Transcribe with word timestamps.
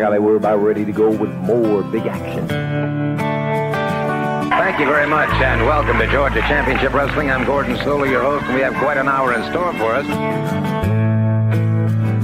By 0.00 0.06
golly, 0.06 0.18
we're 0.18 0.36
about 0.36 0.62
ready 0.62 0.86
to 0.86 0.92
go 0.92 1.10
with 1.10 1.28
more 1.40 1.82
big 1.82 2.06
action. 2.06 2.48
Thank 4.48 4.80
you 4.80 4.86
very 4.86 5.06
much, 5.06 5.28
and 5.28 5.66
welcome 5.66 5.98
to 5.98 6.06
Georgia 6.10 6.40
Championship 6.40 6.94
Wrestling. 6.94 7.30
I'm 7.30 7.44
Gordon 7.44 7.76
Solie, 7.76 8.08
your 8.08 8.22
host, 8.22 8.46
and 8.46 8.54
we 8.54 8.62
have 8.62 8.72
quite 8.76 8.96
an 8.96 9.08
hour 9.08 9.34
in 9.34 9.42
store 9.50 9.74
for 9.74 9.96
us. 9.96 10.06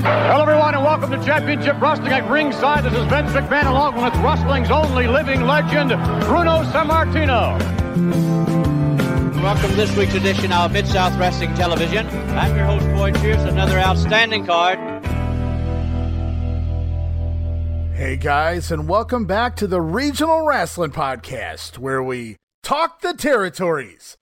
Hello, 0.03 0.41
everyone, 0.41 0.75
and 0.75 0.85
welcome 0.85 1.11
to 1.11 1.23
Championship 1.23 1.79
Wrestling 1.79 2.13
at 2.13 2.27
ringside. 2.31 2.83
This 2.83 2.95
is 2.95 3.05
Vince 3.09 3.33
McMahon, 3.33 3.67
along 3.67 4.03
with 4.03 4.15
wrestling's 4.25 4.71
only 4.71 5.07
living 5.07 5.43
legend, 5.43 5.91
Bruno 6.25 6.63
Sammartino. 6.73 7.59
Welcome 9.43 9.69
to 9.69 9.77
this 9.77 9.95
week's 9.95 10.15
edition 10.15 10.51
of 10.51 10.73
Mid 10.73 10.87
South 10.87 11.15
Wrestling 11.19 11.53
Television. 11.53 12.07
I'm 12.31 12.57
your 12.57 12.65
host, 12.65 12.87
Boyd 12.95 13.17
Pierce. 13.17 13.43
Another 13.43 13.79
outstanding 13.79 14.47
card. 14.47 14.79
Hey 18.07 18.15
guys, 18.15 18.71
and 18.71 18.89
welcome 18.89 19.25
back 19.25 19.57
to 19.57 19.67
the 19.67 19.81
Regional 19.81 20.43
Rasslin' 20.43 20.93
Podcast, 20.93 21.77
where 21.77 22.01
we 22.01 22.37
talk 22.63 23.01
the 23.01 23.15
territories. 23.15 24.17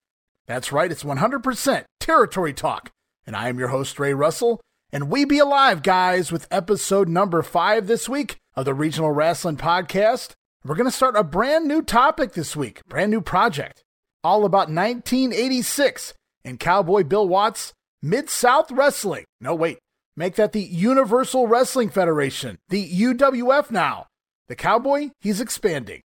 That's 0.47 0.73
right, 0.73 0.91
it's 0.91 1.05
100% 1.05 1.85
territory 2.01 2.55
talk. 2.55 2.91
And 3.27 3.37
I 3.37 3.51
am 3.51 3.59
your 3.59 3.69
host, 3.69 3.99
Ray 3.99 4.15
Russell. 4.15 4.59
And 4.91 5.11
we 5.11 5.27
be 5.27 5.39
alive, 5.39 5.83
guys, 5.83 6.33
with 6.33 6.49
episode 6.51 7.11
number 7.11 7.43
five 7.43 7.87
this 7.87 8.09
week 8.09 8.39
of 8.57 8.65
the 8.65 8.73
Regional 8.73 9.15
Rasslin' 9.15 9.59
Podcast. 9.59 10.33
We're 10.65 10.77
going 10.77 10.91
to 10.91 10.91
start 10.91 11.15
a 11.15 11.23
brand 11.23 11.69
new 11.69 11.83
topic 11.83 12.33
this 12.33 12.57
week, 12.57 12.81
brand 12.89 13.11
new 13.11 13.21
project, 13.21 13.83
all 14.23 14.47
about 14.47 14.71
1986 14.71 16.15
and 16.43 16.59
Cowboy 16.59 17.05
Bill 17.05 17.29
Watts 17.29 17.75
Mid 18.01 18.31
South 18.31 18.71
Wrestling. 18.71 19.27
No, 19.43 19.55
wait, 19.55 19.77
make 20.17 20.37
that 20.37 20.53
the 20.53 20.63
Universal 20.63 21.47
Wrestling 21.47 21.91
Federation, 21.91 22.59
the 22.69 22.89
UWF 22.89 23.71
now. 23.71 24.07
The 24.49 24.57
Cowboy, 24.57 25.11
he's 25.21 25.41
expanding. 25.41 26.03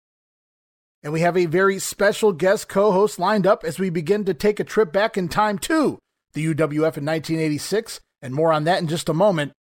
And 1.03 1.13
we 1.13 1.21
have 1.21 1.37
a 1.37 1.47
very 1.47 1.79
special 1.79 2.33
guest 2.33 2.69
co 2.69 2.93
host 2.93 3.19
lined 3.19 3.47
up 3.47 3.65
as 3.65 3.79
we 3.79 3.91
begin 3.91 4.25
to 4.25 4.35
take 4.35 4.61
a 4.61 4.65
trip 4.65 4.93
back 4.93 5.17
in 5.17 5.29
time 5.29 5.59
to 5.61 5.99
the 6.33 6.55
UWF 6.55 6.97
in 6.97 7.05
1986 7.05 8.01
and 8.23 8.35
more 8.35 8.53
on 8.53 8.65
that 8.65 8.81
in 8.81 8.89
just 8.89 9.09
a 9.09 9.15
moment. 9.15 9.53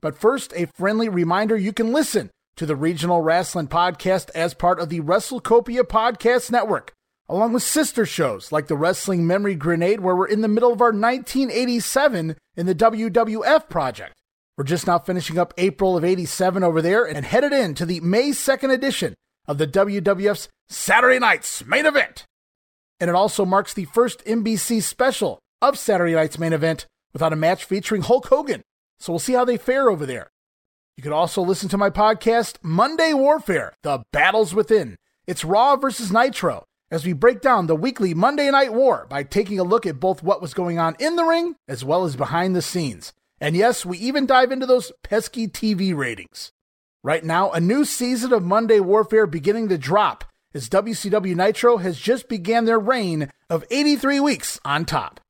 But 0.00 0.16
first, 0.16 0.52
a 0.54 0.66
friendly 0.66 1.08
reminder 1.08 1.56
you 1.56 1.72
can 1.72 1.92
listen 1.92 2.30
to 2.56 2.66
the 2.66 2.76
Regional 2.76 3.22
Rasslin' 3.22 3.68
Podcast 3.68 4.30
as 4.34 4.54
part 4.54 4.80
of 4.80 4.88
the 4.88 5.00
WrestleCopia 5.00 5.82
Podcast 5.82 6.50
Network, 6.50 6.92
along 7.28 7.52
with 7.52 7.62
sister 7.62 8.06
shows 8.06 8.52
like 8.52 8.66
the 8.68 8.76
Wrestling 8.76 9.26
Memory 9.26 9.54
Grenade, 9.54 10.00
where 10.00 10.16
we're 10.16 10.28
in 10.28 10.40
the 10.40 10.48
middle 10.48 10.72
of 10.72 10.80
our 10.80 10.92
1987 10.92 12.36
in 12.56 12.66
the 12.66 12.74
WWF 12.74 13.68
project. 13.68 14.14
We're 14.56 14.64
just 14.64 14.86
now 14.86 14.98
finishing 14.98 15.38
up 15.38 15.52
April 15.58 15.96
of 15.96 16.04
87 16.04 16.62
over 16.62 16.80
there 16.80 17.04
and 17.04 17.24
headed 17.26 17.52
into 17.52 17.84
the 17.84 18.00
May 18.00 18.30
2nd 18.30 18.72
edition 18.72 19.14
of 19.46 19.58
the 19.58 19.66
WWF's 19.66 20.48
Saturday 20.68 21.18
Night's 21.18 21.64
main 21.66 21.84
event. 21.84 22.24
And 22.98 23.10
it 23.10 23.16
also 23.16 23.44
marks 23.44 23.74
the 23.74 23.84
first 23.84 24.24
NBC 24.24 24.82
special 24.82 25.38
of 25.60 25.78
Saturday 25.78 26.14
Night's 26.14 26.38
main 26.38 26.54
event 26.54 26.86
without 27.12 27.32
a 27.32 27.36
match 27.36 27.64
featuring 27.64 28.02
Hulk 28.02 28.28
Hogan. 28.28 28.62
So 28.98 29.12
we'll 29.12 29.20
see 29.20 29.34
how 29.34 29.44
they 29.44 29.58
fare 29.58 29.90
over 29.90 30.06
there. 30.06 30.30
You 30.96 31.02
can 31.02 31.12
also 31.12 31.42
listen 31.42 31.68
to 31.68 31.76
my 31.76 31.90
podcast, 31.90 32.56
Monday 32.62 33.12
Warfare 33.12 33.74
The 33.82 34.02
Battles 34.12 34.54
Within. 34.54 34.96
It's 35.26 35.44
Raw 35.44 35.76
versus 35.76 36.10
Nitro 36.10 36.64
as 36.90 37.04
we 37.04 37.12
break 37.12 37.40
down 37.40 37.66
the 37.66 37.76
weekly 37.76 38.14
Monday 38.14 38.50
Night 38.50 38.72
War 38.72 39.06
by 39.08 39.22
taking 39.22 39.58
a 39.58 39.64
look 39.64 39.86
at 39.86 40.00
both 40.00 40.22
what 40.22 40.40
was 40.40 40.54
going 40.54 40.78
on 40.78 40.96
in 40.98 41.16
the 41.16 41.24
ring 41.24 41.56
as 41.66 41.84
well 41.84 42.04
as 42.04 42.16
behind 42.16 42.54
the 42.54 42.62
scenes. 42.62 43.12
And 43.40 43.56
yes, 43.56 43.84
we 43.84 43.98
even 43.98 44.26
dive 44.26 44.52
into 44.52 44.66
those 44.66 44.92
pesky 45.02 45.48
TV 45.48 45.94
ratings. 45.94 46.52
Right 47.02 47.24
now, 47.24 47.50
a 47.50 47.60
new 47.60 47.84
season 47.84 48.32
of 48.32 48.42
Monday 48.42 48.80
Warfare 48.80 49.26
beginning 49.26 49.68
to 49.68 49.78
drop 49.78 50.24
as 50.54 50.68
WCW 50.68 51.36
Nitro 51.36 51.76
has 51.76 51.98
just 51.98 52.28
began 52.28 52.64
their 52.64 52.78
reign 52.78 53.30
of 53.50 53.64
83 53.70 54.20
weeks 54.20 54.58
on 54.64 54.84
top. 54.84 55.20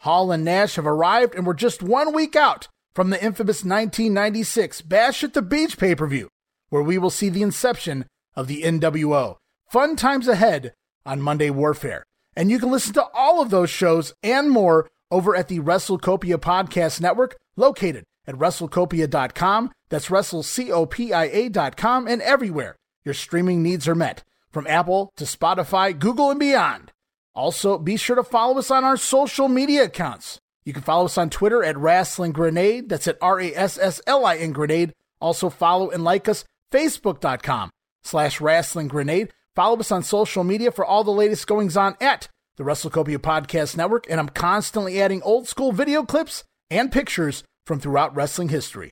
Hall 0.00 0.32
and 0.32 0.44
Nash 0.44 0.74
have 0.74 0.86
arrived, 0.86 1.34
and 1.34 1.46
we're 1.46 1.54
just 1.54 1.82
one 1.82 2.12
week 2.12 2.34
out 2.34 2.66
from 2.92 3.10
the 3.10 3.22
infamous 3.22 3.64
1996 3.64 4.82
Bash 4.82 5.22
at 5.22 5.32
the 5.32 5.42
Beach 5.42 5.78
pay 5.78 5.94
per 5.94 6.08
view, 6.08 6.28
where 6.70 6.82
we 6.82 6.98
will 6.98 7.08
see 7.08 7.28
the 7.28 7.42
inception 7.42 8.04
of 8.34 8.48
the 8.48 8.62
NWO. 8.62 9.36
Fun 9.72 9.96
times 9.96 10.28
ahead 10.28 10.74
on 11.06 11.22
Monday 11.22 11.48
Warfare. 11.48 12.04
And 12.36 12.50
you 12.50 12.58
can 12.58 12.70
listen 12.70 12.92
to 12.92 13.06
all 13.14 13.40
of 13.40 13.48
those 13.48 13.70
shows 13.70 14.12
and 14.22 14.50
more 14.50 14.90
over 15.10 15.34
at 15.34 15.48
the 15.48 15.60
WrestleCopia 15.60 16.36
Podcast 16.36 17.00
Network, 17.00 17.38
located 17.56 18.04
at 18.26 18.34
WrestleCopia.com. 18.34 19.72
That's 19.88 20.08
WrestleCopia.com 20.08 22.06
and 22.06 22.20
everywhere 22.20 22.76
your 23.02 23.14
streaming 23.14 23.62
needs 23.62 23.88
are 23.88 23.94
met, 23.94 24.22
from 24.50 24.66
Apple 24.66 25.10
to 25.16 25.24
Spotify, 25.24 25.98
Google, 25.98 26.30
and 26.30 26.38
beyond. 26.38 26.92
Also, 27.34 27.78
be 27.78 27.96
sure 27.96 28.16
to 28.16 28.22
follow 28.22 28.58
us 28.58 28.70
on 28.70 28.84
our 28.84 28.98
social 28.98 29.48
media 29.48 29.84
accounts. 29.84 30.38
You 30.66 30.74
can 30.74 30.82
follow 30.82 31.06
us 31.06 31.16
on 31.16 31.30
Twitter 31.30 31.64
at 31.64 31.76
Rasslin 31.76 32.34
Grenade. 32.34 32.90
That's 32.90 33.08
at 33.08 33.16
R 33.22 33.40
A 33.40 33.54
S 33.54 33.78
S 33.78 34.02
L 34.06 34.26
I 34.26 34.36
N 34.36 34.52
Grenade. 34.52 34.92
Also, 35.18 35.48
follow 35.48 35.88
and 35.88 36.04
like 36.04 36.28
us 36.28 36.44
Facebook.com 36.70 37.70
slash 38.02 38.38
Rasslin 38.38 38.88
Grenade. 38.88 39.32
Follow 39.54 39.78
us 39.78 39.92
on 39.92 40.02
social 40.02 40.44
media 40.44 40.70
for 40.70 40.84
all 40.84 41.04
the 41.04 41.10
latest 41.10 41.46
goings 41.46 41.76
on 41.76 41.96
at 42.00 42.28
the 42.56 42.64
WrestleCopia 42.64 43.18
Podcast 43.18 43.76
Network. 43.76 44.06
And 44.08 44.18
I'm 44.18 44.28
constantly 44.28 45.00
adding 45.00 45.22
old 45.22 45.46
school 45.46 45.72
video 45.72 46.04
clips 46.04 46.44
and 46.70 46.90
pictures 46.90 47.44
from 47.66 47.78
throughout 47.78 48.14
wrestling 48.16 48.48
history. 48.48 48.90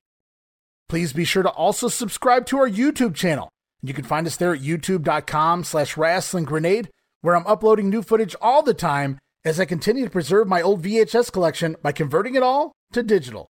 Please 0.88 1.12
be 1.12 1.24
sure 1.24 1.42
to 1.42 1.50
also 1.50 1.88
subscribe 1.88 2.46
to 2.46 2.58
our 2.58 2.68
YouTube 2.68 3.14
channel. 3.14 3.48
And 3.80 3.88
You 3.88 3.94
can 3.94 4.04
find 4.04 4.26
us 4.26 4.36
there 4.36 4.52
at 4.52 4.60
youtube.com 4.60 5.64
slash 5.64 5.94
rasslin 5.94 6.44
grenade 6.44 6.90
where 7.22 7.36
I'm 7.36 7.46
uploading 7.46 7.88
new 7.88 8.02
footage 8.02 8.34
all 8.40 8.62
the 8.62 8.74
time 8.74 9.18
as 9.44 9.58
I 9.58 9.64
continue 9.64 10.04
to 10.04 10.10
preserve 10.10 10.48
my 10.48 10.60
old 10.60 10.82
VHS 10.82 11.32
collection 11.32 11.76
by 11.82 11.92
converting 11.92 12.34
it 12.34 12.42
all 12.42 12.72
to 12.92 13.02
digital. 13.02 13.46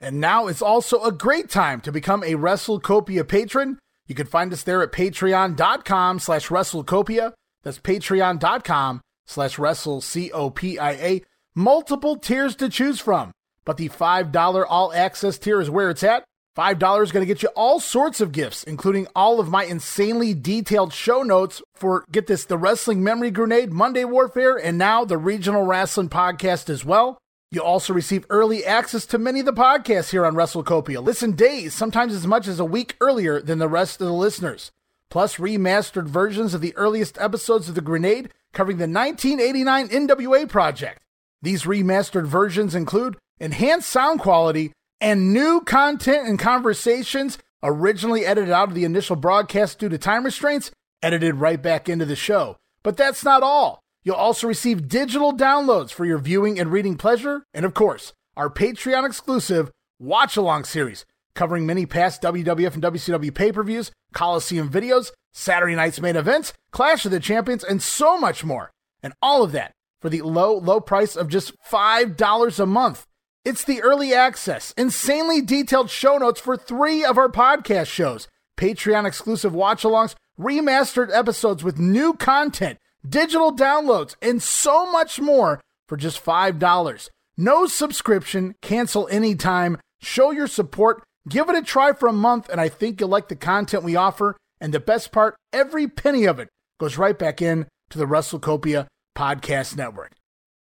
And 0.00 0.20
now 0.20 0.46
is 0.46 0.62
also 0.62 1.02
a 1.02 1.12
great 1.12 1.48
time 1.48 1.80
to 1.82 1.92
become 1.92 2.22
a 2.22 2.34
WrestleCopia 2.34 3.26
patron. 3.26 3.78
You 4.08 4.14
can 4.14 4.26
find 4.26 4.52
us 4.52 4.64
there 4.64 4.82
at 4.82 4.90
patreon.com 4.90 6.18
slash 6.18 6.48
WrestleCopia. 6.48 7.34
That's 7.62 7.78
patreon.com 7.78 9.00
slash 9.26 9.56
WrestleCopia. 9.56 11.22
Multiple 11.54 12.16
tiers 12.16 12.56
to 12.56 12.68
choose 12.68 13.00
from, 13.00 13.32
but 13.64 13.76
the 13.76 13.88
$5 13.88 14.66
all 14.68 14.92
access 14.92 15.38
tier 15.38 15.60
is 15.60 15.70
where 15.70 15.90
it's 15.90 16.02
at. 16.02 16.24
$5 16.56 17.02
is 17.02 17.12
going 17.12 17.22
to 17.22 17.32
get 17.32 17.42
you 17.42 17.50
all 17.50 17.78
sorts 17.78 18.20
of 18.20 18.32
gifts, 18.32 18.64
including 18.64 19.06
all 19.14 19.38
of 19.38 19.48
my 19.48 19.64
insanely 19.64 20.34
detailed 20.34 20.92
show 20.92 21.22
notes 21.22 21.62
for, 21.74 22.04
get 22.10 22.26
this, 22.26 22.44
the 22.44 22.58
Wrestling 22.58 23.04
Memory 23.04 23.30
Grenade, 23.30 23.72
Monday 23.72 24.04
Warfare, 24.04 24.56
and 24.56 24.76
now 24.76 25.04
the 25.04 25.18
Regional 25.18 25.64
Rasslin' 25.64 26.08
Podcast 26.08 26.68
as 26.68 26.84
well. 26.84 27.18
You'll 27.50 27.64
also 27.64 27.94
receive 27.94 28.26
early 28.28 28.64
access 28.64 29.06
to 29.06 29.18
many 29.18 29.40
of 29.40 29.46
the 29.46 29.54
podcasts 29.54 30.10
here 30.10 30.26
on 30.26 30.34
WrestleCopia. 30.34 31.02
Listen 31.02 31.32
days, 31.32 31.72
sometimes 31.72 32.12
as 32.12 32.26
much 32.26 32.46
as 32.46 32.60
a 32.60 32.64
week 32.64 32.96
earlier 33.00 33.40
than 33.40 33.58
the 33.58 33.68
rest 33.68 34.00
of 34.00 34.06
the 34.06 34.12
listeners. 34.12 34.70
Plus, 35.10 35.36
remastered 35.36 36.06
versions 36.06 36.52
of 36.52 36.60
the 36.60 36.76
earliest 36.76 37.16
episodes 37.18 37.68
of 37.68 37.74
The 37.74 37.80
Grenade 37.80 38.30
covering 38.52 38.76
the 38.76 38.82
1989 38.82 39.88
NWA 39.88 40.46
project. 40.46 41.02
These 41.40 41.62
remastered 41.62 42.26
versions 42.26 42.74
include 42.74 43.16
enhanced 43.40 43.88
sound 43.88 44.20
quality 44.20 44.72
and 45.00 45.32
new 45.32 45.60
content 45.62 46.28
and 46.28 46.38
conversations 46.38 47.38
originally 47.62 48.26
edited 48.26 48.50
out 48.50 48.68
of 48.68 48.74
the 48.74 48.84
initial 48.84 49.16
broadcast 49.16 49.78
due 49.78 49.88
to 49.88 49.96
time 49.96 50.24
restraints, 50.24 50.70
edited 51.02 51.36
right 51.36 51.62
back 51.62 51.88
into 51.88 52.04
the 52.04 52.16
show. 52.16 52.56
But 52.82 52.96
that's 52.96 53.24
not 53.24 53.42
all. 53.42 53.82
You'll 54.08 54.16
also 54.16 54.48
receive 54.48 54.88
digital 54.88 55.36
downloads 55.36 55.90
for 55.90 56.06
your 56.06 56.16
viewing 56.16 56.58
and 56.58 56.72
reading 56.72 56.96
pleasure, 56.96 57.44
and 57.52 57.66
of 57.66 57.74
course, 57.74 58.14
our 58.38 58.48
Patreon 58.48 59.04
exclusive 59.04 59.70
watch 59.98 60.34
along 60.34 60.64
series 60.64 61.04
covering 61.34 61.66
many 61.66 61.84
past 61.84 62.22
WWF 62.22 62.72
and 62.72 62.82
WCW 62.82 63.34
pay 63.34 63.52
per 63.52 63.62
views, 63.62 63.92
Coliseum 64.14 64.70
videos, 64.70 65.10
Saturday 65.34 65.74
night's 65.74 66.00
main 66.00 66.16
events, 66.16 66.54
Clash 66.70 67.04
of 67.04 67.10
the 67.10 67.20
Champions, 67.20 67.62
and 67.62 67.82
so 67.82 68.16
much 68.16 68.44
more. 68.44 68.70
And 69.02 69.12
all 69.20 69.42
of 69.42 69.52
that 69.52 69.72
for 70.00 70.08
the 70.08 70.22
low, 70.22 70.56
low 70.56 70.80
price 70.80 71.14
of 71.14 71.28
just 71.28 71.52
$5 71.70 72.58
a 72.58 72.64
month. 72.64 73.04
It's 73.44 73.62
the 73.62 73.82
early 73.82 74.14
access, 74.14 74.72
insanely 74.78 75.42
detailed 75.42 75.90
show 75.90 76.16
notes 76.16 76.40
for 76.40 76.56
three 76.56 77.04
of 77.04 77.18
our 77.18 77.28
podcast 77.28 77.88
shows, 77.88 78.26
Patreon 78.56 79.06
exclusive 79.06 79.54
watch 79.54 79.82
alongs, 79.82 80.14
remastered 80.40 81.14
episodes 81.14 81.62
with 81.62 81.78
new 81.78 82.14
content, 82.14 82.78
digital 83.06 83.54
downloads, 83.54 84.14
and 84.22 84.42
so 84.42 84.90
much 84.90 85.20
more 85.20 85.60
for 85.88 85.96
just 85.96 86.24
$5. 86.24 87.10
No 87.36 87.66
subscription, 87.66 88.54
cancel 88.62 89.08
anytime, 89.10 89.78
show 90.00 90.30
your 90.30 90.46
support, 90.46 91.02
give 91.28 91.48
it 91.48 91.56
a 91.56 91.62
try 91.62 91.92
for 91.92 92.08
a 92.08 92.12
month, 92.12 92.48
and 92.48 92.60
I 92.60 92.68
think 92.68 93.00
you'll 93.00 93.08
like 93.08 93.28
the 93.28 93.36
content 93.36 93.84
we 93.84 93.96
offer. 93.96 94.36
And 94.60 94.74
the 94.74 94.80
best 94.80 95.12
part, 95.12 95.36
every 95.52 95.86
penny 95.86 96.24
of 96.24 96.40
it 96.40 96.48
goes 96.80 96.98
right 96.98 97.16
back 97.16 97.40
in 97.40 97.66
to 97.90 97.98
the 97.98 98.06
WrestleCopia 98.06 98.86
Podcast 99.16 99.76
Network. 99.76 100.12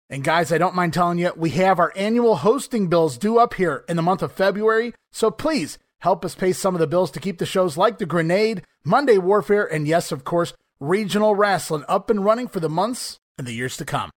And 0.10 0.24
guys, 0.24 0.52
I 0.52 0.58
don't 0.58 0.76
mind 0.76 0.94
telling 0.94 1.20
you, 1.20 1.32
we 1.36 1.52
have 1.52 1.80
our 1.80 1.94
annual 1.96 2.38
hosting 2.38 2.88
bills 2.88 3.18
due 3.18 3.38
up 3.38 3.54
here 3.54 3.86
in 3.88 3.96
the 3.96 4.02
month 4.02 4.22
of 4.22 4.32
February. 4.32 4.94
So 5.12 5.32
please 5.32 5.78
help 6.00 6.26
us 6.26 6.36
pay 6.36 6.52
some 6.52 6.76
of 6.76 6.80
the 6.80 6.88
bills 6.88 7.12
to 7.12 7.20
keep 7.20 7.38
the 7.38 7.46
shows 7.46 7.78
like 7.78 7.98
The 7.98 8.06
Grenade, 8.06 8.64
Monday 8.84 9.18
Warfare, 9.18 9.66
and 9.66 9.88
yes, 9.88 10.12
of 10.12 10.24
course, 10.24 10.54
Regional 10.82 11.36
Rasslin' 11.36 11.86
up 11.88 12.10
and 12.10 12.26
running 12.26 12.48
for 12.48 12.60
the 12.60 12.68
months 12.68 13.20
and 13.38 13.46
the 13.46 13.54
years 13.54 13.78
to 13.78 13.86
come. 13.86 14.10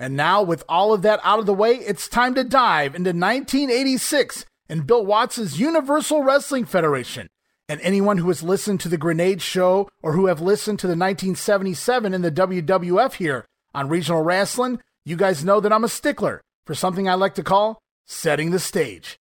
And 0.00 0.16
now, 0.16 0.42
with 0.42 0.64
all 0.68 0.92
of 0.92 1.02
that 1.02 1.20
out 1.22 1.38
of 1.38 1.46
the 1.46 1.54
way, 1.54 1.76
it's 1.76 2.08
time 2.08 2.34
to 2.34 2.42
dive 2.42 2.96
into 2.96 3.10
1986 3.10 4.44
and 4.68 4.86
Bill 4.86 5.06
Watts' 5.06 5.56
Universal 5.58 6.24
Wrestling 6.24 6.64
Federation. 6.64 7.28
And 7.68 7.80
anyone 7.80 8.18
who 8.18 8.26
has 8.28 8.42
listened 8.42 8.80
to 8.80 8.88
the 8.88 8.98
Grenade 8.98 9.40
Show 9.40 9.88
or 10.02 10.14
who 10.14 10.26
have 10.26 10.40
listened 10.40 10.80
to 10.80 10.88
the 10.88 10.96
1977 10.96 12.12
in 12.12 12.22
the 12.22 12.32
WWF 12.32 13.14
here 13.14 13.46
on 13.72 13.88
Regional 13.88 14.24
Rasslin' 14.24 14.80
you 15.04 15.16
guys 15.16 15.44
know 15.44 15.60
that 15.60 15.72
I'm 15.72 15.84
a 15.84 15.88
stickler 15.88 16.42
for 16.66 16.74
something 16.74 17.08
I 17.08 17.14
like 17.14 17.34
to 17.36 17.42
call 17.42 17.78
setting 18.04 18.50
the 18.50 18.58
stage. 18.58 19.16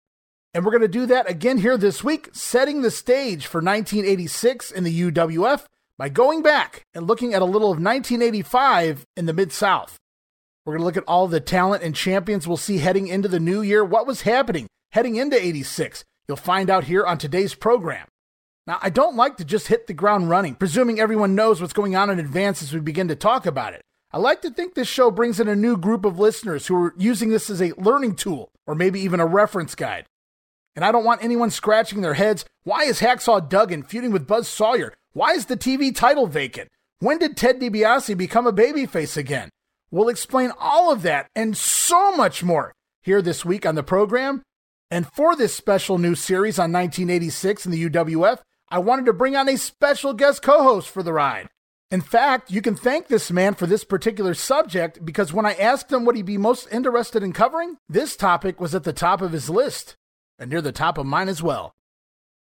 And 0.54 0.64
we're 0.64 0.72
going 0.72 0.82
to 0.82 0.88
do 0.88 1.06
that 1.08 1.30
again 1.30 1.58
here 1.58 1.78
this 1.78 2.04
week, 2.04 2.30
setting 2.32 2.82
the 2.82 2.92
stage 2.92 3.46
for 3.46 3.62
1986 3.62 4.72
in 4.72 4.86
the 4.86 5.12
UWF 5.12 5.66
by 5.98 6.10
going 6.10 6.42
back 6.42 6.84
and 6.94 7.08
looking 7.08 7.34
at 7.34 7.42
a 7.42 7.46
little 7.46 7.72
of 7.72 7.78
1985 7.78 9.06
in 9.16 9.26
the 9.26 9.34
Mid 9.34 9.52
South. 9.52 9.98
We're 10.66 10.74
going 10.74 10.82
to 10.82 10.86
look 10.86 10.98
at 10.98 11.04
all 11.08 11.28
the 11.28 11.40
talent 11.40 11.84
and 11.84 11.96
champions 11.96 12.48
we'll 12.48 12.58
see 12.58 12.80
heading 12.80 13.08
into 13.08 13.28
the 13.28 13.40
new 13.40 13.62
year, 13.62 13.84
what 13.84 14.08
was 14.08 14.22
happening 14.22 14.68
heading 14.96 15.18
into 15.18 15.40
86. 15.40 16.06
You'll 16.28 16.38
find 16.38 16.70
out 16.70 16.86
here 16.86 17.06
on 17.06 17.18
today's 17.18 17.54
program. 17.54 18.08
Now, 18.66 18.80
I 18.82 18.90
don't 18.90 19.18
like 19.18 19.38
to 19.38 19.46
just 19.46 19.68
hit 19.68 19.88
the 19.88 19.94
ground 19.94 20.30
running, 20.30 20.56
presuming 20.56 21.00
everyone 21.00 21.36
knows 21.36 21.60
what's 21.60 21.74
going 21.74 21.96
on 21.96 22.10
in 22.10 22.18
advance 22.18 22.64
as 22.64 22.74
we 22.74 22.80
begin 22.80 23.10
to 23.10 23.16
talk 23.16 23.46
about 23.46 23.74
it. 23.74 23.82
I 24.12 24.18
like 24.18 24.42
to 24.44 24.50
think 24.50 24.74
this 24.74 24.88
show 24.88 25.12
brings 25.12 25.40
in 25.42 25.50
a 25.50 25.56
new 25.56 25.76
group 25.76 26.06
of 26.06 26.18
listeners 26.18 26.68
who 26.68 26.76
are 26.78 26.94
using 26.98 27.30
this 27.30 27.50
as 27.50 27.62
a 27.62 27.74
learning 27.74 28.16
tool 28.16 28.50
or 28.66 28.74
maybe 28.74 29.02
even 29.02 29.20
a 29.20 29.26
reference 29.26 29.76
guide. 29.76 30.06
And 30.76 30.86
I 30.86 30.94
don't 30.94 31.04
want 31.04 31.24
anyone 31.24 31.52
scratching 31.52 32.00
their 32.02 32.14
heads. 32.14 32.46
Why 32.64 32.86
is 32.86 33.02
Hacksaw 33.02 33.50
Duggan 33.50 33.84
feuding 33.84 34.12
with 34.12 34.26
Buzz 34.26 34.48
Sawyer? 34.48 34.94
Why 35.16 35.32
is 35.32 35.46
the 35.46 35.56
TV 35.56 35.96
title 35.96 36.28
vacant? 36.28 36.70
When 37.00 37.20
did 37.20 37.38
Ted 37.38 37.62
DiBiase 37.62 38.18
become 38.18 38.46
a 38.46 38.52
babyface 38.52 39.16
again? 39.16 39.50
We'll 39.90 40.10
explain 40.10 40.52
all 40.60 40.92
of 40.92 41.04
that 41.04 41.30
and 41.34 41.56
so 41.56 42.18
much 42.18 42.44
more 42.44 42.74
here 43.02 43.22
this 43.22 43.46
week 43.46 43.66
on 43.66 43.76
the 43.76 43.82
program. 43.82 44.44
And 44.92 45.08
for 45.08 45.34
this 45.34 45.56
special 45.56 45.98
new 45.98 46.16
series 46.16 46.60
on 46.60 46.74
1986 46.74 47.66
in 47.66 47.72
the 47.72 47.90
UWF, 47.90 48.40
I 48.68 48.80
wanted 48.80 49.06
to 49.06 49.14
bring 49.14 49.38
on 49.38 49.48
a 49.48 49.58
special 49.58 50.12
guest 50.12 50.42
co 50.42 50.64
host 50.64 50.90
for 50.90 51.02
the 51.02 51.14
ride. 51.14 51.48
In 51.90 52.02
fact, 52.02 52.52
you 52.52 52.62
can 52.62 52.76
thank 52.76 53.08
this 53.08 53.32
man 53.32 53.54
for 53.54 53.68
this 53.68 53.86
particular 53.86 54.34
subject 54.34 55.06
because 55.06 55.32
when 55.32 55.46
I 55.46 55.54
asked 55.54 55.94
him 55.94 56.04
what 56.04 56.18
he'd 56.18 56.26
be 56.26 56.38
most 56.38 56.68
interested 56.74 57.24
in 57.24 57.32
covering, 57.32 57.78
this 57.88 58.18
topic 58.18 58.60
was 58.60 58.76
at 58.76 58.84
the 58.84 58.92
top 58.92 59.22
of 59.22 59.32
his 59.32 59.50
list 59.50 59.96
and 60.38 60.50
near 60.50 60.62
the 60.62 60.74
top 60.74 60.98
of 60.98 61.06
mine 61.06 61.30
as 61.30 61.42
well. 61.42 61.72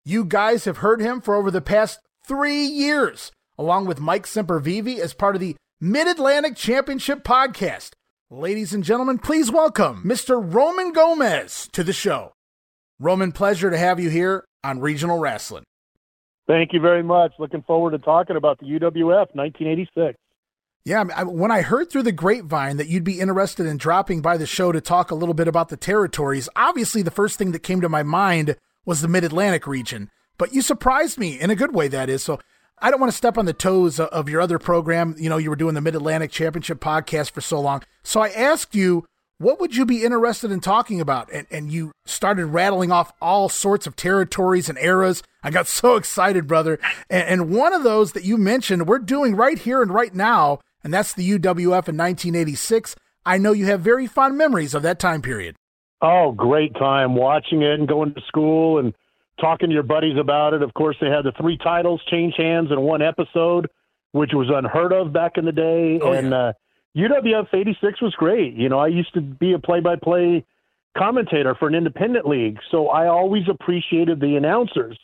You 0.04 0.24
guys 0.24 0.64
have 0.64 0.78
heard 0.78 1.00
him 1.00 1.20
for 1.20 1.36
over 1.36 1.52
the 1.52 1.60
past 1.60 2.00
three 2.28 2.66
years, 2.66 3.32
along 3.56 3.86
with 3.86 4.00
Mike 4.00 4.26
Sempervive 4.26 4.98
as 4.98 5.14
part 5.14 5.34
of 5.34 5.40
the 5.40 5.56
Mid 5.80 6.06
Atlantic 6.06 6.54
Championship 6.56 7.24
podcast. 7.24 7.92
Ladies 8.30 8.74
and 8.74 8.84
gentlemen, 8.84 9.18
please 9.18 9.50
welcome 9.50 10.02
Mr. 10.04 10.38
Roman 10.38 10.92
Gomez 10.92 11.70
to 11.72 11.82
the 11.82 11.94
show. 11.94 12.32
Roman, 13.00 13.32
pleasure 13.32 13.70
to 13.70 13.78
have 13.78 13.98
you 13.98 14.10
here 14.10 14.44
on 14.62 14.80
Regional 14.80 15.18
Rasslin'. 15.18 15.62
Thank 16.46 16.74
you 16.74 16.80
very 16.80 17.02
much. 17.02 17.32
Looking 17.38 17.62
forward 17.62 17.92
to 17.92 17.98
talking 17.98 18.36
about 18.36 18.58
the 18.58 18.66
UWF 18.66 19.34
1986. 19.34 20.18
Yeah, 20.84 21.04
when 21.24 21.50
I 21.50 21.62
heard 21.62 21.90
through 21.90 22.02
the 22.02 22.12
grapevine 22.12 22.76
that 22.76 22.88
you'd 22.88 23.04
be 23.04 23.20
interested 23.20 23.66
in 23.66 23.78
dropping 23.78 24.20
by 24.20 24.36
the 24.36 24.46
show 24.46 24.72
to 24.72 24.80
talk 24.80 25.10
a 25.10 25.14
little 25.14 25.34
bit 25.34 25.48
about 25.48 25.70
the 25.70 25.76
territories, 25.76 26.48
obviously 26.56 27.00
the 27.00 27.10
first 27.10 27.38
thing 27.38 27.52
that 27.52 27.62
came 27.62 27.80
to 27.80 27.88
my 27.88 28.02
mind 28.02 28.56
was 28.84 29.00
the 29.00 29.08
Mid 29.08 29.24
Atlantic 29.24 29.66
region. 29.66 30.10
But 30.38 30.54
you 30.54 30.62
surprised 30.62 31.18
me 31.18 31.38
in 31.38 31.50
a 31.50 31.56
good 31.56 31.74
way, 31.74 31.88
that 31.88 32.08
is. 32.08 32.22
So 32.22 32.40
I 32.78 32.90
don't 32.90 33.00
want 33.00 33.12
to 33.12 33.16
step 33.16 33.36
on 33.36 33.44
the 33.44 33.52
toes 33.52 34.00
of 34.00 34.28
your 34.28 34.40
other 34.40 34.58
program. 34.58 35.16
You 35.18 35.28
know, 35.28 35.36
you 35.36 35.50
were 35.50 35.56
doing 35.56 35.74
the 35.74 35.80
Mid 35.80 35.94
Atlantic 35.94 36.30
Championship 36.30 36.80
podcast 36.80 37.32
for 37.32 37.40
so 37.40 37.60
long. 37.60 37.82
So 38.02 38.20
I 38.20 38.28
asked 38.28 38.74
you 38.74 39.04
what 39.40 39.60
would 39.60 39.76
you 39.76 39.86
be 39.86 40.04
interested 40.04 40.50
in 40.50 40.58
talking 40.60 41.00
about? 41.00 41.32
And, 41.32 41.46
and 41.50 41.72
you 41.72 41.92
started 42.04 42.46
rattling 42.46 42.90
off 42.90 43.12
all 43.22 43.48
sorts 43.48 43.86
of 43.86 43.94
territories 43.94 44.68
and 44.68 44.76
eras. 44.78 45.22
I 45.44 45.50
got 45.50 45.68
so 45.68 45.94
excited, 45.94 46.48
brother. 46.48 46.80
And, 47.08 47.28
and 47.28 47.54
one 47.54 47.72
of 47.72 47.84
those 47.84 48.12
that 48.12 48.24
you 48.24 48.36
mentioned, 48.36 48.88
we're 48.88 48.98
doing 48.98 49.36
right 49.36 49.58
here 49.58 49.80
and 49.80 49.94
right 49.94 50.12
now, 50.12 50.58
and 50.82 50.92
that's 50.92 51.12
the 51.12 51.38
UWF 51.38 51.88
in 51.88 51.96
1986. 51.96 52.96
I 53.24 53.38
know 53.38 53.52
you 53.52 53.66
have 53.66 53.80
very 53.80 54.08
fond 54.08 54.36
memories 54.36 54.74
of 54.74 54.82
that 54.82 54.98
time 54.98 55.22
period. 55.22 55.54
Oh, 56.02 56.32
great 56.32 56.74
time 56.74 57.14
watching 57.14 57.62
it 57.62 57.78
and 57.78 57.86
going 57.86 58.14
to 58.14 58.20
school 58.22 58.78
and 58.78 58.92
talking 59.40 59.68
to 59.68 59.74
your 59.74 59.82
buddies 59.82 60.16
about 60.18 60.54
it. 60.54 60.62
Of 60.62 60.74
course, 60.74 60.96
they 61.00 61.08
had 61.08 61.24
the 61.24 61.32
three 61.32 61.56
titles 61.56 62.00
change 62.10 62.34
hands 62.36 62.70
in 62.70 62.80
one 62.80 63.02
episode, 63.02 63.68
which 64.12 64.30
was 64.32 64.48
unheard 64.52 64.92
of 64.92 65.12
back 65.12 65.32
in 65.36 65.44
the 65.44 65.52
day. 65.52 65.98
Oh, 66.02 66.12
and, 66.12 66.30
yeah. 66.30 66.36
uh, 66.36 66.52
UWF 66.96 67.54
86 67.54 68.02
was 68.02 68.14
great. 68.14 68.54
You 68.54 68.68
know, 68.68 68.78
I 68.78 68.88
used 68.88 69.14
to 69.14 69.20
be 69.20 69.52
a 69.52 69.58
play 69.58 69.80
by 69.80 69.96
play 69.96 70.44
commentator 70.96 71.54
for 71.54 71.68
an 71.68 71.74
independent 71.74 72.26
league, 72.26 72.58
so 72.70 72.88
I 72.88 73.06
always 73.06 73.44
appreciated 73.48 74.20
the 74.20 74.36
announcers. 74.36 74.98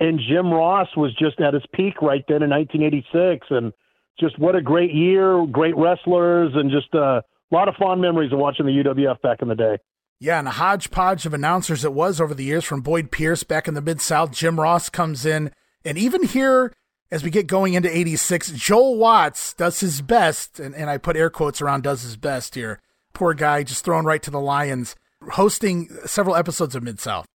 And 0.00 0.18
Jim 0.18 0.52
Ross 0.52 0.88
was 0.96 1.14
just 1.14 1.40
at 1.40 1.54
his 1.54 1.62
peak 1.72 2.00
right 2.02 2.24
then 2.28 2.42
in 2.42 2.50
1986. 2.50 3.46
And 3.50 3.72
just 4.18 4.38
what 4.38 4.56
a 4.56 4.62
great 4.62 4.92
year, 4.92 5.44
great 5.46 5.76
wrestlers, 5.76 6.52
and 6.54 6.70
just 6.70 6.92
a 6.94 7.22
lot 7.50 7.68
of 7.68 7.74
fond 7.76 8.00
memories 8.00 8.32
of 8.32 8.38
watching 8.38 8.66
the 8.66 8.72
UWF 8.72 9.20
back 9.22 9.42
in 9.42 9.48
the 9.48 9.54
day. 9.54 9.78
Yeah, 10.20 10.38
and 10.38 10.48
a 10.48 10.52
hodgepodge 10.52 11.26
of 11.26 11.34
announcers 11.34 11.84
it 11.84 11.92
was 11.92 12.20
over 12.20 12.34
the 12.34 12.44
years 12.44 12.64
from 12.64 12.80
Boyd 12.80 13.10
Pierce 13.10 13.42
back 13.42 13.68
in 13.68 13.74
the 13.74 13.82
Mid 13.82 14.00
South. 14.00 14.32
Jim 14.32 14.58
Ross 14.58 14.88
comes 14.88 15.26
in. 15.26 15.50
And 15.84 15.98
even 15.98 16.22
here 16.22 16.72
as 17.10 17.22
we 17.22 17.30
get 17.30 17.46
going 17.46 17.74
into 17.74 17.94
86, 17.94 18.52
Joel 18.52 18.96
Watts 18.96 19.54
does 19.54 19.80
his 19.80 20.00
best, 20.00 20.58
and, 20.58 20.74
and 20.74 20.90
I 20.90 20.98
put 20.98 21.16
air 21.16 21.30
quotes 21.30 21.60
around 21.60 21.82
does 21.82 22.02
his 22.02 22.16
best 22.16 22.54
here. 22.54 22.80
Poor 23.12 23.34
guy, 23.34 23.62
just 23.62 23.84
thrown 23.84 24.04
right 24.04 24.22
to 24.22 24.30
the 24.30 24.40
Lions, 24.40 24.96
hosting 25.30 25.88
several 26.06 26.34
episodes 26.34 26.74
of 26.74 26.82
Mid 26.82 26.98
South. 26.98 27.26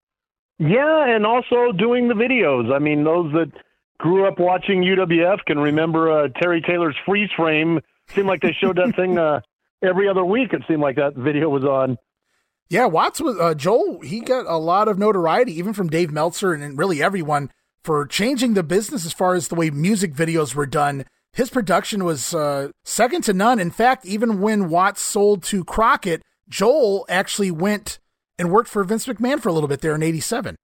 Yeah, 0.58 1.14
and 1.14 1.24
also 1.24 1.72
doing 1.72 2.08
the 2.08 2.14
videos. 2.14 2.74
I 2.74 2.78
mean, 2.78 3.04
those 3.04 3.32
that 3.32 3.50
grew 3.98 4.26
up 4.26 4.38
watching 4.38 4.82
UWF 4.82 5.38
can 5.46 5.58
remember 5.58 6.10
uh, 6.10 6.28
Terry 6.28 6.60
Taylor's 6.60 6.96
freeze 7.06 7.30
frame. 7.34 7.80
Seemed 8.14 8.26
like 8.26 8.42
they 8.42 8.52
showed 8.52 8.76
that 8.76 8.94
thing 8.96 9.16
uh, 9.18 9.40
every 9.82 10.08
other 10.08 10.24
week. 10.24 10.52
It 10.52 10.62
seemed 10.68 10.82
like 10.82 10.96
that 10.96 11.14
video 11.14 11.48
was 11.48 11.64
on. 11.64 11.96
Yeah, 12.70 12.86
Watts 12.86 13.20
was 13.20 13.36
uh, 13.36 13.54
Joel. 13.54 14.00
He 14.00 14.20
got 14.20 14.46
a 14.46 14.56
lot 14.56 14.86
of 14.86 14.96
notoriety, 14.96 15.52
even 15.58 15.72
from 15.72 15.88
Dave 15.88 16.12
Meltzer 16.12 16.52
and, 16.52 16.62
and 16.62 16.78
really 16.78 17.02
everyone 17.02 17.50
for 17.82 18.06
changing 18.06 18.54
the 18.54 18.62
business 18.62 19.04
as 19.04 19.12
far 19.12 19.34
as 19.34 19.48
the 19.48 19.56
way 19.56 19.70
music 19.70 20.14
videos 20.14 20.54
were 20.54 20.66
done. 20.66 21.04
His 21.32 21.50
production 21.50 22.04
was 22.04 22.32
uh, 22.32 22.68
second 22.84 23.22
to 23.24 23.32
none. 23.32 23.58
In 23.58 23.72
fact, 23.72 24.06
even 24.06 24.40
when 24.40 24.68
Watts 24.68 25.02
sold 25.02 25.42
to 25.44 25.64
Crockett, 25.64 26.22
Joel 26.48 27.06
actually 27.08 27.50
went 27.50 27.98
and 28.38 28.52
worked 28.52 28.68
for 28.68 28.84
Vince 28.84 29.06
McMahon 29.06 29.40
for 29.40 29.48
a 29.48 29.52
little 29.52 29.68
bit 29.68 29.80
there 29.80 29.96
in 29.96 30.02
87. 30.04 30.54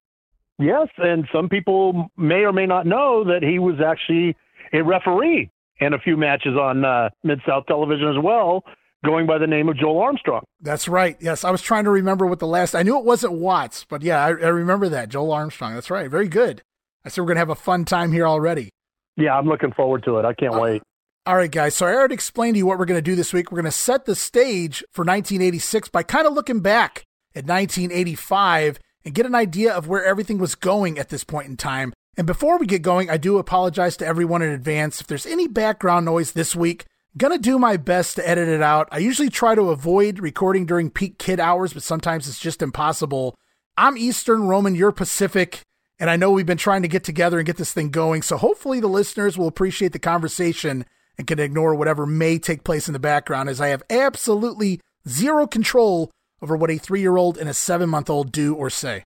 Yes, 0.60 0.88
and 0.98 1.26
some 1.34 1.48
people 1.48 2.08
may 2.16 2.44
or 2.44 2.52
may 2.52 2.66
not 2.66 2.86
know 2.86 3.24
that 3.24 3.42
he 3.42 3.58
was 3.58 3.76
actually 3.84 4.36
a 4.72 4.82
referee 4.82 5.50
in 5.80 5.92
a 5.92 5.98
few 5.98 6.16
matches 6.16 6.56
on 6.56 6.84
uh, 6.84 7.10
Mid 7.24 7.40
South 7.46 7.66
Television 7.66 8.08
as 8.08 8.22
well, 8.22 8.64
going 9.04 9.26
by 9.26 9.38
the 9.38 9.46
name 9.46 9.68
of 9.68 9.76
Joel 9.76 10.00
Armstrong. 10.00 10.42
That's 10.60 10.88
right. 10.88 11.16
Yes, 11.20 11.44
I 11.44 11.50
was 11.50 11.62
trying 11.62 11.84
to 11.84 11.90
remember 11.90 12.26
what 12.26 12.38
the 12.38 12.46
last. 12.46 12.74
I 12.74 12.82
knew 12.82 12.98
it 12.98 13.04
wasn't 13.04 13.34
Watts, 13.34 13.84
but 13.84 14.02
yeah, 14.02 14.24
I, 14.24 14.28
I 14.28 14.48
remember 14.48 14.88
that 14.88 15.08
Joel 15.08 15.32
Armstrong. 15.32 15.74
That's 15.74 15.90
right. 15.90 16.10
Very 16.10 16.28
good. 16.28 16.62
I 17.04 17.08
said 17.08 17.22
we're 17.22 17.28
going 17.28 17.36
to 17.36 17.40
have 17.40 17.50
a 17.50 17.54
fun 17.54 17.84
time 17.84 18.12
here 18.12 18.26
already. 18.26 18.70
Yeah, 19.16 19.36
I'm 19.36 19.46
looking 19.46 19.72
forward 19.72 20.04
to 20.04 20.18
it. 20.18 20.24
I 20.24 20.34
can't 20.34 20.54
uh, 20.54 20.60
wait. 20.60 20.82
All 21.24 21.36
right, 21.36 21.50
guys. 21.50 21.74
So 21.74 21.86
I 21.86 21.94
already 21.94 22.14
explained 22.14 22.54
to 22.54 22.58
you 22.58 22.66
what 22.66 22.78
we're 22.78 22.84
going 22.84 22.98
to 22.98 23.02
do 23.02 23.16
this 23.16 23.32
week. 23.32 23.50
We're 23.50 23.56
going 23.60 23.64
to 23.64 23.70
set 23.70 24.04
the 24.04 24.14
stage 24.14 24.84
for 24.92 25.02
1986 25.02 25.88
by 25.88 26.02
kind 26.02 26.26
of 26.26 26.34
looking 26.34 26.60
back 26.60 27.04
at 27.34 27.44
1985 27.44 28.78
and 29.04 29.14
get 29.14 29.26
an 29.26 29.34
idea 29.34 29.72
of 29.72 29.88
where 29.88 30.04
everything 30.04 30.38
was 30.38 30.54
going 30.54 30.98
at 30.98 31.08
this 31.08 31.24
point 31.24 31.48
in 31.48 31.56
time. 31.56 31.92
And 32.16 32.26
before 32.26 32.58
we 32.58 32.66
get 32.66 32.82
going, 32.82 33.10
I 33.10 33.16
do 33.18 33.38
apologize 33.38 33.96
to 33.98 34.06
everyone 34.06 34.42
in 34.42 34.50
advance. 34.50 35.00
If 35.00 35.06
there's 35.06 35.26
any 35.26 35.46
background 35.46 36.06
noise 36.06 36.32
this 36.32 36.56
week, 36.56 36.86
gonna 37.16 37.38
do 37.38 37.58
my 37.58 37.76
best 37.76 38.16
to 38.16 38.28
edit 38.28 38.48
it 38.48 38.62
out. 38.62 38.88
I 38.92 38.98
usually 38.98 39.30
try 39.30 39.54
to 39.54 39.70
avoid 39.70 40.18
recording 40.18 40.66
during 40.66 40.90
peak 40.90 41.18
kid 41.18 41.40
hours, 41.40 41.72
but 41.72 41.82
sometimes 41.82 42.28
it's 42.28 42.38
just 42.38 42.62
impossible. 42.62 43.34
I'm 43.76 43.96
Eastern 43.96 44.46
Roman, 44.46 44.74
you're 44.74 44.92
Pacific. 44.92 45.60
And 45.98 46.10
I 46.10 46.16
know 46.16 46.30
we've 46.30 46.44
been 46.44 46.58
trying 46.58 46.82
to 46.82 46.88
get 46.88 47.04
together 47.04 47.38
and 47.38 47.46
get 47.46 47.56
this 47.56 47.72
thing 47.72 47.90
going. 47.90 48.20
So 48.20 48.36
hopefully 48.36 48.80
the 48.80 48.86
listeners 48.86 49.38
will 49.38 49.48
appreciate 49.48 49.92
the 49.92 49.98
conversation 49.98 50.84
and 51.16 51.26
can 51.26 51.38
ignore 51.38 51.74
whatever 51.74 52.04
may 52.04 52.38
take 52.38 52.64
place 52.64 52.86
in 52.86 52.92
the 52.92 52.98
background 52.98 53.48
as 53.48 53.60
I 53.60 53.68
have 53.68 53.82
absolutely 53.88 54.80
zero 55.08 55.46
control 55.46 56.10
over 56.42 56.54
what 56.54 56.70
a 56.70 56.76
three 56.76 57.00
year 57.00 57.16
old 57.16 57.38
and 57.38 57.48
a 57.48 57.54
seven 57.54 57.88
month 57.88 58.10
old 58.10 58.30
do 58.30 58.54
or 58.54 58.68
say. 58.68 59.04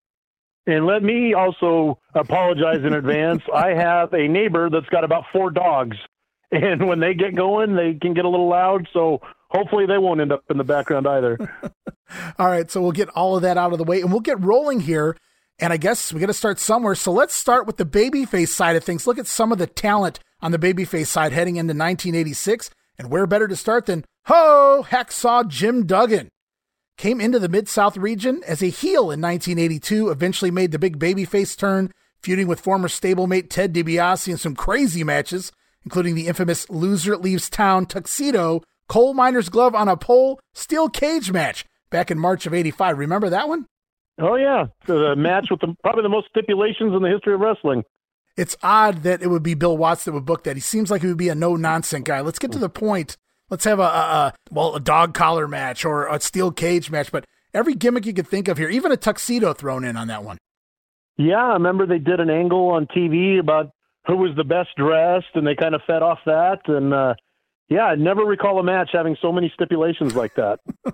And 0.67 0.87
let 0.87 1.03
me 1.03 1.33
also 1.33 1.99
apologize 2.15 2.85
in 2.85 2.93
advance. 2.95 3.43
I 3.55 3.69
have 3.69 4.13
a 4.13 4.27
neighbor 4.27 4.69
that's 4.69 4.89
got 4.89 5.05
about 5.05 5.25
four 5.33 5.51
dogs, 5.51 5.97
and 6.53 6.87
when 6.87 7.01
they 7.01 7.15
get 7.15 7.35
going, 7.35 7.77
they 7.77 7.95
can 7.95 8.15
get 8.15 8.25
a 8.25 8.29
little 8.29 8.49
loud. 8.49 8.89
So 8.93 9.21
hopefully 9.49 9.87
they 9.87 9.99
won't 9.99 10.21
end 10.21 10.33
up 10.33 10.45
in 10.51 10.59
the 10.59 10.65
background 10.65 11.07
either. 11.07 11.39
all 12.39 12.49
right, 12.49 12.71
so 12.71 12.81
we'll 12.81 12.93
get 12.93 13.09
all 13.11 13.37
of 13.37 13.43
that 13.43 13.57
out 13.57 13.73
of 13.73 13.79
the 13.79 13.85
way, 13.85 14.01
and 14.01 14.11
we'll 14.11 14.21
get 14.21 14.41
rolling 14.41 14.81
here. 14.81 15.17
And 15.59 15.73
I 15.73 15.77
guess 15.77 16.13
we 16.13 16.21
got 16.21 16.27
to 16.27 16.35
start 16.35 16.59
somewhere. 16.59 16.95
So 16.95 17.13
let's 17.13 17.35
start 17.35 17.67
with 17.67 17.77
the 17.77 17.85
babyface 17.85 18.49
side 18.49 18.77
of 18.77 18.85
things. 18.85 19.07
Look 19.07 19.19
at 19.19 19.27
some 19.27 19.53
of 19.53 19.59
the 19.59 19.67
talent 19.67 20.19
on 20.41 20.53
the 20.53 20.59
babyface 20.59 21.09
side 21.09 21.33
heading 21.33 21.57
into 21.57 21.73
1986. 21.73 22.71
And 22.99 23.11
where 23.11 23.27
better 23.27 23.47
to 23.47 23.57
start 23.57 23.87
than 23.87 24.05
Ho 24.27 24.85
Hacksaw 24.89 25.49
Jim 25.49 25.87
Duggan? 25.87 26.29
Came 26.97 27.21
into 27.21 27.39
the 27.39 27.49
Mid 27.49 27.69
South 27.69 27.97
region 27.97 28.43
as 28.47 28.63
a 28.63 28.67
heel 28.67 29.11
in 29.11 29.23
1982, 29.23 30.11
eventually 30.11 30.51
made 30.51 30.71
the 30.71 30.79
big 30.79 30.99
babyface 30.99 31.57
turn, 31.57 31.91
feuding 32.23 32.47
with 32.47 32.61
former 32.61 32.89
stablemate 32.89 33.49
Ted 33.49 33.73
DiBiase 33.73 34.29
in 34.29 34.37
some 34.37 34.55
crazy 34.55 35.03
matches, 35.03 35.51
including 35.85 36.15
the 36.15 36.27
infamous 36.27 36.69
Loser 36.71 37.17
Leaves 37.17 37.51
Town 37.51 37.87
Tuxedo, 37.87 38.63
Coal 38.89 39.15
Miner's 39.15 39.49
Glove 39.49 39.75
on 39.75 39.89
a 39.89 39.97
Pole, 39.97 40.41
Steel 40.55 40.89
Cage 40.89 41.31
match 41.33 41.65
back 41.91 42.11
in 42.11 42.19
March 42.19 42.47
of 42.47 42.55
85. 42.55 42.99
Remember 42.99 43.29
that 43.31 43.49
one? 43.49 43.67
Oh, 44.21 44.37
yeah. 44.37 44.67
The 44.87 45.17
match 45.17 45.49
with 45.51 45.61
the, 45.61 45.75
probably 45.83 46.03
the 46.03 46.09
most 46.09 46.29
stipulations 46.29 46.95
in 46.95 47.03
the 47.03 47.09
history 47.09 47.35
of 47.35 47.41
wrestling. 47.41 47.85
It's 48.37 48.57
odd 48.63 49.03
that 49.03 49.23
it 49.23 49.29
would 49.29 49.43
be 49.43 49.55
Bill 49.55 49.77
Watts 49.77 50.05
that 50.05 50.13
would 50.13 50.25
book 50.25 50.45
that. 50.45 50.57
He 50.57 50.61
seems 50.61 50.91
like 50.91 51.03
he 51.03 51.09
would 51.09 51.17
be 51.17 51.29
a 51.29 51.35
no 51.35 51.57
nonsense 51.57 52.05
guy. 52.05 52.21
Let's 52.21 52.39
get 52.39 52.53
to 52.53 52.59
the 52.59 52.69
point. 52.69 53.17
Let's 53.49 53.65
have 53.65 53.81
a, 53.81 53.83
a, 53.83 53.87
a, 53.87 54.35
well 54.51 54.77
a 54.77 54.81
dog 54.81 55.15
collar 55.15 55.49
match 55.49 55.85
or 55.85 56.07
a 56.07 56.21
steel 56.21 56.53
cage 56.53 56.91
match, 56.91 57.11
but 57.11 57.25
every 57.53 57.75
gimmick 57.75 58.07
you 58.07 58.15
could 58.15 58.29
think 58.29 58.47
of 58.49 58.59
here, 58.59 58.69
even 58.69 58.93
a 58.93 58.97
tuxedo 58.97 59.53
thrown 59.53 59.85
in 59.85 59.97
on 59.97 60.07
that 60.09 60.25
one. 60.25 60.39
Yeah, 61.17 61.45
I 61.45 61.53
remember 61.55 61.87
they 61.87 61.99
did 61.99 62.21
an 62.21 62.31
angle 62.31 62.69
on 62.69 62.87
TV 62.87 63.39
about 63.39 63.71
who 64.07 64.17
was 64.17 64.35
the 64.37 64.45
best 64.45 64.71
dressed, 64.77 65.35
and 65.35 65.47
they 65.47 65.55
kind 65.55 65.75
of 65.75 65.83
fed 65.87 66.03
off 66.03 66.19
that. 66.27 66.61
And 66.67 66.93
uh, 66.93 67.15
yeah, 67.69 67.85
I 67.85 67.95
never 67.95 68.23
recall 68.23 68.59
a 68.59 68.65
match 68.65 68.91
having 68.93 69.17
so 69.23 69.31
many 69.31 69.51
stipulations 69.55 70.15
like 70.15 70.35
that. 70.35 70.61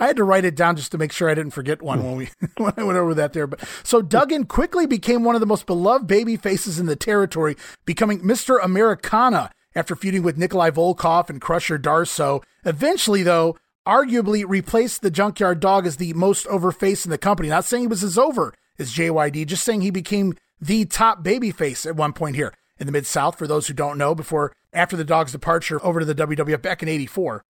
I 0.00 0.08
had 0.08 0.16
to 0.16 0.24
write 0.24 0.44
it 0.44 0.56
down 0.56 0.74
just 0.74 0.90
to 0.92 0.98
make 0.98 1.12
sure 1.12 1.30
I 1.30 1.34
didn't 1.34 1.52
forget 1.52 1.80
one 1.80 2.02
when 2.02 2.16
we 2.16 2.28
when 2.56 2.72
I 2.76 2.82
went 2.82 2.98
over 2.98 3.14
that 3.14 3.32
there. 3.32 3.46
But 3.46 3.60
so 3.84 4.02
Duggan 4.02 4.44
quickly 4.46 4.86
became 4.86 5.24
one 5.24 5.36
of 5.36 5.40
the 5.40 5.46
most 5.46 5.66
beloved 5.66 6.06
baby 6.06 6.36
faces 6.36 6.80
in 6.80 6.86
the 6.86 6.96
territory, 6.96 7.56
becoming 7.84 8.20
Mr. 8.20 8.58
Americana 8.62 9.50
after 9.74 9.94
feuding 9.94 10.22
with 10.24 10.36
Nikolai 10.36 10.70
Volkov 10.70 11.30
and 11.30 11.40
Crusher 11.40 11.78
Darsow. 11.78 12.42
Eventually, 12.64 13.22
though, 13.22 13.56
arguably 13.86 14.44
replaced 14.46 15.02
the 15.02 15.10
Junkyard 15.10 15.60
Dog 15.60 15.86
as 15.86 15.98
the 15.98 16.12
most 16.14 16.46
over 16.48 16.72
face 16.72 17.04
in 17.04 17.10
the 17.10 17.18
company. 17.18 17.48
Not 17.48 17.64
saying 17.64 17.84
he 17.84 17.86
was 17.86 18.02
as 18.02 18.18
over 18.18 18.52
as 18.78 18.92
JYD, 18.92 19.46
just 19.46 19.62
saying 19.62 19.82
he 19.82 19.90
became 19.90 20.34
the 20.60 20.84
top 20.84 21.22
baby 21.22 21.50
face 21.50 21.86
at 21.86 21.96
one 21.96 22.12
point 22.12 22.36
here 22.36 22.52
in 22.78 22.86
the 22.86 22.92
Mid 22.92 23.06
South. 23.06 23.38
For 23.38 23.46
those 23.46 23.66
who 23.66 23.74
don't 23.74 23.98
know, 23.98 24.14
before 24.14 24.52
after 24.72 24.96
the 24.96 25.04
dog's 25.04 25.32
departure 25.32 25.84
over 25.84 26.00
to 26.00 26.06
the 26.06 26.14
WWF 26.14 26.62
back 26.62 26.82
in 26.82 26.88
'84. 26.88 27.44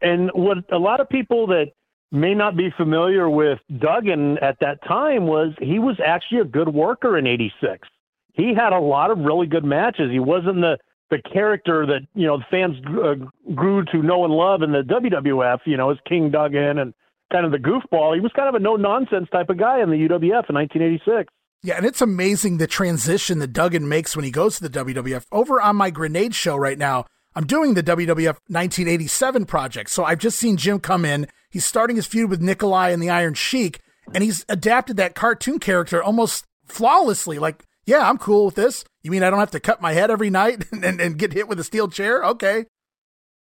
And 0.00 0.30
what 0.34 0.58
a 0.72 0.78
lot 0.78 1.00
of 1.00 1.08
people 1.08 1.46
that 1.48 1.66
may 2.12 2.34
not 2.34 2.56
be 2.56 2.70
familiar 2.76 3.28
with 3.28 3.58
Duggan 3.78 4.38
at 4.38 4.58
that 4.60 4.82
time 4.86 5.26
was 5.26 5.54
he 5.60 5.78
was 5.78 5.96
actually 6.04 6.40
a 6.40 6.44
good 6.44 6.68
worker 6.68 7.18
in 7.18 7.26
'86. 7.26 7.88
He 8.32 8.52
had 8.54 8.72
a 8.72 8.80
lot 8.80 9.10
of 9.10 9.18
really 9.18 9.46
good 9.46 9.64
matches. 9.64 10.10
He 10.10 10.20
wasn't 10.20 10.56
the 10.56 10.78
the 11.10 11.20
character 11.32 11.86
that 11.86 12.00
you 12.14 12.26
know 12.26 12.38
the 12.38 12.44
fans 12.50 12.76
uh, 12.86 13.52
grew 13.54 13.84
to 13.84 14.02
know 14.02 14.24
and 14.24 14.34
love 14.34 14.62
in 14.62 14.72
the 14.72 14.82
WWF. 14.82 15.60
You 15.64 15.76
know, 15.76 15.90
as 15.90 15.98
King 16.08 16.30
Duggan 16.30 16.78
and 16.78 16.94
kind 17.32 17.44
of 17.44 17.52
the 17.52 17.58
goofball. 17.58 18.14
He 18.14 18.20
was 18.20 18.32
kind 18.34 18.48
of 18.48 18.54
a 18.54 18.58
no 18.58 18.76
nonsense 18.76 19.28
type 19.30 19.50
of 19.50 19.58
guy 19.58 19.82
in 19.82 19.90
the 19.90 19.96
UWF 19.96 20.48
in 20.48 20.54
1986. 20.54 21.32
Yeah, 21.64 21.78
and 21.78 21.86
it's 21.86 22.02
amazing 22.02 22.58
the 22.58 22.66
transition 22.66 23.38
that 23.38 23.54
Duggan 23.54 23.88
makes 23.88 24.14
when 24.14 24.26
he 24.26 24.30
goes 24.30 24.58
to 24.58 24.68
the 24.68 24.84
WWF. 24.84 25.24
Over 25.32 25.62
on 25.62 25.76
my 25.76 25.88
Grenade 25.88 26.34
show 26.34 26.56
right 26.56 26.76
now, 26.76 27.06
I'm 27.34 27.46
doing 27.46 27.72
the 27.72 27.82
WWF 27.82 28.36
1987 28.48 29.46
project. 29.46 29.88
So 29.88 30.04
I've 30.04 30.18
just 30.18 30.38
seen 30.38 30.58
Jim 30.58 30.78
come 30.78 31.06
in. 31.06 31.26
He's 31.48 31.64
starting 31.64 31.96
his 31.96 32.06
feud 32.06 32.28
with 32.28 32.42
Nikolai 32.42 32.90
and 32.90 33.02
the 33.02 33.08
Iron 33.08 33.32
Sheik, 33.32 33.80
and 34.12 34.22
he's 34.22 34.44
adapted 34.50 34.98
that 34.98 35.14
cartoon 35.14 35.58
character 35.58 36.02
almost 36.02 36.44
flawlessly. 36.66 37.38
Like, 37.38 37.64
yeah, 37.86 38.10
I'm 38.10 38.18
cool 38.18 38.44
with 38.44 38.56
this. 38.56 38.84
You 39.02 39.10
mean 39.10 39.22
I 39.22 39.30
don't 39.30 39.38
have 39.38 39.50
to 39.52 39.60
cut 39.60 39.80
my 39.80 39.94
head 39.94 40.10
every 40.10 40.28
night 40.28 40.66
and, 40.70 40.84
and, 40.84 41.00
and 41.00 41.18
get 41.18 41.32
hit 41.32 41.48
with 41.48 41.58
a 41.58 41.64
steel 41.64 41.88
chair? 41.88 42.22
Okay 42.26 42.66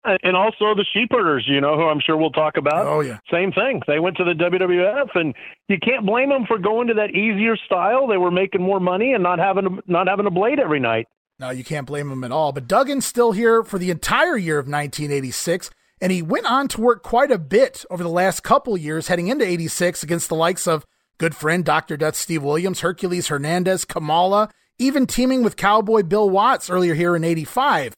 and 0.05 0.37
also 0.37 0.75
the 0.75 0.85
sheepherders, 0.93 1.45
you 1.49 1.61
know, 1.61 1.77
who 1.77 1.83
I'm 1.83 2.01
sure 2.05 2.17
we'll 2.17 2.31
talk 2.31 2.57
about. 2.57 2.87
Oh 2.87 3.01
yeah, 3.01 3.19
same 3.31 3.53
thing. 3.53 3.83
They 3.87 3.99
went 3.99 4.17
to 4.19 4.25
the 4.25 4.33
WWF, 4.33 5.09
and 5.15 5.35
you 5.69 5.79
can't 5.83 6.07
blame 6.07 6.29
them 6.29 6.45
for 6.47 6.59
going 6.59 6.89
to 6.89 6.95
that 6.95 7.11
easier 7.11 7.57
style. 7.57 8.07
They 8.07 8.17
were 8.17 8.31
making 8.31 8.63
more 8.63 8.81
money 8.81 9.13
and 9.13 9.23
not 9.23 9.39
having 9.39 9.67
a, 9.67 9.91
not 9.91 10.09
having 10.09 10.27
a 10.27 10.31
blade 10.31 10.61
every 10.61 10.81
night. 10.81 11.07
No, 11.39 11.51
you 11.51 11.65
can't 11.65 11.87
blame 11.87 12.09
them 12.09 12.25
at 12.25 12.33
all. 12.33 12.53
But 12.53 12.67
Duggan's 12.67 13.05
still 13.05 13.33
here 13.33 13.63
for 13.63 13.79
the 13.79 13.91
entire 13.91 14.37
year 14.37 14.59
of 14.59 14.67
1986, 14.67 15.71
and 16.01 16.13
he 16.13 16.23
went 16.23 16.47
on 16.47 16.69
to 16.69 16.81
work 16.81 17.03
quite 17.03 17.31
a 17.31 17.39
bit 17.39 17.85
over 17.91 18.03
the 18.03 18.09
last 18.09 18.43
couple 18.43 18.77
years, 18.77 19.09
heading 19.09 19.29
into 19.29 19.45
86 19.45 20.03
against 20.03 20.29
the 20.29 20.35
likes 20.35 20.67
of 20.67 20.85
good 21.19 21.35
friend 21.35 21.65
Dr. 21.65 21.97
Death 21.97 22.17
Steve 22.17 22.43
Williams, 22.43 22.81
Hercules 22.81 23.29
Hernandez, 23.29 23.85
Kamala, 23.85 24.51
even 24.79 25.07
teaming 25.07 25.43
with 25.43 25.57
Cowboy 25.57 26.03
Bill 26.03 26.29
Watts 26.29 26.71
earlier 26.71 26.95
here 26.95 27.17
in 27.17 27.25
85. 27.25 27.95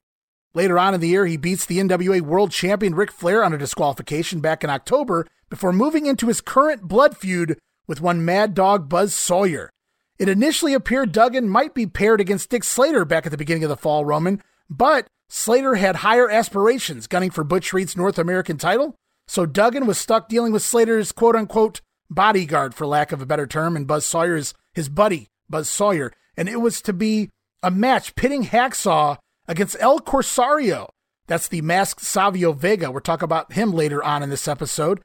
Later 0.59 0.77
on 0.77 0.93
in 0.93 0.99
the 0.99 1.07
year, 1.07 1.25
he 1.25 1.37
beats 1.37 1.65
the 1.65 1.79
NWA 1.79 2.21
World 2.21 2.51
Champion 2.51 2.97
Ric 2.97 3.13
Flair 3.13 3.45
a 3.45 3.57
disqualification 3.57 4.41
back 4.41 4.65
in 4.65 4.71
October 4.71 5.25
before 5.49 5.73
moving 5.73 6.07
into 6.07 6.27
his 6.27 6.41
current 6.41 6.83
blood 6.83 7.17
feud 7.17 7.61
with 7.87 8.01
one 8.01 8.25
Mad 8.25 8.55
Dog 8.55 8.89
Buzz 8.89 9.15
Sawyer. 9.15 9.71
It 10.19 10.29
initially 10.29 10.75
appeared 10.75 11.13
Duggan 11.13 11.49
might 11.49 11.75
be 11.75 11.87
paired 11.87 12.21
against 12.21 12.51
Dick 12.51 12.65
Slater 12.65 13.05
back 13.05 13.25
at 13.25 13.31
the 13.31 13.39
beginning 13.39 13.63
of 13.63 13.69
the 13.69 13.77
fall, 13.77 14.05
Roman, 14.05 14.43
but 14.69 15.07
Slater 15.29 15.77
had 15.77 15.95
higher 15.95 16.29
aspirations, 16.29 17.07
gunning 17.07 17.31
for 17.31 17.45
Butch 17.45 17.73
Reed's 17.73 17.97
North 17.97 18.19
American 18.19 18.59
title, 18.59 18.97
so 19.29 19.47
Duggan 19.47 19.87
was 19.87 19.97
stuck 19.97 20.29
dealing 20.29 20.53
with 20.53 20.63
Slater's 20.63 21.13
quote 21.13 21.37
unquote 21.37 21.83
bodyguard, 22.11 22.75
for 22.75 22.85
lack 22.85 23.13
of 23.13 23.23
a 23.23 23.27
better 23.27 23.47
term, 23.47 23.77
and 23.77 23.87
Buzz 23.87 24.05
Sawyer's 24.05 24.55
his 24.75 24.89
buddy, 24.89 25.29
Buzz 25.49 25.71
Sawyer. 25.71 26.13
And 26.37 26.49
it 26.49 26.61
was 26.61 26.83
to 26.83 26.93
be 26.93 27.31
a 27.63 27.71
match 27.71 28.17
pitting 28.17 28.47
Hacksaw 28.47 29.19
against 29.49 29.77
El 29.81 29.99
Corsario. 29.99 30.89
That's 31.27 31.49
the 31.49 31.63
masked 31.63 32.03
Savio 32.03 32.53
Vega. 32.53 32.91
We're 32.91 33.01
talking 33.01 33.25
about 33.25 33.53
him 33.53 33.73
later 33.73 34.03
on 34.05 34.23
in 34.23 34.31
this 34.31 34.47
episode. 34.47 35.01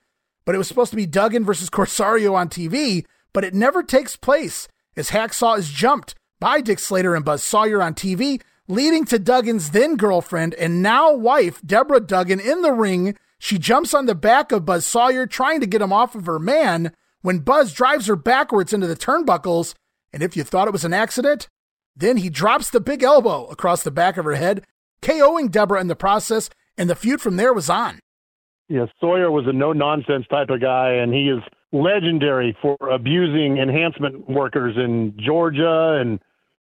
But 0.46 0.56
it 0.56 0.58
was 0.58 0.68
supposed 0.68 0.92
to 0.92 0.98
be 0.98 1.06
Duggan 1.06 1.46
versus 1.46 1.70
Corsario 1.72 2.36
on 2.36 2.50
TV, 2.50 3.06
but 3.34 3.44
it 3.44 3.54
never 3.54 3.82
takes 3.82 4.16
place 4.16 4.68
as 4.96 5.10
Hacksaw 5.10 5.58
is 5.58 5.70
jumped 5.70 6.16
by 6.40 6.62
Dick 6.62 6.80
Slater 6.80 7.16
and 7.16 7.26
Buzz 7.26 7.42
Sawyer 7.44 7.82
on 7.82 7.94
TV, 7.94 8.42
leading 8.68 9.06
to 9.06 9.20
Duggan's 9.20 9.72
then 9.72 9.96
girlfriend 9.96 10.54
and 10.56 10.84
now 10.84 11.14
wife, 11.14 11.62
Deborah 11.66 12.00
Duggan, 12.00 12.40
in 12.40 12.62
the 12.62 12.74
ring. 12.74 13.18
She 13.40 13.58
jumps 13.58 13.94
on 13.94 14.06
the 14.06 14.16
back 14.16 14.52
of 14.52 14.66
Buzz 14.66 14.86
Sawyer, 14.86 15.26
trying 15.26 15.60
to 15.62 15.66
get 15.66 15.82
him 15.82 15.94
off 15.94 16.16
of 16.16 16.26
her 16.26 16.40
man, 16.40 16.94
when 17.22 17.40
Buzz 17.40 17.74
drives 17.74 18.08
her 18.08 18.16
backwards 18.16 18.74
into 18.74 18.88
the 18.88 18.96
turnbuckles. 18.96 19.74
And 20.12 20.22
if 20.22 20.38
you 20.38 20.44
thought 20.44 20.68
it 20.68 20.74
was 20.74 20.86
an 20.86 20.94
accident, 20.94 21.48
then 21.96 22.18
he 22.18 22.30
drops 22.30 22.70
the 22.70 22.80
big 22.80 23.04
elbow 23.04 23.46
across 23.46 23.84
the 23.84 23.92
back 23.92 24.18
of 24.18 24.26
her 24.26 24.36
head, 24.36 24.66
KOing 25.02 25.52
Deborah 25.52 25.82
in 25.82 25.88
the 25.88 25.96
process, 25.96 26.50
and 26.78 26.90
the 26.90 26.96
feud 26.96 27.22
from 27.22 27.38
there 27.38 27.54
was 27.54 27.70
on. 27.70 28.00
Yeah, 28.70 28.86
Sawyer 29.00 29.30
was 29.30 29.46
a 29.48 29.54
no 29.54 29.74
nonsense 29.74 30.26
type 30.30 30.50
of 30.50 30.62
guy, 30.62 30.94
and 30.94 31.14
he 31.14 31.30
is 31.30 31.42
legendary 31.72 32.58
for 32.62 32.78
abusing 32.90 33.58
enhancement 33.58 34.30
workers 34.30 34.76
in 34.78 35.18
Georgia 35.24 35.98
and 36.00 36.20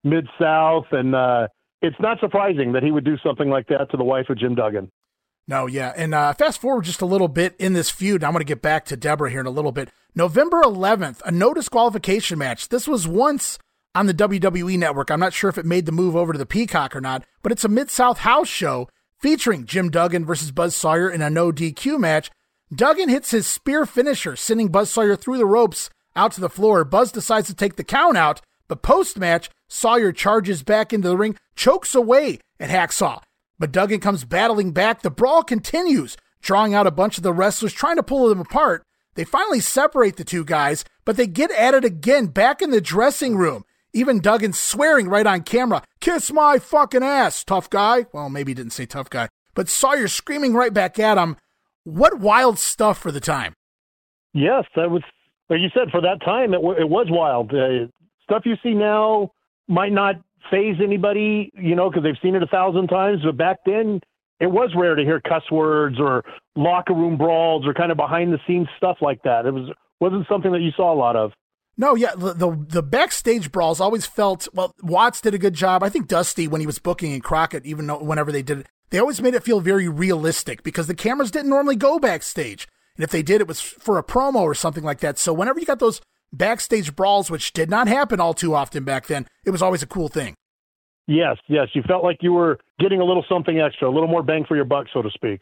Mid 0.05 0.27
South. 0.41 0.85
And 0.93 1.15
uh, 1.15 1.49
it's 1.83 1.97
not 1.99 2.21
surprising 2.21 2.73
that 2.73 2.83
he 2.83 2.91
would 2.91 3.05
do 3.05 3.17
something 3.25 3.51
like 3.51 3.67
that 3.69 3.91
to 3.91 3.97
the 3.97 4.05
wife 4.05 4.27
of 4.29 4.39
Jim 4.39 4.55
Duggan. 4.55 4.91
No, 5.49 5.67
yeah. 5.67 5.95
And 5.97 6.15
uh, 6.15 6.35
fast 6.35 6.61
forward 6.61 6.85
just 6.85 7.01
a 7.01 7.07
little 7.07 7.27
bit 7.27 7.57
in 7.59 7.73
this 7.73 7.91
feud. 7.91 8.23
I'm 8.23 8.33
going 8.33 8.41
to 8.41 8.45
get 8.45 8.61
back 8.61 8.85
to 8.87 8.97
Deborah 8.97 9.31
here 9.31 9.41
in 9.41 9.47
a 9.47 9.51
little 9.51 9.73
bit. 9.73 9.91
November 10.15 10.63
11th, 10.63 11.23
a 11.25 11.31
no 11.31 11.55
disqualification 11.55 12.39
match. 12.39 12.69
This 12.69 12.87
was 12.87 13.09
once 13.09 13.59
on 13.99 14.07
the 14.07 14.15
WWE 14.15 14.79
network. 14.79 15.11
I'm 15.11 15.19
not 15.19 15.33
sure 15.33 15.51
if 15.51 15.59
it 15.59 15.67
made 15.67 15.85
the 15.85 15.91
move 15.91 16.15
over 16.15 16.33
to 16.33 16.39
the 16.39 16.47
Peacock 16.47 16.95
or 16.95 17.01
not, 17.01 17.25
but 17.43 17.51
it's 17.51 17.65
a 17.65 17.69
Mid 17.69 17.91
South 17.91 18.19
house 18.19 18.47
show 18.47 18.89
featuring 19.19 19.65
Jim 19.65 19.91
Duggan 19.91 20.25
versus 20.25 20.53
Buzz 20.53 20.77
Sawyer 20.77 21.11
in 21.11 21.21
a 21.21 21.29
no 21.29 21.51
DQ 21.51 21.99
match. 21.99 22.31
Duggan 22.73 23.09
hits 23.09 23.33
his 23.33 23.49
spear 23.49 23.87
finisher, 23.87 24.37
sending 24.37 24.69
Buzz 24.69 24.89
Sawyer 24.89 25.17
through 25.17 25.39
the 25.39 25.47
ropes 25.47 25.91
out 26.15 26.31
to 26.33 26.41
the 26.41 26.49
floor. 26.49 26.85
Buzz 26.85 27.11
decides 27.11 27.49
to 27.49 27.55
take 27.55 27.75
the 27.75 27.83
count 27.83 28.17
out, 28.17 28.41
but 28.69 28.83
post 28.83 29.19
match, 29.19 29.51
Sawyer 29.67 30.13
charges 30.13 30.63
back 30.63 30.93
into 30.93 31.09
the 31.09 31.17
ring, 31.17 31.37
chokes 31.57 31.93
away 31.97 32.39
at 32.61 32.71
Hacksaw. 32.71 33.21
But 33.59 33.73
Duggan 33.73 33.99
comes 33.99 34.25
battling 34.25 34.71
back. 34.71 35.03
The 35.03 35.11
brawl 35.11 35.43
continues, 35.43 36.17
drawing 36.41 36.73
out 36.73 36.87
a 36.87 36.93
bunch 36.93 37.17
of 37.17 37.25
the 37.25 37.33
wrestlers, 37.33 37.73
trying 37.73 37.97
to 37.97 38.05
pull 38.05 38.29
them 38.29 38.39
apart. 38.39 38.85
They 39.17 39.25
finally 39.25 39.59
separate 39.59 40.15
the 40.15 40.25
two 40.25 40.45
guys, 40.45 40.85
but 41.05 41.17
they 41.17 41.27
get 41.27 41.51
at 41.51 41.75
it 41.75 41.85
again 41.85 42.27
back 42.27 42.63
in 42.63 42.71
the 42.71 42.81
dressing 42.81 43.37
room. 43.37 43.65
Even 43.93 44.21
Duggan 44.21 44.53
swearing 44.53 45.09
right 45.09 45.27
on 45.27 45.43
camera, 45.43 45.83
kiss 46.01 46.31
my 46.31 46.59
fucking 46.59 47.03
ass, 47.03 47.45
tough 47.45 47.71
guy. 47.71 48.07
Well, 48.13 48.29
maybe 48.29 48.51
he 48.51 48.55
didn't 48.55 48.73
say 48.73 48.87
tough 48.87 49.11
guy, 49.11 49.29
but 49.55 49.69
Sawyer 49.69 50.09
screaming 50.09 50.55
right 50.55 50.73
back 50.73 50.99
at 50.99 51.19
him. 51.19 51.37
What 51.85 52.19
wild 52.19 52.59
stuff 52.59 52.99
for 52.99 53.11
the 53.11 53.21
time. 53.21 53.55
Yes, 54.35 54.65
that 54.77 54.91
was, 54.91 55.03
like 55.49 55.61
you 55.61 55.69
said, 55.73 55.91
for 55.91 56.03
that 56.03 56.21
time, 56.25 56.53
it, 56.53 56.59
it 56.79 56.89
was 56.89 57.07
wild. 57.11 57.53
Uh, 57.53 57.87
stuff 58.23 58.43
you 58.45 58.57
see 58.63 58.75
now 58.75 59.33
might 59.69 59.93
not 59.93 60.17
phase 60.51 60.77
anybody, 60.83 61.51
you 61.55 61.75
know, 61.75 61.89
because 61.89 62.03
they've 62.03 62.21
seen 62.23 62.35
it 62.35 62.43
a 62.43 62.47
thousand 62.47 62.89
times. 62.89 63.21
But 63.25 63.37
back 63.37 63.59
then, 63.65 64.01
it 64.41 64.47
was 64.47 64.71
rare 64.77 64.95
to 64.95 65.03
hear 65.03 65.21
cuss 65.21 65.43
words 65.51 65.97
or 65.99 66.25
locker 66.57 66.95
room 66.95 67.17
brawls 67.17 67.67
or 67.67 67.75
kind 67.75 67.91
of 67.91 67.97
behind 67.97 68.33
the 68.33 68.39
scenes 68.47 68.69
stuff 68.77 68.99
like 69.01 69.23
that. 69.23 69.47
It 69.47 69.53
was 69.53 69.71
wasn't 70.01 70.27
something 70.29 70.53
that 70.53 70.61
you 70.61 70.71
saw 70.77 70.93
a 70.93 70.95
lot 70.95 71.17
of. 71.17 71.33
No, 71.81 71.95
yeah, 71.95 72.11
the, 72.17 72.35
the, 72.35 72.67
the 72.69 72.83
backstage 72.83 73.53
brawls 73.53 73.81
always 73.81 74.05
felt 74.05 74.49
well. 74.53 74.75
Watts 74.83 75.21
did 75.21 75.33
a 75.33 75.39
good 75.39 75.55
job. 75.55 75.85
I 75.85 75.89
think 75.89 76.09
Dusty 76.09 76.49
when 76.49 76.61
he 76.61 76.67
was 76.67 76.81
booking 76.81 77.13
and 77.13 77.23
Crockett, 77.23 77.65
even 77.65 77.87
though 77.87 78.03
whenever 78.03 78.33
they 78.33 78.43
did 78.43 78.59
it, 78.59 78.67
they 78.91 78.99
always 78.99 79.23
made 79.23 79.35
it 79.35 79.45
feel 79.45 79.61
very 79.61 79.89
realistic 79.89 80.65
because 80.65 80.89
the 80.89 80.95
cameras 80.95 81.31
didn't 81.31 81.51
normally 81.51 81.77
go 81.77 82.01
backstage, 82.01 82.67
and 82.97 83.05
if 83.05 83.11
they 83.11 83.23
did, 83.23 83.41
it 83.41 83.47
was 83.47 83.61
for 83.61 83.97
a 83.97 84.03
promo 84.03 84.41
or 84.41 84.55
something 84.55 84.83
like 84.83 84.99
that. 85.01 85.19
So 85.19 85.33
whenever 85.33 85.61
you 85.61 85.67
got 85.67 85.79
those 85.79 86.01
backstage 86.33 86.97
brawls, 86.97 87.31
which 87.31 87.53
did 87.53 87.71
not 87.71 87.87
happen 87.87 88.21
all 88.21 88.35
too 88.35 88.55
often 88.55 88.83
back 88.85 89.07
then, 89.07 89.27
it 89.47 89.51
was 89.51 89.63
always 89.63 89.83
a 89.83 89.87
cool 89.87 90.09
thing. 90.09 90.35
Yes, 91.07 91.37
yes, 91.47 91.69
you 91.75 91.83
felt 91.87 92.03
like 92.03 92.19
you 92.23 92.33
were 92.33 92.59
getting 92.81 93.01
a 93.01 93.05
little 93.05 93.25
something 93.29 93.61
extra, 93.61 93.89
a 93.89 93.93
little 93.93 94.09
more 94.09 94.23
bang 94.23 94.45
for 94.47 94.57
your 94.57 94.65
buck, 94.65 94.87
so 94.93 95.01
to 95.01 95.11
speak. 95.11 95.41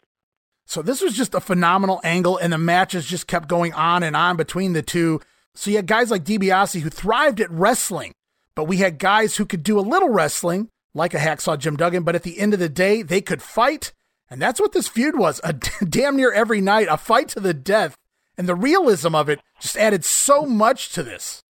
So 0.65 0.81
this 0.81 1.01
was 1.01 1.13
just 1.13 1.33
a 1.33 1.39
phenomenal 1.39 1.99
angle, 2.03 2.37
and 2.37 2.53
the 2.53 2.57
matches 2.57 3.05
just 3.05 3.25
kept 3.25 3.47
going 3.47 3.73
on 3.73 4.03
and 4.03 4.15
on 4.15 4.37
between 4.37 4.73
the 4.73 4.81
two. 4.83 5.19
So 5.57 5.71
you 5.71 5.77
had 5.77 5.87
guys 5.87 6.11
like 6.11 6.23
DiBiase 6.23 6.81
who 6.81 6.89
thrived 6.91 7.41
at 7.41 7.49
wrestling, 7.49 8.13
but 8.53 8.65
we 8.65 8.77
had 8.77 8.99
guys 8.99 9.37
who 9.37 9.45
could 9.45 9.63
do 9.63 9.79
a 9.79 9.81
little 9.81 10.09
wrestling, 10.09 10.69
like 10.93 11.15
a 11.15 11.17
hacksaw 11.17 11.57
Jim 11.57 11.75
Duggan, 11.75 12.03
but 12.03 12.13
at 12.13 12.21
the 12.21 12.37
end 12.37 12.53
of 12.53 12.59
the 12.59 12.69
day, 12.69 13.01
they 13.01 13.21
could 13.21 13.41
fight. 13.41 13.91
And 14.29 14.39
that's 14.39 14.61
what 14.61 14.73
this 14.73 14.87
feud 14.87 15.17
was 15.17 15.41
a 15.43 15.53
damn 15.89 16.15
near 16.15 16.31
every 16.31 16.61
night, 16.61 16.87
a 16.91 16.95
fight 16.95 17.29
to 17.29 17.39
the 17.39 17.55
death. 17.55 17.95
And 18.37 18.47
the 18.47 18.53
realism 18.53 19.15
of 19.15 19.29
it 19.29 19.41
just 19.59 19.75
added 19.77 20.05
so 20.05 20.45
much 20.45 20.91
to 20.93 21.01
this. 21.01 21.41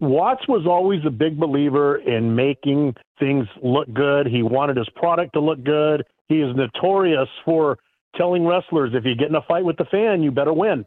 Watts 0.00 0.48
was 0.48 0.66
always 0.66 1.02
a 1.06 1.10
big 1.10 1.38
believer 1.38 1.98
in 1.98 2.34
making 2.34 2.96
things 3.20 3.46
look 3.62 3.92
good. 3.92 4.26
He 4.26 4.42
wanted 4.42 4.76
his 4.76 4.88
product 4.96 5.34
to 5.34 5.40
look 5.40 5.62
good. 5.62 6.04
He 6.26 6.40
is 6.40 6.56
notorious 6.56 7.28
for 7.44 7.78
telling 8.16 8.44
wrestlers, 8.44 8.90
if 8.92 9.04
you 9.04 9.14
get 9.14 9.28
in 9.28 9.36
a 9.36 9.42
fight 9.42 9.64
with 9.64 9.76
the 9.76 9.84
fan, 9.84 10.20
you 10.20 10.32
better 10.32 10.52
win. 10.52 10.84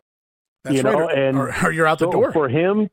That's 0.63 0.77
you 0.77 0.81
right, 0.83 0.93
know, 0.93 1.09
and 1.09 1.37
or, 1.37 1.53
or 1.63 1.71
you're 1.71 1.87
out 1.87 1.99
the 1.99 2.05
so 2.05 2.11
door. 2.11 2.31
For 2.31 2.49
him, 2.49 2.89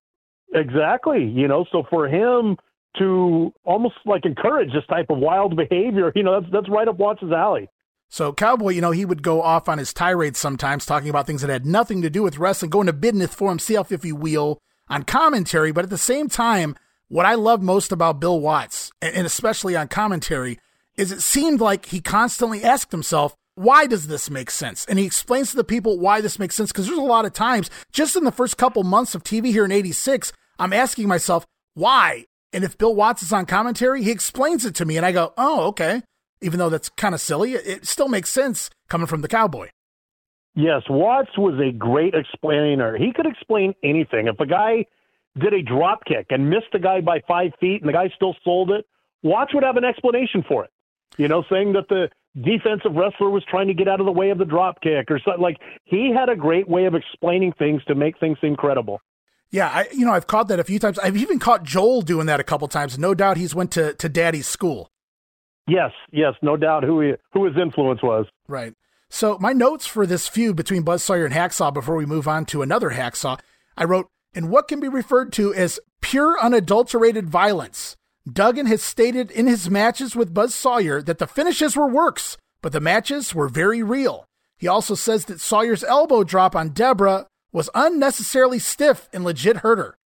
exactly. 0.54 1.24
You 1.24 1.48
know, 1.48 1.64
so 1.70 1.84
for 1.88 2.08
him 2.08 2.56
to 2.98 3.52
almost 3.64 3.94
like 4.04 4.26
encourage 4.26 4.72
this 4.72 4.84
type 4.88 5.06
of 5.10 5.18
wild 5.18 5.56
behavior, 5.56 6.12
you 6.14 6.22
know, 6.22 6.40
that's 6.40 6.52
that's 6.52 6.68
right 6.68 6.88
up 6.88 6.98
Watts' 6.98 7.22
alley. 7.22 7.68
So 8.08 8.32
Cowboy, 8.32 8.70
you 8.70 8.80
know, 8.80 8.90
he 8.90 9.04
would 9.04 9.22
go 9.22 9.40
off 9.40 9.68
on 9.68 9.78
his 9.78 9.92
tirades 9.92 10.38
sometimes, 10.38 10.84
talking 10.84 11.08
about 11.08 11.28
things 11.28 11.42
that 11.42 11.50
had 11.50 11.64
nothing 11.64 12.02
to 12.02 12.10
do 12.10 12.24
with 12.24 12.38
wrestling, 12.38 12.70
going 12.70 12.88
to 12.88 12.92
business 12.92 13.32
for 13.32 13.50
himself, 13.50 13.92
if 13.92 14.04
you 14.04 14.16
will, 14.16 14.58
on 14.88 15.04
commentary. 15.04 15.70
But 15.70 15.84
at 15.84 15.90
the 15.90 15.98
same 15.98 16.28
time, 16.28 16.74
what 17.06 17.24
I 17.24 17.36
love 17.36 17.62
most 17.62 17.92
about 17.92 18.18
Bill 18.18 18.40
Watts, 18.40 18.90
and 19.00 19.26
especially 19.26 19.76
on 19.76 19.86
commentary, 19.86 20.58
is 20.96 21.12
it 21.12 21.20
seemed 21.20 21.60
like 21.60 21.86
he 21.86 22.00
constantly 22.00 22.64
asked 22.64 22.90
himself, 22.90 23.36
why 23.60 23.86
does 23.86 24.06
this 24.06 24.30
make 24.30 24.50
sense? 24.50 24.86
And 24.86 24.98
he 24.98 25.04
explains 25.04 25.50
to 25.50 25.56
the 25.56 25.64
people 25.64 25.98
why 25.98 26.22
this 26.22 26.38
makes 26.38 26.54
sense 26.54 26.72
because 26.72 26.86
there's 26.86 26.98
a 26.98 27.02
lot 27.02 27.26
of 27.26 27.34
times, 27.34 27.68
just 27.92 28.16
in 28.16 28.24
the 28.24 28.32
first 28.32 28.56
couple 28.56 28.82
months 28.84 29.14
of 29.14 29.22
TV 29.22 29.46
here 29.46 29.66
in 29.66 29.72
86, 29.72 30.32
I'm 30.58 30.72
asking 30.72 31.08
myself, 31.08 31.44
why? 31.74 32.24
And 32.54 32.64
if 32.64 32.78
Bill 32.78 32.94
Watts 32.94 33.22
is 33.22 33.34
on 33.34 33.44
commentary, 33.44 34.02
he 34.02 34.10
explains 34.10 34.64
it 34.64 34.74
to 34.76 34.86
me, 34.86 34.96
and 34.96 35.04
I 35.04 35.12
go, 35.12 35.34
oh, 35.36 35.66
okay. 35.68 36.02
Even 36.40 36.58
though 36.58 36.70
that's 36.70 36.88
kind 36.88 37.14
of 37.14 37.20
silly, 37.20 37.52
it 37.52 37.86
still 37.86 38.08
makes 38.08 38.30
sense 38.30 38.70
coming 38.88 39.06
from 39.06 39.20
the 39.20 39.28
cowboy. 39.28 39.68
Yes, 40.54 40.82
Watts 40.88 41.36
was 41.36 41.60
a 41.60 41.70
great 41.70 42.14
explainer. 42.14 42.96
He 42.96 43.12
could 43.12 43.26
explain 43.26 43.74
anything. 43.84 44.26
If 44.26 44.40
a 44.40 44.46
guy 44.46 44.86
did 45.38 45.52
a 45.52 45.62
drop 45.62 46.04
kick 46.06 46.28
and 46.30 46.48
missed 46.48 46.72
the 46.72 46.78
guy 46.78 47.02
by 47.02 47.20
five 47.28 47.52
feet 47.60 47.82
and 47.82 47.88
the 47.88 47.92
guy 47.92 48.10
still 48.16 48.34
sold 48.42 48.70
it, 48.70 48.86
Watts 49.22 49.52
would 49.54 49.64
have 49.64 49.76
an 49.76 49.84
explanation 49.84 50.42
for 50.48 50.64
it. 50.64 50.70
You 51.18 51.28
know, 51.28 51.44
saying 51.50 51.74
that 51.74 51.88
the 51.88 52.08
defensive 52.34 52.94
wrestler 52.94 53.30
was 53.30 53.44
trying 53.48 53.68
to 53.68 53.74
get 53.74 53.88
out 53.88 54.00
of 54.00 54.06
the 54.06 54.12
way 54.12 54.30
of 54.30 54.38
the 54.38 54.44
drop 54.44 54.80
kick 54.80 55.10
or 55.10 55.18
something 55.24 55.42
like 55.42 55.58
he 55.84 56.12
had 56.14 56.28
a 56.28 56.36
great 56.36 56.68
way 56.68 56.84
of 56.84 56.94
explaining 56.94 57.52
things 57.58 57.82
to 57.84 57.94
make 57.94 58.18
things 58.18 58.38
seem 58.40 58.56
credible. 58.56 59.00
Yeah, 59.50 59.68
I 59.68 59.88
you 59.92 60.06
know 60.06 60.12
I've 60.12 60.28
caught 60.28 60.48
that 60.48 60.60
a 60.60 60.64
few 60.64 60.78
times. 60.78 60.98
I've 60.98 61.16
even 61.16 61.38
caught 61.38 61.64
Joel 61.64 62.02
doing 62.02 62.26
that 62.26 62.38
a 62.38 62.44
couple 62.44 62.68
times. 62.68 62.98
No 62.98 63.14
doubt 63.14 63.36
he's 63.36 63.54
went 63.54 63.72
to 63.72 63.94
to 63.94 64.08
Daddy's 64.08 64.46
school. 64.46 64.90
Yes, 65.66 65.90
yes, 66.12 66.34
no 66.42 66.56
doubt 66.56 66.84
who 66.84 67.00
he, 67.00 67.12
who 67.32 67.44
his 67.46 67.56
influence 67.60 68.02
was. 68.02 68.26
Right. 68.48 68.74
So 69.08 69.38
my 69.40 69.52
notes 69.52 69.86
for 69.86 70.06
this 70.06 70.28
feud 70.28 70.56
between 70.56 70.82
Buzz 70.82 71.02
Sawyer 71.02 71.24
and 71.24 71.34
Hacksaw 71.34 71.74
before 71.74 71.96
we 71.96 72.06
move 72.06 72.28
on 72.28 72.44
to 72.46 72.62
another 72.62 72.90
Hacksaw, 72.90 73.38
I 73.76 73.84
wrote 73.84 74.08
in 74.34 74.50
what 74.50 74.68
can 74.68 74.78
be 74.78 74.88
referred 74.88 75.32
to 75.34 75.52
as 75.52 75.80
pure 76.00 76.38
unadulterated 76.40 77.28
violence. 77.28 77.96
Duggan 78.32 78.66
has 78.66 78.82
stated 78.82 79.30
in 79.30 79.46
his 79.46 79.70
matches 79.70 80.14
with 80.14 80.34
Buzz 80.34 80.54
Sawyer 80.54 81.00
that 81.02 81.18
the 81.18 81.26
finishes 81.26 81.76
were 81.76 81.88
works, 81.88 82.36
but 82.62 82.72
the 82.72 82.80
matches 82.80 83.34
were 83.34 83.48
very 83.48 83.82
real. 83.82 84.26
He 84.58 84.68
also 84.68 84.94
says 84.94 85.24
that 85.24 85.40
Sawyer's 85.40 85.84
elbow 85.84 86.22
drop 86.22 86.54
on 86.54 86.70
Deborah 86.70 87.26
was 87.52 87.70
unnecessarily 87.74 88.58
stiff 88.58 89.08
and 89.12 89.24
legit 89.24 89.58
hurt 89.58 89.78
her. 89.78 89.96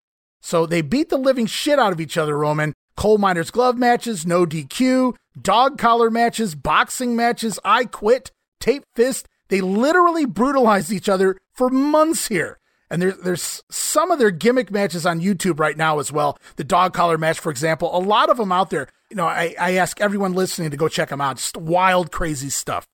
So 0.40 0.66
they 0.66 0.82
beat 0.82 1.08
the 1.08 1.16
living 1.16 1.46
shit 1.46 1.78
out 1.78 1.92
of 1.92 2.00
each 2.00 2.16
other, 2.16 2.38
Roman. 2.38 2.72
Coal 2.96 3.18
miners 3.18 3.50
glove 3.50 3.76
matches, 3.76 4.24
no 4.24 4.46
DQ, 4.46 5.16
dog 5.40 5.78
collar 5.78 6.10
matches, 6.10 6.54
boxing 6.54 7.16
matches, 7.16 7.58
I 7.64 7.86
quit, 7.86 8.30
tape 8.60 8.84
fist. 8.94 9.26
They 9.48 9.60
literally 9.60 10.24
brutalized 10.24 10.92
each 10.92 11.08
other 11.08 11.36
for 11.52 11.68
months 11.68 12.28
here. 12.28 12.58
And 12.94 13.02
there's 13.02 13.18
there's 13.18 13.64
some 13.72 14.12
of 14.12 14.20
their 14.20 14.30
gimmick 14.30 14.70
matches 14.70 15.04
on 15.04 15.20
YouTube 15.20 15.58
right 15.58 15.76
now 15.76 15.98
as 15.98 16.12
well. 16.12 16.38
The 16.54 16.62
dog 16.62 16.94
collar 16.94 17.18
match, 17.18 17.40
for 17.40 17.50
example, 17.50 17.90
a 17.92 17.98
lot 17.98 18.30
of 18.30 18.36
them 18.36 18.52
out 18.52 18.70
there. 18.70 18.86
You 19.10 19.16
know, 19.16 19.26
I, 19.26 19.52
I 19.58 19.72
ask 19.72 20.00
everyone 20.00 20.32
listening 20.32 20.70
to 20.70 20.76
go 20.76 20.86
check 20.86 21.08
them 21.08 21.20
out. 21.20 21.38
Just 21.38 21.56
wild, 21.56 22.12
crazy 22.12 22.50
stuff. 22.50 22.86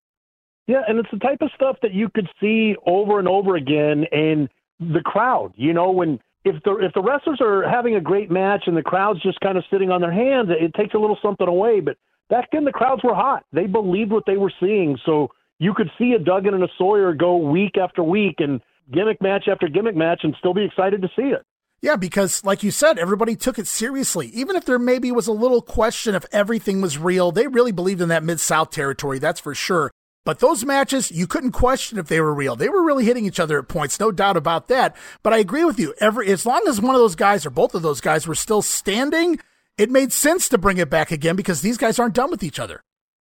Yeah, 0.66 0.80
and 0.88 0.98
it's 0.98 1.10
the 1.12 1.18
type 1.18 1.42
of 1.42 1.50
stuff 1.54 1.76
that 1.82 1.92
you 1.92 2.08
could 2.08 2.30
see 2.40 2.76
over 2.86 3.18
and 3.18 3.28
over 3.28 3.56
again 3.56 4.06
in 4.10 4.48
the 4.78 5.02
crowd. 5.04 5.52
You 5.56 5.74
know, 5.74 5.90
when 5.90 6.18
if 6.46 6.62
the 6.64 6.78
if 6.78 6.94
the 6.94 7.02
wrestlers 7.02 7.42
are 7.42 7.68
having 7.68 7.94
a 7.94 8.00
great 8.00 8.30
match 8.30 8.62
and 8.68 8.74
the 8.74 8.82
crowd's 8.82 9.20
just 9.20 9.38
kind 9.40 9.58
of 9.58 9.64
sitting 9.70 9.90
on 9.90 10.00
their 10.00 10.12
hands, 10.12 10.48
it 10.48 10.72
takes 10.72 10.94
a 10.94 10.98
little 10.98 11.18
something 11.20 11.46
away. 11.46 11.80
But 11.80 11.98
back 12.30 12.48
then, 12.52 12.64
the 12.64 12.72
crowds 12.72 13.04
were 13.04 13.14
hot. 13.14 13.44
They 13.52 13.66
believed 13.66 14.12
what 14.12 14.24
they 14.26 14.38
were 14.38 14.52
seeing, 14.60 14.96
so 15.04 15.28
you 15.58 15.74
could 15.74 15.90
see 15.98 16.12
a 16.12 16.18
Duggan 16.18 16.54
and 16.54 16.64
a 16.64 16.68
Sawyer 16.78 17.12
go 17.12 17.36
week 17.36 17.76
after 17.76 18.02
week 18.02 18.36
and 18.38 18.62
gimmick 18.92 19.20
match 19.20 19.48
after 19.50 19.68
gimmick 19.68 19.96
match 19.96 20.20
and 20.22 20.34
still 20.38 20.54
be 20.54 20.64
excited 20.64 21.02
to 21.02 21.08
see 21.16 21.28
it. 21.28 21.42
Yeah, 21.82 21.96
because 21.96 22.44
like 22.44 22.62
you 22.62 22.70
said, 22.70 22.98
everybody 22.98 23.36
took 23.36 23.58
it 23.58 23.66
seriously. 23.66 24.28
Even 24.28 24.54
if 24.54 24.66
there 24.66 24.78
maybe 24.78 25.10
was 25.10 25.26
a 25.26 25.32
little 25.32 25.62
question 25.62 26.14
if 26.14 26.26
everything 26.30 26.80
was 26.80 26.98
real, 26.98 27.32
they 27.32 27.46
really 27.46 27.72
believed 27.72 28.02
in 28.02 28.08
that 28.10 28.22
Mid 28.22 28.38
South 28.38 28.70
territory, 28.70 29.18
that's 29.18 29.40
for 29.40 29.54
sure. 29.54 29.90
But 30.26 30.40
those 30.40 30.66
matches, 30.66 31.10
you 31.10 31.26
couldn't 31.26 31.52
question 31.52 31.98
if 31.98 32.08
they 32.08 32.20
were 32.20 32.34
real. 32.34 32.54
They 32.54 32.68
were 32.68 32.84
really 32.84 33.06
hitting 33.06 33.24
each 33.24 33.40
other 33.40 33.58
at 33.58 33.68
points, 33.68 33.98
no 33.98 34.12
doubt 34.12 34.36
about 34.36 34.68
that. 34.68 34.94
But 35.22 35.32
I 35.32 35.38
agree 35.38 35.64
with 35.64 35.78
you. 35.78 35.94
Every 35.98 36.28
as 36.30 36.44
long 36.44 36.62
as 36.68 36.80
one 36.80 36.94
of 36.94 37.00
those 37.00 37.16
guys 37.16 37.46
or 37.46 37.50
both 37.50 37.74
of 37.74 37.80
those 37.80 38.02
guys 38.02 38.26
were 38.26 38.34
still 38.34 38.60
standing, 38.60 39.38
it 39.78 39.90
made 39.90 40.12
sense 40.12 40.50
to 40.50 40.58
bring 40.58 40.76
it 40.76 40.90
back 40.90 41.10
again 41.10 41.36
because 41.36 41.62
these 41.62 41.78
guys 41.78 41.98
aren't 41.98 42.14
done 42.14 42.30
with 42.30 42.42
each 42.42 42.58
other. 42.58 42.82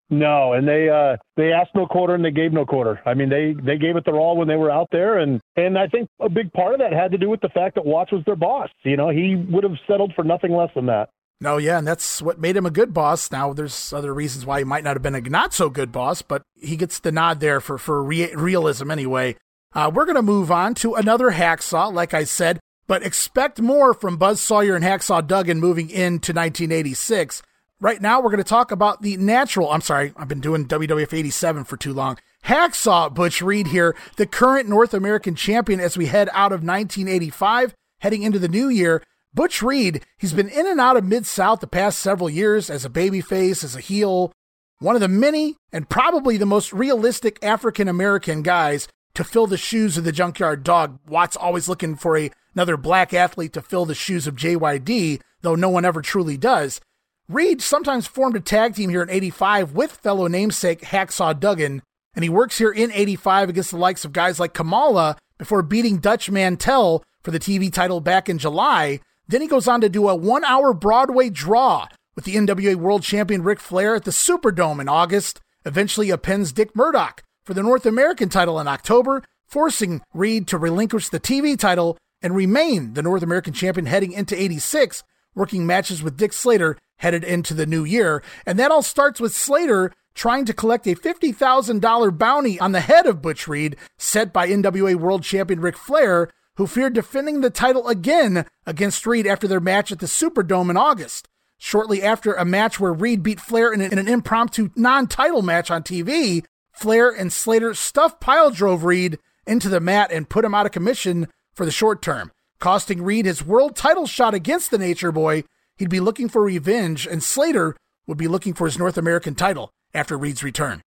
No, 0.08 0.52
and 0.52 0.68
they 0.68 0.88
uh, 0.88 1.16
they 1.36 1.52
asked 1.52 1.74
no 1.74 1.86
quarter 1.86 2.14
and 2.14 2.24
they 2.24 2.30
gave 2.30 2.52
no 2.52 2.64
quarter. 2.64 3.00
I 3.04 3.14
mean, 3.14 3.28
they 3.28 3.54
they 3.60 3.76
gave 3.76 3.96
it 3.96 4.04
their 4.04 4.14
all 4.14 4.36
when 4.36 4.46
they 4.46 4.54
were 4.54 4.70
out 4.70 4.88
there, 4.92 5.18
and 5.18 5.40
and 5.56 5.76
I 5.76 5.88
think 5.88 6.08
a 6.20 6.28
big 6.28 6.52
part 6.52 6.74
of 6.74 6.80
that 6.80 6.92
had 6.92 7.10
to 7.10 7.18
do 7.18 7.28
with 7.28 7.40
the 7.40 7.48
fact 7.48 7.74
that 7.74 7.84
Watts 7.84 8.12
was 8.12 8.22
their 8.24 8.36
boss. 8.36 8.68
You 8.84 8.96
know, 8.96 9.08
he 9.08 9.34
would 9.50 9.64
have 9.64 9.74
settled 9.88 10.12
for 10.14 10.22
nothing 10.22 10.52
less 10.52 10.70
than 10.76 10.86
that. 10.86 11.08
No, 11.40 11.56
yeah, 11.56 11.78
and 11.78 11.86
that's 11.86 12.22
what 12.22 12.38
made 12.38 12.56
him 12.56 12.66
a 12.66 12.70
good 12.70 12.94
boss. 12.94 13.30
Now, 13.30 13.52
there's 13.52 13.92
other 13.92 14.14
reasons 14.14 14.46
why 14.46 14.60
he 14.60 14.64
might 14.64 14.84
not 14.84 14.94
have 14.94 15.02
been 15.02 15.16
a 15.16 15.20
not 15.20 15.52
so 15.52 15.68
good 15.68 15.90
boss, 15.90 16.22
but 16.22 16.42
he 16.54 16.76
gets 16.76 17.00
the 17.00 17.12
nod 17.12 17.40
there 17.40 17.60
for 17.60 17.76
for 17.76 18.02
re- 18.02 18.34
realism 18.34 18.92
anyway. 18.92 19.36
Uh, 19.74 19.90
we're 19.92 20.06
gonna 20.06 20.22
move 20.22 20.52
on 20.52 20.74
to 20.74 20.94
another 20.94 21.32
hacksaw, 21.32 21.92
like 21.92 22.14
I 22.14 22.22
said, 22.22 22.60
but 22.86 23.02
expect 23.02 23.60
more 23.60 23.92
from 23.92 24.16
Buzz 24.18 24.40
Sawyer 24.40 24.76
and 24.76 24.84
Hacksaw 24.84 25.26
Duggan 25.26 25.58
moving 25.58 25.90
into 25.90 26.32
1986. 26.32 27.42
Right 27.78 28.00
now, 28.00 28.20
we're 28.20 28.30
going 28.30 28.38
to 28.38 28.44
talk 28.44 28.70
about 28.70 29.02
the 29.02 29.18
natural. 29.18 29.70
I'm 29.70 29.82
sorry, 29.82 30.14
I've 30.16 30.28
been 30.28 30.40
doing 30.40 30.66
WWF 30.66 31.12
87 31.12 31.64
for 31.64 31.76
too 31.76 31.92
long. 31.92 32.16
Hacksaw 32.46 33.12
Butch 33.12 33.42
Reed 33.42 33.66
here, 33.66 33.94
the 34.16 34.26
current 34.26 34.66
North 34.66 34.94
American 34.94 35.34
champion 35.34 35.78
as 35.78 35.94
we 35.94 36.06
head 36.06 36.30
out 36.32 36.52
of 36.52 36.62
1985, 36.62 37.74
heading 38.00 38.22
into 38.22 38.38
the 38.38 38.48
new 38.48 38.70
year. 38.70 39.02
Butch 39.34 39.60
Reed, 39.60 40.02
he's 40.16 40.32
been 40.32 40.48
in 40.48 40.66
and 40.66 40.80
out 40.80 40.96
of 40.96 41.04
Mid 41.04 41.26
South 41.26 41.60
the 41.60 41.66
past 41.66 41.98
several 41.98 42.30
years 42.30 42.70
as 42.70 42.86
a 42.86 42.90
babyface, 42.90 43.62
as 43.62 43.76
a 43.76 43.80
heel. 43.80 44.32
One 44.78 44.94
of 44.94 45.02
the 45.02 45.08
many 45.08 45.56
and 45.70 45.86
probably 45.86 46.38
the 46.38 46.46
most 46.46 46.72
realistic 46.72 47.38
African 47.44 47.88
American 47.88 48.40
guys 48.40 48.88
to 49.12 49.22
fill 49.22 49.46
the 49.46 49.58
shoes 49.58 49.98
of 49.98 50.04
the 50.04 50.12
Junkyard 50.12 50.64
Dog. 50.64 50.98
Watts 51.06 51.36
always 51.36 51.68
looking 51.68 51.94
for 51.94 52.16
a, 52.16 52.30
another 52.54 52.78
black 52.78 53.12
athlete 53.12 53.52
to 53.52 53.60
fill 53.60 53.84
the 53.84 53.94
shoes 53.94 54.26
of 54.26 54.36
JYD, 54.36 55.20
though 55.42 55.54
no 55.54 55.68
one 55.68 55.84
ever 55.84 56.00
truly 56.00 56.38
does. 56.38 56.80
Reed 57.28 57.60
sometimes 57.60 58.06
formed 58.06 58.36
a 58.36 58.40
tag 58.40 58.76
team 58.76 58.88
here 58.88 59.02
in 59.02 59.10
85 59.10 59.72
with 59.72 59.90
fellow 59.90 60.28
namesake 60.28 60.82
Hacksaw 60.82 61.38
Duggan, 61.40 61.82
and 62.14 62.22
he 62.22 62.28
works 62.28 62.58
here 62.58 62.70
in 62.70 62.92
85 62.92 63.48
against 63.48 63.72
the 63.72 63.78
likes 63.78 64.04
of 64.04 64.12
guys 64.12 64.38
like 64.38 64.54
Kamala 64.54 65.16
before 65.36 65.62
beating 65.62 65.98
Dutch 65.98 66.30
Mantell 66.30 67.02
for 67.24 67.32
the 67.32 67.40
TV 67.40 67.72
title 67.72 68.00
back 68.00 68.28
in 68.28 68.38
July. 68.38 69.00
Then 69.26 69.40
he 69.40 69.48
goes 69.48 69.66
on 69.66 69.80
to 69.80 69.88
do 69.88 70.08
a 70.08 70.14
one 70.14 70.44
hour 70.44 70.72
Broadway 70.72 71.28
draw 71.28 71.88
with 72.14 72.24
the 72.26 72.36
NWA 72.36 72.76
World 72.76 73.02
Champion 73.02 73.42
Ric 73.42 73.58
Flair 73.58 73.96
at 73.96 74.04
the 74.04 74.12
Superdome 74.12 74.80
in 74.80 74.88
August, 74.88 75.40
eventually 75.64 76.10
appends 76.10 76.52
Dick 76.52 76.76
Murdoch 76.76 77.24
for 77.44 77.54
the 77.54 77.62
North 77.62 77.86
American 77.86 78.28
title 78.28 78.60
in 78.60 78.68
October, 78.68 79.24
forcing 79.48 80.00
Reed 80.14 80.46
to 80.46 80.58
relinquish 80.58 81.08
the 81.08 81.18
TV 81.18 81.58
title 81.58 81.98
and 82.22 82.36
remain 82.36 82.94
the 82.94 83.02
North 83.02 83.24
American 83.24 83.52
champion 83.52 83.86
heading 83.86 84.12
into 84.12 84.40
86, 84.40 85.02
working 85.34 85.66
matches 85.66 86.04
with 86.04 86.16
Dick 86.16 86.32
Slater 86.32 86.78
headed 86.98 87.24
into 87.24 87.54
the 87.54 87.66
new 87.66 87.84
year. 87.84 88.22
And 88.44 88.58
that 88.58 88.70
all 88.70 88.82
starts 88.82 89.20
with 89.20 89.34
Slater 89.34 89.92
trying 90.14 90.46
to 90.46 90.54
collect 90.54 90.86
a 90.86 90.94
$50,000 90.94 92.18
bounty 92.18 92.58
on 92.58 92.72
the 92.72 92.80
head 92.80 93.06
of 93.06 93.20
Butch 93.22 93.46
Reed, 93.46 93.76
set 93.98 94.32
by 94.32 94.48
NWA 94.48 94.96
World 94.96 95.22
Champion 95.22 95.60
Ric 95.60 95.76
Flair, 95.76 96.30
who 96.56 96.66
feared 96.66 96.94
defending 96.94 97.42
the 97.42 97.50
title 97.50 97.86
again 97.86 98.46
against 98.64 99.06
Reed 99.06 99.26
after 99.26 99.46
their 99.46 99.60
match 99.60 99.92
at 99.92 99.98
the 99.98 100.06
Superdome 100.06 100.70
in 100.70 100.76
August. 100.76 101.28
Shortly 101.58 102.02
after 102.02 102.34
a 102.34 102.44
match 102.44 102.80
where 102.80 102.92
Reed 102.92 103.22
beat 103.22 103.40
Flair 103.40 103.72
in 103.72 103.80
an, 103.80 103.92
in 103.92 103.98
an 103.98 104.08
impromptu 104.08 104.70
non 104.76 105.06
title 105.06 105.42
match 105.42 105.70
on 105.70 105.82
TV, 105.82 106.44
Flair 106.72 107.10
and 107.10 107.32
Slater 107.32 107.72
stuffed 107.72 108.20
pile 108.20 108.50
drove 108.50 108.84
Reed 108.84 109.18
into 109.46 109.68
the 109.68 109.80
mat 109.80 110.10
and 110.12 110.28
put 110.28 110.44
him 110.44 110.54
out 110.54 110.66
of 110.66 110.72
commission 110.72 111.28
for 111.54 111.64
the 111.64 111.70
short 111.70 112.02
term, 112.02 112.30
costing 112.58 113.02
Reed 113.02 113.24
his 113.24 113.44
world 113.44 113.74
title 113.74 114.06
shot 114.06 114.34
against 114.34 114.70
the 114.70 114.78
Nature 114.78 115.12
Boy. 115.12 115.44
He'd 115.76 115.90
be 115.90 116.00
looking 116.00 116.28
for 116.28 116.42
revenge, 116.42 117.06
and 117.06 117.22
Slater 117.22 117.76
would 118.06 118.16
be 118.16 118.28
looking 118.28 118.54
for 118.54 118.66
his 118.66 118.78
North 118.78 118.96
American 118.96 119.34
title 119.34 119.70
after 119.92 120.16
Reed's 120.16 120.42
return. 120.42 120.82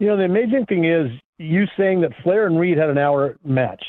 You 0.00 0.08
know, 0.08 0.16
the 0.16 0.24
amazing 0.24 0.66
thing 0.68 0.84
is 0.84 1.10
you 1.38 1.66
saying 1.76 2.00
that 2.00 2.12
Flair 2.22 2.46
and 2.46 2.58
Reed 2.58 2.78
had 2.78 2.90
an 2.90 2.98
hour 2.98 3.36
match. 3.44 3.82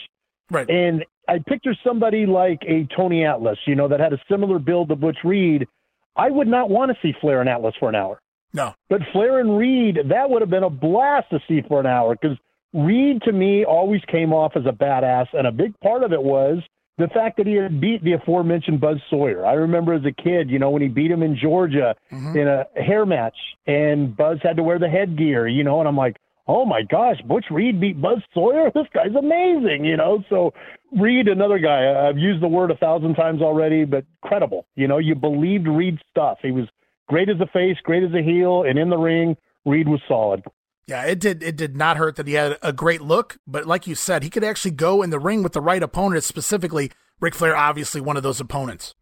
Right. 0.52 0.70
And 0.70 1.06
I 1.28 1.40
picture 1.48 1.76
somebody 1.86 2.26
like 2.26 2.60
a 2.68 2.88
Tony 2.96 3.26
Atlas, 3.26 3.58
you 3.66 3.76
know, 3.76 3.88
that 3.88 4.00
had 4.00 4.14
a 4.14 4.20
similar 4.30 4.60
build 4.60 4.90
to 4.90 4.96
Butch 4.96 5.18
Reed. 5.24 5.68
I 6.16 6.30
would 6.30 6.48
not 6.48 6.70
want 6.70 6.92
to 6.92 6.98
see 7.02 7.14
Flair 7.22 7.42
and 7.42 7.50
Atlas 7.50 7.76
for 7.80 7.90
an 7.90 7.96
hour. 7.96 8.20
No. 8.54 8.74
But 8.90 9.02
Flair 9.14 9.40
and 9.40 9.58
Reed, 9.58 9.98
that 10.10 10.30
would 10.30 10.42
have 10.42 10.50
been 10.50 10.64
a 10.64 10.70
blast 10.70 11.30
to 11.32 11.40
see 11.48 11.62
for 11.68 11.80
an 11.80 11.86
hour 11.86 12.16
because 12.20 12.38
Reed 12.74 13.22
to 13.24 13.32
me 13.32 13.64
always 13.64 14.02
came 14.12 14.34
off 14.34 14.54
as 14.56 14.66
a 14.66 14.72
badass, 14.72 15.28
and 15.34 15.48
a 15.48 15.52
big 15.52 15.80
part 15.80 16.04
of 16.04 16.14
it 16.14 16.22
was 16.22 16.60
the 17.00 17.08
fact 17.08 17.38
that 17.38 17.48
he 17.48 17.56
had 17.56 17.80
beat 17.80 18.04
the 18.04 18.14
aforementioned 18.14 18.82
Buzz 18.82 18.98
Sawyer. 19.10 19.46
I 19.46 19.54
remember 19.54 19.94
as 19.94 20.04
a 20.06 20.12
kid, 20.12 20.50
you 20.50 20.60
know, 20.60 20.70
when 20.70 20.82
he 20.82 20.90
beat 20.90 21.10
him 21.10 21.24
in 21.24 21.38
Georgia 21.42 21.96
mm-hmm. 22.12 22.38
in 22.38 22.48
a 22.48 22.66
hair 22.76 23.06
match, 23.06 23.38
and 23.66 24.16
Buzz 24.16 24.40
had 24.44 24.58
to 24.58 24.64
wear 24.64 24.78
the 24.78 24.90
headgear, 24.90 25.48
you 25.48 25.64
know, 25.64 25.80
and 25.80 25.88
I'm 25.88 25.96
like, 25.96 26.18
oh 26.46 26.66
my 26.66 26.82
gosh, 26.82 27.22
Butch 27.26 27.46
Reed 27.50 27.80
beat 27.80 28.02
Buzz 28.02 28.20
Sawyer. 28.34 28.70
This 28.76 28.88
guy's 28.94 29.16
amazing, 29.18 29.86
you 29.86 29.96
know. 29.96 30.24
So 30.30 30.54
Reed, 30.92 31.30
another 31.30 31.58
guy, 31.58 32.08
I've 32.08 32.18
used 32.18 32.44
the 32.44 32.48
word 32.48 32.70
a 32.70 32.78
thousand 32.78 33.16
times 33.16 33.42
already, 33.42 33.86
but 33.86 34.04
credible. 34.22 34.66
You 34.76 34.88
know, 34.88 34.98
you 34.98 35.16
believed 35.16 35.68
Reed's 35.68 36.02
stuff. 36.12 36.40
He 36.42 36.52
was 36.52 36.68
great 37.08 37.30
as 37.30 37.40
a 37.40 37.48
face, 37.48 37.78
great 37.84 38.04
as 38.04 38.14
a 38.14 38.22
heel, 38.22 38.64
and 38.64 38.78
in 38.78 38.90
the 38.90 38.98
ring, 38.98 39.38
Reed 39.66 39.88
was 39.88 40.02
solid. 40.08 40.44
Yeah, 40.90 41.04
it 41.04 41.20
did. 41.20 41.44
It 41.44 41.56
did 41.56 41.78
not 41.78 41.98
hurt 41.98 42.16
that 42.16 42.26
he 42.26 42.34
had 42.34 42.58
a 42.64 42.74
great 42.74 43.02
look, 43.02 43.38
but 43.46 43.68
like 43.68 43.86
you 43.86 43.94
said, 43.94 44.24
he 44.24 44.30
could 44.32 44.44
actually 44.44 44.72
go 44.72 45.04
in 45.04 45.12
the 45.12 45.20
ring 45.20 45.44
with 45.44 45.54
the 45.54 45.62
right 45.62 45.84
opponent. 45.84 46.24
Specifically, 46.24 46.92
Ric 47.20 47.36
Flair, 47.36 47.56
obviously 47.56 48.02
one 48.02 48.18
of 48.18 48.24
those 48.24 48.42
opponents. 48.42 48.96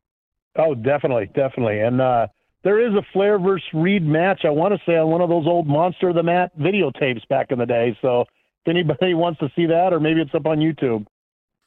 Oh, 0.58 0.76
definitely, 0.76 1.28
definitely, 1.34 1.80
and 1.80 2.02
uh, 2.02 2.28
there 2.64 2.86
is 2.86 2.94
a 2.94 3.06
Flair 3.14 3.40
versus 3.40 3.66
Reed 3.74 4.06
match. 4.06 4.42
I 4.44 4.50
want 4.50 4.74
to 4.74 4.82
say 4.86 4.98
on 4.98 5.10
one 5.10 5.22
of 5.22 5.30
those 5.30 5.48
old 5.48 5.66
Monster 5.66 6.10
of 6.10 6.16
the 6.16 6.24
Mat 6.24 6.52
videotapes 6.60 7.26
back 7.30 7.52
in 7.52 7.60
the 7.60 7.66
day. 7.66 7.98
So 8.02 8.22
if 8.22 8.28
anybody 8.68 9.14
wants 9.14 9.40
to 9.40 9.50
see 9.56 9.68
that, 9.68 9.94
or 9.94 10.02
maybe 10.02 10.20
it's 10.20 10.36
up 10.36 10.46
on 10.46 10.58
YouTube. 10.58 11.06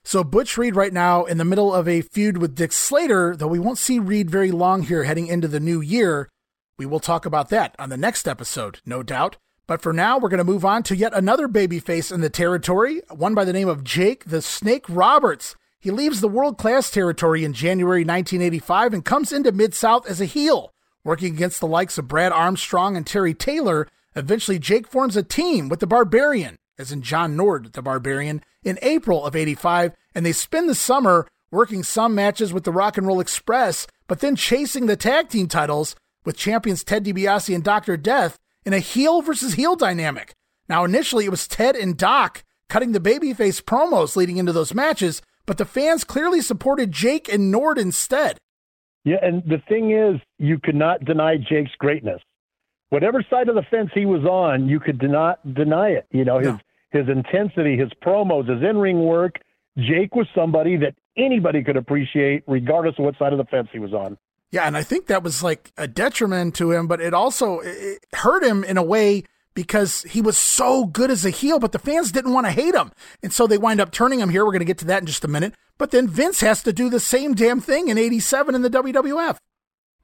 So 0.04 0.22
Butch 0.22 0.58
Reed 0.58 0.76
right 0.76 0.92
now 0.92 1.24
in 1.24 1.38
the 1.38 1.46
middle 1.46 1.72
of 1.74 1.88
a 1.88 2.02
feud 2.02 2.36
with 2.36 2.54
Dick 2.54 2.72
Slater, 2.72 3.34
though 3.34 3.46
we 3.46 3.58
won't 3.58 3.78
see 3.78 3.98
Reed 3.98 4.30
very 4.30 4.50
long 4.50 4.82
here 4.82 5.04
heading 5.04 5.28
into 5.28 5.48
the 5.48 5.60
new 5.60 5.80
year. 5.80 6.28
We 6.76 6.84
will 6.84 7.00
talk 7.00 7.24
about 7.24 7.48
that 7.48 7.74
on 7.78 7.88
the 7.88 7.96
next 7.96 8.28
episode, 8.28 8.80
no 8.84 9.02
doubt. 9.02 9.38
But 9.70 9.82
for 9.82 9.92
now, 9.92 10.18
we're 10.18 10.30
going 10.30 10.38
to 10.38 10.42
move 10.42 10.64
on 10.64 10.82
to 10.82 10.96
yet 10.96 11.12
another 11.14 11.46
babyface 11.46 12.10
in 12.10 12.22
the 12.22 12.28
territory, 12.28 13.02
one 13.08 13.36
by 13.36 13.44
the 13.44 13.52
name 13.52 13.68
of 13.68 13.84
Jake 13.84 14.24
the 14.24 14.42
Snake 14.42 14.84
Roberts. 14.88 15.54
He 15.78 15.92
leaves 15.92 16.20
the 16.20 16.26
world 16.26 16.58
class 16.58 16.90
territory 16.90 17.44
in 17.44 17.52
January 17.52 18.00
1985 18.00 18.94
and 18.94 19.04
comes 19.04 19.32
into 19.32 19.52
Mid 19.52 19.72
South 19.72 20.10
as 20.10 20.20
a 20.20 20.24
heel, 20.24 20.72
working 21.04 21.32
against 21.32 21.60
the 21.60 21.68
likes 21.68 21.98
of 21.98 22.08
Brad 22.08 22.32
Armstrong 22.32 22.96
and 22.96 23.06
Terry 23.06 23.32
Taylor. 23.32 23.86
Eventually, 24.16 24.58
Jake 24.58 24.88
forms 24.88 25.16
a 25.16 25.22
team 25.22 25.68
with 25.68 25.78
the 25.78 25.86
Barbarian, 25.86 26.58
as 26.76 26.90
in 26.90 27.00
John 27.00 27.36
Nord, 27.36 27.72
the 27.72 27.80
Barbarian, 27.80 28.42
in 28.64 28.76
April 28.82 29.24
of 29.24 29.36
85, 29.36 29.92
and 30.16 30.26
they 30.26 30.32
spend 30.32 30.68
the 30.68 30.74
summer 30.74 31.28
working 31.52 31.84
some 31.84 32.12
matches 32.12 32.52
with 32.52 32.64
the 32.64 32.72
Rock 32.72 32.98
and 32.98 33.06
Roll 33.06 33.20
Express, 33.20 33.86
but 34.08 34.18
then 34.18 34.34
chasing 34.34 34.86
the 34.86 34.96
tag 34.96 35.28
team 35.28 35.46
titles 35.46 35.94
with 36.24 36.36
champions 36.36 36.82
Ted 36.82 37.04
DiBiase 37.04 37.54
and 37.54 37.62
Dr. 37.62 37.96
Death 37.96 38.39
in 38.64 38.72
a 38.72 38.78
heel 38.78 39.22
versus 39.22 39.54
heel 39.54 39.76
dynamic. 39.76 40.34
Now, 40.68 40.84
initially, 40.84 41.24
it 41.24 41.30
was 41.30 41.48
Ted 41.48 41.76
and 41.76 41.96
Doc 41.96 42.44
cutting 42.68 42.92
the 42.92 43.00
babyface 43.00 43.60
promos 43.62 44.16
leading 44.16 44.36
into 44.36 44.52
those 44.52 44.72
matches, 44.72 45.22
but 45.44 45.58
the 45.58 45.64
fans 45.64 46.04
clearly 46.04 46.40
supported 46.40 46.92
Jake 46.92 47.32
and 47.32 47.50
Nord 47.50 47.78
instead. 47.78 48.38
Yeah, 49.04 49.16
and 49.22 49.42
the 49.44 49.62
thing 49.68 49.90
is, 49.90 50.20
you 50.38 50.58
could 50.58 50.76
not 50.76 51.04
deny 51.04 51.36
Jake's 51.36 51.74
greatness. 51.78 52.20
Whatever 52.90 53.24
side 53.28 53.48
of 53.48 53.54
the 53.54 53.64
fence 53.70 53.90
he 53.94 54.04
was 54.04 54.24
on, 54.24 54.68
you 54.68 54.78
could 54.78 55.02
not 55.02 55.54
deny 55.54 55.90
it. 55.90 56.06
You 56.10 56.24
know, 56.24 56.38
his 56.38 56.48
no. 56.48 56.60
his 56.90 57.08
intensity, 57.08 57.76
his 57.76 57.90
promos, 58.04 58.48
his 58.48 58.62
in-ring 58.62 59.04
work. 59.04 59.36
Jake 59.78 60.14
was 60.14 60.26
somebody 60.34 60.76
that 60.76 60.94
anybody 61.16 61.62
could 61.62 61.76
appreciate, 61.76 62.42
regardless 62.46 62.96
of 62.98 63.04
what 63.04 63.16
side 63.18 63.32
of 63.32 63.38
the 63.38 63.44
fence 63.44 63.68
he 63.72 63.78
was 63.78 63.92
on. 63.92 64.18
Yeah, 64.52 64.66
and 64.66 64.76
I 64.76 64.82
think 64.82 65.06
that 65.06 65.22
was 65.22 65.42
like 65.42 65.72
a 65.76 65.86
detriment 65.86 66.56
to 66.56 66.72
him, 66.72 66.88
but 66.88 67.00
it 67.00 67.14
also 67.14 67.60
it 67.60 68.04
hurt 68.12 68.42
him 68.42 68.64
in 68.64 68.76
a 68.76 68.82
way 68.82 69.24
because 69.54 70.02
he 70.02 70.20
was 70.20 70.36
so 70.36 70.86
good 70.86 71.10
as 71.10 71.24
a 71.24 71.30
heel, 71.30 71.58
but 71.58 71.72
the 71.72 71.78
fans 71.78 72.12
didn't 72.12 72.32
want 72.32 72.46
to 72.46 72.52
hate 72.52 72.74
him. 72.74 72.90
And 73.22 73.32
so 73.32 73.46
they 73.46 73.58
wind 73.58 73.80
up 73.80 73.90
turning 73.90 74.20
him 74.20 74.30
here. 74.30 74.44
We're 74.44 74.52
going 74.52 74.60
to 74.60 74.64
get 74.64 74.78
to 74.78 74.84
that 74.86 75.02
in 75.02 75.06
just 75.06 75.24
a 75.24 75.28
minute. 75.28 75.54
But 75.78 75.90
then 75.90 76.08
Vince 76.08 76.40
has 76.40 76.62
to 76.64 76.72
do 76.72 76.90
the 76.90 77.00
same 77.00 77.34
damn 77.34 77.60
thing 77.60 77.88
in 77.88 77.98
87 77.98 78.54
in 78.54 78.62
the 78.62 78.70
WWF. 78.70 79.36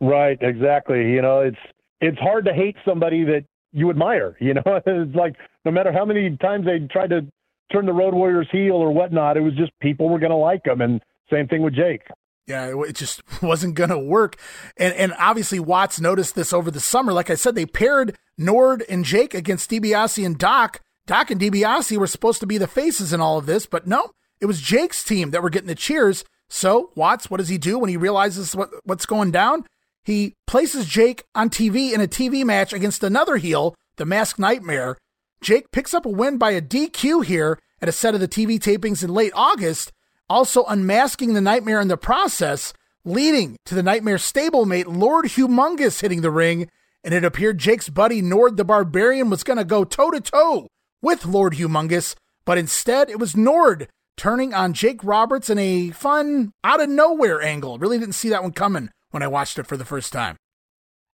Right, 0.01 0.39
exactly. 0.41 1.11
You 1.13 1.23
know, 1.23 1.41
it's 1.41 1.59
it's 2.01 2.19
hard 2.19 2.45
to 2.45 2.53
hate 2.53 2.77
somebody 2.85 3.25
that 3.25 3.45
you 3.73 3.91
admire, 3.91 4.37
you 4.41 4.55
know. 4.55 4.63
it's 4.87 5.15
like 5.15 5.35
no 5.65 5.71
matter 5.71 5.93
how 5.93 6.05
many 6.05 6.37
times 6.37 6.67
they 6.67 6.87
tried 6.91 7.11
to 7.11 7.27
turn 7.73 7.87
the 7.87 7.93
Road 7.93 8.15
Warriors 8.15 8.49
heel 8.53 8.75
or 8.75 8.93
whatnot, 8.93 9.37
it 9.37 9.41
was 9.41 9.55
just 9.55 9.73
people 9.81 10.09
were 10.09 10.19
going 10.19 10.31
to 10.31 10.37
like 10.37 10.65
them 10.65 10.81
and 10.81 11.01
same 11.33 11.49
thing 11.49 11.63
with 11.63 11.75
Jake. 11.75 12.03
Yeah, 12.47 12.73
it 12.85 12.95
just 12.95 13.23
wasn't 13.43 13.75
going 13.75 13.91
to 13.91 13.99
work. 13.99 14.37
And 14.77 14.95
and 14.95 15.15
obviously 15.19 15.59
Watts 15.59 16.01
noticed 16.01 16.35
this 16.35 16.53
over 16.53 16.71
the 16.71 16.81
summer. 16.81 17.13
Like 17.13 17.31
I 17.31 17.35
said, 17.35 17.55
they 17.55 17.67
paired 17.67 18.17
Nord 18.39 18.85
and 18.89 19.05
Jake 19.05 19.35
against 19.35 19.71
DiBiase 19.71 20.25
and 20.25 20.39
Doc. 20.39 20.81
Doc 21.07 21.31
and 21.31 21.41
DiBiase 21.41 21.97
were 21.99 22.07
supposed 22.07 22.41
to 22.41 22.47
be 22.47 22.59
the 22.59 22.67
faces 22.67 23.13
in 23.13 23.21
all 23.21 23.39
of 23.39 23.47
this, 23.47 23.67
but 23.67 23.87
no, 23.87 24.11
it 24.41 24.47
was 24.47 24.61
Jake's 24.61 25.05
team 25.05 25.31
that 25.31 25.43
were 25.43 25.51
getting 25.51 25.69
the 25.69 25.75
cheers. 25.75 26.25
So 26.49 26.91
Watts, 26.95 27.31
what 27.31 27.39
does 27.39 27.49
he 27.49 27.59
do 27.59 27.79
when 27.79 27.91
he 27.91 27.97
realizes 27.97 28.55
what, 28.55 28.71
what's 28.85 29.07
going 29.07 29.31
down? 29.31 29.65
He 30.05 30.35
places 30.47 30.87
Jake 30.87 31.25
on 31.35 31.51
TV 31.51 31.93
in 31.93 32.01
a 32.01 32.07
TV 32.07 32.45
match 32.45 32.73
against 32.73 33.03
another 33.03 33.37
heel, 33.37 33.75
the 33.97 34.05
Masked 34.05 34.39
Nightmare. 34.39 34.97
Jake 35.41 35.71
picks 35.73 35.95
up 35.95 36.07
a 36.07 36.09
win 36.09 36.39
by 36.39 36.53
a 36.53 36.63
DQ 36.63 37.25
here 37.25 37.59
at 37.81 37.89
a 37.89 37.93
set 37.93 38.15
of 38.15 38.21
the 38.21 38.29
TV 38.29 38.59
tapings 38.59 39.03
in 39.03 39.13
late 39.13 39.33
August, 39.35 39.93
also 40.29 40.65
unmasking 40.65 41.35
the 41.35 41.41
Nightmare 41.41 41.81
in 41.81 41.89
the 41.89 41.97
process, 41.97 42.73
leading 43.05 43.57
to 43.67 43.75
the 43.75 43.83
Nightmare 43.83 44.17
stablemate 44.17 44.87
Lord 44.87 45.27
Humongous 45.27 46.01
hitting 46.01 46.21
the 46.21 46.31
ring, 46.31 46.71
and 47.05 47.15
it 47.15 47.25
appeared 47.25 47.59
Jake's 47.59 47.89
buddy 47.89 48.21
Nord 48.21 48.57
the 48.57 48.65
Barbarian 48.65 49.31
was 49.31 49.45
going 49.45 49.59
to 49.59 49.65
go 49.65 49.85
toe 49.85 50.11
to 50.11 50.21
toe 50.21 50.69
with 51.01 51.25
Lord 51.25 51.55
Humongous, 51.55 52.17
but 52.45 52.59
instead 52.59 53.09
it 53.09 53.19
was 53.19 53.37
Nord 53.37 53.89
turning 54.17 54.55
on 54.55 54.73
Jake 54.73 55.05
Roberts 55.05 55.51
in 55.51 55.59
a 55.59 55.91
fun, 55.91 56.53
out 56.65 56.83
of 56.83 56.89
nowhere 56.89 57.41
angle. 57.41 57.79
Really 57.79 57.99
didn't 57.99 58.15
see 58.15 58.31
that 58.31 58.43
one 58.43 58.53
coming 58.53 58.91
when 59.11 59.23
I 59.23 59.29
watched 59.29 59.59
it 59.59 59.67
for 59.67 59.77
the 59.77 59.85
first 59.85 60.13
time. 60.13 60.37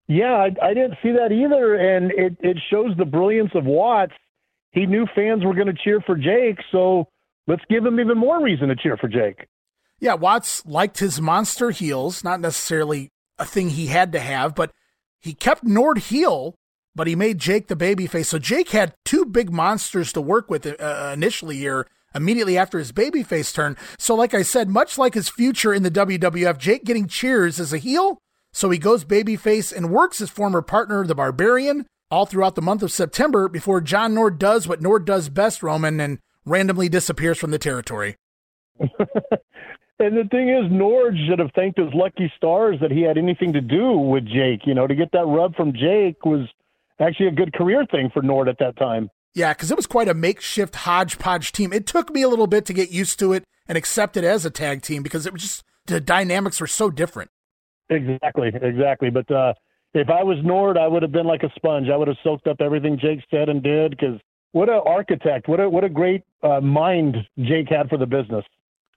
Yeah, 0.08 0.34
I, 0.34 0.45
I 0.62 0.74
didn't 0.74 0.97
see 1.02 1.12
that 1.12 1.32
either, 1.32 1.76
and 1.76 2.12
it, 2.12 2.38
it 2.41 2.58
shows 2.69 2.95
the 2.97 3.06
brilliance 3.06 3.52
of 3.56 3.65
Watts. 3.65 4.13
He 4.71 4.86
knew 4.86 5.06
fans 5.15 5.43
were 5.43 5.54
going 5.54 5.67
to 5.67 5.74
cheer 5.74 6.02
for 6.02 6.15
Jake, 6.15 6.60
so 6.71 7.08
let's 7.52 7.64
give 7.70 7.86
him 7.86 8.00
even 8.00 8.18
more 8.18 8.42
reason 8.42 8.70
to 8.70 8.76
cheer 8.78 8.96
for 8.96 9.10
Jake. 9.10 9.48
Yeah, 10.00 10.14
Watts 10.14 10.66
liked 10.66 11.00
his 11.00 11.20
monster 11.20 11.70
heels, 11.72 12.24
not 12.24 12.40
necessarily 12.40 13.10
a 13.38 13.46
thing 13.46 13.70
he 13.70 13.88
had 13.88 14.14
to 14.14 14.20
have, 14.20 14.56
but 14.56 14.72
he 15.20 15.34
kept 15.34 15.64
Nord 15.64 15.98
heel, 15.98 16.56
but 16.96 17.08
he 17.08 17.16
made 17.16 17.40
Jake 17.40 17.68
the 17.68 17.76
babyface. 17.76 18.28
So 18.28 18.40
Jake 18.40 18.70
had 18.70 18.96
two 19.04 19.26
big 19.26 19.52
monsters 19.52 20.14
to 20.14 20.22
work 20.22 20.50
with 20.50 20.66
uh, 20.66 21.12
initially 21.14 21.58
here, 21.58 21.88
immediately 22.16 22.58
after 22.58 22.80
his 22.80 22.94
babyface 22.94 23.54
turn. 23.54 23.76
So, 24.00 24.16
like 24.16 24.34
I 24.34 24.44
said, 24.44 24.70
much 24.70 24.98
like 24.98 25.14
his 25.14 25.30
future 25.30 25.74
in 25.74 25.84
the 25.84 25.92
WWF, 25.92 26.58
Jake 26.58 26.86
getting 26.86 27.08
cheers 27.08 27.60
as 27.60 27.74
a 27.74 27.78
heel. 27.78 28.18
So 28.54 28.70
he 28.70 28.78
goes 28.78 29.06
babyface 29.06 29.76
and 29.76 29.92
works 29.92 30.20
his 30.20 30.30
former 30.30 30.62
partner, 30.62 31.06
the 31.06 31.16
Barbarian, 31.16 31.86
all 32.10 32.26
throughout 32.26 32.56
the 32.56 32.62
month 32.62 32.82
of 32.82 32.92
September 32.92 33.48
before 33.48 33.82
John 33.82 34.14
Nord 34.14 34.40
does 34.40 34.68
what 34.68 34.82
Nord 34.82 35.06
does 35.06 35.30
best, 35.30 35.62
Roman, 35.62 36.00
and 36.00 36.20
randomly 36.46 36.90
disappears 36.90 37.38
from 37.38 37.52
the 37.52 37.60
territory. 37.60 38.16
And 40.02 40.18
the 40.18 40.28
thing 40.30 40.50
is, 40.50 40.64
Nord 40.72 41.16
should 41.30 41.38
have 41.38 41.52
thanked 41.54 41.78
his 41.78 41.94
lucky 41.94 42.32
stars 42.36 42.80
that 42.82 42.90
he 42.90 43.04
had 43.04 43.20
anything 43.20 43.54
to 43.54 43.62
do 43.62 43.92
with 43.92 44.26
Jake. 44.26 44.62
You 44.66 44.74
know, 44.74 44.88
to 44.88 44.96
get 44.96 45.12
that 45.12 45.28
rub 45.28 45.56
from 45.56 45.74
Jake 45.74 46.26
was 46.26 46.50
actually 47.00 47.28
a 47.28 47.32
good 47.32 47.54
career 47.54 47.86
thing 47.92 48.10
for 48.12 48.24
Nord 48.24 48.50
at 48.50 48.58
that 48.58 48.78
time. 48.78 49.12
Yeah, 49.36 49.54
because 49.54 49.70
it 49.70 49.78
was 49.78 49.86
quite 49.86 50.08
a 50.08 50.16
makeshift 50.16 50.76
hodgepodge 50.76 51.52
team. 51.52 51.72
It 51.72 51.86
took 51.86 52.12
me 52.12 52.24
a 52.24 52.28
little 52.28 52.48
bit 52.48 52.66
to 52.66 52.74
get 52.74 52.90
used 52.90 53.20
to 53.20 53.32
it 53.34 53.44
and 53.68 53.78
accept 53.78 54.18
it 54.18 54.24
as 54.24 54.44
a 54.44 54.50
tag 54.50 54.82
team 54.82 55.04
because 55.04 55.28
it 55.28 55.34
was 55.34 55.44
just 55.44 55.64
the 55.86 56.02
dynamics 56.02 56.60
were 56.60 56.66
so 56.66 56.90
different. 56.90 57.30
Exactly, 57.90 58.52
exactly. 58.60 59.12
But 59.12 59.30
uh, 59.30 59.54
if 59.94 60.10
I 60.10 60.24
was 60.24 60.38
Nord, 60.44 60.80
I 60.80 60.88
would 60.88 61.04
have 61.04 61.12
been 61.12 61.28
like 61.28 61.44
a 61.44 61.52
sponge. 61.56 61.90
I 61.94 61.98
would 61.98 62.08
have 62.08 62.18
soaked 62.24 62.48
up 62.48 62.60
everything 62.60 62.98
Jake 63.00 63.20
said 63.30 63.50
and 63.50 63.62
did 63.62 63.92
because 63.92 64.20
what 64.52 64.70
an 64.70 64.82
architect, 64.86 65.48
what 65.48 65.60
a 65.60 65.70
what 65.70 65.84
a 65.84 65.90
great 65.90 66.24
uh, 66.44 66.62
mind 66.62 67.18
Jake 67.40 67.70
had 67.70 67.90
for 67.90 67.98
the 67.98 68.06
business. 68.06 68.46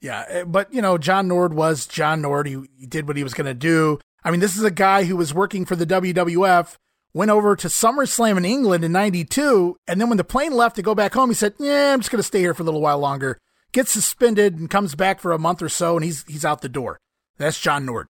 Yeah, 0.00 0.24
eh, 0.28 0.44
but 0.44 0.72
you 0.72 0.82
know, 0.82 0.98
John 0.98 1.28
Nord 1.28 1.54
was 1.54 1.86
John 1.86 2.22
Nord. 2.22 2.46
He, 2.46 2.58
he 2.78 2.86
did 2.86 3.06
what 3.06 3.16
he 3.16 3.22
was 3.22 3.34
going 3.34 3.46
to 3.46 3.54
do. 3.54 3.98
I 4.24 4.30
mean, 4.30 4.40
this 4.40 4.56
is 4.56 4.62
a 4.64 4.70
guy 4.70 5.04
who 5.04 5.16
was 5.16 5.34
working 5.34 5.64
for 5.64 5.76
the 5.76 5.86
WWF 5.86 6.76
went 7.14 7.30
over 7.30 7.54
to 7.56 7.68
SummerSlam 7.68 8.36
in 8.36 8.44
England 8.44 8.84
in 8.84 8.92
92. 8.92 9.76
And 9.86 10.00
then 10.00 10.08
when 10.08 10.18
the 10.18 10.24
plane 10.24 10.52
left 10.52 10.76
to 10.76 10.82
go 10.82 10.94
back 10.94 11.14
home, 11.14 11.30
he 11.30 11.34
said, 11.34 11.54
Yeah, 11.58 11.94
I'm 11.94 12.00
just 12.00 12.10
going 12.10 12.18
to 12.18 12.24
stay 12.24 12.40
here 12.40 12.52
for 12.52 12.62
a 12.62 12.66
little 12.66 12.80
while 12.80 12.98
longer. 12.98 13.38
Gets 13.72 13.92
suspended 13.92 14.58
and 14.58 14.68
comes 14.68 14.94
back 14.94 15.20
for 15.20 15.32
a 15.32 15.38
month 15.38 15.62
or 15.62 15.68
so, 15.68 15.96
and 15.96 16.04
he's 16.04 16.24
he's 16.28 16.44
out 16.44 16.60
the 16.60 16.68
door. 16.68 17.00
That's 17.38 17.60
John 17.60 17.86
Nord. 17.86 18.06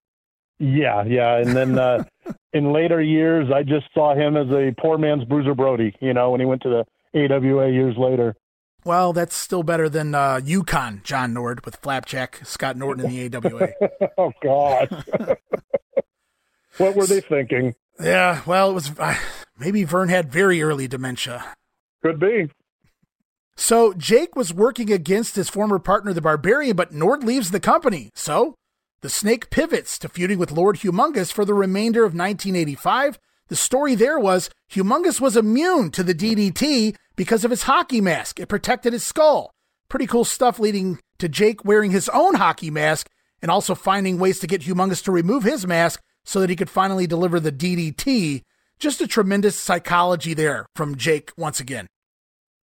Yeah, 0.59 1.05
yeah. 1.05 1.39
And 1.39 1.57
then 1.57 1.79
uh, 1.79 2.05
in 2.53 2.73
later 2.73 3.01
years, 3.01 3.51
I 3.55 3.63
just 3.63 3.87
saw 3.95 4.15
him 4.15 4.37
as 4.37 4.49
a 4.51 4.75
poor 4.79 4.99
man's 4.99 5.25
Bruiser 5.25 5.55
Brody, 5.55 5.95
you 6.01 6.13
know, 6.13 6.31
when 6.31 6.41
he 6.41 6.47
went 6.47 6.63
to 6.63 6.69
the 6.69 6.85
AWA 7.15 7.71
years 7.71 7.97
later. 7.97 8.37
Well, 8.85 9.15
that's 9.15 9.35
still 9.35 9.63
better 9.63 9.89
than 9.89 10.15
uh, 10.15 10.41
Yukon 10.45 11.01
John 11.05 11.33
Nord 11.33 11.65
with 11.65 11.77
Flapjack 11.77 12.41
Scott 12.45 12.77
Norton 12.77 13.07
in 13.07 13.31
the 13.31 13.37
AWA. 13.37 13.69
oh, 14.19 14.33
God. 14.43 15.05
what 16.77 16.95
were 16.95 17.07
they 17.07 17.21
thinking? 17.21 17.75
Yeah, 17.99 18.43
well, 18.45 18.71
it 18.71 18.75
was 18.75 18.99
uh, 18.99 19.17
maybe 19.59 19.85
Vern 19.85 20.11
had 20.11 20.31
very 20.31 20.63
early 20.63 20.87
dementia. 20.87 21.45
Could 22.03 22.21
be. 22.21 22.51
So 23.57 23.93
Jake 23.95 24.35
was 24.37 24.53
working 24.53 24.93
against 24.93 25.37
his 25.37 25.49
former 25.49 25.79
partner, 25.79 26.13
the 26.13 26.21
Barbarian, 26.21 26.77
but 26.77 26.93
Nord 26.93 27.23
leaves 27.23 27.51
the 27.51 27.61
company. 27.61 28.11
So 28.15 28.57
the 29.01 29.09
Snake 29.09 29.49
pivots 29.51 29.99
to 30.01 30.09
feuding 30.09 30.39
with 30.39 30.51
Lord 30.51 30.79
Humongous 30.79 31.33
for 31.33 31.45
the 31.45 31.55
remainder 31.55 32.01
of 32.01 32.15
1985. 32.15 33.19
The 33.49 33.57
story 33.57 33.95
there 33.95 34.19
was 34.19 34.51
Humongous 34.73 35.21
was 35.21 35.37
immune 35.37 35.91
to 35.93 36.03
the 36.03 36.15
DDT 36.15 36.97
because 37.17 37.45
of 37.45 37.51
his 37.51 37.65
hockey 37.65 38.01
mask. 38.01 38.41
It 38.41 38.49
protected 38.49 38.93
his 38.93 39.05
skull. 39.05 39.51
Pretty 39.89 40.07
cool 40.07 40.25
stuff 40.25 40.59
leading 40.59 40.99
to 41.19 41.29
Jake 41.29 41.65
wearing 41.65 41.91
his 41.91 42.09
own 42.09 42.35
hockey 42.35 42.71
mask 42.71 43.09
and 43.41 43.51
also 43.51 43.75
finding 43.75 44.19
ways 44.19 44.39
to 44.41 44.47
get 44.47 44.63
Humongous 44.63 45.05
to 45.05 45.13
remove 45.13 45.45
his 45.45 45.67
mask 45.67 46.01
so 46.25 46.41
that 46.41 46.51
he 46.51 46.57
could 46.57 46.71
finally 46.71 47.07
deliver 47.07 47.39
the 47.39 47.53
DDT. 47.53 48.43
Just 48.79 49.01
a 49.01 49.07
tremendous 49.07 49.59
psychology 49.59 50.35
there 50.35 50.67
from 50.75 50.97
Jake 50.97 51.31
once 51.37 51.61
again. 51.61 51.87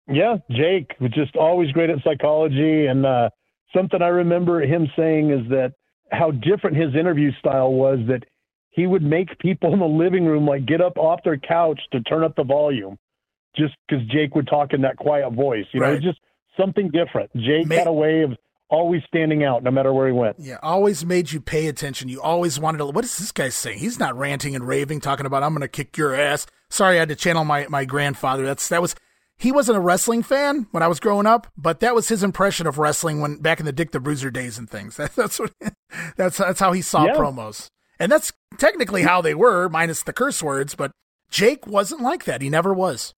Yeah, 0.07 0.37
Jake 0.51 0.95
was 1.01 1.13
just 1.13 1.35
always 1.37 1.71
great 1.73 1.91
at 1.91 1.99
psychology. 2.05 2.87
And 2.87 3.07
uh, 3.07 3.31
something 3.75 4.03
I 4.03 4.09
remember 4.09 4.61
him 4.61 4.89
saying 4.97 5.31
is 5.31 5.49
that 5.49 5.73
how 6.11 6.31
different 6.31 6.77
his 6.77 6.95
interview 6.95 7.33
style 7.39 7.73
was 7.73 8.01
that 8.09 8.25
he 8.71 8.87
would 8.87 9.03
make 9.03 9.39
people 9.39 9.73
in 9.73 9.79
the 9.79 9.87
living 9.87 10.27
room 10.27 10.47
like 10.47 10.67
get 10.67 10.81
up 10.81 10.99
off 10.99 11.21
their 11.25 11.39
couch 11.39 11.81
to 11.93 12.01
turn 12.03 12.25
up 12.25 12.37
the 12.37 12.45
volume 12.45 12.99
just 13.57 13.75
because 13.89 14.05
Jake 14.07 14.35
would 14.35 14.47
talk 14.47 14.73
in 14.73 14.83
that 14.83 14.97
quiet 14.97 15.33
voice. 15.33 15.67
You 15.73 15.81
know, 15.81 15.93
right. 15.93 16.03
just 16.03 16.19
something 16.57 16.91
different. 16.91 17.31
Jake 17.37 17.71
had 17.73 17.87
a 17.87 17.93
way 17.93 18.23
of 18.23 18.37
always 18.69 19.03
standing 19.07 19.45
out 19.45 19.63
no 19.63 19.71
matter 19.71 19.93
where 19.93 20.07
he 20.07 20.13
went. 20.13 20.37
Yeah, 20.39 20.59
always 20.63 21.05
made 21.05 21.33
you 21.33 21.41
pay 21.41 21.67
attention. 21.67 22.09
You 22.09 22.21
always 22.21 22.59
wanted 22.59 22.79
to. 22.79 22.87
What 22.87 23.05
is 23.05 23.17
this 23.19 23.33
guy 23.33 23.49
saying? 23.49 23.79
He's 23.79 23.99
not 23.99 24.17
ranting 24.17 24.55
and 24.55 24.67
raving, 24.67 25.01
talking 25.01 25.27
about 25.27 25.43
I'm 25.43 25.53
going 25.53 25.63
to 25.63 25.69
kick 25.69 25.97
your 25.97 26.15
ass. 26.15 26.47
Sorry, 26.71 26.97
I 26.97 27.01
had 27.01 27.09
to 27.11 27.17
channel 27.17 27.45
my 27.45 27.67
my 27.69 27.85
grandfather. 27.85 28.45
That's 28.45 28.69
that 28.69 28.83
was. 28.83 28.95
He 29.37 29.51
wasn't 29.51 29.79
a 29.79 29.81
wrestling 29.81 30.23
fan 30.23 30.69
when 30.71 30.85
I 30.85 30.87
was 30.87 31.01
growing 31.01 31.27
up, 31.27 31.49
but 31.57 31.81
that 31.81 31.93
was 31.93 32.09
his 32.09 32.23
impression 32.23 32.69
of 32.69 32.79
wrestling 32.79 33.21
when 33.21 33.39
back 33.39 33.59
in 33.59 33.67
the 33.67 33.73
Dick 33.73 33.91
the 33.91 33.99
Bruiser 33.99 34.31
days 34.31 34.59
and 34.59 34.71
things. 34.71 34.97
That, 34.99 35.15
that's 35.15 35.39
what. 35.39 35.53
That's 36.17 36.39
that's 36.39 36.59
how 36.59 36.73
he 36.73 36.83
saw 36.83 37.05
yeah. 37.05 37.15
promos, 37.15 37.69
and 38.01 38.11
that's 38.11 38.33
technically 38.59 39.03
how 39.03 39.23
they 39.23 39.33
were, 39.33 39.69
minus 39.69 40.03
the 40.03 40.13
curse 40.13 40.43
words. 40.43 40.75
But 40.75 40.91
Jake 41.31 41.69
wasn't 41.69 42.01
like 42.01 42.25
that. 42.25 42.43
He 42.43 42.51
never 42.51 42.75
was. 42.75 43.15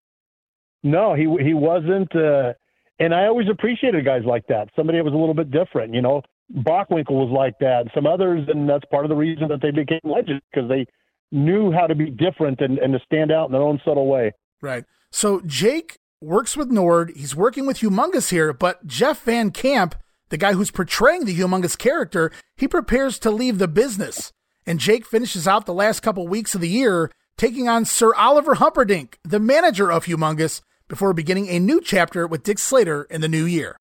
No, 0.85 1.15
he 1.15 1.23
he 1.43 1.55
wasn't. 1.55 2.15
Uh, 2.15 2.53
and 2.99 3.13
I 3.13 3.25
always 3.25 3.47
appreciated 3.49 4.05
guys 4.05 4.21
like 4.23 4.45
that. 4.47 4.69
Somebody 4.75 4.99
that 4.99 5.03
was 5.03 5.13
a 5.13 5.17
little 5.17 5.33
bit 5.33 5.49
different, 5.49 5.95
you 5.95 6.01
know. 6.01 6.21
Bockwinkel 6.53 7.09
was 7.09 7.31
like 7.35 7.57
that. 7.59 7.87
Some 7.95 8.05
others, 8.05 8.47
and 8.47 8.69
that's 8.69 8.85
part 8.91 9.03
of 9.03 9.09
the 9.09 9.15
reason 9.15 9.47
that 9.47 9.63
they 9.63 9.71
became 9.71 9.99
legends 10.03 10.43
because 10.53 10.69
they 10.69 10.85
knew 11.31 11.71
how 11.71 11.87
to 11.87 11.95
be 11.95 12.11
different 12.11 12.61
and, 12.61 12.77
and 12.77 12.93
to 12.93 12.99
stand 13.03 13.31
out 13.31 13.47
in 13.47 13.51
their 13.51 13.63
own 13.63 13.81
subtle 13.83 14.05
way. 14.05 14.31
Right. 14.61 14.85
So 15.09 15.41
Jake 15.41 15.97
works 16.21 16.55
with 16.55 16.69
Nord. 16.69 17.13
He's 17.15 17.35
working 17.35 17.65
with 17.65 17.79
Humongous 17.79 18.29
here, 18.29 18.53
but 18.53 18.85
Jeff 18.85 19.23
Van 19.23 19.49
Camp, 19.49 19.95
the 20.29 20.37
guy 20.37 20.53
who's 20.53 20.69
portraying 20.69 21.25
the 21.25 21.35
Humongous 21.35 21.75
character, 21.75 22.31
he 22.55 22.67
prepares 22.67 23.17
to 23.19 23.31
leave 23.31 23.57
the 23.57 23.67
business. 23.67 24.31
And 24.67 24.79
Jake 24.79 25.05
finishes 25.05 25.47
out 25.47 25.65
the 25.65 25.73
last 25.73 26.01
couple 26.01 26.27
weeks 26.27 26.53
of 26.53 26.61
the 26.61 26.69
year 26.69 27.09
taking 27.37 27.67
on 27.67 27.85
Sir 27.85 28.13
Oliver 28.15 28.55
Humperdink, 28.55 29.15
the 29.23 29.39
manager 29.39 29.91
of 29.91 30.05
Humongous, 30.05 30.61
before 30.87 31.13
beginning 31.13 31.47
a 31.49 31.59
new 31.59 31.81
chapter 31.81 32.27
with 32.27 32.43
Dick 32.43 32.59
Slater 32.59 33.03
in 33.03 33.21
the 33.21 33.27
new 33.27 33.45
year. 33.45 33.77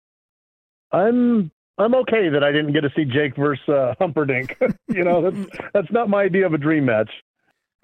I'm 0.92 1.50
I'm 1.78 1.94
okay 1.94 2.28
that 2.28 2.42
I 2.42 2.50
didn't 2.50 2.72
get 2.72 2.80
to 2.80 2.90
see 2.96 3.04
Jake 3.04 3.36
versus 3.36 3.68
uh, 3.68 3.94
Humperdink. 4.00 4.54
you 4.88 5.04
know, 5.04 5.30
that's 5.30 5.58
that's 5.74 5.92
not 5.92 6.08
my 6.08 6.22
idea 6.22 6.46
of 6.46 6.54
a 6.54 6.58
dream 6.58 6.86
match. 6.86 7.10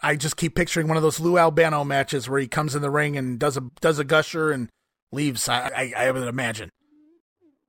I 0.02 0.16
just 0.16 0.36
keep 0.36 0.54
picturing 0.54 0.88
one 0.88 0.96
of 0.96 1.02
those 1.02 1.20
Lou 1.20 1.38
Albano 1.38 1.84
matches 1.84 2.28
where 2.28 2.40
he 2.40 2.48
comes 2.48 2.74
in 2.74 2.82
the 2.82 2.90
ring 2.90 3.16
and 3.16 3.38
does 3.38 3.56
a 3.56 3.62
does 3.80 3.98
a 3.98 4.04
gusher 4.04 4.50
and 4.50 4.68
leaves. 5.12 5.48
I 5.48 5.92
I, 5.96 6.06
I 6.06 6.10
would 6.10 6.26
imagine. 6.26 6.70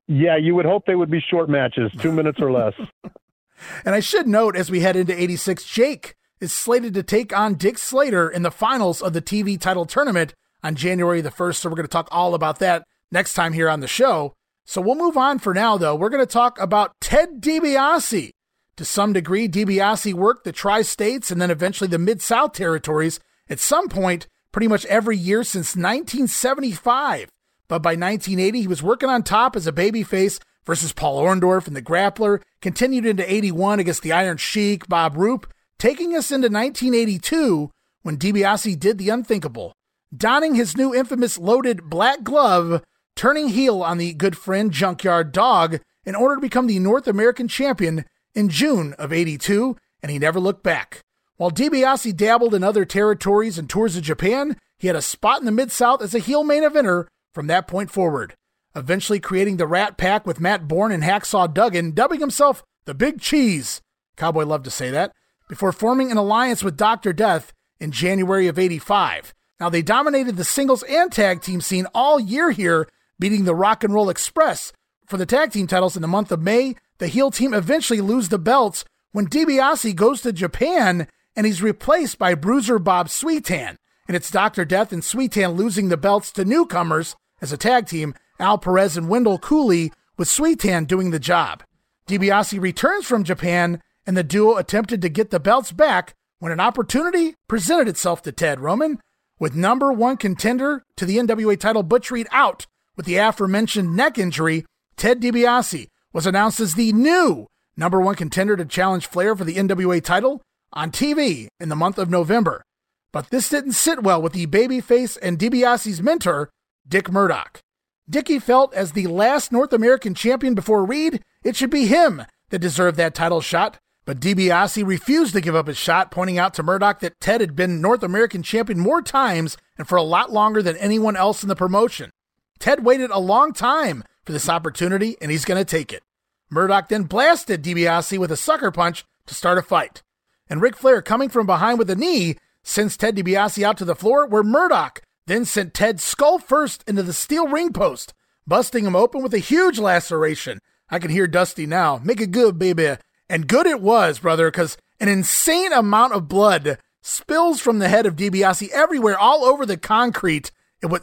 Yeah, 0.08 0.38
you 0.38 0.53
would 0.55 0.65
hope 0.65 0.86
they 0.86 0.95
would 0.95 1.10
be 1.10 1.19
short 1.19 1.49
matches, 1.49 1.91
two 1.99 2.12
minutes 2.12 2.39
or 2.39 2.51
less. 2.51 2.73
and 3.86 3.95
I 3.95 3.99
should 3.99 4.27
note 4.27 4.55
as 4.55 4.69
we 4.69 4.81
head 4.81 4.95
into 4.95 5.19
'86, 5.19 5.63
Jake 5.65 6.15
is 6.39 6.53
slated 6.53 6.93
to 6.93 7.03
take 7.03 7.36
on 7.36 7.55
Dick 7.55 7.77
Slater 7.77 8.29
in 8.29 8.43
the 8.43 8.51
finals 8.51 9.01
of 9.01 9.13
the 9.13 9.21
TV 9.21 9.60
title 9.60 9.86
tournament 9.86 10.34
on 10.65 10.75
January 10.75 11.21
the 11.21 11.30
1st. 11.30 11.58
So 11.58 11.69
we're 11.69 11.75
going 11.75 11.88
to 11.88 11.91
talk 11.91 12.10
all 12.12 12.34
about 12.34 12.58
that 12.60 12.86
next 13.12 13.36
time 13.36 13.54
here 13.54 13.69
on 13.69 13.82
the 13.82 13.88
show. 13.88 14.34
So 14.65 14.82
we'll 14.82 14.95
move 14.95 15.15
on 15.15 15.38
for 15.38 15.54
now, 15.54 15.78
though. 15.78 15.95
We're 15.95 16.10
going 16.10 16.25
to 16.25 16.32
talk 16.32 16.60
about 16.60 16.99
Ted 16.99 17.39
DiBiase. 17.39 18.32
To 18.78 18.84
some 18.84 19.13
degree, 19.13 19.47
DiBiase 19.47 20.15
worked 20.15 20.43
the 20.43 20.51
tri 20.51 20.82
states 20.82 21.30
and 21.30 21.39
then 21.39 21.51
eventually 21.51 21.88
the 21.88 21.99
Mid 21.99 22.19
South 22.21 22.54
territories 22.54 23.19
at 23.47 23.60
some 23.60 23.89
point, 23.89 24.25
pretty 24.51 24.67
much 24.67 24.86
every 24.88 25.15
year 25.15 25.43
since 25.43 25.75
1975. 25.75 27.30
But 27.67 27.84
by 27.84 27.91
1980, 27.91 28.62
he 28.62 28.67
was 28.67 28.82
working 28.82 29.10
on 29.10 29.21
top 29.21 29.56
as 29.56 29.67
a 29.67 29.71
babyface 29.71 30.39
versus 30.65 30.93
Paul 30.93 31.21
Orndorff 31.21 31.67
and 31.67 31.75
the 31.75 31.82
Grappler, 31.82 32.41
continued 32.60 33.06
into 33.06 33.32
81 33.32 33.80
against 33.80 34.01
the 34.01 34.12
Iron 34.12 34.38
Sheik, 34.38 34.88
Bob 34.88 35.15
Roop, 35.15 35.45
taking 35.78 36.15
us 36.15 36.32
into 36.32 36.47
1982 36.47 37.69
when 38.01 38.17
DiBiase 38.17 38.80
did 38.80 38.97
the 38.97 39.10
unthinkable 39.10 39.75
donning 40.17 40.56
his 40.56 40.78
new 40.78 40.93
infamous 40.93 41.38
loaded 41.38 41.89
black 41.89 42.23
glove, 42.23 42.84
turning 43.15 43.49
heel 43.49 43.82
on 43.82 43.97
the 43.97 44.13
good 44.13 44.38
friend 44.38 44.71
Junkyard 44.71 45.32
Dog 45.32 45.80
in 46.06 46.15
order 46.15 46.36
to 46.36 46.41
become 46.41 46.67
the 46.67 46.80
North 46.80 47.08
American 47.08 47.47
champion 47.47 48.06
in 48.34 48.49
June 48.49 48.93
of 48.93 49.13
82, 49.13 49.75
and 50.01 50.12
he 50.12 50.19
never 50.19 50.39
looked 50.39 50.63
back. 50.63 51.01
While 51.38 51.51
DiBiase 51.51 52.15
dabbled 52.15 52.54
in 52.54 52.63
other 52.63 52.86
territories 52.86 53.58
and 53.58 53.69
tours 53.69 53.97
of 53.97 54.04
Japan, 54.04 54.58
he 54.78 54.88
had 54.88 54.95
a 54.95 55.01
spot 55.01 55.39
in 55.39 55.45
the 55.45 55.51
Mid 55.51 55.71
South 55.71 56.01
as 56.01 56.13
a 56.13 56.19
heel 56.19 56.43
main 56.43 56.63
eventer 56.63 57.08
from 57.34 57.47
that 57.47 57.67
point 57.67 57.91
forward, 57.91 58.36
eventually 58.75 59.19
creating 59.19 59.58
the 59.58 59.67
Rat 59.67 59.97
Pack 59.97 60.25
with 60.25 60.39
Matt 60.39 60.67
Borne 60.67 60.91
and 60.91 61.04
Hacksaw 61.04 61.54
Duggan, 61.54 61.91
dubbing 61.91 62.19
himself 62.19 62.63
the 62.86 62.93
Big 62.93 63.19
Cheese. 63.19 63.82
Cowboy 64.15 64.45
loved 64.45 64.63
to 64.65 64.71
say 64.71 64.91
that, 64.91 65.12
before 65.49 65.71
forming 65.71 66.12
an 66.12 66.17
alliance 66.17 66.63
with 66.63 66.78
Dr. 66.78 67.12
Death 67.12 67.51
in 67.80 67.91
January 67.91 68.47
of 68.47 68.58
85. 68.58 69.34
Now, 69.60 69.70
they 69.70 69.82
dominated 69.82 70.36
the 70.36 70.44
singles 70.44 70.84
and 70.84 71.12
tag 71.12 71.41
team 71.41 71.62
scene 71.62 71.88
all 71.94 72.20
year 72.20 72.52
here, 72.52 72.89
beating 73.20 73.46
the 73.46 73.56
Rock 73.56 73.84
and 73.84 73.94
Roll 73.94 74.10
Express 74.10 74.74
for 75.08 75.18
the 75.18 75.26
tag 75.26 75.52
team 75.52 75.68
titles 75.68 75.96
in 75.96 76.02
the 76.02 76.08
month 76.08 76.32
of 76.32 76.41
May. 76.41 76.76
The 76.98 77.08
heel 77.08 77.32
team 77.32 77.54
eventually 77.54 78.02
lose 78.02 78.30
the 78.30 78.39
belts 78.39 78.84
when 79.12 79.28
DiBiase 79.28 79.96
goes 79.96 80.22
to 80.22 80.34
Japan 80.34 81.08
and 81.36 81.46
he's 81.46 81.62
replaced 81.62 82.18
by 82.18 82.36
Bruiser 82.36 82.80
Bob 82.80 83.08
Sweetan. 83.08 83.76
And 84.08 84.15
it's 84.15 84.32
Dr. 84.32 84.65
Death 84.65 84.94
and 84.94 85.02
Sweetan 85.02 85.56
losing 85.56 85.89
the 85.89 85.98
belts 85.98 86.32
to 86.34 86.46
newcomers 86.46 87.15
as 87.41 87.52
a 87.52 87.58
tag 87.58 87.88
team, 87.88 88.13
Al 88.39 88.58
Perez 88.58 88.96
and 88.98 89.10
Wendell 89.10 89.39
Cooley, 89.39 89.91
with 90.18 90.28
Sweetan 90.28 90.88
doing 90.88 91.12
the 91.12 91.20
job. 91.20 91.63
DiBiase 92.08 92.62
returns 92.62 93.06
from 93.06 93.24
Japan, 93.24 93.82
and 94.06 94.15
the 94.15 94.24
duo 94.24 94.58
attempted 94.58 95.02
to 95.02 95.10
get 95.10 95.32
the 95.32 95.39
belts 95.39 95.72
back 95.72 96.13
when 96.39 96.52
an 96.52 96.60
opportunity 96.60 97.36
presented 97.48 97.88
itself 97.88 98.22
to 98.22 98.32
Ted 98.32 98.60
Roman 98.60 99.00
with 99.39 99.56
number 99.56 99.91
one 99.91 100.17
contender 100.17 100.84
to 100.98 101.06
the 101.06 101.17
NWA 101.17 101.60
title 101.60 101.84
Butch 101.84 102.12
Reed 102.12 102.28
out 102.32 102.65
with 102.95 103.06
the 103.06 103.17
aforementioned 103.17 103.95
neck 103.95 104.17
injury, 104.17 104.65
Ted 104.95 105.21
DiBiase 105.21 105.88
was 106.13 106.26
announced 106.26 106.60
as 106.60 106.76
the 106.76 106.93
new 106.93 107.48
number 107.78 108.00
one 108.00 108.15
contender 108.15 108.56
to 108.56 108.65
challenge 108.65 109.08
Flair 109.08 109.36
for 109.36 109.43
the 109.43 109.56
NWA 109.56 110.04
title, 110.04 110.41
on 110.74 110.91
TV 110.91 111.48
in 111.60 111.69
the 111.69 111.76
month 111.76 111.98
of 111.98 112.10
November. 112.10 112.63
But 113.12 113.30
this 113.30 113.50
didn't 113.50 113.74
sit 113.74 114.04
well 114.04 114.21
with 114.21 114.34
the 114.34 114.45
babyface 114.48 115.17
and 115.21 115.39
DiBiase's 115.39 116.02
mentor, 116.02 116.50
Dick 116.88 117.10
Murdoch. 117.12 117.62
Dickie 118.10 118.39
felt 118.39 118.74
as 118.74 118.91
the 118.91 119.08
last 119.08 119.52
North 119.52 119.74
American 119.74 120.13
champion 120.13 120.54
before 120.54 120.86
Reed, 120.86 121.24
it 121.43 121.56
should 121.56 121.69
be 121.69 121.88
him 121.88 122.24
that 122.50 122.60
deserved 122.60 122.98
that 122.98 123.15
title 123.15 123.41
shot. 123.41 123.78
But 124.06 124.20
DiBiase 124.20 124.86
refused 124.86 125.34
to 125.34 125.41
give 125.41 125.56
up 125.56 125.68
his 125.68 125.78
shot, 125.78 126.12
pointing 126.12 126.38
out 126.38 126.54
to 126.54 126.63
Murdoch 126.63 127.00
that 127.00 127.20
Ted 127.20 127.41
had 127.41 127.56
been 127.56 127.82
North 127.82 128.04
American 128.04 128.44
champion 128.44 128.80
more 128.80 129.02
times 129.02 129.58
and 129.78 129.88
for 129.88 129.96
a 129.96 130.04
lot 130.04 130.32
longer 130.32 130.62
than 130.62 130.78
anyone 130.78 131.15
else 131.15 131.41
in 131.41 131.50
the 131.50 131.56
promotion. 131.56 132.12
Ted 132.60 132.86
waited 132.86 133.10
a 133.10 133.20
long 133.20 133.52
time 133.52 134.04
for 134.24 134.32
this 134.32 134.48
opportunity, 134.48 135.18
and 135.22 135.32
he's 135.32 135.46
going 135.46 135.58
to 135.58 135.65
take 135.65 135.91
it. 135.91 136.04
Murdoch 136.50 136.88
then 136.88 137.04
blasted 137.04 137.63
DiBiase 137.63 138.18
with 138.20 138.32
a 138.32 138.38
sucker 138.38 138.72
punch 138.72 139.04
to 139.26 139.34
start 139.34 139.58
a 139.58 139.63
fight. 139.63 140.04
And 140.48 140.62
Ric 140.62 140.76
Flair 140.76 141.02
coming 141.02 141.30
from 141.30 141.48
behind 141.48 141.80
with 141.80 141.89
a 141.89 141.96
knee 141.96 142.38
sends 142.63 142.96
Ted 142.96 143.15
DiBiase 143.15 143.63
out 143.63 143.78
to 143.78 143.86
the 143.86 143.96
floor, 143.96 144.28
where 144.28 144.44
Murdoch 144.44 145.02
then 145.26 145.46
sent 145.46 145.74
Ted 145.74 146.00
skull 146.00 146.38
first 146.38 146.84
into 146.88 147.02
the 147.02 147.13
steel 147.13 147.48
ring 147.48 147.74
post, 147.74 148.13
busting 148.46 148.86
him 148.86 148.96
open 148.96 149.24
with 149.24 149.34
a 149.34 149.39
huge 149.39 149.80
laceration. 149.80 150.60
I 150.89 151.00
can 151.00 151.10
hear 151.10 151.26
Dusty 151.26 151.65
now. 151.65 152.00
Make 152.04 152.22
it 152.22 152.30
good, 152.30 152.60
baby. 152.60 152.98
And 153.29 153.47
good 153.47 153.65
it 153.65 153.81
was, 153.81 154.19
brother, 154.19 154.49
because 154.49 154.77
an 154.99 155.09
insane 155.09 155.73
amount 155.73 156.13
of 156.13 156.27
blood 156.27 156.77
spills 157.01 157.59
from 157.59 157.79
the 157.79 157.89
head 157.89 158.05
of 158.05 158.15
DiBiase 158.15 158.69
everywhere, 158.69 159.17
all 159.17 159.45
over 159.45 159.65
the 159.65 159.77
concrete, 159.77 160.51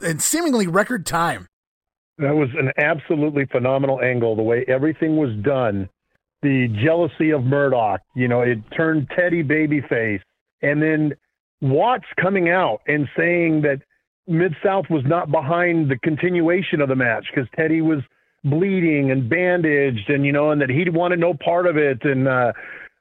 in 0.02 0.18
seemingly 0.18 0.66
record 0.66 1.06
time. 1.06 1.48
That 2.18 2.34
was 2.34 2.50
an 2.58 2.72
absolutely 2.76 3.46
phenomenal 3.46 4.00
angle, 4.00 4.36
the 4.36 4.42
way 4.42 4.64
everything 4.68 5.16
was 5.16 5.30
done. 5.42 5.88
The 6.42 6.68
jealousy 6.84 7.30
of 7.30 7.44
Murdoch, 7.44 8.00
you 8.14 8.28
know, 8.28 8.42
it 8.42 8.58
turned 8.76 9.08
Teddy 9.16 9.42
babyface. 9.42 10.20
And 10.60 10.82
then 10.82 11.12
Watts 11.60 12.06
coming 12.20 12.48
out 12.48 12.80
and 12.86 13.08
saying 13.16 13.62
that 13.62 13.80
Mid 14.26 14.54
South 14.64 14.86
was 14.90 15.02
not 15.06 15.30
behind 15.30 15.90
the 15.90 15.98
continuation 15.98 16.80
of 16.80 16.88
the 16.88 16.96
match 16.96 17.26
because 17.32 17.48
Teddy 17.56 17.80
was 17.80 18.00
bleeding 18.44 19.10
and 19.10 19.28
bandaged, 19.28 20.08
and 20.08 20.24
you 20.24 20.32
know, 20.32 20.50
and 20.50 20.60
that 20.60 20.70
he 20.70 20.88
wanted 20.88 21.20
no 21.20 21.34
part 21.34 21.66
of 21.66 21.76
it. 21.76 22.04
And 22.04 22.28
uh, 22.28 22.52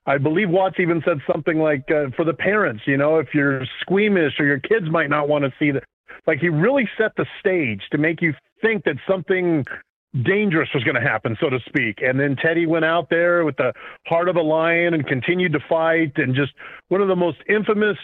I 0.05 0.17
believe 0.17 0.49
Watts 0.49 0.77
even 0.79 1.01
said 1.05 1.19
something 1.31 1.59
like, 1.59 1.89
uh, 1.89 2.11
"For 2.15 2.25
the 2.25 2.33
parents, 2.33 2.83
you 2.85 2.97
know, 2.97 3.17
if 3.17 3.27
you're 3.33 3.65
squeamish 3.81 4.33
or 4.39 4.45
your 4.45 4.59
kids 4.59 4.89
might 4.89 5.09
not 5.09 5.27
want 5.27 5.43
to 5.45 5.53
see 5.59 5.71
that." 5.71 5.83
Like 6.27 6.39
he 6.39 6.49
really 6.49 6.87
set 6.97 7.11
the 7.17 7.25
stage 7.39 7.81
to 7.91 7.97
make 7.97 8.21
you 8.21 8.33
think 8.61 8.83
that 8.83 8.95
something 9.09 9.65
dangerous 10.23 10.69
was 10.73 10.83
going 10.83 10.95
to 10.95 11.01
happen, 11.01 11.37
so 11.39 11.49
to 11.49 11.59
speak. 11.65 11.99
And 12.01 12.19
then 12.19 12.35
Teddy 12.35 12.65
went 12.65 12.85
out 12.85 13.09
there 13.09 13.45
with 13.45 13.55
the 13.55 13.73
heart 14.05 14.27
of 14.27 14.35
a 14.35 14.41
lion 14.41 14.93
and 14.93 15.07
continued 15.07 15.53
to 15.53 15.59
fight, 15.67 16.13
and 16.17 16.35
just 16.35 16.51
one 16.89 17.01
of 17.01 17.07
the 17.07 17.15
most 17.15 17.37
infamous 17.47 17.97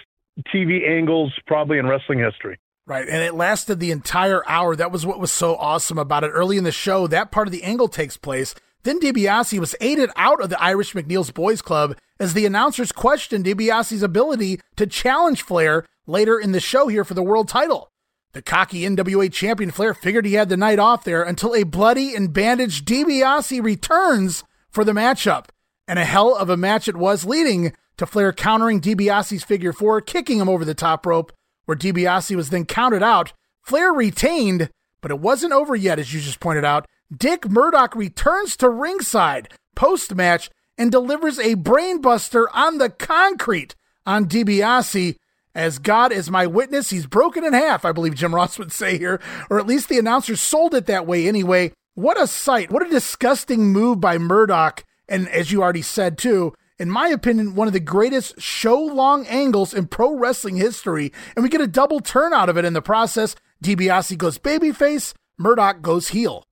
TV 0.54 0.88
angles 0.89 1.34
probably 1.47 1.78
in 1.78 1.88
wrestling 1.88 2.19
history. 2.19 2.58
Right. 2.88 3.08
And 3.08 3.21
it 3.21 3.36
lasted 3.36 3.80
the 3.80 3.91
entire 3.91 4.47
hour. 4.47 4.73
That 4.73 4.93
was 4.93 5.06
what 5.06 5.19
was 5.19 5.32
so 5.32 5.58
awesome 5.58 5.97
about 5.97 6.23
it. 6.23 6.30
Early 6.30 6.58
in 6.58 6.63
the 6.63 6.71
show, 6.71 7.06
that 7.08 7.32
part 7.32 7.47
of 7.47 7.52
the 7.52 7.63
angle 7.63 7.89
takes 7.89 8.15
place. 8.15 8.56
Then 8.84 9.02
DiBiase 9.02 9.60
was 9.60 9.76
aided 9.82 10.10
out 10.15 10.41
of 10.41 10.50
the 10.50 10.62
Irish 10.63 10.93
McNeil's 10.93 11.32
Boys 11.32 11.62
Club 11.62 11.97
as 12.17 12.34
the 12.34 12.45
announcers 12.45 12.93
questioned 12.93 13.43
DiBiase's 13.43 14.02
ability 14.02 14.62
to 14.78 14.88
challenge 14.88 15.41
Flair 15.41 15.86
later 16.06 16.39
in 16.39 16.54
the 16.54 16.62
show 16.62 16.88
here 16.88 17.04
for 17.04 17.13
the 17.13 17.21
world 17.21 17.50
title. 17.50 17.91
The 18.32 18.41
cocky 18.41 18.84
NWA 18.84 19.34
champion 19.34 19.71
Flair 19.71 19.93
figured 19.93 20.26
he 20.26 20.36
had 20.36 20.47
the 20.47 20.56
night 20.56 20.80
off 20.80 21.04
there 21.04 21.23
until 21.23 21.56
a 21.56 21.63
bloody 21.63 22.15
and 22.15 22.32
bandaged 22.32 22.88
DiBiase 22.88 23.62
returns 23.62 24.45
for 24.69 24.86
the 24.86 24.93
matchup. 24.93 25.47
And 25.89 26.00
a 26.00 26.06
hell 26.06 26.36
of 26.36 26.50
a 26.50 26.56
match 26.56 26.88
it 26.88 26.95
was, 26.95 27.26
leading 27.26 27.73
to 27.97 28.06
Flair 28.06 28.32
countering 28.32 28.80
DiBiase's 28.80 29.43
figure 29.43 29.73
four, 29.73 30.00
kicking 30.00 30.39
him 30.39 30.47
over 30.47 30.63
the 30.63 30.73
top 30.73 31.06
rope, 31.06 31.34
where 31.67 31.77
DiBiase 31.77 32.36
was 32.36 32.49
then 32.49 32.65
counted 32.65 33.03
out. 33.03 33.34
Flair 33.62 33.91
retained, 33.91 34.69
but 35.01 35.12
it 35.12 35.19
wasn't 35.19 35.53
over 35.53 35.75
yet, 35.75 35.99
as 35.99 36.13
you 36.13 36.21
just 36.21 36.39
pointed 36.39 36.65
out. 36.65 36.88
Dick 37.15 37.49
Murdoch 37.49 37.95
returns 37.95 38.58
to 38.58 38.69
ringside 38.69 39.49
post 39.75 40.15
match 40.15 40.49
and 40.77 40.91
delivers 40.91 41.38
a 41.39 41.56
brainbuster 41.56 42.45
on 42.53 42.77
the 42.77 42.89
concrete 42.89 43.75
on 44.06 44.25
DiBiase. 44.25 45.17
As 45.53 45.80
God 45.80 46.12
is 46.12 46.30
my 46.30 46.45
witness, 46.45 46.91
he's 46.91 47.08
broken 47.08 47.43
in 47.43 47.53
half, 47.53 47.84
I 47.84 47.91
believe 47.91 48.15
Jim 48.15 48.34
Ross 48.34 48.60
would 48.60 48.71
say 48.71 48.97
here, 48.97 49.19
or 49.49 49.60
at 49.60 49.65
least 49.65 49.89
the 49.89 49.97
announcers 49.97 50.39
sold 50.39 50.73
it 50.73 50.86
that 50.86 51.08
way 51.08 51.27
anyway. 51.27 51.73
What 51.95 52.21
a 52.21 52.27
sight. 52.27 52.71
What 52.71 52.86
a 52.86 52.89
disgusting 52.89 53.73
move 53.73 53.99
by 53.99 54.19
Murdoch. 54.19 54.84
And 55.10 55.27
as 55.30 55.51
you 55.51 55.63
already 55.63 55.82
said, 55.82 56.17
too, 56.17 56.53
in 56.80 56.90
my 56.90 57.08
opinion, 57.08 57.56
one 57.56 57.68
of 57.68 57.74
the 57.74 57.80
greatest 57.80 58.40
show 58.40 58.80
long 58.80 59.26
angles 59.28 59.74
in 59.74 59.88
pro 59.88 60.16
wrestling 60.16 60.58
history. 60.58 61.12
And 61.36 61.44
we 61.44 61.50
get 61.50 61.62
a 61.62 61.68
double 61.68 62.00
turn 62.00 62.34
out 62.34 62.50
of 62.50 62.58
it 62.58 62.66
in 62.66 62.74
the 62.74 62.82
process. 62.82 63.36
DiBiase 63.63 64.18
goes 64.18 64.38
babyface, 64.38 65.13
Murdoch 65.38 65.82
goes 65.82 66.10
heel. 66.10 66.44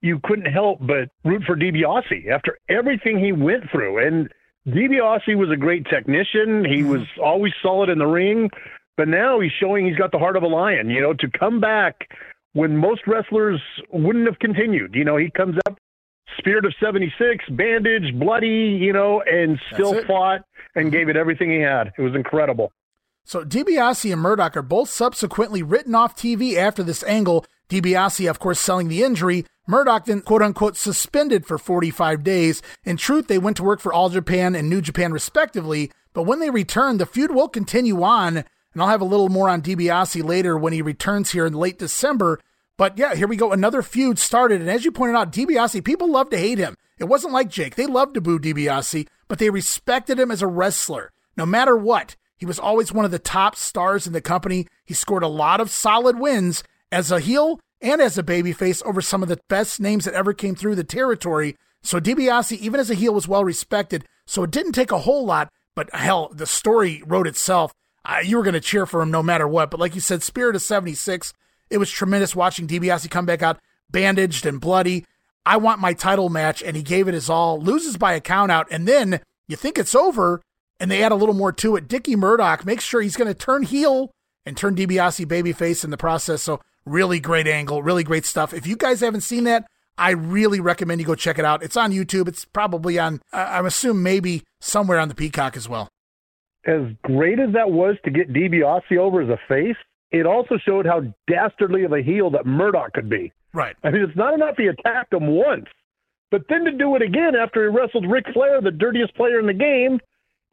You 0.00 0.20
couldn't 0.24 0.50
help 0.50 0.78
but 0.80 1.10
root 1.24 1.42
for 1.46 1.56
DiBiase 1.56 2.28
after 2.28 2.58
everything 2.68 3.18
he 3.18 3.32
went 3.32 3.64
through. 3.70 4.06
And 4.06 4.28
DiBiase 4.66 5.36
was 5.36 5.50
a 5.50 5.56
great 5.56 5.86
technician. 5.86 6.64
He 6.64 6.80
mm-hmm. 6.80 6.90
was 6.90 7.02
always 7.22 7.52
solid 7.62 7.88
in 7.88 7.98
the 7.98 8.06
ring. 8.06 8.50
But 8.96 9.08
now 9.08 9.40
he's 9.40 9.52
showing 9.58 9.86
he's 9.86 9.96
got 9.96 10.12
the 10.12 10.18
heart 10.18 10.36
of 10.36 10.42
a 10.42 10.46
lion, 10.46 10.90
you 10.90 11.00
know, 11.00 11.14
to 11.14 11.30
come 11.38 11.60
back 11.60 12.08
when 12.52 12.76
most 12.76 13.02
wrestlers 13.06 13.60
wouldn't 13.92 14.26
have 14.26 14.38
continued. 14.38 14.94
You 14.94 15.04
know, 15.04 15.16
he 15.16 15.30
comes 15.30 15.56
up 15.66 15.78
Spirit 16.38 16.64
of 16.64 16.74
76, 16.80 17.44
bandaged, 17.50 18.18
bloody, 18.18 18.78
you 18.80 18.92
know, 18.92 19.22
and 19.22 19.58
still 19.72 20.02
fought 20.04 20.44
and 20.74 20.90
gave 20.92 21.08
it 21.08 21.16
everything 21.16 21.50
he 21.50 21.60
had. 21.60 21.92
It 21.98 22.02
was 22.02 22.14
incredible. 22.14 22.72
So 23.24 23.44
DiBiase 23.44 24.12
and 24.12 24.20
Murdoch 24.20 24.56
are 24.56 24.62
both 24.62 24.88
subsequently 24.88 25.62
written 25.62 25.94
off 25.94 26.16
TV 26.16 26.56
after 26.56 26.82
this 26.82 27.04
angle. 27.04 27.44
DiBiase, 27.68 28.28
of 28.28 28.38
course, 28.38 28.58
selling 28.58 28.88
the 28.88 29.02
injury. 29.02 29.44
Murdoch 29.66 30.06
then, 30.06 30.20
quote 30.22 30.42
unquote, 30.42 30.76
suspended 30.76 31.46
for 31.46 31.58
45 31.58 32.24
days. 32.24 32.62
In 32.84 32.96
truth, 32.96 33.28
they 33.28 33.38
went 33.38 33.56
to 33.58 33.62
work 33.62 33.80
for 33.80 33.92
All 33.92 34.08
Japan 34.08 34.56
and 34.56 34.68
New 34.68 34.80
Japan, 34.80 35.12
respectively. 35.12 35.92
But 36.12 36.24
when 36.24 36.40
they 36.40 36.50
return, 36.50 36.96
the 36.96 37.06
feud 37.06 37.30
will 37.30 37.48
continue 37.48 38.02
on. 38.02 38.38
And 38.72 38.82
I'll 38.82 38.88
have 38.88 39.00
a 39.00 39.04
little 39.04 39.28
more 39.28 39.48
on 39.48 39.62
DiBiase 39.62 40.24
later 40.24 40.56
when 40.58 40.72
he 40.72 40.82
returns 40.82 41.30
here 41.30 41.46
in 41.46 41.52
late 41.52 41.78
December. 41.78 42.40
But 42.80 42.96
yeah, 42.96 43.14
here 43.14 43.28
we 43.28 43.36
go. 43.36 43.52
Another 43.52 43.82
feud 43.82 44.18
started. 44.18 44.62
And 44.62 44.70
as 44.70 44.86
you 44.86 44.90
pointed 44.90 45.14
out, 45.14 45.32
DiBiase, 45.32 45.84
people 45.84 46.10
love 46.10 46.30
to 46.30 46.38
hate 46.38 46.56
him. 46.56 46.76
It 46.98 47.04
wasn't 47.04 47.34
like 47.34 47.50
Jake. 47.50 47.74
They 47.74 47.84
loved 47.84 48.14
to 48.14 48.22
boo 48.22 48.38
DiBiase, 48.38 49.06
but 49.28 49.38
they 49.38 49.50
respected 49.50 50.18
him 50.18 50.30
as 50.30 50.40
a 50.40 50.46
wrestler. 50.46 51.12
No 51.36 51.44
matter 51.44 51.76
what, 51.76 52.16
he 52.38 52.46
was 52.46 52.58
always 52.58 52.90
one 52.90 53.04
of 53.04 53.10
the 53.10 53.18
top 53.18 53.54
stars 53.54 54.06
in 54.06 54.14
the 54.14 54.22
company. 54.22 54.66
He 54.86 54.94
scored 54.94 55.22
a 55.22 55.28
lot 55.28 55.60
of 55.60 55.70
solid 55.70 56.18
wins 56.18 56.64
as 56.90 57.10
a 57.10 57.20
heel 57.20 57.60
and 57.82 58.00
as 58.00 58.16
a 58.16 58.22
babyface 58.22 58.82
over 58.86 59.02
some 59.02 59.22
of 59.22 59.28
the 59.28 59.40
best 59.50 59.78
names 59.78 60.06
that 60.06 60.14
ever 60.14 60.32
came 60.32 60.54
through 60.54 60.76
the 60.76 60.82
territory. 60.82 61.58
So 61.82 62.00
DiBiase, 62.00 62.56
even 62.60 62.80
as 62.80 62.90
a 62.90 62.94
heel, 62.94 63.12
was 63.12 63.28
well 63.28 63.44
respected. 63.44 64.06
So 64.26 64.42
it 64.44 64.52
didn't 64.52 64.72
take 64.72 64.90
a 64.90 65.00
whole 65.00 65.26
lot, 65.26 65.52
but 65.74 65.94
hell, 65.94 66.30
the 66.32 66.46
story 66.46 67.02
wrote 67.06 67.26
itself. 67.26 67.74
Uh, 68.06 68.20
you 68.24 68.38
were 68.38 68.42
going 68.42 68.54
to 68.54 68.58
cheer 68.58 68.86
for 68.86 69.02
him 69.02 69.10
no 69.10 69.22
matter 69.22 69.46
what. 69.46 69.70
But 69.70 69.80
like 69.80 69.94
you 69.94 70.00
said, 70.00 70.22
Spirit 70.22 70.56
of 70.56 70.62
76, 70.62 71.34
it 71.70 71.78
was 71.78 71.90
tremendous 71.90 72.36
watching 72.36 72.66
DiBiase 72.66 73.10
come 73.10 73.26
back 73.26 73.42
out 73.42 73.58
bandaged 73.90 74.46
and 74.46 74.60
bloody. 74.60 75.06
I 75.46 75.56
want 75.56 75.80
my 75.80 75.94
title 75.94 76.28
match, 76.28 76.62
and 76.62 76.76
he 76.76 76.82
gave 76.82 77.08
it 77.08 77.14
his 77.14 77.30
all. 77.30 77.60
Loses 77.60 77.96
by 77.96 78.12
a 78.12 78.20
count 78.20 78.52
out, 78.52 78.68
and 78.70 78.86
then 78.86 79.20
you 79.48 79.56
think 79.56 79.78
it's 79.78 79.94
over, 79.94 80.42
and 80.78 80.90
they 80.90 81.02
add 81.02 81.12
a 81.12 81.16
little 81.16 81.34
more 81.34 81.52
to 81.52 81.76
it. 81.76 81.88
Dickie 81.88 82.16
Murdoch 82.16 82.66
makes 82.66 82.84
sure 82.84 83.00
he's 83.00 83.16
going 83.16 83.28
to 83.28 83.34
turn 83.34 83.62
heel 83.62 84.10
and 84.46 84.56
turn 84.56 84.76
DiBiase 84.76 85.26
babyface 85.26 85.82
in 85.84 85.90
the 85.90 85.96
process. 85.96 86.42
So 86.42 86.60
really 86.84 87.20
great 87.20 87.46
angle, 87.46 87.82
really 87.82 88.04
great 88.04 88.26
stuff. 88.26 88.52
If 88.52 88.66
you 88.66 88.76
guys 88.76 89.00
haven't 89.00 89.22
seen 89.22 89.44
that, 89.44 89.66
I 89.98 90.10
really 90.10 90.60
recommend 90.60 91.00
you 91.00 91.06
go 91.06 91.14
check 91.14 91.38
it 91.38 91.44
out. 91.44 91.62
It's 91.62 91.76
on 91.76 91.92
YouTube. 91.92 92.28
It's 92.28 92.44
probably 92.44 92.98
on, 92.98 93.20
I'm 93.32 93.66
assuming 93.66 94.02
maybe 94.02 94.44
somewhere 94.60 94.98
on 94.98 95.08
the 95.08 95.14
Peacock 95.14 95.56
as 95.56 95.68
well. 95.68 95.88
As 96.66 96.82
great 97.02 97.38
as 97.38 97.52
that 97.54 97.70
was 97.70 97.96
to 98.04 98.10
get 98.10 98.32
DiBiase 98.32 98.96
over 98.98 99.20
as 99.22 99.28
a 99.28 99.38
face, 99.48 99.76
it 100.12 100.26
also 100.26 100.56
showed 100.58 100.86
how 100.86 101.02
dastardly 101.28 101.84
of 101.84 101.92
a 101.92 102.02
heel 102.02 102.30
that 102.30 102.46
Murdoch 102.46 102.92
could 102.92 103.08
be. 103.08 103.32
Right. 103.52 103.76
I 103.82 103.90
mean, 103.90 104.02
it's 104.02 104.16
not 104.16 104.34
enough 104.34 104.56
he 104.56 104.66
attacked 104.66 105.12
him 105.12 105.26
once, 105.26 105.66
but 106.30 106.42
then 106.48 106.64
to 106.64 106.72
do 106.72 106.94
it 106.96 107.02
again 107.02 107.34
after 107.34 107.68
he 107.68 107.76
wrestled 107.76 108.08
Ric 108.08 108.26
Flair, 108.32 108.60
the 108.60 108.70
dirtiest 108.70 109.14
player 109.14 109.40
in 109.40 109.46
the 109.46 109.54
game, 109.54 110.00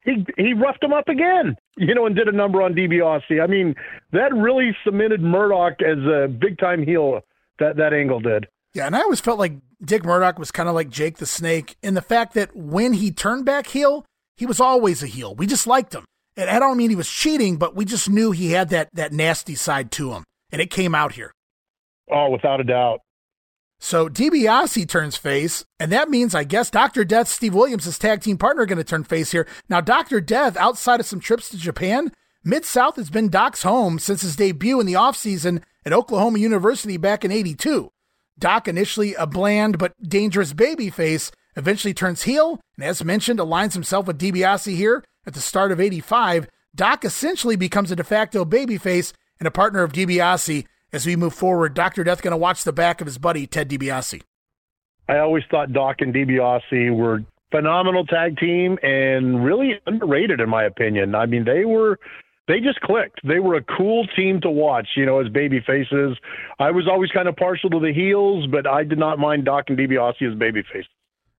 he 0.03 0.25
he 0.37 0.53
roughed 0.53 0.83
him 0.83 0.93
up 0.93 1.07
again, 1.07 1.55
you 1.75 1.93
know, 1.93 2.05
and 2.05 2.15
did 2.15 2.27
a 2.27 2.31
number 2.31 2.61
on 2.61 2.73
DiBiase. 2.73 3.41
I 3.41 3.47
mean, 3.47 3.75
that 4.13 4.33
really 4.33 4.75
cemented 4.83 5.21
Murdoch 5.21 5.81
as 5.81 5.97
a 6.05 6.27
big 6.27 6.57
time 6.57 6.83
heel. 6.83 7.21
That 7.59 7.75
that 7.77 7.93
angle 7.93 8.19
did. 8.19 8.47
Yeah, 8.73 8.85
and 8.85 8.95
I 8.95 9.01
always 9.01 9.19
felt 9.19 9.39
like 9.39 9.53
Dick 9.83 10.05
Murdoch 10.05 10.39
was 10.39 10.51
kind 10.51 10.69
of 10.69 10.75
like 10.75 10.89
Jake 10.89 11.17
the 11.17 11.25
Snake 11.25 11.75
in 11.81 11.93
the 11.93 12.01
fact 12.01 12.33
that 12.35 12.55
when 12.55 12.93
he 12.93 13.11
turned 13.11 13.45
back 13.45 13.67
heel, 13.67 14.05
he 14.35 14.45
was 14.45 14.59
always 14.59 15.03
a 15.03 15.07
heel. 15.07 15.35
We 15.35 15.47
just 15.47 15.67
liked 15.67 15.93
him. 15.93 16.05
And 16.37 16.49
I 16.51 16.59
don't 16.59 16.77
mean 16.77 16.91
he 16.91 16.95
was 16.95 17.09
cheating, 17.09 17.57
but 17.57 17.75
we 17.75 17.83
just 17.83 18.09
knew 18.09 18.31
he 18.31 18.51
had 18.51 18.69
that 18.69 18.89
that 18.93 19.11
nasty 19.11 19.55
side 19.55 19.91
to 19.93 20.13
him, 20.13 20.23
and 20.51 20.61
it 20.61 20.69
came 20.69 20.93
out 20.93 21.13
here. 21.13 21.33
Oh, 22.09 22.29
without 22.29 22.61
a 22.61 22.63
doubt. 22.63 23.01
So 23.79 24.07
DiBiase 24.07 24.87
turns 24.87 25.17
face, 25.17 25.65
and 25.79 25.91
that 25.91 26.09
means 26.09 26.33
I 26.33 26.43
guess 26.43 26.69
Dr. 26.69 27.03
Death, 27.03 27.27
Steve 27.27 27.53
Williams, 27.53 27.85
his 27.85 27.99
tag 27.99 28.21
team 28.21 28.37
partner, 28.37 28.63
are 28.63 28.65
going 28.65 28.77
to 28.77 28.83
turn 28.83 29.03
face 29.03 29.31
here. 29.31 29.47
Now, 29.69 29.81
Dr. 29.81 30.19
Death, 30.19 30.57
outside 30.57 30.99
of 30.99 31.05
some 31.05 31.19
trips 31.19 31.49
to 31.49 31.57
Japan, 31.57 32.11
Mid 32.43 32.65
South 32.65 32.95
has 32.95 33.09
been 33.09 33.29
Doc's 33.29 33.63
home 33.63 33.99
since 33.99 34.21
his 34.21 34.35
debut 34.35 34.79
in 34.79 34.87
the 34.87 34.93
offseason 34.93 35.61
at 35.85 35.93
Oklahoma 35.93 36.39
University 36.39 36.97
back 36.97 37.23
in 37.23 37.31
82. 37.31 37.91
Doc, 38.39 38.67
initially 38.67 39.13
a 39.15 39.27
bland 39.27 39.77
but 39.77 39.93
dangerous 40.01 40.53
babyface, 40.53 41.31
eventually 41.55 41.93
turns 41.93 42.23
heel, 42.23 42.59
and 42.77 42.85
as 42.85 43.03
mentioned, 43.03 43.39
aligns 43.39 43.73
himself 43.73 44.07
with 44.07 44.19
DiBiase 44.19 44.75
here 44.75 45.03
at 45.27 45.33
the 45.33 45.41
start 45.41 45.71
of 45.71 45.79
85. 45.79 46.47
Doc 46.73 47.05
essentially 47.05 47.55
becomes 47.55 47.91
a 47.91 47.95
de 47.95 48.03
facto 48.03 48.45
babyface 48.45 49.13
and 49.39 49.47
a 49.47 49.51
partner 49.51 49.83
of 49.83 49.91
DiBiase 49.91 50.65
as 50.93 51.05
we 51.05 51.15
move 51.15 51.33
forward. 51.33 51.73
Dr. 51.73 52.03
Death 52.03 52.21
going 52.21 52.31
to 52.31 52.37
watch 52.37 52.63
the 52.63 52.73
back 52.73 53.01
of 53.01 53.07
his 53.07 53.17
buddy, 53.17 53.45
Ted 53.45 53.69
DiBiase. 53.69 54.23
I 55.09 55.17
always 55.19 55.43
thought 55.51 55.73
Doc 55.73 55.97
and 55.99 56.13
DiBiase 56.13 56.95
were 56.95 57.23
phenomenal 57.51 58.05
tag 58.05 58.37
team 58.37 58.77
and 58.81 59.43
really 59.43 59.73
underrated 59.85 60.39
in 60.39 60.49
my 60.49 60.63
opinion. 60.63 61.15
I 61.15 61.25
mean, 61.25 61.45
they 61.45 61.65
were 61.65 61.99
they 62.47 62.59
just 62.59 62.79
clicked. 62.81 63.19
They 63.27 63.39
were 63.39 63.55
a 63.55 63.63
cool 63.63 64.07
team 64.15 64.39
to 64.41 64.49
watch, 64.49 64.87
you 64.95 65.05
know, 65.05 65.19
as 65.19 65.27
baby 65.29 65.59
faces. 65.65 66.17
I 66.59 66.71
was 66.71 66.87
always 66.89 67.11
kind 67.11 67.27
of 67.27 67.35
partial 67.35 67.69
to 67.71 67.79
the 67.79 67.93
heels, 67.93 68.47
but 68.47 68.65
I 68.65 68.83
did 68.83 68.97
not 68.97 69.19
mind 69.19 69.45
Doc 69.45 69.65
and 69.67 69.77
DiBiase 69.77 70.31
as 70.31 70.37
baby 70.37 70.63
faces. 70.71 70.87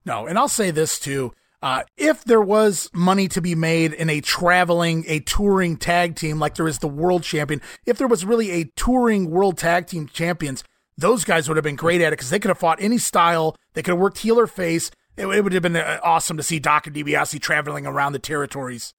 No, 0.04 0.26
and 0.26 0.38
I'll 0.38 0.48
say 0.48 0.70
this 0.70 0.98
too. 0.98 1.32
Uh, 1.60 1.82
if 1.96 2.24
there 2.24 2.40
was 2.40 2.88
money 2.92 3.26
to 3.26 3.40
be 3.40 3.54
made 3.54 3.92
in 3.92 4.08
a 4.08 4.20
traveling, 4.20 5.04
a 5.08 5.18
touring 5.20 5.76
tag 5.76 6.14
team 6.14 6.38
like 6.38 6.54
there 6.54 6.68
is 6.68 6.78
the 6.78 6.88
world 6.88 7.24
champion, 7.24 7.60
if 7.84 7.98
there 7.98 8.06
was 8.06 8.24
really 8.24 8.50
a 8.52 8.64
touring 8.76 9.28
world 9.30 9.58
tag 9.58 9.86
team 9.88 10.08
champions, 10.12 10.62
those 10.96 11.24
guys 11.24 11.48
would 11.48 11.56
have 11.56 11.64
been 11.64 11.76
great 11.76 12.00
at 12.00 12.08
it 12.08 12.16
because 12.16 12.30
they 12.30 12.38
could 12.38 12.48
have 12.48 12.58
fought 12.58 12.80
any 12.80 12.98
style. 12.98 13.56
They 13.74 13.82
could 13.82 13.92
have 13.92 14.00
worked 14.00 14.18
heel 14.18 14.38
or 14.38 14.46
face. 14.46 14.90
It, 15.16 15.26
it 15.26 15.42
would 15.42 15.52
have 15.52 15.62
been 15.62 15.76
uh, 15.76 15.98
awesome 16.02 16.36
to 16.36 16.42
see 16.44 16.60
Doc 16.60 16.86
and 16.86 16.94
DiBiase 16.94 17.40
traveling 17.40 17.86
around 17.86 18.12
the 18.12 18.18
territories. 18.20 18.94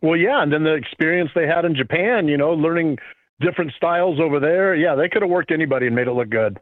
Well, 0.00 0.16
yeah, 0.16 0.42
and 0.42 0.52
then 0.52 0.64
the 0.64 0.74
experience 0.74 1.30
they 1.34 1.46
had 1.46 1.64
in 1.64 1.74
Japan, 1.74 2.28
you 2.28 2.36
know, 2.36 2.52
learning 2.52 2.98
different 3.40 3.72
styles 3.76 4.20
over 4.20 4.38
there. 4.38 4.74
Yeah, 4.74 4.94
they 4.94 5.08
could 5.08 5.22
have 5.22 5.30
worked 5.30 5.50
anybody 5.50 5.86
and 5.86 5.96
made 5.96 6.06
it 6.06 6.12
look 6.12 6.28
good. 6.28 6.60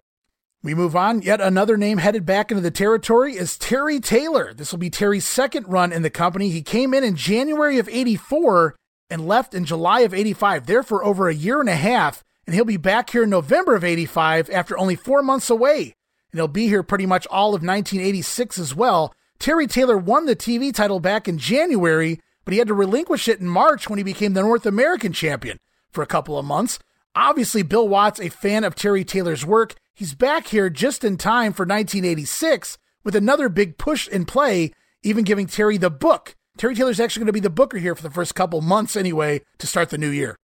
We 0.64 0.74
move 0.74 0.94
on. 0.94 1.22
Yet 1.22 1.40
another 1.40 1.76
name 1.76 1.98
headed 1.98 2.24
back 2.24 2.52
into 2.52 2.60
the 2.60 2.70
territory 2.70 3.36
is 3.36 3.58
Terry 3.58 3.98
Taylor. 3.98 4.54
This 4.54 4.70
will 4.70 4.78
be 4.78 4.90
Terry's 4.90 5.24
second 5.24 5.66
run 5.66 5.92
in 5.92 6.02
the 6.02 6.10
company. 6.10 6.50
He 6.50 6.62
came 6.62 6.94
in 6.94 7.02
in 7.02 7.16
January 7.16 7.78
of 7.78 7.88
84 7.88 8.76
and 9.10 9.26
left 9.26 9.54
in 9.54 9.64
July 9.64 10.00
of 10.00 10.14
85, 10.14 10.66
there 10.66 10.84
for 10.84 11.04
over 11.04 11.28
a 11.28 11.34
year 11.34 11.58
and 11.58 11.68
a 11.68 11.74
half. 11.74 12.22
And 12.46 12.54
he'll 12.54 12.64
be 12.64 12.76
back 12.76 13.10
here 13.10 13.24
in 13.24 13.30
November 13.30 13.74
of 13.74 13.82
85 13.82 14.50
after 14.50 14.78
only 14.78 14.94
four 14.94 15.22
months 15.22 15.50
away. 15.50 15.96
And 16.30 16.38
he'll 16.38 16.48
be 16.48 16.68
here 16.68 16.84
pretty 16.84 17.06
much 17.06 17.26
all 17.26 17.48
of 17.48 17.62
1986 17.62 18.58
as 18.58 18.74
well. 18.74 19.12
Terry 19.40 19.66
Taylor 19.66 19.98
won 19.98 20.26
the 20.26 20.36
TV 20.36 20.72
title 20.72 21.00
back 21.00 21.26
in 21.26 21.38
January, 21.38 22.20
but 22.44 22.52
he 22.52 22.58
had 22.58 22.68
to 22.68 22.74
relinquish 22.74 23.26
it 23.26 23.40
in 23.40 23.48
March 23.48 23.90
when 23.90 23.98
he 23.98 24.04
became 24.04 24.34
the 24.34 24.42
North 24.42 24.64
American 24.64 25.12
champion 25.12 25.58
for 25.90 26.02
a 26.02 26.06
couple 26.06 26.38
of 26.38 26.44
months. 26.44 26.78
Obviously, 27.14 27.62
Bill 27.62 27.86
Watts, 27.86 28.20
a 28.20 28.30
fan 28.30 28.64
of 28.64 28.74
Terry 28.74 29.04
Taylor's 29.04 29.44
work, 29.44 29.74
he's 29.94 30.14
back 30.14 30.46
here 30.46 30.70
just 30.70 31.04
in 31.04 31.18
time 31.18 31.52
for 31.52 31.64
1986 31.64 32.78
with 33.04 33.14
another 33.14 33.50
big 33.50 33.76
push 33.76 34.08
in 34.08 34.24
play, 34.24 34.72
even 35.02 35.22
giving 35.22 35.46
Terry 35.46 35.76
the 35.76 35.90
book. 35.90 36.34
Terry 36.56 36.74
Taylor's 36.74 37.00
actually 37.00 37.20
going 37.20 37.26
to 37.26 37.32
be 37.34 37.40
the 37.40 37.50
booker 37.50 37.76
here 37.76 37.94
for 37.94 38.02
the 38.02 38.10
first 38.10 38.34
couple 38.34 38.62
months 38.62 38.96
anyway 38.96 39.42
to 39.58 39.66
start 39.66 39.90
the 39.90 39.98
new 39.98 40.08
year. 40.08 40.36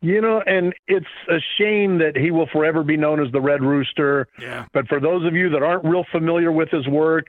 You 0.00 0.20
know, 0.20 0.42
and 0.46 0.72
it's 0.86 1.06
a 1.28 1.38
shame 1.58 1.98
that 1.98 2.16
he 2.16 2.30
will 2.30 2.46
forever 2.52 2.84
be 2.84 2.96
known 2.96 3.24
as 3.24 3.30
the 3.32 3.40
Red 3.40 3.60
Rooster. 3.60 4.28
Yeah. 4.40 4.66
But 4.72 4.86
for 4.86 5.00
those 5.00 5.26
of 5.26 5.34
you 5.34 5.50
that 5.50 5.62
aren't 5.62 5.84
real 5.84 6.04
familiar 6.12 6.52
with 6.52 6.70
his 6.70 6.86
work, 6.86 7.26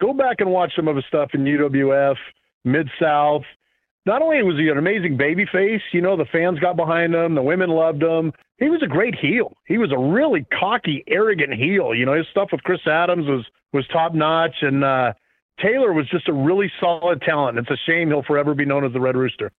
go 0.00 0.12
back 0.12 0.36
and 0.40 0.50
watch 0.50 0.72
some 0.76 0.88
of 0.88 0.96
his 0.96 1.04
stuff 1.08 1.30
in 1.32 1.44
UWF, 1.44 2.16
Mid 2.64 2.88
South, 3.00 3.42
not 4.06 4.22
only 4.22 4.42
was 4.42 4.56
he 4.56 4.68
an 4.68 4.78
amazing 4.78 5.16
baby 5.16 5.46
face, 5.50 5.80
you 5.92 6.00
know, 6.00 6.16
the 6.16 6.26
fans 6.26 6.58
got 6.58 6.76
behind 6.76 7.14
him, 7.14 7.34
the 7.34 7.42
women 7.42 7.70
loved 7.70 8.02
him. 8.02 8.32
He 8.58 8.68
was 8.68 8.82
a 8.82 8.86
great 8.86 9.14
heel. 9.14 9.52
He 9.66 9.78
was 9.78 9.92
a 9.92 9.98
really 9.98 10.46
cocky, 10.58 11.02
arrogant 11.08 11.54
heel. 11.54 11.94
You 11.94 12.06
know, 12.06 12.14
his 12.14 12.26
stuff 12.30 12.50
with 12.52 12.62
Chris 12.62 12.86
Adams 12.86 13.26
was 13.26 13.44
was 13.72 13.86
top 13.88 14.14
notch, 14.14 14.54
and 14.62 14.84
uh, 14.84 15.12
Taylor 15.60 15.92
was 15.92 16.08
just 16.08 16.28
a 16.28 16.32
really 16.32 16.70
solid 16.80 17.20
talent. 17.22 17.58
It's 17.58 17.70
a 17.70 17.76
shame 17.88 18.08
he'll 18.08 18.22
forever 18.22 18.54
be 18.54 18.64
known 18.64 18.84
as 18.84 18.92
the 18.92 19.00
Red 19.00 19.16
Rooster. 19.16 19.50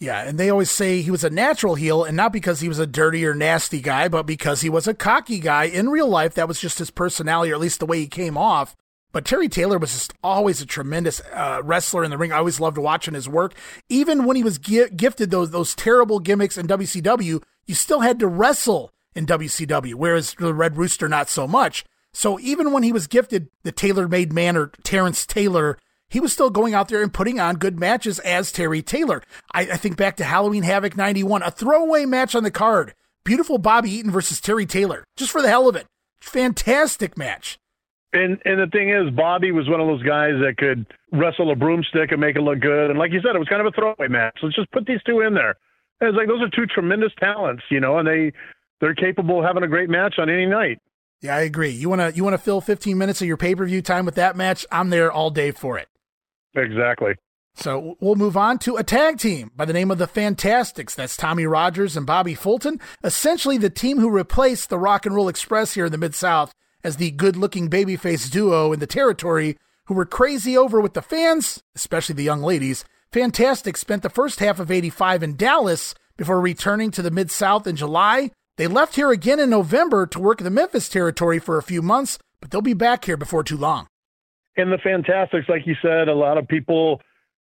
Yeah, 0.00 0.22
and 0.28 0.38
they 0.38 0.50
always 0.50 0.70
say 0.70 1.00
he 1.00 1.10
was 1.10 1.24
a 1.24 1.30
natural 1.30 1.76
heel, 1.76 2.04
and 2.04 2.16
not 2.16 2.32
because 2.32 2.60
he 2.60 2.68
was 2.68 2.78
a 2.78 2.86
dirty 2.86 3.24
or 3.24 3.34
nasty 3.34 3.80
guy, 3.80 4.08
but 4.08 4.24
because 4.24 4.60
he 4.60 4.68
was 4.68 4.86
a 4.86 4.92
cocky 4.92 5.38
guy 5.38 5.64
in 5.64 5.88
real 5.88 6.08
life. 6.08 6.34
That 6.34 6.48
was 6.48 6.60
just 6.60 6.78
his 6.78 6.90
personality, 6.90 7.52
or 7.52 7.54
at 7.54 7.60
least 7.60 7.80
the 7.80 7.86
way 7.86 8.00
he 8.00 8.06
came 8.06 8.36
off. 8.36 8.74
But 9.14 9.24
Terry 9.24 9.48
Taylor 9.48 9.78
was 9.78 9.92
just 9.92 10.12
always 10.24 10.60
a 10.60 10.66
tremendous 10.66 11.20
uh, 11.32 11.60
wrestler 11.62 12.02
in 12.02 12.10
the 12.10 12.18
ring. 12.18 12.32
I 12.32 12.38
always 12.38 12.58
loved 12.58 12.78
watching 12.78 13.14
his 13.14 13.28
work. 13.28 13.54
Even 13.88 14.24
when 14.24 14.34
he 14.34 14.42
was 14.42 14.58
gi- 14.58 14.90
gifted 14.90 15.30
those 15.30 15.52
those 15.52 15.76
terrible 15.76 16.18
gimmicks 16.18 16.58
in 16.58 16.66
WCW, 16.66 17.40
you 17.64 17.74
still 17.76 18.00
had 18.00 18.18
to 18.18 18.26
wrestle 18.26 18.90
in 19.14 19.24
WCW, 19.24 19.94
whereas 19.94 20.34
the 20.34 20.52
Red 20.52 20.76
Rooster 20.76 21.08
not 21.08 21.28
so 21.28 21.46
much. 21.46 21.84
So 22.12 22.40
even 22.40 22.72
when 22.72 22.82
he 22.82 22.90
was 22.90 23.06
gifted 23.06 23.50
the 23.62 23.70
Taylor 23.70 24.08
Made 24.08 24.32
Man 24.32 24.56
or 24.56 24.72
Terrence 24.82 25.24
Taylor, 25.24 25.78
he 26.08 26.18
was 26.18 26.32
still 26.32 26.50
going 26.50 26.74
out 26.74 26.88
there 26.88 27.00
and 27.00 27.14
putting 27.14 27.38
on 27.38 27.54
good 27.54 27.78
matches 27.78 28.18
as 28.18 28.50
Terry 28.50 28.82
Taylor. 28.82 29.22
I, 29.52 29.60
I 29.60 29.76
think 29.76 29.96
back 29.96 30.16
to 30.16 30.24
Halloween 30.24 30.64
Havoc 30.64 30.96
91, 30.96 31.40
a 31.44 31.52
throwaway 31.52 32.04
match 32.04 32.34
on 32.34 32.42
the 32.42 32.50
card. 32.50 32.94
Beautiful 33.22 33.58
Bobby 33.58 33.92
Eaton 33.92 34.10
versus 34.10 34.40
Terry 34.40 34.66
Taylor, 34.66 35.04
just 35.16 35.30
for 35.30 35.40
the 35.40 35.48
hell 35.48 35.68
of 35.68 35.76
it. 35.76 35.86
Fantastic 36.20 37.16
match. 37.16 37.60
And 38.14 38.40
and 38.44 38.60
the 38.60 38.68
thing 38.70 38.90
is, 38.90 39.10
Bobby 39.10 39.50
was 39.50 39.68
one 39.68 39.80
of 39.80 39.88
those 39.88 40.02
guys 40.04 40.34
that 40.38 40.54
could 40.56 40.86
wrestle 41.10 41.50
a 41.50 41.56
broomstick 41.56 42.12
and 42.12 42.20
make 42.20 42.36
it 42.36 42.42
look 42.42 42.60
good. 42.60 42.90
And 42.90 42.98
like 42.98 43.10
you 43.10 43.20
said, 43.20 43.34
it 43.34 43.40
was 43.40 43.48
kind 43.48 43.60
of 43.60 43.66
a 43.66 43.72
throwaway 43.72 44.06
match. 44.06 44.38
Let's 44.40 44.54
just 44.54 44.70
put 44.70 44.86
these 44.86 45.02
two 45.04 45.20
in 45.20 45.34
there. 45.34 45.56
And 46.00 46.10
it's 46.10 46.16
like 46.16 46.28
those 46.28 46.40
are 46.40 46.48
two 46.48 46.66
tremendous 46.66 47.10
talents, 47.18 47.64
you 47.70 47.80
know, 47.80 47.98
and 47.98 48.06
they 48.06 48.32
they're 48.80 48.94
capable 48.94 49.40
of 49.40 49.44
having 49.44 49.64
a 49.64 49.68
great 49.68 49.90
match 49.90 50.14
on 50.18 50.30
any 50.30 50.46
night. 50.46 50.78
Yeah, 51.22 51.34
I 51.34 51.40
agree. 51.40 51.70
You 51.70 51.88
wanna 51.88 52.12
you 52.14 52.22
wanna 52.22 52.38
fill 52.38 52.60
15 52.60 52.96
minutes 52.96 53.20
of 53.20 53.26
your 53.26 53.36
pay 53.36 53.56
per 53.56 53.66
view 53.66 53.82
time 53.82 54.06
with 54.06 54.14
that 54.14 54.36
match? 54.36 54.64
I'm 54.70 54.90
there 54.90 55.10
all 55.10 55.30
day 55.30 55.50
for 55.50 55.76
it. 55.76 55.88
Exactly. 56.54 57.14
So 57.56 57.96
we'll 58.00 58.14
move 58.14 58.36
on 58.36 58.58
to 58.60 58.76
a 58.76 58.84
tag 58.84 59.18
team 59.18 59.50
by 59.56 59.64
the 59.64 59.72
name 59.72 59.90
of 59.90 59.98
the 59.98 60.06
Fantastics. 60.06 60.94
That's 60.94 61.16
Tommy 61.16 61.46
Rogers 61.46 61.96
and 61.96 62.06
Bobby 62.06 62.34
Fulton, 62.34 62.80
essentially 63.02 63.58
the 63.58 63.70
team 63.70 63.98
who 63.98 64.10
replaced 64.10 64.70
the 64.70 64.78
Rock 64.78 65.04
and 65.04 65.14
Roll 65.14 65.28
Express 65.28 65.74
here 65.74 65.86
in 65.86 65.92
the 65.92 65.98
Mid 65.98 66.14
South 66.14 66.52
as 66.84 66.98
the 66.98 67.10
good 67.10 67.36
looking 67.36 67.68
babyface 67.68 68.30
duo 68.30 68.72
in 68.72 68.78
the 68.78 68.86
territory 68.86 69.56
who 69.86 69.94
were 69.94 70.06
crazy 70.06 70.56
over 70.56 70.80
with 70.80 70.94
the 70.94 71.02
fans, 71.02 71.62
especially 71.74 72.14
the 72.14 72.22
young 72.22 72.42
ladies. 72.42 72.84
Fantastic 73.12 73.76
spent 73.76 74.02
the 74.02 74.10
first 74.10 74.40
half 74.40 74.60
of 74.60 74.70
85 74.70 75.22
in 75.22 75.36
Dallas 75.36 75.94
before 76.16 76.40
returning 76.40 76.90
to 76.92 77.02
the 77.02 77.10
Mid 77.10 77.30
South 77.30 77.66
in 77.66 77.76
July. 77.76 78.30
They 78.56 78.66
left 78.66 78.96
here 78.96 79.10
again 79.10 79.40
in 79.40 79.50
November 79.50 80.06
to 80.06 80.20
work 80.20 80.38
the 80.38 80.50
Memphis 80.50 80.88
territory 80.88 81.38
for 81.38 81.58
a 81.58 81.62
few 81.62 81.82
months, 81.82 82.18
but 82.40 82.50
they'll 82.50 82.60
be 82.60 82.74
back 82.74 83.04
here 83.04 83.16
before 83.16 83.42
too 83.42 83.56
long. 83.56 83.88
And 84.56 84.72
the 84.72 84.78
Fantastics, 84.78 85.48
like 85.48 85.66
you 85.66 85.74
said, 85.82 86.08
a 86.08 86.14
lot 86.14 86.38
of 86.38 86.46
people 86.46 87.00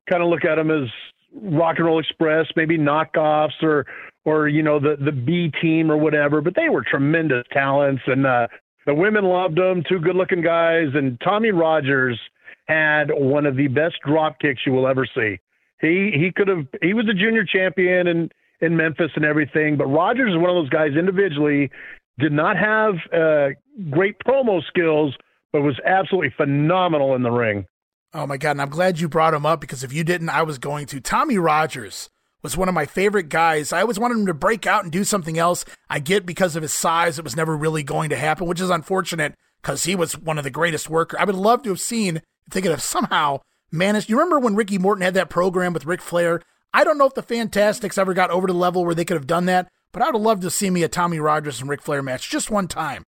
kind 0.10 0.24
of 0.24 0.30
look 0.30 0.44
at 0.46 0.56
them 0.56 0.72
as 0.72 0.90
Rock 1.34 1.76
and 1.78 1.86
Roll 1.86 2.00
Express, 2.00 2.48
maybe 2.56 2.78
knockoffs 2.78 3.62
or 3.62 3.86
or 4.26 4.48
you 4.48 4.64
know 4.64 4.80
the 4.80 4.96
the 5.04 5.12
B 5.12 5.52
team 5.62 5.92
or 5.92 5.98
whatever, 5.98 6.42
but 6.42 6.56
they 6.56 6.70
were 6.70 6.84
tremendous 6.84 7.44
talents 7.52 8.02
and 8.08 8.26
uh, 8.26 8.48
the 8.86 8.94
women 8.94 9.26
loved 9.26 9.58
him, 9.58 9.84
two 9.88 10.00
good 10.00 10.16
looking 10.16 10.42
guys. 10.42 10.88
And 10.94 11.20
Tommy 11.22 11.52
Rogers 11.52 12.20
had 12.68 13.06
one 13.12 13.46
of 13.46 13.56
the 13.56 13.68
best 13.68 13.96
drop 14.06 14.40
kicks 14.40 14.62
you 14.66 14.74
will 14.74 14.88
ever 14.88 15.06
see. 15.06 15.40
He 15.82 16.12
he 16.16 16.32
could 16.36 16.48
have 16.48 16.66
he 16.82 16.94
was 16.94 17.06
a 17.10 17.14
junior 17.14 17.44
champion 17.44 18.08
in, 18.08 18.30
in 18.62 18.78
Memphis 18.78 19.12
and 19.16 19.26
everything, 19.26 19.78
but 19.78 19.88
Rogers 19.88 20.32
is 20.32 20.38
one 20.38 20.50
of 20.50 20.56
those 20.56 20.70
guys 20.70 20.92
individually 20.98 21.70
did 22.20 22.32
not 22.32 22.56
have 22.58 22.94
uh, 23.12 23.50
great 23.90 24.16
promo 24.26 24.62
skills, 24.68 25.16
but 25.52 25.62
was 25.62 25.80
absolutely 25.86 26.32
phenomenal 26.38 27.16
in 27.16 27.24
the 27.24 27.32
ring. 27.32 27.66
Oh 28.14 28.28
my 28.28 28.38
god, 28.38 28.52
and 28.52 28.62
I'm 28.62 28.70
glad 28.70 29.00
you 29.00 29.10
brought 29.10 29.34
him 29.34 29.46
up 29.46 29.60
because 29.60 29.84
if 29.84 29.92
you 29.92 30.04
didn't, 30.04 30.30
I 30.30 30.44
was 30.44 30.58
going 30.58 30.86
to. 30.88 31.02
Tommy 31.02 31.38
Rogers 31.38 32.10
was 32.44 32.58
one 32.58 32.68
of 32.68 32.76
my 32.76 32.86
favorite 32.86 33.30
guys. 33.30 33.72
I 33.72 33.82
always 33.82 33.98
wanted 33.98 34.20
him 34.20 34.26
to 34.28 34.34
break 34.34 34.68
out 34.68 34.84
and 34.84 34.92
do 34.92 35.04
something 35.04 35.40
else. 35.40 35.64
I 35.90 36.00
get 36.00 36.26
because 36.26 36.56
of 36.56 36.62
his 36.62 36.74
size, 36.74 37.18
it 37.18 37.24
was 37.24 37.38
never 37.38 37.56
really 37.56 37.84
going 37.84 38.10
to 38.10 38.18
happen, 38.18 38.48
which 38.48 38.62
is 38.62 38.70
unfortunate 38.70 39.34
because 39.62 39.86
he 39.86 39.96
was 39.96 40.18
one 40.18 40.38
of 40.38 40.44
the 40.44 40.50
greatest 40.50 40.90
workers. 40.90 41.20
I 41.20 41.24
would 41.24 41.36
love 41.36 41.64
to 41.64 41.70
have 41.70 41.80
seen, 41.80 42.22
thinking 42.52 42.74
of 42.74 42.82
somehow 42.82 43.40
managed. 43.72 44.10
You 44.10 44.18
remember 44.18 44.40
when 44.40 44.56
Ricky 44.56 44.78
Morton 44.78 45.04
had 45.04 45.14
that 45.14 45.30
program 45.30 45.74
with 45.74 45.86
Ric 45.86 46.02
Flair? 46.02 46.42
I 46.74 46.84
don't 46.84 46.98
know 46.98 47.06
if 47.06 47.14
the 47.14 47.24
Fantastics 47.24 47.98
ever 47.98 48.14
got 48.14 48.30
over 48.30 48.48
to 48.48 48.54
the 48.54 48.60
level 48.60 48.84
where 48.84 48.96
they 48.96 49.06
could 49.06 49.18
have 49.18 49.28
done 49.28 49.46
that, 49.46 49.70
but 49.94 50.02
I 50.02 50.08
would 50.08 50.16
have 50.16 50.22
loved 50.22 50.42
to 50.42 50.50
see 50.50 50.70
me 50.70 50.84
a 50.84 50.90
Tommy 50.90 51.20
Rogers 51.20 51.62
and 51.62 51.70
Ric 51.70 51.82
Flair 51.82 52.04
match 52.04 52.30
just 52.30 52.52
one 52.52 52.68
time. 52.68 53.04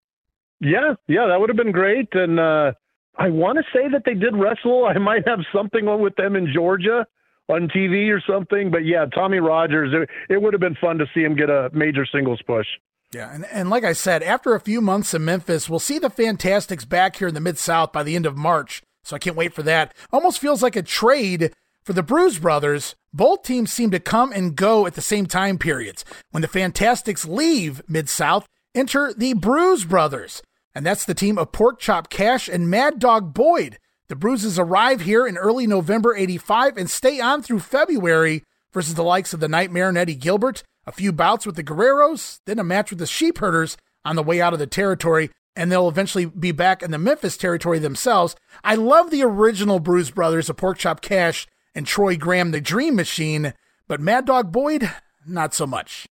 Yeah, 0.60 0.94
yeah, 1.06 1.26
that 1.26 1.38
would 1.38 1.50
have 1.50 1.56
been 1.56 1.72
great. 1.72 2.08
And 2.12 2.40
uh, 2.40 2.72
I 3.16 3.28
want 3.28 3.58
to 3.58 3.64
say 3.72 3.88
that 3.92 4.02
they 4.04 4.14
did 4.14 4.34
wrestle. 4.34 4.86
I 4.86 4.98
might 4.98 5.28
have 5.28 5.40
something 5.54 5.86
with 6.00 6.16
them 6.16 6.36
in 6.36 6.52
Georgia 6.52 7.06
on 7.50 7.68
TV 7.68 8.10
or 8.10 8.22
something. 8.26 8.70
But 8.70 8.84
yeah, 8.84 9.06
Tommy 9.06 9.38
Rogers, 9.38 9.92
it, 9.92 10.08
it 10.32 10.40
would 10.40 10.52
have 10.52 10.60
been 10.60 10.76
fun 10.76 10.98
to 10.98 11.06
see 11.14 11.22
him 11.22 11.36
get 11.36 11.50
a 11.50 11.70
major 11.72 12.06
singles 12.06 12.40
push. 12.46 12.66
Yeah, 13.12 13.34
and, 13.34 13.44
and 13.46 13.68
like 13.70 13.82
I 13.82 13.92
said, 13.92 14.22
after 14.22 14.54
a 14.54 14.60
few 14.60 14.80
months 14.80 15.14
in 15.14 15.24
Memphis, 15.24 15.68
we'll 15.68 15.80
see 15.80 15.98
the 15.98 16.10
Fantastics 16.10 16.84
back 16.84 17.16
here 17.16 17.28
in 17.28 17.34
the 17.34 17.40
Mid 17.40 17.58
South 17.58 17.92
by 17.92 18.04
the 18.04 18.14
end 18.14 18.24
of 18.24 18.36
March. 18.36 18.82
So 19.02 19.16
I 19.16 19.18
can't 19.18 19.36
wait 19.36 19.52
for 19.52 19.64
that. 19.64 19.94
Almost 20.12 20.38
feels 20.38 20.62
like 20.62 20.76
a 20.76 20.82
trade 20.82 21.52
for 21.82 21.92
the 21.92 22.02
Bruise 22.02 22.38
Brothers. 22.38 22.94
Both 23.12 23.42
teams 23.42 23.72
seem 23.72 23.90
to 23.90 23.98
come 23.98 24.32
and 24.32 24.54
go 24.54 24.86
at 24.86 24.94
the 24.94 25.00
same 25.00 25.26
time 25.26 25.58
periods. 25.58 26.04
When 26.30 26.42
the 26.42 26.48
Fantastics 26.48 27.26
leave 27.26 27.82
Mid 27.88 28.08
South, 28.08 28.46
enter 28.74 29.12
the 29.12 29.34
Bruise 29.34 29.84
Brothers. 29.84 30.42
And 30.74 30.86
that's 30.86 31.04
the 31.04 31.14
team 31.14 31.36
of 31.36 31.50
Pork 31.50 31.80
Chop 31.80 32.10
Cash 32.10 32.48
and 32.48 32.70
Mad 32.70 33.00
Dog 33.00 33.34
Boyd. 33.34 33.78
The 34.10 34.16
Bruises 34.16 34.58
arrive 34.58 35.02
here 35.02 35.24
in 35.24 35.36
early 35.36 35.68
November 35.68 36.16
85 36.16 36.76
and 36.76 36.90
stay 36.90 37.20
on 37.20 37.44
through 37.44 37.60
February 37.60 38.42
versus 38.72 38.96
the 38.96 39.04
likes 39.04 39.32
of 39.32 39.38
the 39.38 39.46
Nightmare 39.46 39.88
and 39.88 39.96
Eddie 39.96 40.16
Gilbert, 40.16 40.64
a 40.84 40.90
few 40.90 41.12
bouts 41.12 41.46
with 41.46 41.54
the 41.54 41.62
Guerreros, 41.62 42.40
then 42.44 42.58
a 42.58 42.64
match 42.64 42.90
with 42.90 42.98
the 42.98 43.06
Sheepherders 43.06 43.76
on 44.04 44.16
the 44.16 44.24
way 44.24 44.40
out 44.40 44.52
of 44.52 44.58
the 44.58 44.66
territory, 44.66 45.30
and 45.54 45.70
they'll 45.70 45.88
eventually 45.88 46.24
be 46.24 46.50
back 46.50 46.82
in 46.82 46.90
the 46.90 46.98
Memphis 46.98 47.36
territory 47.36 47.78
themselves. 47.78 48.34
I 48.64 48.74
love 48.74 49.12
the 49.12 49.22
original 49.22 49.78
Bruise 49.78 50.10
Brothers 50.10 50.50
of 50.50 50.56
Pork 50.56 50.78
Chop 50.78 51.02
Cash 51.02 51.46
and 51.72 51.86
Troy 51.86 52.16
Graham, 52.16 52.50
the 52.50 52.60
Dream 52.60 52.96
Machine, 52.96 53.54
but 53.86 54.00
Mad 54.00 54.24
Dog 54.24 54.50
Boyd, 54.50 54.90
not 55.24 55.54
so 55.54 55.68
much. 55.68 56.08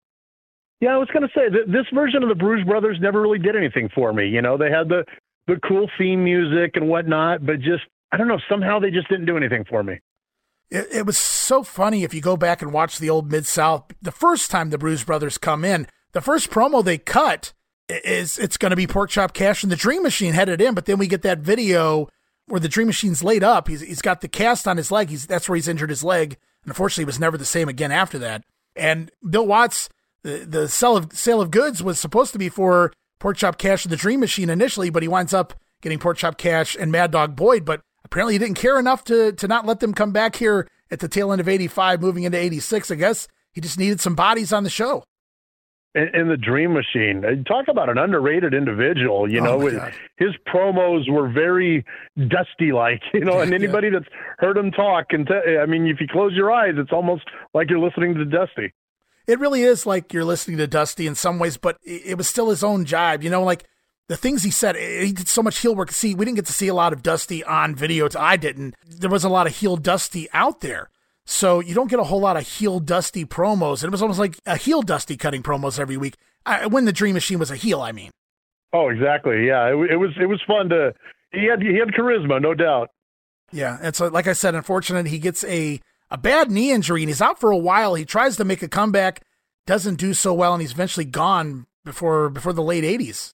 Yeah, 0.80 0.96
I 0.96 0.98
was 0.98 1.10
going 1.12 1.28
to 1.28 1.34
say 1.36 1.50
this 1.50 1.88
version 1.94 2.24
of 2.24 2.30
the 2.30 2.36
Bruise 2.36 2.66
Brothers 2.66 2.98
never 3.02 3.20
really 3.20 3.40
did 3.40 3.58
anything 3.58 3.90
for 3.94 4.14
me. 4.14 4.30
You 4.30 4.42
know, 4.42 4.58
they 4.58 4.72
had 4.72 4.88
the 4.88 5.04
the 5.50 5.60
cool 5.68 5.90
theme 5.98 6.24
music 6.24 6.76
and 6.76 6.88
whatnot, 6.88 7.46
but 7.46 7.60
just 7.60 7.84
I 8.12 8.18
don't 8.18 8.28
know, 8.28 8.40
somehow 8.50 8.80
they 8.80 8.92
just 8.92 9.10
didn't 9.10 9.26
do 9.26 9.38
anything 9.38 9.66
for 9.70 9.84
me. 9.84 10.00
It, 10.72 10.88
it 10.92 11.06
was 11.06 11.18
so 11.18 11.64
funny 11.64 12.04
if 12.04 12.14
you 12.14 12.22
go 12.22 12.38
back 12.38 12.62
and 12.62 12.72
watch 12.72 13.00
the 13.00 13.10
old 13.10 13.32
Mid 13.32 13.46
South. 13.46 13.92
The 14.02 14.12
first 14.12 14.52
time 14.52 14.70
the 14.70 14.78
Bruise 14.78 15.04
Brothers 15.04 15.38
come 15.38 15.66
in, 15.66 15.88
the 16.14 16.22
first 16.22 16.50
promo 16.50 16.84
they 16.84 16.98
cut 16.98 17.54
is 17.88 18.38
it's 18.38 18.58
going 18.58 18.70
to 18.70 18.76
be 18.76 18.88
Pork 18.88 19.10
Chop 19.10 19.34
Cash 19.34 19.64
and 19.64 19.72
the 19.72 19.76
Dream 19.76 20.04
Machine 20.04 20.34
headed 20.34 20.62
in, 20.62 20.76
but 20.76 20.86
then 20.86 20.98
we 20.98 21.08
get 21.08 21.24
that 21.24 21.40
video 21.40 22.08
where 22.46 22.60
the 22.60 22.70
Dream 22.70 22.88
Machine's 22.88 23.24
laid 23.24 23.44
up. 23.44 23.68
He's 23.68 23.82
he's 23.82 24.02
got 24.02 24.22
the 24.22 24.28
cast 24.28 24.68
on 24.68 24.78
his 24.78 24.92
leg. 24.92 25.10
He's 25.10 25.28
that's 25.28 25.50
where 25.50 25.56
he's 25.56 25.68
injured 25.68 25.90
his 25.90 26.04
leg. 26.04 26.38
And 26.64 26.72
unfortunately, 26.72 27.06
was 27.06 27.20
never 27.20 27.38
the 27.38 27.46
same 27.46 27.70
again 27.70 27.92
after 27.92 28.20
that. 28.20 28.44
And 28.76 29.12
Bill 29.28 29.46
Watts, 29.46 29.90
the 30.24 30.46
the 30.46 30.68
sale 30.68 30.98
of 30.98 31.14
sale 31.14 31.42
of 31.42 31.52
goods 31.52 31.82
was 31.82 32.00
supposed 32.00 32.34
to 32.34 32.40
be 32.40 32.50
for 32.50 32.92
Pork 33.20 33.38
Chop 33.38 33.58
Cash 33.58 33.86
and 33.86 33.92
the 33.92 33.98
Dream 33.98 34.20
Machine 34.20 34.50
initially, 34.50 34.90
but 34.90 35.04
he 35.04 35.10
winds 35.10 35.34
up 35.34 35.54
getting 35.82 36.00
Pork 36.00 36.18
Chop 36.18 36.38
Cash 36.38 36.76
and 36.80 36.92
Mad 36.92 37.12
Dog 37.12 37.36
Boyd. 37.36 37.66
But 37.66 37.82
apparently, 38.04 38.34
he 38.34 38.40
didn't 38.40 38.58
care 38.58 38.80
enough 38.80 39.04
to 39.06 39.32
to 39.34 39.48
not 39.48 39.66
let 39.66 39.80
them 39.80 39.94
come 39.94 40.12
back 40.12 40.36
here 40.36 40.68
at 40.92 41.00
the 41.00 41.08
tail 41.08 41.32
end 41.32 41.42
of 41.42 41.48
'85, 41.48 42.02
moving 42.02 42.24
into 42.24 42.38
'86. 42.38 42.92
I 42.92 42.96
guess 42.96 43.28
he 43.52 43.62
just 43.62 43.78
needed 43.78 44.02
some 44.02 44.16
bodies 44.16 44.54
on 44.54 44.64
the 44.64 44.70
show 44.70 45.04
in, 45.96 46.28
the 46.28 46.38
Dream 46.38 46.74
Machine. 46.74 47.24
Uh, 47.26 47.44
talk 47.48 47.68
about 47.68 47.90
an 47.90 47.98
underrated 47.98 48.54
individual. 48.54 49.30
You 49.30 49.42
know, 49.42 49.60
his 50.18 50.30
promos 50.48 51.10
were 51.10 51.30
very 51.30 51.86
Dusty 52.18 52.72
like. 52.72 53.02
You 53.14 53.26
know, 53.26 53.40
and 53.40 53.54
anybody 53.54 53.88
yeah. 53.88 54.00
that's 54.00 54.12
heard 54.38 54.56
him 54.56 54.72
talk 54.72 55.10
can. 55.10 55.26
T- 55.26 55.58
I 55.62 55.66
mean, 55.66 55.88
if 55.88 56.00
you 56.00 56.08
close 56.08 56.34
your 56.34 56.52
eyes, 56.52 56.76
it's 56.78 56.94
almost 56.94 57.24
like 57.54 57.70
you're 57.70 57.80
listening 57.80 58.16
to 58.16 58.24
Dusty. 58.24 58.72
It 59.30 59.40
really 59.40 59.62
is 59.62 59.86
like 59.86 60.12
you're 60.12 60.26
listening 60.26 60.58
to 60.58 60.66
Dusty 60.66 61.06
in 61.06 61.14
some 61.14 61.38
ways, 61.38 61.56
but 61.56 61.78
it 61.84 62.18
was 62.18 62.28
still 62.28 62.50
his 62.50 62.64
own 62.64 62.84
jibe. 62.84 63.22
You 63.22 63.30
know, 63.30 63.44
like 63.44 63.66
the 64.08 64.18
things 64.18 64.42
he 64.42 64.50
said, 64.50 64.76
he 64.76 65.12
did 65.12 65.28
so 65.28 65.44
much 65.44 65.60
heel 65.60 65.76
work. 65.76 65.92
See, 65.92 66.16
we 66.16 66.26
didn't 66.26 66.38
get 66.38 66.48
to 66.48 66.54
see 66.54 66.68
a 66.68 66.74
lot 66.74 66.94
of 66.94 67.04
Dusty 67.04 67.44
on 67.44 67.76
video. 67.76 68.10
I 68.18 68.38
didn't. 68.38 68.74
There 68.84 69.10
was 69.10 69.24
a 69.24 69.30
lot 69.30 69.46
of 69.46 69.56
heel 69.56 69.78
Dusty 69.78 70.28
out 70.34 70.62
there. 70.62 70.90
So 71.26 71.60
you 71.60 71.76
don't 71.76 71.92
get 71.92 72.00
a 72.00 72.06
whole 72.06 72.22
lot 72.22 72.38
of 72.38 72.48
heel 72.48 72.80
dusty 72.80 73.24
promos. 73.24 73.84
And 73.84 73.90
it 73.90 73.92
was 73.92 74.02
almost 74.02 74.18
like 74.18 74.40
a 74.48 74.58
heel 74.58 74.82
dusty 74.82 75.16
cutting 75.16 75.44
promos 75.44 75.78
every 75.78 75.96
week. 75.96 76.18
I, 76.44 76.66
when 76.66 76.86
the 76.86 76.92
Dream 76.92 77.14
Machine 77.14 77.38
was 77.38 77.52
a 77.52 77.56
heel, 77.56 77.82
I 77.82 77.92
mean. 77.92 78.10
Oh, 78.74 78.90
exactly. 78.90 79.46
Yeah, 79.46 79.68
it, 79.68 79.92
it 79.92 79.98
was 79.98 80.10
it 80.20 80.26
was 80.26 80.42
fun 80.48 80.70
to. 80.70 80.92
He 81.32 81.46
had 81.46 81.62
he 81.62 81.78
had 81.78 81.90
charisma, 81.90 82.42
no 82.42 82.56
doubt. 82.56 82.90
Yeah, 83.52 83.78
and 83.80 83.96
so 83.96 84.08
like 84.08 84.26
I 84.26 84.34
said, 84.34 84.56
unfortunately, 84.56 85.12
he 85.12 85.20
gets 85.20 85.44
a 85.44 85.80
a 86.10 86.18
bad 86.18 86.52
knee 86.52 86.72
injury 86.72 87.02
and 87.02 87.10
he's 87.10 87.22
out 87.22 87.40
for 87.40 87.52
a 87.52 87.58
while. 87.58 87.96
He 87.96 88.06
tries 88.06 88.38
to 88.38 88.46
make 88.46 88.62
a 88.62 88.68
comeback, 88.68 89.24
doesn't 89.66 89.96
do 89.96 90.14
so 90.14 90.34
well, 90.34 90.54
and 90.54 90.62
he's 90.62 90.72
eventually 90.72 91.06
gone 91.06 91.68
before 91.86 92.30
before 92.30 92.54
the 92.54 92.64
late 92.64 92.84
'80s. 92.84 93.34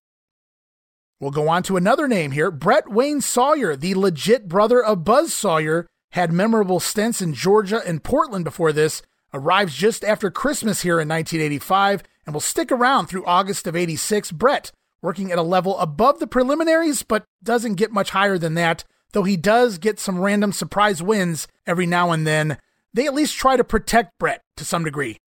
We'll 1.20 1.32
go 1.32 1.48
on 1.48 1.64
to 1.64 1.78
another 1.78 2.08
name 2.08 2.32
here, 2.32 2.52
Brett 2.52 2.92
Wayne 2.92 3.22
Sawyer, 3.22 3.76
the 3.76 3.96
legit 3.96 4.50
brother 4.50 4.84
of 4.84 5.06
Buzz 5.06 5.34
Sawyer 5.34 5.88
had 6.12 6.32
memorable 6.32 6.80
stints 6.80 7.22
in 7.22 7.34
Georgia 7.34 7.82
and 7.86 8.04
Portland 8.04 8.46
before 8.46 8.72
this, 8.72 9.02
arrives 9.34 9.76
just 9.76 10.04
after 10.04 10.32
Christmas 10.32 10.82
here 10.82 11.00
in 11.00 11.10
1985, 11.10 12.04
and 12.26 12.34
will 12.34 12.42
stick 12.42 12.72
around 12.72 13.08
through 13.08 13.26
August 13.26 13.68
of 13.68 13.76
86. 13.76 14.32
Brett, 14.32 14.72
working 15.02 15.32
at 15.32 15.38
a 15.38 15.44
level 15.44 15.78
above 15.80 16.20
the 16.20 16.28
preliminaries, 16.28 17.04
but 17.04 17.26
doesn't 17.44 17.76
get 17.76 17.92
much 17.92 18.12
higher 18.12 18.38
than 18.38 18.54
that, 18.54 18.84
though 19.16 19.24
he 19.24 19.38
does 19.38 19.78
get 19.78 19.98
some 19.98 20.20
random 20.20 20.52
surprise 20.52 21.02
wins 21.02 21.48
every 21.66 21.86
now 21.86 22.12
and 22.12 22.28
then. 22.28 22.58
They 22.94 23.06
at 23.08 23.14
least 23.14 23.38
try 23.38 23.56
to 23.56 23.64
protect 23.64 24.20
Brett 24.20 24.42
to 24.58 24.66
some 24.66 24.84
degree. 24.84 25.18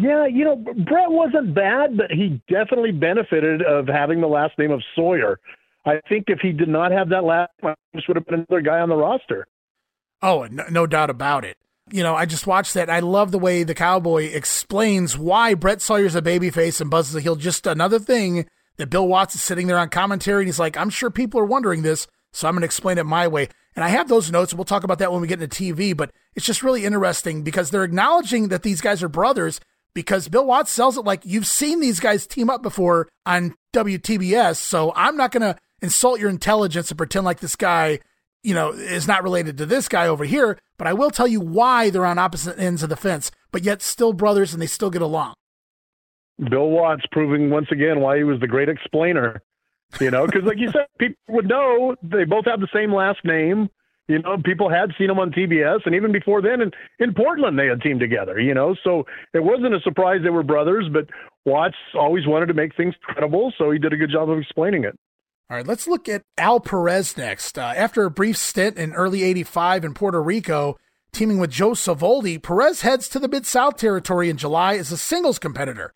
Yeah, 0.00 0.24
you 0.26 0.44
know, 0.44 0.54
Brett 0.54 1.10
wasn't 1.10 1.52
bad, 1.52 1.96
but 1.96 2.12
he 2.12 2.40
definitely 2.48 2.92
benefited 2.92 3.60
of 3.60 3.88
having 3.88 4.20
the 4.20 4.28
last 4.28 4.56
name 4.56 4.70
of 4.70 4.82
Sawyer. 4.94 5.40
I 5.84 6.00
think 6.08 6.26
if 6.28 6.38
he 6.40 6.52
did 6.52 6.68
not 6.68 6.92
have 6.92 7.08
that 7.08 7.24
last 7.24 7.50
name, 7.60 7.74
this 7.92 8.04
would 8.06 8.16
have 8.16 8.24
been 8.24 8.46
another 8.48 8.62
guy 8.62 8.78
on 8.78 8.88
the 8.88 8.94
roster. 8.94 9.48
Oh, 10.22 10.46
no, 10.48 10.64
no 10.70 10.86
doubt 10.86 11.10
about 11.10 11.44
it. 11.44 11.56
You 11.90 12.04
know, 12.04 12.14
I 12.14 12.24
just 12.24 12.46
watched 12.46 12.74
that. 12.74 12.88
I 12.88 13.00
love 13.00 13.32
the 13.32 13.38
way 13.38 13.64
the 13.64 13.74
cowboy 13.74 14.26
explains 14.26 15.18
why 15.18 15.54
Brett 15.54 15.82
Sawyer's 15.82 16.14
a 16.14 16.22
babyface 16.22 16.80
and 16.80 16.88
Buzz 16.88 17.08
is 17.08 17.16
a 17.16 17.20
heel. 17.20 17.34
Just 17.34 17.66
another 17.66 17.98
thing 17.98 18.46
that 18.76 18.90
Bill 18.90 19.08
Watts 19.08 19.34
is 19.34 19.42
sitting 19.42 19.66
there 19.66 19.78
on 19.78 19.88
commentary 19.88 20.42
and 20.42 20.48
he's 20.48 20.60
like, 20.60 20.76
I'm 20.76 20.88
sure 20.88 21.10
people 21.10 21.40
are 21.40 21.44
wondering 21.44 21.82
this, 21.82 22.06
so 22.32 22.48
I'm 22.48 22.54
going 22.54 22.62
to 22.62 22.66
explain 22.66 22.98
it 22.98 23.04
my 23.04 23.28
way. 23.28 23.48
And 23.74 23.84
I 23.84 23.88
have 23.88 24.08
those 24.08 24.30
notes, 24.30 24.52
we'll 24.52 24.64
talk 24.64 24.84
about 24.84 24.98
that 24.98 25.12
when 25.12 25.20
we 25.20 25.28
get 25.28 25.42
into 25.42 25.62
TV, 25.62 25.96
but 25.96 26.10
it's 26.34 26.46
just 26.46 26.62
really 26.62 26.84
interesting 26.84 27.42
because 27.42 27.70
they're 27.70 27.84
acknowledging 27.84 28.48
that 28.48 28.62
these 28.62 28.80
guys 28.80 29.02
are 29.02 29.08
brothers 29.08 29.60
because 29.94 30.28
Bill 30.28 30.46
Watts 30.46 30.70
sells 30.70 30.96
it 30.96 31.04
like 31.04 31.24
you've 31.24 31.46
seen 31.46 31.80
these 31.80 32.00
guys 32.00 32.26
team 32.26 32.50
up 32.50 32.62
before 32.62 33.08
on 33.26 33.54
WTBS, 33.74 34.56
so 34.56 34.92
I'm 34.96 35.16
not 35.16 35.32
going 35.32 35.42
to 35.42 35.58
insult 35.80 36.20
your 36.20 36.30
intelligence 36.30 36.90
and 36.90 36.98
pretend 36.98 37.24
like 37.24 37.40
this 37.40 37.56
guy 37.56 37.98
you 38.42 38.54
know, 38.54 38.70
is 38.70 39.06
not 39.06 39.22
related 39.22 39.56
to 39.58 39.66
this 39.66 39.88
guy 39.88 40.06
over 40.08 40.24
here, 40.24 40.58
but 40.76 40.86
I 40.86 40.92
will 40.92 41.10
tell 41.10 41.28
you 41.28 41.40
why 41.40 41.90
they're 41.90 42.06
on 42.06 42.18
opposite 42.18 42.58
ends 42.58 42.82
of 42.82 42.88
the 42.88 42.96
fence, 42.96 43.30
but 43.50 43.62
yet 43.62 43.82
still 43.82 44.12
brothers 44.12 44.52
and 44.52 44.60
they 44.60 44.66
still 44.66 44.90
get 44.90 45.02
along. 45.02 45.34
Bill 46.50 46.68
Watts 46.68 47.04
proving 47.12 47.50
once 47.50 47.68
again 47.70 48.00
why 48.00 48.16
he 48.16 48.24
was 48.24 48.40
the 48.40 48.48
great 48.48 48.68
explainer. 48.68 49.42
You 50.00 50.10
know, 50.10 50.26
because 50.26 50.44
like 50.44 50.58
you 50.58 50.70
said, 50.70 50.86
people 50.98 51.16
would 51.28 51.48
know 51.48 51.96
they 52.02 52.24
both 52.24 52.46
have 52.46 52.60
the 52.60 52.68
same 52.72 52.92
last 52.94 53.24
name. 53.24 53.68
You 54.08 54.18
know, 54.18 54.36
people 54.44 54.68
had 54.68 54.90
seen 54.98 55.06
them 55.06 55.18
on 55.18 55.30
TBS, 55.30 55.86
and 55.86 55.94
even 55.94 56.12
before 56.12 56.42
then, 56.42 56.60
in, 56.60 56.70
in 56.98 57.14
Portland, 57.14 57.58
they 57.58 57.66
had 57.66 57.80
teamed 57.80 58.00
together. 58.00 58.40
You 58.40 58.54
know, 58.54 58.74
so 58.82 59.04
it 59.32 59.42
wasn't 59.42 59.74
a 59.74 59.80
surprise 59.80 60.20
they 60.22 60.30
were 60.30 60.42
brothers. 60.42 60.88
But 60.92 61.06
Watts 61.44 61.76
always 61.94 62.26
wanted 62.26 62.46
to 62.46 62.54
make 62.54 62.76
things 62.76 62.94
credible, 63.02 63.52
so 63.56 63.70
he 63.70 63.78
did 63.78 63.92
a 63.92 63.96
good 63.96 64.10
job 64.10 64.28
of 64.28 64.38
explaining 64.38 64.84
it. 64.84 64.98
All 65.50 65.56
right, 65.56 65.66
let's 65.66 65.86
look 65.86 66.08
at 66.08 66.22
Al 66.38 66.60
Perez 66.60 67.16
next. 67.16 67.58
Uh, 67.58 67.74
after 67.76 68.04
a 68.04 68.10
brief 68.10 68.38
stint 68.38 68.78
in 68.78 68.94
early 68.94 69.22
85 69.22 69.84
in 69.84 69.94
Puerto 69.94 70.22
Rico, 70.22 70.78
teaming 71.12 71.38
with 71.38 71.50
Joe 71.50 71.72
Savoldi, 71.72 72.42
Perez 72.42 72.80
heads 72.80 73.08
to 73.10 73.18
the 73.18 73.28
Mid 73.28 73.44
South 73.44 73.76
territory 73.76 74.30
in 74.30 74.38
July 74.38 74.76
as 74.76 74.90
a 74.90 74.96
singles 74.96 75.38
competitor. 75.38 75.92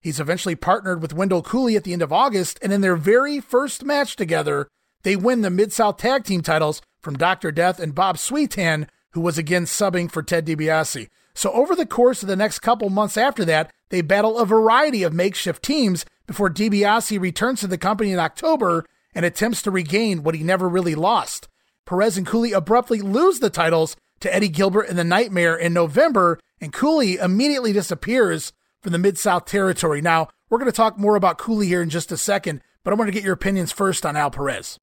He's 0.00 0.20
eventually 0.20 0.56
partnered 0.56 1.02
with 1.02 1.12
Wendell 1.12 1.42
Cooley 1.42 1.76
at 1.76 1.84
the 1.84 1.92
end 1.92 2.02
of 2.02 2.12
August, 2.12 2.58
and 2.62 2.72
in 2.72 2.80
their 2.80 2.96
very 2.96 3.38
first 3.38 3.84
match 3.84 4.16
together, 4.16 4.68
they 5.02 5.14
win 5.14 5.42
the 5.42 5.50
Mid 5.50 5.72
South 5.72 5.98
Tag 5.98 6.24
Team 6.24 6.40
titles 6.40 6.80
from 7.02 7.18
Dr. 7.18 7.52
Death 7.52 7.78
and 7.78 7.94
Bob 7.94 8.16
Sweetan, 8.16 8.88
who 9.12 9.20
was 9.20 9.38
again 9.38 9.64
subbing 9.64 10.10
for 10.10 10.22
Ted 10.22 10.46
DiBiase. 10.46 11.08
So, 11.34 11.52
over 11.52 11.76
the 11.76 11.86
course 11.86 12.22
of 12.22 12.28
the 12.28 12.36
next 12.36 12.60
couple 12.60 12.90
months 12.90 13.16
after 13.16 13.44
that, 13.44 13.70
they 13.90 14.00
battle 14.00 14.38
a 14.38 14.46
variety 14.46 15.02
of 15.02 15.12
makeshift 15.12 15.62
teams 15.62 16.04
before 16.26 16.50
DiBiase 16.50 17.20
returns 17.20 17.60
to 17.60 17.66
the 17.66 17.78
company 17.78 18.12
in 18.12 18.18
October 18.18 18.84
and 19.14 19.24
attempts 19.24 19.62
to 19.62 19.70
regain 19.70 20.22
what 20.22 20.34
he 20.34 20.42
never 20.42 20.68
really 20.68 20.94
lost. 20.94 21.48
Perez 21.84 22.16
and 22.16 22.26
Cooley 22.26 22.52
abruptly 22.52 23.00
lose 23.00 23.40
the 23.40 23.50
titles 23.50 23.96
to 24.20 24.32
Eddie 24.34 24.48
Gilbert 24.48 24.88
and 24.88 24.98
the 24.98 25.04
Nightmare 25.04 25.56
in 25.56 25.72
November, 25.72 26.38
and 26.60 26.72
Cooley 26.72 27.16
immediately 27.16 27.72
disappears 27.72 28.52
from 28.82 28.92
the 28.92 28.98
Mid 28.98 29.18
South 29.18 29.44
territory. 29.44 30.00
Now, 30.00 30.28
we're 30.48 30.58
going 30.58 30.70
to 30.70 30.76
talk 30.76 30.98
more 30.98 31.16
about 31.16 31.38
Cooley 31.38 31.66
here 31.66 31.82
in 31.82 31.90
just 31.90 32.10
a 32.10 32.16
second, 32.16 32.60
but 32.82 32.92
I 32.92 32.96
want 32.96 33.08
to 33.08 33.12
get 33.12 33.24
your 33.24 33.34
opinions 33.34 33.72
first 33.72 34.04
on 34.04 34.16
Al 34.16 34.30
Perez. 34.30 34.78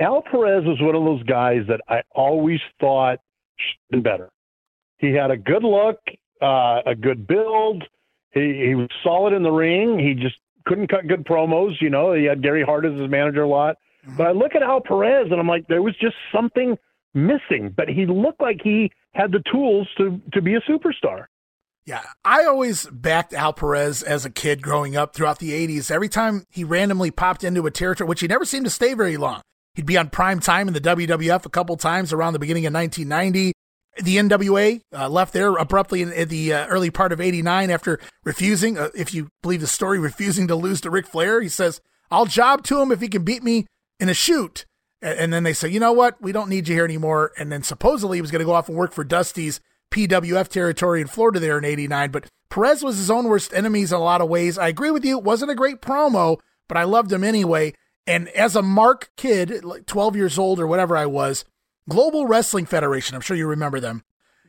Al 0.00 0.22
Perez 0.22 0.64
was 0.64 0.80
one 0.80 0.94
of 0.94 1.04
those 1.04 1.22
guys 1.24 1.62
that 1.68 1.80
I 1.88 2.02
always 2.14 2.60
thought 2.80 3.18
should 3.56 3.78
have 3.80 3.90
been 3.90 4.02
better. 4.02 4.30
He 4.98 5.12
had 5.12 5.30
a 5.30 5.36
good 5.36 5.64
look, 5.64 5.98
uh, 6.42 6.80
a 6.86 6.94
good 6.94 7.26
build. 7.26 7.84
He, 8.30 8.64
he 8.68 8.74
was 8.74 8.88
solid 9.02 9.32
in 9.32 9.42
the 9.42 9.50
ring. 9.50 9.98
He 9.98 10.14
just 10.14 10.36
couldn't 10.66 10.88
cut 10.88 11.06
good 11.06 11.24
promos. 11.24 11.80
You 11.80 11.90
know, 11.90 12.12
he 12.12 12.24
had 12.24 12.42
Gary 12.42 12.62
Hart 12.62 12.84
as 12.84 12.98
his 12.98 13.10
manager 13.10 13.42
a 13.42 13.48
lot. 13.48 13.76
Mm-hmm. 14.06 14.16
But 14.16 14.26
I 14.26 14.32
look 14.32 14.54
at 14.54 14.62
Al 14.62 14.80
Perez 14.80 15.28
and 15.30 15.40
I'm 15.40 15.48
like, 15.48 15.66
there 15.68 15.82
was 15.82 15.94
just 16.00 16.16
something 16.34 16.76
missing. 17.14 17.72
But 17.74 17.88
he 17.88 18.06
looked 18.06 18.40
like 18.40 18.60
he 18.62 18.92
had 19.12 19.32
the 19.32 19.42
tools 19.50 19.88
to 19.98 20.20
to 20.32 20.42
be 20.42 20.54
a 20.54 20.60
superstar. 20.60 21.26
Yeah, 21.86 22.02
I 22.24 22.44
always 22.44 22.86
backed 22.90 23.32
Al 23.32 23.52
Perez 23.52 24.02
as 24.02 24.24
a 24.24 24.30
kid 24.30 24.60
growing 24.60 24.96
up 24.96 25.14
throughout 25.14 25.38
the 25.38 25.52
80s. 25.52 25.88
Every 25.88 26.08
time 26.08 26.44
he 26.50 26.64
randomly 26.64 27.12
popped 27.12 27.44
into 27.44 27.64
a 27.64 27.70
territory, 27.70 28.08
which 28.08 28.20
he 28.20 28.26
never 28.26 28.44
seemed 28.44 28.66
to 28.66 28.70
stay 28.70 28.92
very 28.94 29.16
long, 29.16 29.40
he'd 29.76 29.86
be 29.86 29.96
on 29.96 30.10
prime 30.10 30.40
time 30.40 30.66
in 30.66 30.74
the 30.74 30.80
WWF 30.80 31.46
a 31.46 31.50
couple 31.50 31.76
times 31.76 32.12
around 32.12 32.32
the 32.32 32.40
beginning 32.40 32.66
of 32.66 32.74
1990. 32.74 33.52
The 34.02 34.16
NWA 34.16 34.80
uh, 34.92 35.08
left 35.08 35.32
there 35.32 35.54
abruptly 35.54 36.02
in, 36.02 36.12
in 36.12 36.28
the 36.28 36.52
uh, 36.52 36.66
early 36.66 36.90
part 36.90 37.12
of 37.12 37.20
89 37.20 37.70
after 37.70 38.00
refusing, 38.24 38.76
uh, 38.76 38.88
if 38.94 39.14
you 39.14 39.28
believe 39.40 39.60
the 39.60 39.68
story, 39.68 40.00
refusing 40.00 40.48
to 40.48 40.56
lose 40.56 40.80
to 40.80 40.90
Ric 40.90 41.06
Flair. 41.06 41.40
He 41.40 41.48
says, 41.48 41.80
I'll 42.10 42.26
job 42.26 42.64
to 42.64 42.80
him 42.80 42.90
if 42.90 43.00
he 43.00 43.08
can 43.08 43.22
beat 43.22 43.44
me 43.44 43.64
in 44.00 44.08
a 44.08 44.14
shoot. 44.14 44.66
And, 45.00 45.18
and 45.20 45.32
then 45.32 45.44
they 45.44 45.52
say, 45.52 45.68
you 45.68 45.78
know 45.78 45.92
what? 45.92 46.20
We 46.20 46.32
don't 46.32 46.50
need 46.50 46.66
you 46.66 46.74
here 46.74 46.84
anymore. 46.84 47.30
And 47.38 47.52
then 47.52 47.62
supposedly 47.62 48.18
he 48.18 48.22
was 48.22 48.32
going 48.32 48.40
to 48.40 48.44
go 48.44 48.54
off 48.54 48.68
and 48.68 48.76
work 48.76 48.92
for 48.92 49.04
Dusty's 49.04 49.60
PWF 49.90 50.48
territory 50.48 51.00
in 51.00 51.06
Florida 51.06 51.40
there 51.40 51.58
in 51.58 51.64
89. 51.64 52.10
But 52.10 52.26
Perez 52.50 52.82
was 52.82 52.98
his 52.98 53.10
own 53.10 53.28
worst 53.28 53.52
enemies 53.54 53.92
in 53.92 53.98
a 53.98 54.02
lot 54.02 54.20
of 54.20 54.28
ways. 54.28 54.58
I 54.58 54.68
agree 54.68 54.90
with 54.90 55.04
you. 55.04 55.18
It 55.18 55.24
wasn't 55.24 55.50
a 55.50 55.56
great 55.56 55.80
promo, 55.80 56.38
but 56.68 56.76
I 56.76 56.84
loved 56.84 57.12
him 57.12 57.24
anyway. 57.24 57.74
And 58.06 58.28
as 58.30 58.54
a 58.54 58.62
Mark 58.62 59.10
kid, 59.16 59.64
like 59.64 59.86
12 59.86 60.16
years 60.16 60.38
old 60.38 60.60
or 60.60 60.66
whatever 60.66 60.96
I 60.96 61.06
was, 61.06 61.44
Global 61.88 62.26
Wrestling 62.26 62.66
Federation, 62.66 63.14
I'm 63.14 63.20
sure 63.20 63.36
you 63.36 63.46
remember 63.46 63.80
them. 63.80 64.04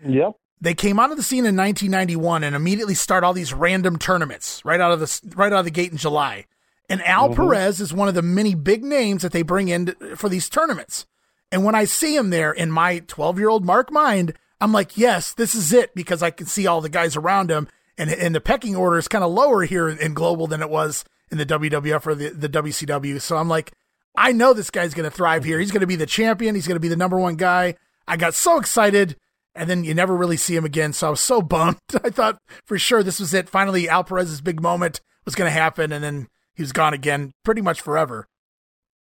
Yep. 0.05 0.33
They 0.59 0.73
came 0.73 0.99
onto 0.99 1.15
the 1.15 1.23
scene 1.23 1.45
in 1.45 1.55
1991 1.55 2.43
and 2.43 2.55
immediately 2.55 2.95
start 2.95 3.23
all 3.23 3.33
these 3.33 3.53
random 3.53 3.99
tournaments 3.99 4.63
right 4.65 4.81
out 4.81 4.91
of 4.91 4.99
the 4.99 5.33
right 5.35 5.53
out 5.53 5.59
of 5.59 5.65
the 5.65 5.71
gate 5.71 5.91
in 5.91 5.97
July. 5.97 6.45
And 6.89 7.03
Al 7.03 7.29
mm-hmm. 7.29 7.35
Perez 7.35 7.79
is 7.79 7.93
one 7.93 8.07
of 8.07 8.15
the 8.15 8.21
many 8.21 8.55
big 8.55 8.83
names 8.83 9.21
that 9.21 9.33
they 9.33 9.43
bring 9.43 9.67
in 9.67 9.93
for 10.15 10.29
these 10.29 10.49
tournaments. 10.49 11.05
And 11.51 11.63
when 11.63 11.75
I 11.75 11.85
see 11.85 12.15
him 12.15 12.29
there 12.29 12.51
in 12.51 12.71
my 12.71 12.99
12 12.99 13.37
year 13.39 13.49
old 13.49 13.65
Mark 13.65 13.91
mind, 13.91 14.33
I'm 14.59 14.71
like, 14.71 14.97
yes, 14.97 15.33
this 15.33 15.53
is 15.53 15.71
it 15.73 15.93
because 15.93 16.23
I 16.23 16.31
can 16.31 16.47
see 16.47 16.67
all 16.67 16.81
the 16.81 16.89
guys 16.89 17.15
around 17.15 17.51
him. 17.51 17.67
And, 17.97 18.11
and 18.11 18.33
the 18.33 18.41
pecking 18.41 18.75
order 18.75 18.97
is 18.97 19.07
kind 19.07 19.23
of 19.23 19.31
lower 19.31 19.63
here 19.63 19.89
in 19.89 20.13
global 20.13 20.47
than 20.47 20.61
it 20.61 20.69
was 20.69 21.03
in 21.31 21.37
the 21.37 21.45
WWF 21.45 22.05
or 22.05 22.15
the, 22.15 22.29
the 22.29 22.49
WCW. 22.49 23.19
So 23.21 23.37
I'm 23.37 23.49
like, 23.49 23.71
I 24.15 24.31
know 24.31 24.53
this 24.53 24.71
guy's 24.71 24.93
going 24.93 25.09
to 25.09 25.15
thrive 25.15 25.43
here. 25.43 25.59
He's 25.59 25.71
going 25.71 25.81
to 25.81 25.87
be 25.87 25.95
the 25.95 26.05
champion. 26.05 26.55
He's 26.55 26.67
going 26.67 26.75
to 26.75 26.81
be 26.81 26.87
the 26.87 26.95
number 26.95 27.17
one 27.17 27.35
guy. 27.35 27.75
I 28.07 28.17
got 28.17 28.33
so 28.33 28.59
excited. 28.59 29.15
And 29.53 29.69
then 29.69 29.83
you 29.83 29.93
never 29.93 30.15
really 30.15 30.37
see 30.37 30.55
him 30.55 30.65
again. 30.65 30.93
So 30.93 31.07
I 31.07 31.09
was 31.11 31.21
so 31.21 31.41
bummed. 31.43 31.77
I 32.03 32.09
thought 32.09 32.39
for 32.65 32.77
sure 32.77 33.03
this 33.03 33.19
was 33.19 33.33
it. 33.33 33.49
Finally, 33.49 33.89
Al 33.89 34.03
Perez's 34.03 34.41
big 34.41 34.61
moment 34.61 35.01
was 35.25 35.35
going 35.35 35.47
to 35.47 35.59
happen. 35.59 35.91
And 35.91 36.03
then 36.03 36.27
he 36.53 36.63
was 36.63 36.71
gone 36.71 36.93
again 36.93 37.31
pretty 37.43 37.61
much 37.61 37.81
forever. 37.81 38.27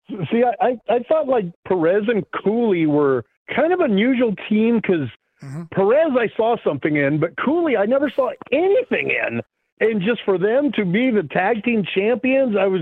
See, 0.09 0.43
I, 0.43 0.65
I, 0.65 0.69
I 0.89 0.99
thought 1.07 1.27
like 1.27 1.45
Perez 1.67 2.03
and 2.07 2.23
Cooley 2.43 2.85
were 2.85 3.23
kind 3.55 3.71
of 3.71 3.79
unusual 3.79 4.35
team 4.49 4.79
because 4.81 5.09
Mm-hmm. 5.43 5.63
Perez, 5.73 6.11
I 6.17 6.35
saw 6.37 6.55
something 6.63 6.95
in, 6.95 7.19
but 7.19 7.35
Cooley, 7.43 7.75
I 7.75 7.85
never 7.85 8.09
saw 8.09 8.31
anything 8.51 9.11
in. 9.11 9.41
And 9.79 10.01
just 10.01 10.21
for 10.23 10.37
them 10.37 10.71
to 10.73 10.85
be 10.85 11.11
the 11.11 11.23
tag 11.23 11.63
team 11.63 11.83
champions, 11.93 12.55
I 12.57 12.67
was 12.67 12.81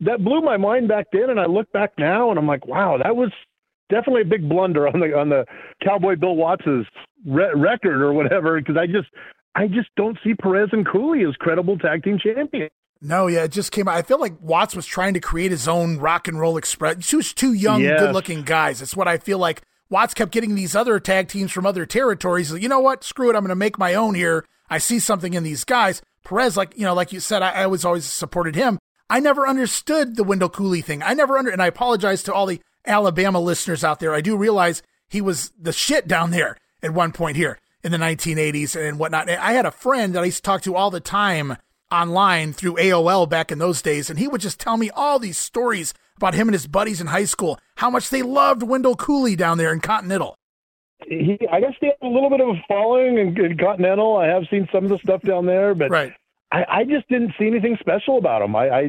that 0.00 0.22
blew 0.24 0.40
my 0.40 0.56
mind 0.56 0.88
back 0.88 1.06
then. 1.12 1.30
And 1.30 1.40
I 1.40 1.46
look 1.46 1.70
back 1.72 1.92
now, 1.98 2.30
and 2.30 2.38
I'm 2.38 2.46
like, 2.46 2.66
wow, 2.66 2.98
that 3.02 3.16
was 3.16 3.32
definitely 3.90 4.22
a 4.22 4.26
big 4.26 4.48
blunder 4.48 4.86
on 4.86 5.00
the 5.00 5.18
on 5.18 5.30
the 5.30 5.44
Cowboy 5.82 6.16
Bill 6.16 6.36
Watts's 6.36 6.86
re- 7.26 7.52
record 7.54 8.00
or 8.00 8.12
whatever. 8.12 8.60
Because 8.60 8.76
I 8.76 8.86
just 8.86 9.08
I 9.56 9.66
just 9.66 9.88
don't 9.96 10.18
see 10.22 10.34
Perez 10.34 10.68
and 10.72 10.86
Cooley 10.86 11.24
as 11.24 11.34
credible 11.36 11.78
tag 11.78 12.04
team 12.04 12.18
champions. 12.22 12.70
No, 13.02 13.26
yeah, 13.28 13.44
it 13.44 13.52
just 13.52 13.72
came 13.72 13.88
out. 13.88 13.96
I 13.96 14.02
feel 14.02 14.20
like 14.20 14.34
Watts 14.40 14.76
was 14.76 14.84
trying 14.84 15.14
to 15.14 15.20
create 15.20 15.50
his 15.50 15.66
own 15.66 15.98
rock 15.98 16.28
and 16.28 16.38
roll 16.38 16.58
express. 16.58 17.08
Two, 17.08 17.22
two 17.22 17.54
young, 17.54 17.80
yes. 17.80 17.98
good 17.98 18.12
looking 18.12 18.42
guys. 18.42 18.82
It's 18.82 18.94
what 18.94 19.08
I 19.08 19.16
feel 19.16 19.38
like 19.38 19.62
Watts 19.90 20.14
kept 20.14 20.30
getting 20.30 20.54
these 20.54 20.76
other 20.76 21.00
tag 21.00 21.28
teams 21.28 21.50
from 21.50 21.66
other 21.66 21.84
territories. 21.84 22.52
You 22.52 22.68
know 22.68 22.80
what? 22.80 23.02
Screw 23.02 23.28
it. 23.28 23.36
I'm 23.36 23.42
going 23.42 23.48
to 23.50 23.56
make 23.56 23.78
my 23.78 23.94
own 23.94 24.14
here. 24.14 24.46
I 24.70 24.78
see 24.78 25.00
something 25.00 25.34
in 25.34 25.42
these 25.42 25.64
guys. 25.64 26.00
Perez, 26.24 26.56
like, 26.56 26.76
you 26.76 26.84
know, 26.84 26.94
like 26.94 27.12
you 27.12 27.18
said, 27.18 27.42
I, 27.42 27.50
I 27.50 27.66
was 27.66 27.84
always 27.84 28.04
supported 28.04 28.54
him. 28.54 28.78
I 29.10 29.18
never 29.18 29.48
understood 29.48 30.14
the 30.14 30.22
Wendell 30.22 30.48
Cooley 30.48 30.80
thing. 30.80 31.02
I 31.02 31.14
never 31.14 31.36
under, 31.36 31.50
and 31.50 31.60
I 31.60 31.66
apologize 31.66 32.22
to 32.22 32.32
all 32.32 32.46
the 32.46 32.60
Alabama 32.86 33.40
listeners 33.40 33.82
out 33.82 33.98
there. 33.98 34.14
I 34.14 34.20
do 34.20 34.36
realize 34.36 34.82
he 35.08 35.20
was 35.20 35.50
the 35.60 35.72
shit 35.72 36.06
down 36.06 36.30
there 36.30 36.56
at 36.82 36.94
one 36.94 37.10
point 37.10 37.36
here 37.36 37.58
in 37.82 37.90
the 37.90 37.98
1980s 37.98 38.80
and 38.80 38.98
whatnot. 38.98 39.28
I 39.28 39.52
had 39.52 39.66
a 39.66 39.72
friend 39.72 40.14
that 40.14 40.22
I 40.22 40.26
used 40.26 40.38
to 40.38 40.42
talk 40.42 40.62
to 40.62 40.76
all 40.76 40.92
the 40.92 41.00
time 41.00 41.56
online 41.90 42.52
through 42.52 42.76
AOL 42.76 43.28
back 43.28 43.50
in 43.50 43.58
those 43.58 43.82
days, 43.82 44.08
and 44.08 44.18
he 44.18 44.28
would 44.28 44.40
just 44.40 44.60
tell 44.60 44.76
me 44.76 44.90
all 44.90 45.18
these 45.18 45.38
stories 45.38 45.92
about 46.20 46.34
him 46.34 46.48
and 46.48 46.54
his 46.54 46.66
buddies 46.66 47.00
in 47.00 47.06
high 47.06 47.24
school, 47.24 47.58
how 47.76 47.88
much 47.88 48.10
they 48.10 48.22
loved 48.22 48.62
Wendell 48.62 48.94
Cooley 48.96 49.36
down 49.36 49.56
there 49.56 49.72
in 49.72 49.80
Continental. 49.80 50.36
He, 51.06 51.38
I 51.50 51.60
guess 51.60 51.72
he 51.80 51.86
had 51.86 51.96
a 52.02 52.06
little 52.06 52.28
bit 52.28 52.42
of 52.42 52.48
a 52.48 52.62
following 52.68 53.16
in, 53.16 53.40
in 53.42 53.56
Continental. 53.56 54.18
I 54.18 54.26
have 54.26 54.42
seen 54.50 54.68
some 54.70 54.84
of 54.84 54.90
the 54.90 54.98
stuff 54.98 55.22
down 55.22 55.46
there, 55.46 55.74
but 55.74 55.90
right. 55.90 56.12
I, 56.52 56.64
I 56.68 56.84
just 56.84 57.08
didn't 57.08 57.32
see 57.38 57.46
anything 57.46 57.78
special 57.80 58.18
about 58.18 58.42
him. 58.42 58.54
I, 58.54 58.68
I 58.70 58.82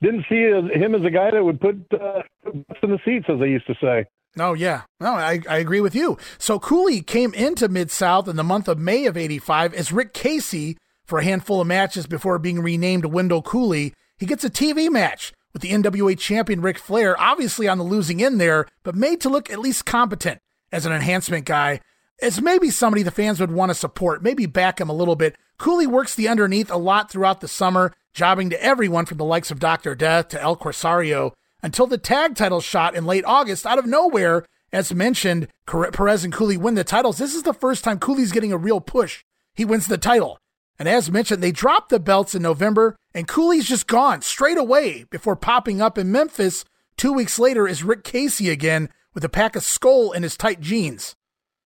didn't 0.00 0.24
see 0.30 0.36
him 0.36 0.94
as 0.94 1.04
a 1.04 1.10
guy 1.10 1.30
that 1.30 1.44
would 1.44 1.60
put 1.60 1.76
uh, 1.92 2.22
in 2.46 2.90
the 2.90 2.98
seats, 3.04 3.26
as 3.28 3.38
they 3.38 3.48
used 3.48 3.66
to 3.66 3.74
say. 3.82 4.06
Oh, 4.38 4.54
yeah. 4.54 4.82
No, 5.00 5.14
I, 5.14 5.40
I 5.48 5.58
agree 5.58 5.80
with 5.80 5.94
you. 5.94 6.16
So 6.38 6.58
Cooley 6.58 7.02
came 7.02 7.34
into 7.34 7.68
Mid 7.68 7.90
South 7.90 8.28
in 8.28 8.36
the 8.36 8.44
month 8.44 8.68
of 8.68 8.78
May 8.78 9.06
of 9.06 9.16
85 9.16 9.74
as 9.74 9.92
Rick 9.92 10.14
Casey 10.14 10.78
for 11.04 11.18
a 11.18 11.24
handful 11.24 11.60
of 11.60 11.66
matches 11.66 12.06
before 12.06 12.38
being 12.38 12.60
renamed 12.60 13.06
Wendell 13.06 13.42
Cooley. 13.42 13.94
He 14.16 14.26
gets 14.26 14.44
a 14.44 14.50
TV 14.50 14.90
match 14.90 15.32
with 15.52 15.62
the 15.62 15.70
NWA 15.70 16.18
champion 16.18 16.60
Ric 16.60 16.78
Flair, 16.78 17.18
obviously 17.20 17.68
on 17.68 17.78
the 17.78 17.84
losing 17.84 18.22
end 18.22 18.40
there, 18.40 18.66
but 18.82 18.94
made 18.94 19.20
to 19.22 19.28
look 19.28 19.50
at 19.50 19.58
least 19.58 19.86
competent 19.86 20.40
as 20.72 20.86
an 20.86 20.92
enhancement 20.92 21.44
guy. 21.44 21.80
As 22.20 22.40
maybe 22.40 22.70
somebody 22.70 23.02
the 23.02 23.10
fans 23.10 23.40
would 23.40 23.52
want 23.52 23.70
to 23.70 23.74
support, 23.74 24.22
maybe 24.22 24.46
back 24.46 24.80
him 24.80 24.88
a 24.88 24.94
little 24.94 25.16
bit. 25.16 25.36
Cooley 25.56 25.86
works 25.86 26.14
the 26.14 26.28
underneath 26.28 26.70
a 26.70 26.76
lot 26.76 27.10
throughout 27.10 27.40
the 27.40 27.48
summer, 27.48 27.92
jobbing 28.12 28.50
to 28.50 28.62
everyone 28.62 29.06
from 29.06 29.18
the 29.18 29.24
likes 29.24 29.50
of 29.50 29.60
Dr. 29.60 29.94
Death 29.94 30.28
to 30.28 30.40
El 30.42 30.56
Corsario 30.56 31.34
until 31.62 31.86
the 31.86 31.98
tag 31.98 32.34
title 32.34 32.60
shot 32.60 32.94
in 32.94 33.06
late 33.06 33.24
August 33.24 33.66
out 33.66 33.78
of 33.78 33.86
nowhere. 33.86 34.44
As 34.72 34.92
mentioned, 34.92 35.48
Perez 35.66 36.24
and 36.24 36.32
Cooley 36.32 36.56
win 36.56 36.74
the 36.74 36.84
titles. 36.84 37.18
This 37.18 37.34
is 37.34 37.44
the 37.44 37.54
first 37.54 37.84
time 37.84 37.98
Cooley's 37.98 38.32
getting 38.32 38.52
a 38.52 38.58
real 38.58 38.80
push. 38.80 39.24
He 39.54 39.64
wins 39.64 39.86
the 39.86 39.98
title. 39.98 40.38
And 40.78 40.88
as 40.88 41.10
mentioned, 41.10 41.42
they 41.42 41.52
dropped 41.52 41.90
the 41.90 41.98
belts 41.98 42.34
in 42.34 42.42
November, 42.42 42.96
and 43.12 43.26
Cooley's 43.26 43.66
just 43.66 43.86
gone 43.86 44.22
straight 44.22 44.58
away 44.58 45.04
before 45.10 45.34
popping 45.34 45.80
up 45.80 45.98
in 45.98 46.12
Memphis 46.12 46.64
two 46.96 47.12
weeks 47.12 47.38
later 47.38 47.66
as 47.66 47.82
Rick 47.82 48.04
Casey 48.04 48.48
again 48.48 48.88
with 49.14 49.24
a 49.24 49.28
pack 49.28 49.56
of 49.56 49.64
Skoal 49.64 50.12
in 50.12 50.22
his 50.22 50.36
tight 50.36 50.60
jeans. 50.60 51.16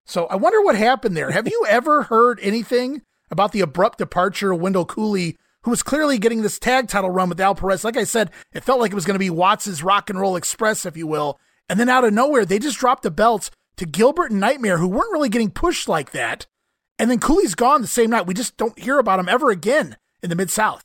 So 0.04 0.26
I 0.26 0.36
wonder 0.36 0.62
what 0.62 0.76
happened 0.76 1.16
there. 1.16 1.30
Have 1.30 1.46
you 1.46 1.64
ever 1.68 2.04
heard 2.04 2.38
anything 2.40 3.02
about 3.30 3.52
the 3.52 3.60
abrupt 3.60 3.98
departure 3.98 4.52
of 4.52 4.60
Wendell 4.60 4.86
Cooley, 4.86 5.36
who 5.62 5.70
was 5.70 5.82
clearly 5.82 6.18
getting 6.18 6.42
this 6.42 6.58
tag 6.58 6.88
title 6.88 7.10
run 7.10 7.28
with 7.28 7.40
Al 7.40 7.54
Perez? 7.54 7.84
Like 7.84 7.96
I 7.96 8.04
said, 8.04 8.30
it 8.52 8.64
felt 8.64 8.80
like 8.80 8.92
it 8.92 8.96
was 8.96 9.04
going 9.04 9.14
to 9.14 9.18
be 9.18 9.30
Watts's 9.30 9.82
Rock 9.82 10.08
and 10.08 10.18
Roll 10.18 10.36
Express, 10.36 10.86
if 10.86 10.96
you 10.96 11.06
will. 11.06 11.38
And 11.68 11.78
then 11.78 11.88
out 11.88 12.04
of 12.04 12.12
nowhere, 12.12 12.44
they 12.44 12.58
just 12.58 12.78
dropped 12.78 13.02
the 13.02 13.10
belts 13.10 13.50
to 13.76 13.86
Gilbert 13.86 14.30
and 14.30 14.40
Nightmare, 14.40 14.78
who 14.78 14.88
weren't 14.88 15.12
really 15.12 15.28
getting 15.28 15.50
pushed 15.50 15.88
like 15.88 16.12
that. 16.12 16.46
And 16.98 17.10
then 17.10 17.18
Cooley's 17.18 17.54
gone 17.54 17.82
the 17.82 17.88
same 17.88 18.10
night. 18.10 18.26
We 18.26 18.34
just 18.34 18.56
don't 18.56 18.78
hear 18.78 18.98
about 18.98 19.18
him 19.18 19.28
ever 19.28 19.50
again 19.50 19.96
in 20.22 20.30
the 20.30 20.36
Mid 20.36 20.50
South. 20.50 20.84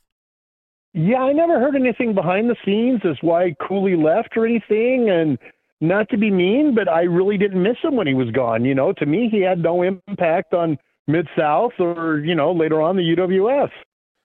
Yeah, 0.94 1.18
I 1.18 1.32
never 1.32 1.60
heard 1.60 1.76
anything 1.76 2.14
behind 2.14 2.50
the 2.50 2.56
scenes 2.64 3.02
as 3.04 3.16
why 3.20 3.54
Cooley 3.66 3.96
left 3.96 4.36
or 4.36 4.46
anything. 4.46 5.08
And 5.10 5.38
not 5.80 6.08
to 6.10 6.18
be 6.18 6.30
mean, 6.30 6.74
but 6.74 6.88
I 6.88 7.02
really 7.02 7.38
didn't 7.38 7.62
miss 7.62 7.76
him 7.82 7.96
when 7.96 8.06
he 8.06 8.14
was 8.14 8.30
gone. 8.30 8.64
You 8.64 8.74
know, 8.74 8.92
to 8.94 9.06
me, 9.06 9.28
he 9.30 9.42
had 9.42 9.58
no 9.58 9.82
impact 9.82 10.54
on 10.54 10.78
Mid 11.06 11.28
South 11.38 11.72
or, 11.78 12.18
you 12.18 12.34
know, 12.34 12.52
later 12.52 12.82
on 12.82 12.96
the 12.96 13.02
UWF. 13.02 13.70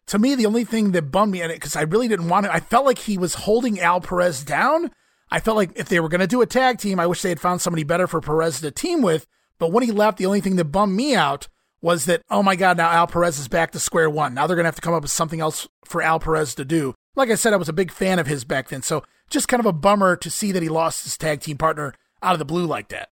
To 0.08 0.20
me, 0.20 0.36
the 0.36 0.46
only 0.46 0.66
thing 0.66 0.92
that 0.92 1.12
bummed 1.12 1.32
me 1.32 1.42
in 1.42 1.52
it, 1.52 1.56
because 1.56 1.76
I 1.76 1.82
really 1.84 2.08
didn't 2.08 2.28
want 2.28 2.46
it, 2.46 2.52
I 2.52 2.60
felt 2.60 2.86
like 2.86 3.00
he 3.00 3.18
was 3.18 3.36
holding 3.36 3.80
Al 3.80 4.02
Perez 4.02 4.44
down. 4.44 4.92
I 5.32 5.40
felt 5.40 5.58
like 5.58 5.72
if 5.76 5.90
they 5.90 6.00
were 6.00 6.10
going 6.10 6.22
to 6.22 6.28
do 6.28 6.42
a 6.42 6.46
tag 6.46 6.80
team, 6.80 7.00
I 7.00 7.08
wish 7.08 7.22
they 7.22 7.30
had 7.30 7.40
found 7.40 7.62
somebody 7.62 7.84
better 7.84 8.08
for 8.08 8.20
Perez 8.20 8.60
to 8.62 8.72
team 8.72 9.02
with. 9.02 9.28
But 9.60 9.72
when 9.72 9.84
he 9.84 9.92
left, 9.92 10.18
the 10.18 10.26
only 10.26 10.42
thing 10.42 10.58
that 10.58 10.66
bummed 10.66 10.96
me 10.96 11.16
out 11.16 11.48
was 11.84 12.06
that, 12.06 12.22
oh 12.32 12.42
my 12.42 12.56
God, 12.56 12.78
now 12.78 12.90
Al 12.90 13.08
Perez 13.08 13.38
is 13.38 13.50
back 13.50 13.72
to 13.72 13.80
square 13.80 14.10
one. 14.10 14.34
Now 14.34 14.48
they're 14.48 14.56
going 14.56 14.64
to 14.64 14.70
have 14.70 14.76
to 14.76 14.82
come 14.82 14.94
up 14.94 15.04
with 15.04 15.12
something 15.12 15.42
else 15.42 15.68
for 15.84 16.02
Al 16.02 16.18
Perez 16.18 16.56
to 16.56 16.64
do. 16.64 16.96
Like 17.16 17.30
I 17.30 17.36
said, 17.36 17.54
I 17.54 17.58
was 17.58 17.68
a 17.70 17.74
big 17.74 17.92
fan 17.92 18.20
of 18.20 18.26
his 18.26 18.46
back 18.46 18.70
then. 18.70 18.82
So 18.82 19.04
just 19.30 19.50
kind 19.50 19.60
of 19.60 19.66
a 19.66 19.74
bummer 19.74 20.16
to 20.16 20.32
see 20.32 20.54
that 20.54 20.64
he 20.64 20.70
lost 20.70 21.04
his 21.04 21.18
tag 21.18 21.42
team 21.42 21.58
partner 21.58 21.94
out 22.24 22.32
of 22.32 22.40
the 22.40 22.46
blue 22.46 22.66
like 22.66 22.88
that. 22.88 23.10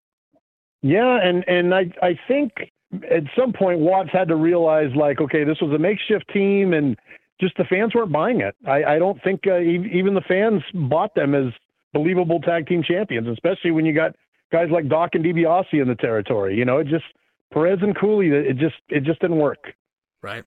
Yeah. 0.84 1.18
And, 1.22 1.44
and 1.48 1.74
I, 1.74 1.92
I 2.02 2.18
think 2.28 2.52
at 2.94 3.24
some 3.38 3.54
point 3.54 3.80
Watts 3.80 4.12
had 4.14 4.28
to 4.28 4.36
realize 4.36 4.96
like, 4.96 5.20
okay, 5.20 5.44
this 5.44 5.58
was 5.62 5.74
a 5.74 5.80
makeshift 5.80 6.32
team 6.32 6.74
and 6.74 6.96
just 7.42 7.58
the 7.58 7.64
fans 7.64 7.96
weren't 7.96 8.12
buying 8.12 8.42
it. 8.42 8.56
I, 8.68 8.84
I 8.84 9.00
don't 9.00 9.22
think 9.24 9.42
uh, 9.48 9.60
even 9.60 10.14
the 10.14 10.22
fans 10.28 10.62
bought 10.74 11.16
them 11.16 11.34
as 11.34 11.52
believable 11.92 12.40
tag 12.40 12.68
team 12.68 12.84
champions, 12.84 13.28
especially 13.28 13.72
when 13.72 13.86
you 13.86 13.94
got 13.94 14.16
guys 14.52 14.68
like 14.72 14.88
Doc 14.88 15.12
and 15.14 15.26
DiBiase 15.26 15.74
in 15.74 15.88
the 15.88 15.96
territory. 15.96 16.56
You 16.56 16.66
know, 16.66 16.78
it 16.78 16.88
just 16.88 17.06
Perez 17.54 17.80
and 17.82 17.98
Cooley, 18.00 18.28
it 18.28 18.58
just 18.58 18.76
it 18.90 19.04
just 19.04 19.22
didn't 19.22 19.40
work. 19.40 19.74
Right. 20.22 20.44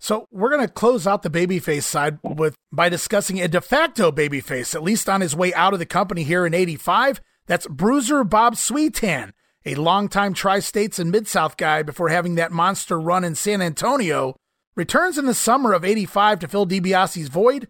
So 0.00 0.28
we're 0.30 0.50
going 0.50 0.66
to 0.66 0.72
close 0.72 1.08
out 1.08 1.22
the 1.22 1.30
babyface 1.30 1.82
side 1.82 2.18
with 2.22 2.54
by 2.72 2.88
discussing 2.88 3.40
a 3.40 3.48
de 3.48 3.60
facto 3.60 4.12
babyface, 4.12 4.74
at 4.74 4.82
least 4.82 5.08
on 5.08 5.20
his 5.20 5.34
way 5.34 5.52
out 5.54 5.72
of 5.72 5.80
the 5.80 5.86
company 5.86 6.22
here 6.22 6.46
in 6.46 6.54
'85. 6.54 7.20
That's 7.46 7.66
Bruiser 7.66 8.22
Bob 8.24 8.54
Sweetan, 8.54 9.32
a 9.66 9.74
longtime 9.74 10.34
tri-states 10.34 10.98
and 10.98 11.10
mid-south 11.10 11.56
guy 11.56 11.82
before 11.82 12.10
having 12.10 12.34
that 12.36 12.52
monster 12.52 13.00
run 13.00 13.24
in 13.24 13.34
San 13.34 13.60
Antonio. 13.62 14.36
returns 14.78 15.18
in 15.18 15.26
the 15.26 15.34
summer 15.34 15.72
of 15.72 15.84
85 15.84 16.38
to 16.38 16.48
fill 16.48 16.66
DiBiase's 16.66 17.28
void. 17.28 17.68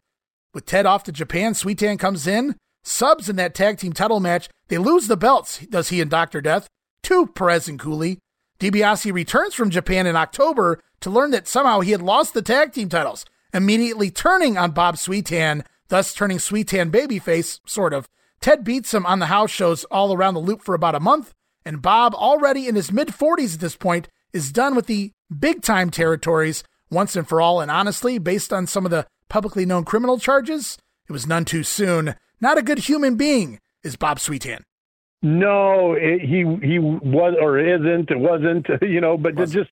With 0.52 0.66
Ted 0.66 0.84
off 0.84 1.04
to 1.04 1.12
Japan, 1.12 1.54
Sweetan 1.54 1.98
comes 1.98 2.26
in, 2.26 2.56
subs 2.84 3.28
in 3.28 3.36
that 3.36 3.54
tag 3.54 3.78
team 3.78 3.94
title 3.94 4.20
match. 4.20 4.48
They 4.68 4.78
lose 4.78 5.06
the 5.06 5.16
belts, 5.16 5.58
does 5.66 5.88
he 5.88 6.00
and 6.02 6.10
Dr. 6.10 6.40
Death, 6.42 6.68
to 7.04 7.26
Perez 7.28 7.66
and 7.68 7.78
Cooley. 7.78 8.18
DiBiase 8.60 9.12
returns 9.12 9.54
from 9.54 9.70
Japan 9.70 10.06
in 10.06 10.16
October 10.16 10.82
to 11.00 11.10
learn 11.10 11.30
that 11.30 11.46
somehow 11.46 11.80
he 11.80 11.92
had 11.92 12.02
lost 12.02 12.34
the 12.34 12.42
tag 12.42 12.72
team 12.72 12.88
titles, 12.88 13.24
immediately 13.54 14.10
turning 14.10 14.58
on 14.58 14.72
Bob 14.72 14.96
Sweetan, 14.96 15.64
thus 15.88 16.12
turning 16.12 16.38
Sweetan 16.38 16.90
babyface, 16.90 17.60
sort 17.64 17.92
of. 17.92 18.08
Ted 18.40 18.64
beats 18.64 18.92
him 18.92 19.06
on 19.06 19.20
the 19.20 19.26
house 19.26 19.50
shows 19.50 19.84
all 19.84 20.12
around 20.12 20.34
the 20.34 20.40
loop 20.40 20.62
for 20.62 20.74
about 20.74 20.96
a 20.96 21.00
month, 21.00 21.34
and 21.64 21.82
Bob, 21.82 22.14
already 22.14 22.66
in 22.66 22.74
his 22.74 22.90
mid 22.90 23.08
40s 23.08 23.54
at 23.54 23.60
this 23.60 23.76
point, 23.76 24.08
is 24.32 24.52
done 24.52 24.74
with 24.74 24.86
the 24.86 25.12
big 25.36 25.62
time 25.62 25.90
territories 25.90 26.64
once 26.90 27.14
and 27.14 27.28
for 27.28 27.40
all. 27.40 27.60
And 27.60 27.70
honestly, 27.70 28.18
based 28.18 28.52
on 28.52 28.66
some 28.66 28.84
of 28.84 28.90
the 28.90 29.06
publicly 29.28 29.66
known 29.66 29.84
criminal 29.84 30.18
charges, 30.18 30.78
it 31.08 31.12
was 31.12 31.26
none 31.26 31.44
too 31.44 31.62
soon. 31.62 32.16
Not 32.40 32.58
a 32.58 32.62
good 32.62 32.78
human 32.80 33.16
being 33.16 33.60
is 33.84 33.96
Bob 33.96 34.18
Sweetan. 34.18 34.62
No, 35.22 35.94
it, 35.94 36.20
he 36.20 36.44
he 36.66 36.78
was 36.78 37.34
or 37.40 37.58
isn't. 37.58 38.10
It 38.10 38.18
wasn't. 38.18 38.66
You 38.82 39.00
know, 39.00 39.16
but 39.16 39.36
just 39.36 39.70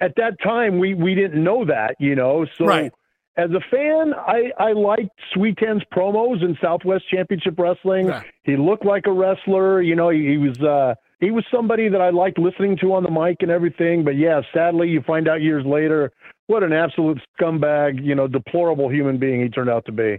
at 0.00 0.12
that 0.16 0.40
time 0.42 0.78
we 0.78 0.94
we 0.94 1.14
didn't 1.14 1.42
know 1.42 1.64
that. 1.64 1.96
You 1.98 2.14
know, 2.14 2.46
so. 2.56 2.64
Right. 2.64 2.92
As 3.38 3.50
a 3.50 3.60
fan, 3.70 4.14
I, 4.14 4.50
I 4.58 4.72
liked 4.72 5.10
Sweetan's 5.34 5.82
promos 5.94 6.42
in 6.42 6.56
Southwest 6.58 7.04
Championship 7.10 7.58
Wrestling. 7.58 8.06
Yeah. 8.06 8.22
He 8.44 8.56
looked 8.56 8.86
like 8.86 9.06
a 9.06 9.12
wrestler. 9.12 9.82
You 9.82 9.94
know, 9.94 10.08
he, 10.08 10.26
he 10.26 10.38
was 10.38 10.58
uh, 10.58 10.94
he 11.20 11.30
was 11.30 11.44
somebody 11.54 11.90
that 11.90 12.00
I 12.00 12.08
liked 12.08 12.38
listening 12.38 12.78
to 12.80 12.94
on 12.94 13.02
the 13.02 13.10
mic 13.10 13.38
and 13.40 13.50
everything. 13.50 14.04
But 14.04 14.16
yeah, 14.16 14.40
sadly, 14.54 14.88
you 14.88 15.02
find 15.02 15.28
out 15.28 15.42
years 15.42 15.66
later 15.66 16.12
what 16.46 16.62
an 16.62 16.72
absolute 16.72 17.20
scumbag, 17.38 18.04
you 18.04 18.14
know, 18.14 18.26
deplorable 18.26 18.88
human 18.88 19.18
being 19.18 19.42
he 19.42 19.48
turned 19.48 19.70
out 19.70 19.84
to 19.86 19.92
be. 19.92 20.18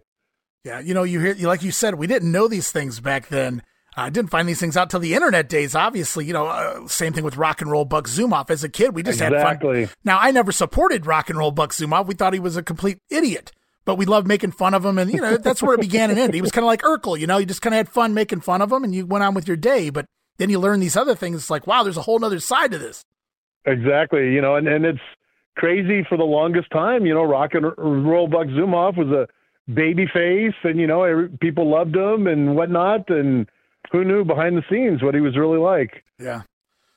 Yeah, 0.64 0.80
you 0.80 0.94
know, 0.94 1.04
you 1.04 1.20
hear, 1.20 1.36
like 1.48 1.64
you 1.64 1.72
said, 1.72 1.96
we 1.96 2.08
didn't 2.08 2.32
know 2.32 2.48
these 2.48 2.72
things 2.72 3.00
back 3.00 3.30
then. 3.30 3.64
I 4.00 4.12
didn't 4.12 4.30
find 4.30 4.48
these 4.48 4.60
things 4.60 4.78
out 4.78 4.92
till 4.92 5.00
the 5.00 5.16
internet 5.16 5.50
days. 5.50 5.74
Obviously, 5.74 6.24
you 6.26 6.32
know, 6.32 6.46
uh, 6.46 6.88
same 6.88 7.14
thing 7.14 7.24
with 7.24 7.36
Rock 7.36 7.62
and 7.62 7.72
Roll 7.72 7.84
Buck 7.84 8.06
Zumhofe. 8.08 8.52
As 8.52 8.64
a 8.64 8.70
kid, 8.70 8.94
we 8.94 9.02
just 9.02 9.20
exactly. 9.20 9.82
had 9.82 9.90
fun. 9.90 9.98
Now, 10.04 10.20
I 10.22 10.30
never 10.30 10.52
supported 10.52 11.08
Rock 11.08 11.32
and 11.32 11.40
Roll 11.40 11.50
Buck 11.50 11.72
Zumhofe. 11.72 12.06
We 12.06 12.14
thought 12.14 12.34
he 12.34 12.40
was 12.40 12.56
a 12.56 12.62
complete 12.62 13.00
idiot, 13.10 13.52
but 13.86 13.96
we 13.96 14.06
loved 14.06 14.28
making 14.28 14.52
fun 14.52 14.76
of 14.76 14.86
him, 14.86 15.00
and 15.00 15.12
you 15.12 15.20
know, 15.20 15.38
that's 15.38 15.64
where 15.64 15.74
it 15.74 15.82
began 15.82 16.12
and 16.12 16.20
ended. 16.20 16.36
He 16.36 16.42
was 16.42 16.52
kind 16.52 16.64
of 16.64 16.68
like 16.68 16.84
Urkel, 16.84 17.20
you 17.20 17.26
know, 17.26 17.40
you 17.40 17.48
just 17.48 17.64
kind 17.64 17.74
of 17.74 17.78
had 17.78 17.90
fun 17.90 18.14
making 18.14 18.42
fun 18.42 18.62
of 18.62 18.72
him, 18.72 18.84
and 18.84 18.94
you 18.94 19.08
went 19.08 19.24
on 19.24 19.34
with 19.34 19.48
your 19.48 19.58
day. 19.58 19.90
But 19.90 20.06
then 20.38 20.52
you 20.52 20.60
learn 20.60 20.80
these 20.80 20.96
other 20.96 21.16
things. 21.16 21.38
It's 21.38 21.50
like, 21.50 21.66
wow, 21.66 21.82
there's 21.82 21.98
a 21.98 22.04
whole 22.04 22.24
other 22.24 22.40
side 22.40 22.72
to 22.72 22.78
this. 22.78 23.04
Exactly, 23.66 24.32
you 24.32 24.42
know, 24.42 24.56
and 24.56 24.68
and 24.68 24.86
it's 24.86 25.00
crazy 25.56 26.06
for 26.08 26.20
the 26.20 26.24
longest 26.24 26.70
time. 26.70 27.08
You 27.08 27.16
know, 27.16 27.24
Rock 27.24 27.56
and 27.56 27.66
Roll 27.78 28.28
Buck 28.28 28.46
Zumhofe 28.48 28.96
was 28.96 29.08
a 29.08 29.28
baby 29.74 30.06
face, 30.06 30.54
and 30.64 30.80
you 30.80 30.86
know, 30.86 31.04
every, 31.04 31.30
people 31.30 31.68
loved 31.68 31.96
him 31.96 32.28
and 32.28 32.56
whatnot, 32.56 33.10
and 33.10 33.50
who 33.92 34.04
knew 34.04 34.24
behind 34.24 34.58
the 34.58 34.64
scenes 34.70 35.04
what 35.04 35.16
he 35.16 35.22
was 35.22 35.38
really 35.38 35.60
like. 35.60 36.04
Yeah. 36.20 36.44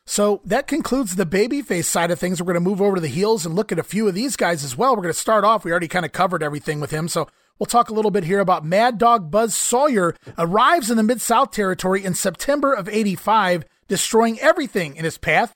So 0.07 0.41
that 0.45 0.67
concludes 0.67 1.15
the 1.15 1.27
babyface 1.27 1.85
side 1.85 2.11
of 2.11 2.19
things. 2.19 2.41
We're 2.41 2.53
going 2.53 2.65
to 2.65 2.69
move 2.69 2.83
over 2.83 2.97
to 2.97 3.01
the 3.01 3.09
heels 3.09 3.47
and 3.47 3.55
look 3.55 3.71
at 3.71 3.79
a 3.79 3.85
few 3.85 4.09
of 4.09 4.15
these 4.15 4.35
guys 4.35 4.65
as 4.65 4.77
well. 4.77 4.97
We're 4.97 5.03
going 5.03 5.15
to 5.15 5.21
start 5.21 5.45
off. 5.45 5.65
We 5.65 5.71
already 5.71 5.89
kind 5.89 6.05
of 6.05 6.11
covered 6.11 6.43
everything 6.43 6.81
with 6.81 6.91
him. 6.91 7.07
So 7.07 7.29
we'll 7.59 7.67
talk 7.67 7.91
a 7.91 7.95
little 7.95 8.11
bit 8.11 8.25
here 8.25 8.41
about 8.41 8.65
Mad 8.65 8.99
Dog 8.99 9.31
Buzz 9.31 9.55
Sawyer 9.55 10.17
arrives 10.37 10.91
in 10.91 10.97
the 10.97 11.05
Mid 11.05 11.21
South 11.21 11.53
territory 11.53 12.05
in 12.05 12.15
September 12.15 12.73
of 12.73 12.89
85, 12.89 13.65
destroying 13.87 14.41
everything 14.41 14.97
in 14.97 15.05
his 15.05 15.17
path. 15.17 15.53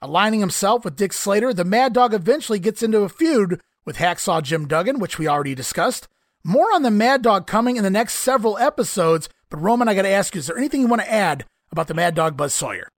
Aligning 0.00 0.40
himself 0.40 0.82
with 0.82 0.96
Dick 0.96 1.12
Slater, 1.12 1.52
the 1.52 1.64
Mad 1.64 1.92
Dog 1.92 2.14
eventually 2.14 2.58
gets 2.58 2.82
into 2.82 3.00
a 3.00 3.08
feud 3.10 3.60
with 3.84 3.98
Hacksaw 3.98 4.42
Jim 4.42 4.66
Duggan, 4.66 4.98
which 4.98 5.18
we 5.18 5.28
already 5.28 5.54
discussed. 5.54 6.08
More 6.42 6.72
on 6.72 6.82
the 6.82 6.90
Mad 6.90 7.20
Dog 7.20 7.46
coming 7.46 7.76
in 7.76 7.84
the 7.84 7.90
next 7.90 8.14
several 8.14 8.56
episodes. 8.56 9.28
But 9.50 9.58
Roman, 9.58 9.88
I 9.88 9.94
got 9.94 10.02
to 10.02 10.08
ask 10.08 10.34
you, 10.34 10.38
is 10.38 10.46
there 10.46 10.56
anything 10.56 10.80
you 10.80 10.86
want 10.86 11.02
to 11.02 11.12
add 11.12 11.44
about 11.72 11.88
the 11.88 11.94
Mad 11.94 12.14
Dog 12.14 12.36
Buzz 12.36 12.54
Sawyer? 12.54 12.88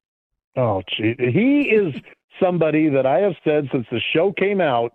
Oh, 0.57 0.83
gee. 0.97 1.15
He 1.19 1.71
is 1.75 1.95
somebody 2.41 2.91
that 2.91 3.07
I 3.07 3.21
have 3.21 3.35
said 3.43 3.69
since 3.73 3.87
the 3.91 4.01
show 4.15 4.33
came 4.33 4.61
out 4.61 4.93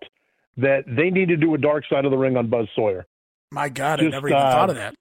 that 0.58 0.84
they 0.88 1.10
need 1.10 1.30
to 1.30 1.38
do 1.38 1.54
a 1.56 1.58
dark 1.58 1.84
side 1.90 2.06
of 2.06 2.12
the 2.12 2.18
ring 2.18 2.38
on 2.38 2.50
Buzz 2.50 2.68
Sawyer. 2.76 3.06
My 3.52 3.70
God, 3.70 4.00
Just, 4.00 4.08
I 4.08 4.12
never 4.12 4.30
even 4.30 4.40
uh, 4.40 4.52
thought 4.52 4.70
of 4.70 4.76
that. 4.76 4.96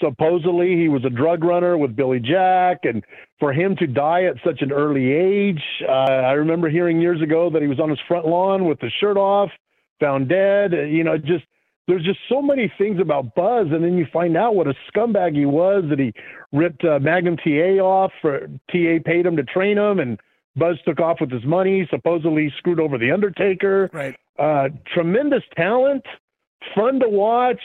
Supposedly 0.00 0.76
he 0.76 0.88
was 0.88 1.04
a 1.04 1.10
drug 1.10 1.44
runner 1.44 1.76
with 1.76 1.94
Billy 1.94 2.20
Jack, 2.20 2.80
and 2.84 3.04
for 3.38 3.52
him 3.52 3.76
to 3.76 3.86
die 3.86 4.24
at 4.24 4.36
such 4.44 4.62
an 4.62 4.72
early 4.72 5.12
age, 5.12 5.62
uh, 5.88 5.92
I 5.92 6.32
remember 6.32 6.68
hearing 6.68 7.00
years 7.00 7.20
ago 7.20 7.50
that 7.50 7.62
he 7.62 7.68
was 7.68 7.80
on 7.80 7.90
his 7.90 7.98
front 8.06 8.26
lawn 8.26 8.64
with 8.64 8.78
the 8.80 8.90
shirt 9.00 9.16
off, 9.16 9.50
found 10.00 10.28
dead. 10.28 10.72
You 10.72 11.04
know, 11.04 11.18
just 11.18 11.44
there's 11.88 12.04
just 12.04 12.20
so 12.28 12.40
many 12.40 12.72
things 12.78 13.00
about 13.00 13.34
Buzz, 13.34 13.66
and 13.70 13.82
then 13.82 13.98
you 13.98 14.06
find 14.12 14.36
out 14.36 14.54
what 14.54 14.68
a 14.68 14.74
scumbag 14.90 15.34
he 15.34 15.46
was. 15.46 15.84
That 15.90 15.98
he 15.98 16.12
ripped 16.52 16.84
uh, 16.84 17.00
Magnum 17.00 17.36
TA 17.36 17.82
off. 17.82 18.12
For, 18.20 18.46
TA 18.70 18.98
paid 19.04 19.26
him 19.26 19.36
to 19.36 19.42
train 19.42 19.78
him, 19.78 19.98
and 19.98 20.20
Buzz 20.54 20.76
took 20.84 21.00
off 21.00 21.18
with 21.20 21.30
his 21.30 21.44
money. 21.44 21.86
Supposedly 21.90 22.52
screwed 22.56 22.78
over 22.78 22.98
the 22.98 23.10
Undertaker. 23.10 23.90
Right. 23.92 24.16
Uh, 24.38 24.68
tremendous 24.94 25.42
talent, 25.56 26.04
fun 26.74 27.00
to 27.00 27.08
watch, 27.08 27.60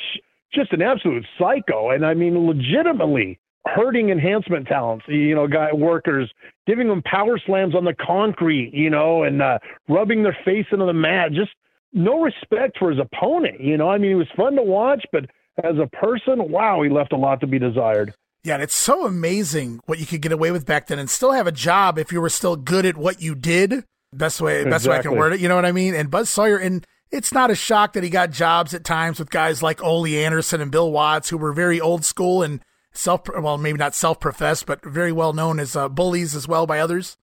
just 0.54 0.74
an 0.74 0.82
absolute 0.82 1.26
psycho. 1.40 1.92
And 1.92 2.06
I 2.06 2.14
mean, 2.14 2.38
legitimately 2.38 3.40
hurting 3.68 4.10
enhancement 4.10 4.68
talents, 4.68 5.06
you 5.08 5.36
know, 5.36 5.48
guy 5.48 5.72
workers, 5.74 6.32
giving 6.66 6.88
them 6.88 7.02
power 7.04 7.40
slams 7.46 7.76
on 7.76 7.86
the 7.86 7.94
concrete, 7.94 8.74
you 8.74 8.90
know, 8.90 9.24
and 9.24 9.42
uh, 9.42 9.60
rubbing 9.88 10.24
their 10.24 10.38
face 10.44 10.66
into 10.72 10.86
the 10.86 10.94
mat. 10.94 11.32
Just 11.32 11.52
no 11.94 12.22
respect 12.22 12.78
for 12.78 12.92
his 12.92 13.00
opponent. 13.00 13.62
You 13.62 13.78
know, 13.78 13.90
I 13.90 13.98
mean, 13.98 14.12
he 14.12 14.16
was 14.16 14.28
fun 14.36 14.56
to 14.56 14.64
watch, 14.64 15.06
but 15.12 15.26
as 15.64 15.76
a 15.78 15.88
person, 15.88 16.52
wow, 16.52 16.82
he 16.84 16.90
left 16.90 17.14
a 17.14 17.18
lot 17.18 17.40
to 17.42 17.48
be 17.48 17.60
desired. 17.60 18.14
Yeah, 18.44 18.56
and 18.56 18.64
it's 18.64 18.76
so 18.76 19.06
amazing 19.06 19.82
what 19.86 20.00
you 20.00 20.06
could 20.06 20.22
get 20.22 20.32
away 20.32 20.52
with 20.52 20.66
back 20.66 20.88
then 20.88 21.00
and 21.00 21.10
still 21.10 21.32
have 21.32 21.48
a 21.48 21.52
job 21.52 21.98
if 21.98 22.12
you 22.12 22.22
were 22.22 22.30
still 22.30 22.56
good 22.56 22.86
at 22.86 22.96
what 22.96 23.22
you 23.22 23.36
did. 23.36 23.84
Best 24.14 24.40
way, 24.40 24.64
best 24.64 24.88
way 24.88 24.98
I 24.98 25.02
can 25.02 25.18
word 25.18 25.34
it. 25.34 25.42
You 25.42 25.50
know 25.50 25.56
what 25.56 25.66
I 25.66 25.74
mean? 25.74 25.94
And 25.94 26.10
Buzz 26.10 26.30
Sawyer, 26.30 26.58
and 26.58 26.86
it's 27.12 27.34
not 27.34 27.52
a 27.52 27.56
shock 27.56 27.94
that 27.94 28.04
he 28.04 28.10
got 28.10 28.32
jobs 28.32 28.74
at 28.74 28.86
times 28.86 29.20
with 29.20 29.30
guys 29.30 29.62
like 29.62 29.84
Ole 29.84 30.06
Anderson 30.06 30.62
and 30.62 30.72
Bill 30.72 30.92
Watts, 30.92 31.30
who 31.30 31.38
were 31.38 31.52
very 31.52 31.82
old 31.82 32.06
school 32.06 32.42
and 32.42 32.62
self, 32.94 33.22
well, 33.38 33.58
maybe 33.58 33.78
not 33.78 33.96
self-professed, 33.96 34.66
but 34.66 34.84
very 34.86 35.12
well 35.12 35.34
known 35.34 35.60
as 35.60 35.76
uh, 35.76 35.90
bullies 35.90 36.36
as 36.36 36.48
well 36.48 36.66
by 36.66 36.80
others. 36.80 37.18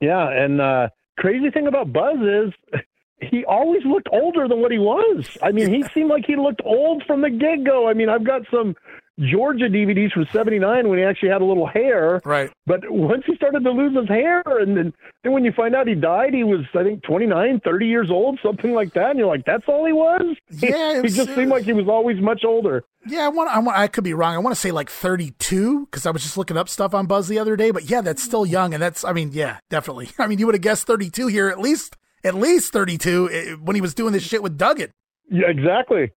Yeah, 0.00 0.28
and 0.28 0.60
uh, 0.60 0.88
crazy 1.18 1.50
thing 1.50 1.66
about 1.66 1.92
Buzz 1.92 2.18
is 2.20 2.80
he 3.22 3.44
always 3.44 3.84
looked 3.84 4.08
older 4.12 4.48
than 4.48 4.60
what 4.60 4.72
he 4.72 4.78
was. 4.78 5.36
I 5.42 5.52
mean, 5.52 5.72
he 5.72 5.84
seemed 5.94 6.10
like 6.10 6.24
he 6.26 6.36
looked 6.36 6.60
old 6.64 7.04
from 7.06 7.22
the 7.22 7.30
get 7.30 7.64
go. 7.64 7.88
I 7.88 7.94
mean, 7.94 8.08
I've 8.08 8.24
got 8.24 8.42
some 8.50 8.74
Georgia 9.20 9.66
DVDs 9.66 10.12
from 10.12 10.26
'79 10.32 10.88
when 10.88 10.98
he 10.98 11.04
actually 11.04 11.28
had 11.28 11.42
a 11.42 11.44
little 11.44 11.66
hair. 11.66 12.20
Right. 12.24 12.50
But 12.66 12.90
once 12.90 13.24
he 13.26 13.36
started 13.36 13.62
to 13.64 13.70
lose 13.70 13.94
his 13.96 14.08
hair, 14.08 14.42
and 14.46 14.76
then, 14.76 14.92
then 15.22 15.32
when 15.32 15.44
you 15.44 15.52
find 15.52 15.74
out 15.74 15.86
he 15.86 15.94
died, 15.94 16.32
he 16.32 16.44
was, 16.44 16.60
I 16.74 16.82
think, 16.82 17.02
29, 17.02 17.60
30 17.64 17.86
years 17.86 18.10
old, 18.10 18.38
something 18.42 18.72
like 18.72 18.94
that. 18.94 19.10
And 19.10 19.18
you're 19.18 19.28
like, 19.28 19.44
that's 19.44 19.64
all 19.68 19.86
he 19.86 19.92
was? 19.92 20.36
Yeah, 20.62 20.98
it 20.98 21.04
he 21.04 21.10
just 21.10 21.34
seemed 21.34 21.50
like 21.50 21.64
he 21.64 21.72
was 21.72 21.88
always 21.88 22.20
much 22.20 22.42
older. 22.44 22.84
Yeah, 23.06 23.24
I 23.24 23.28
want, 23.28 23.50
I 23.50 23.58
want, 23.58 23.76
I 23.76 23.88
could 23.88 24.04
be 24.04 24.14
wrong. 24.14 24.34
I 24.34 24.38
want 24.38 24.54
to 24.54 24.60
say 24.60 24.70
like 24.70 24.90
32 24.90 25.86
because 25.86 26.06
I 26.06 26.10
was 26.10 26.22
just 26.22 26.36
looking 26.36 26.56
up 26.56 26.68
stuff 26.68 26.94
on 26.94 27.06
Buzz 27.06 27.26
the 27.26 27.38
other 27.38 27.56
day. 27.56 27.72
But 27.72 27.90
yeah, 27.90 28.00
that's 28.00 28.22
still 28.22 28.46
young, 28.46 28.74
and 28.74 28.82
that's, 28.82 29.04
I 29.04 29.12
mean, 29.12 29.30
yeah, 29.32 29.58
definitely. 29.70 30.10
I 30.18 30.26
mean, 30.26 30.38
you 30.38 30.46
would 30.46 30.54
have 30.54 30.62
guessed 30.62 30.86
32 30.86 31.26
here, 31.26 31.48
at 31.48 31.58
least, 31.58 31.96
at 32.24 32.34
least 32.34 32.72
32 32.72 33.30
eh, 33.30 33.52
when 33.54 33.74
he 33.76 33.82
was 33.82 33.94
doing 33.94 34.12
this 34.12 34.22
shit 34.22 34.42
with 34.42 34.56
Duggan. 34.56 34.90
Yeah, 35.30 35.48
exactly. 35.48 36.12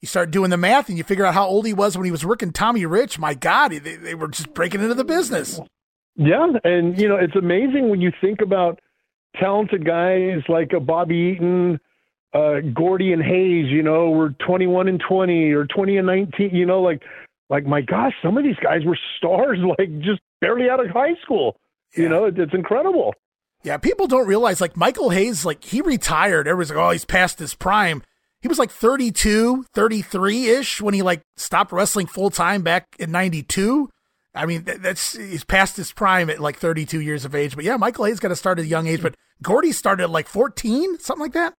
You 0.00 0.08
start 0.08 0.30
doing 0.30 0.50
the 0.50 0.56
math, 0.56 0.88
and 0.88 0.98
you 0.98 1.04
figure 1.04 1.24
out 1.24 1.34
how 1.34 1.46
old 1.46 1.64
he 1.64 1.72
was 1.72 1.96
when 1.96 2.04
he 2.04 2.10
was 2.10 2.26
working 2.26 2.52
Tommy 2.52 2.84
Rich. 2.84 3.18
My 3.18 3.34
God, 3.34 3.70
they, 3.70 3.96
they 3.96 4.14
were 4.14 4.28
just 4.28 4.52
breaking 4.52 4.80
into 4.80 4.94
the 4.94 5.04
business. 5.04 5.60
Yeah, 6.16 6.46
and 6.64 6.98
you 7.00 7.08
know 7.08 7.16
it's 7.16 7.36
amazing 7.36 7.88
when 7.88 8.00
you 8.00 8.12
think 8.20 8.40
about 8.40 8.80
talented 9.40 9.86
guys 9.86 10.42
like 10.48 10.72
a 10.72 10.80
Bobby 10.80 11.34
Eaton, 11.34 11.80
uh, 12.34 12.60
Gordy 12.74 13.12
and 13.12 13.22
Hayes. 13.22 13.66
You 13.70 13.82
know, 13.82 14.10
were 14.10 14.30
twenty 14.44 14.66
one 14.66 14.88
and 14.88 15.00
twenty 15.08 15.52
or 15.52 15.66
twenty 15.66 15.96
and 15.96 16.06
nineteen. 16.06 16.50
You 16.52 16.66
know, 16.66 16.82
like 16.82 17.02
like 17.48 17.64
my 17.64 17.80
gosh, 17.80 18.12
some 18.22 18.36
of 18.36 18.44
these 18.44 18.56
guys 18.62 18.80
were 18.84 18.98
stars, 19.18 19.58
like 19.78 20.00
just 20.00 20.20
barely 20.40 20.68
out 20.68 20.84
of 20.84 20.90
high 20.90 21.14
school. 21.22 21.56
Yeah. 21.96 22.02
You 22.02 22.08
know, 22.08 22.24
it, 22.24 22.38
it's 22.38 22.54
incredible. 22.54 23.14
Yeah, 23.64 23.76
people 23.76 24.06
don't 24.06 24.26
realize 24.26 24.60
like 24.60 24.76
Michael 24.76 25.10
Hayes, 25.10 25.44
like 25.44 25.62
he 25.64 25.80
retired. 25.80 26.48
Everyone's 26.48 26.70
like, 26.70 26.78
oh, 26.78 26.90
he's 26.90 27.04
past 27.04 27.38
his 27.38 27.54
prime. 27.54 28.02
He 28.40 28.48
was 28.48 28.58
like 28.58 28.70
32, 28.70 29.64
33 29.72 30.48
ish 30.48 30.80
when 30.80 30.94
he 30.94 31.02
like 31.02 31.22
stopped 31.36 31.70
wrestling 31.70 32.06
full 32.06 32.30
time 32.30 32.62
back 32.62 32.86
in 32.98 33.12
92. 33.12 33.88
I 34.34 34.46
mean, 34.46 34.64
that's 34.64 35.16
he's 35.16 35.44
past 35.44 35.76
his 35.76 35.92
prime 35.92 36.28
at 36.30 36.40
like 36.40 36.56
32 36.56 37.00
years 37.00 37.24
of 37.24 37.34
age. 37.34 37.54
But 37.54 37.64
yeah, 37.64 37.76
Michael 37.76 38.06
Hayes 38.06 38.18
got 38.18 38.28
to 38.28 38.36
start 38.36 38.58
at 38.58 38.64
a 38.64 38.68
young 38.68 38.86
age, 38.86 39.02
but 39.02 39.14
Gordy 39.42 39.72
started 39.72 40.04
at 40.04 40.10
like 40.10 40.26
14, 40.26 40.98
something 40.98 41.22
like 41.22 41.34
that. 41.34 41.54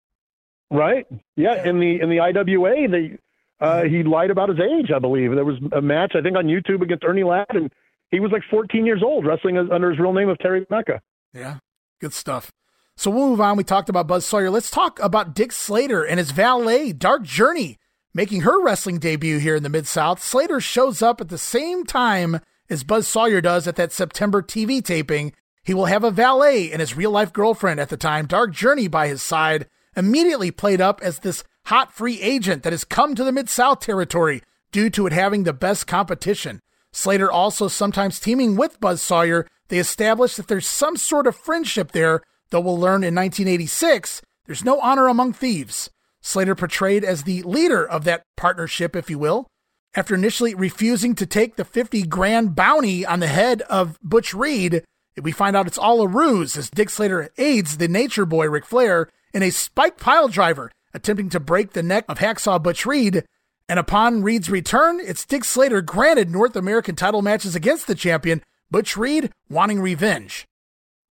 Right? 0.71 1.05
Yeah, 1.37 1.63
in 1.63 1.79
the 1.79 2.01
in 2.01 2.09
the 2.09 2.19
IWA, 2.19 2.87
they 2.89 3.17
uh, 3.59 3.83
he 3.83 4.03
lied 4.03 4.31
about 4.31 4.49
his 4.49 4.59
age. 4.59 4.91
I 4.93 4.99
believe 4.99 5.31
there 5.35 5.45
was 5.45 5.59
a 5.71 5.81
match 5.81 6.13
I 6.15 6.21
think 6.21 6.35
on 6.35 6.47
YouTube 6.47 6.81
against 6.81 7.03
Ernie 7.05 7.23
Ladd, 7.23 7.45
and 7.51 7.71
he 8.09 8.19
was 8.19 8.31
like 8.31 8.41
14 8.49 8.85
years 8.85 9.03
old, 9.03 9.25
wrestling 9.25 9.57
under 9.57 9.91
his 9.91 9.99
real 9.99 10.13
name 10.13 10.29
of 10.29 10.39
Terry 10.39 10.65
Mecca. 10.69 10.99
Yeah, 11.33 11.59
good 12.03 12.13
stuff. 12.13 12.51
So 12.97 13.09
we'll 13.09 13.29
move 13.29 13.39
on. 13.39 13.55
We 13.55 13.63
talked 13.63 13.87
about 13.87 14.07
Buzz 14.07 14.25
Sawyer. 14.25 14.49
Let's 14.49 14.69
talk 14.69 14.99
about 14.99 15.33
Dick 15.33 15.53
Slater 15.53 16.03
and 16.03 16.19
his 16.19 16.31
valet, 16.31 16.91
Dark 16.91 17.23
Journey, 17.23 17.79
making 18.13 18.41
her 18.41 18.61
wrestling 18.61 18.99
debut 18.99 19.39
here 19.39 19.55
in 19.55 19.63
the 19.63 19.69
Mid 19.69 19.87
South. 19.87 20.21
Slater 20.21 20.59
shows 20.59 21.01
up 21.01 21.21
at 21.21 21.29
the 21.29 21.37
same 21.37 21.85
time 21.85 22.41
as 22.69 22.83
Buzz 22.83 23.07
Sawyer 23.07 23.39
does 23.39 23.69
at 23.69 23.77
that 23.77 23.93
September 23.93 24.41
TV 24.41 24.83
taping. 24.83 25.31
He 25.63 25.73
will 25.73 25.85
have 25.85 26.03
a 26.03 26.11
valet 26.11 26.73
and 26.73 26.81
his 26.81 26.97
real 26.97 27.11
life 27.11 27.31
girlfriend 27.31 27.79
at 27.79 27.87
the 27.87 27.95
time, 27.95 28.25
Dark 28.27 28.51
Journey, 28.51 28.89
by 28.89 29.07
his 29.07 29.23
side, 29.23 29.65
immediately 29.95 30.51
played 30.51 30.81
up 30.81 30.99
as 31.01 31.19
this 31.19 31.45
hot 31.67 31.93
free 31.93 32.19
agent 32.19 32.63
that 32.63 32.73
has 32.73 32.83
come 32.83 33.15
to 33.15 33.23
the 33.23 33.31
Mid 33.31 33.49
South 33.49 33.79
territory 33.79 34.41
due 34.73 34.89
to 34.89 35.07
it 35.07 35.13
having 35.13 35.43
the 35.43 35.53
best 35.53 35.87
competition. 35.87 36.59
Slater 36.91 37.31
also 37.31 37.69
sometimes 37.69 38.19
teaming 38.19 38.57
with 38.57 38.81
Buzz 38.81 39.01
Sawyer, 39.01 39.47
they 39.74 39.80
establish 39.80 40.36
that 40.36 40.47
there's 40.47 40.67
some 40.67 40.95
sort 40.95 41.28
of 41.28 41.36
friendship 41.36 41.91
there 41.93 42.21
Though 42.53 42.59
we'll 42.59 42.80
learn 42.80 43.03
in 43.03 43.15
1986, 43.15 44.21
there's 44.45 44.63
no 44.63 44.80
honor 44.80 45.07
among 45.07 45.34
thieves. 45.34 45.89
Slater 46.21 46.53
portrayed 46.53 47.03
as 47.03 47.24
the 47.24 47.41
leader 47.41 47.84
of 47.84 48.03
that 48.03 48.26
partnership, 48.38 48.95
if 48.95 49.09
you 49.09 49.17
will. 49.17 49.47
After 49.95 50.13
initially 50.13 50.53
refusing 50.53 51.15
to 51.15 51.26
take 51.26 51.55
the 51.55 51.65
50 51.65 52.03
grand 52.03 52.55
bounty 52.55 53.07
on 53.07 53.21
the 53.21 53.28
head 53.28 53.63
of 53.63 53.99
Butch 54.03 54.36
Reed, 54.36 54.84
we 55.19 55.32
find 55.32 55.55
out 55.55 55.65
it's 55.65 55.80
all 55.80 55.99
a 56.01 56.07
ruse 56.07 56.55
as 56.55 56.69
Dick 56.69 56.91
Slater 56.91 57.32
aids 57.39 57.78
the 57.78 57.88
nature 57.88 58.28
boy 58.28 58.47
Ric 58.47 58.67
Flair 58.67 59.09
in 59.34 59.41
a 59.41 59.49
spiked 59.49 59.99
pile 59.99 60.28
driver, 60.28 60.69
attempting 60.93 61.30
to 61.30 61.39
break 61.39 61.74
the 61.74 61.82
neck 61.82 62.05
of 62.07 62.19
Hacksaw 62.19 62.61
Butch 62.61 62.86
Reed. 62.86 63.26
And 63.67 63.80
upon 63.80 64.21
Reed's 64.21 64.51
return, 64.51 64.99
it's 64.99 65.26
Dick 65.26 65.43
Slater 65.43 65.82
granted 65.82 66.30
North 66.30 66.55
American 66.55 66.95
title 66.95 67.24
matches 67.24 67.55
against 67.55 67.88
the 67.88 67.95
champion, 67.95 68.43
Butch 68.74 68.97
Reed, 68.97 69.30
wanting 69.49 69.80
revenge 69.80 70.47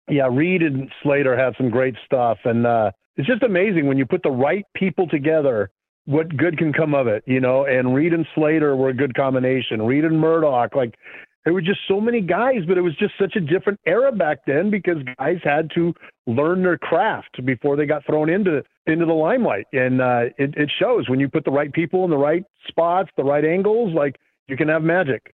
yeah, 0.08 0.28
Reed 0.30 0.62
and 0.62 0.90
Slater 1.02 1.36
had 1.36 1.54
some 1.56 1.70
great 1.70 1.94
stuff, 2.04 2.38
and 2.44 2.66
uh, 2.66 2.90
it's 3.16 3.28
just 3.28 3.42
amazing 3.42 3.86
when 3.86 3.98
you 3.98 4.06
put 4.06 4.22
the 4.22 4.30
right 4.30 4.64
people 4.74 5.06
together. 5.06 5.70
What 6.06 6.34
good 6.36 6.56
can 6.56 6.72
come 6.72 6.94
of 6.94 7.06
it, 7.06 7.22
you 7.26 7.40
know? 7.40 7.66
And 7.66 7.94
Reed 7.94 8.14
and 8.14 8.26
Slater 8.34 8.74
were 8.74 8.88
a 8.88 8.94
good 8.94 9.14
combination. 9.14 9.82
Reed 9.82 10.04
and 10.04 10.18
Murdoch, 10.18 10.74
like 10.74 10.94
there 11.44 11.52
were 11.52 11.60
just 11.60 11.80
so 11.86 12.00
many 12.00 12.22
guys, 12.22 12.64
but 12.66 12.78
it 12.78 12.80
was 12.80 12.96
just 12.96 13.12
such 13.20 13.36
a 13.36 13.40
different 13.40 13.78
era 13.86 14.10
back 14.10 14.38
then 14.46 14.70
because 14.70 14.96
guys 15.18 15.38
had 15.44 15.70
to 15.74 15.92
learn 16.26 16.62
their 16.62 16.78
craft 16.78 17.44
before 17.44 17.76
they 17.76 17.84
got 17.84 18.06
thrown 18.06 18.30
into 18.30 18.62
into 18.86 19.04
the 19.04 19.12
limelight, 19.12 19.66
and 19.72 20.00
uh, 20.00 20.24
it, 20.38 20.54
it 20.56 20.70
shows 20.78 21.10
when 21.10 21.20
you 21.20 21.28
put 21.28 21.44
the 21.44 21.50
right 21.50 21.72
people 21.72 22.04
in 22.04 22.10
the 22.10 22.16
right 22.16 22.44
spots, 22.66 23.10
the 23.18 23.24
right 23.24 23.44
angles. 23.44 23.94
Like 23.94 24.16
you 24.46 24.56
can 24.56 24.68
have 24.68 24.82
magic. 24.82 25.34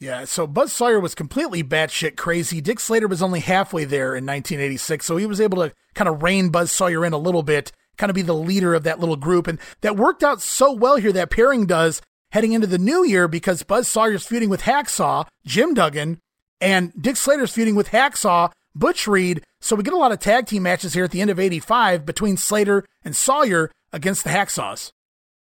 Yeah, 0.00 0.26
so 0.26 0.46
Buzz 0.46 0.72
Sawyer 0.72 1.00
was 1.00 1.16
completely 1.16 1.64
batshit 1.64 2.16
crazy. 2.16 2.60
Dick 2.60 2.78
Slater 2.78 3.08
was 3.08 3.20
only 3.20 3.40
halfway 3.40 3.84
there 3.84 4.14
in 4.14 4.24
1986, 4.24 5.04
so 5.04 5.16
he 5.16 5.26
was 5.26 5.40
able 5.40 5.58
to 5.58 5.74
kind 5.94 6.08
of 6.08 6.22
rein 6.22 6.50
Buzz 6.50 6.70
Sawyer 6.70 7.04
in 7.04 7.12
a 7.12 7.18
little 7.18 7.42
bit, 7.42 7.72
kind 7.96 8.08
of 8.08 8.14
be 8.14 8.22
the 8.22 8.32
leader 8.34 8.74
of 8.74 8.84
that 8.84 9.00
little 9.00 9.16
group. 9.16 9.48
And 9.48 9.58
that 9.80 9.96
worked 9.96 10.22
out 10.22 10.40
so 10.40 10.72
well 10.72 10.96
here, 10.96 11.12
that 11.12 11.30
pairing 11.30 11.66
does, 11.66 12.00
heading 12.30 12.52
into 12.52 12.68
the 12.68 12.78
new 12.78 13.04
year, 13.04 13.26
because 13.26 13.64
Buzz 13.64 13.88
Sawyer's 13.88 14.24
feuding 14.24 14.48
with 14.48 14.62
Hacksaw, 14.62 15.26
Jim 15.44 15.74
Duggan, 15.74 16.20
and 16.60 16.92
Dick 17.00 17.16
Slater's 17.16 17.52
feuding 17.52 17.74
with 17.74 17.88
Hacksaw, 17.88 18.52
Butch 18.76 19.08
Reed. 19.08 19.42
So 19.60 19.74
we 19.74 19.82
get 19.82 19.94
a 19.94 19.98
lot 19.98 20.12
of 20.12 20.20
tag 20.20 20.46
team 20.46 20.62
matches 20.62 20.94
here 20.94 21.04
at 21.04 21.10
the 21.10 21.20
end 21.20 21.30
of 21.30 21.40
85 21.40 22.06
between 22.06 22.36
Slater 22.36 22.84
and 23.04 23.16
Sawyer 23.16 23.72
against 23.92 24.22
the 24.22 24.30
Hacksaws. 24.30 24.92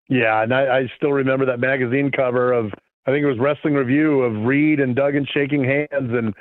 Yeah, 0.07 0.41
and 0.41 0.53
I, 0.53 0.79
I 0.79 0.91
still 0.95 1.11
remember 1.11 1.45
that 1.47 1.59
magazine 1.59 2.11
cover 2.15 2.53
of 2.53 2.71
I 3.09 3.11
think 3.11 3.23
it 3.23 3.27
was 3.27 3.39
Wrestling 3.39 3.73
Review 3.73 4.21
of 4.21 4.45
Reed 4.45 4.79
and 4.79 4.95
Duggan 4.95 5.25
shaking 5.33 5.63
hands 5.63 5.87
and 6.13 6.31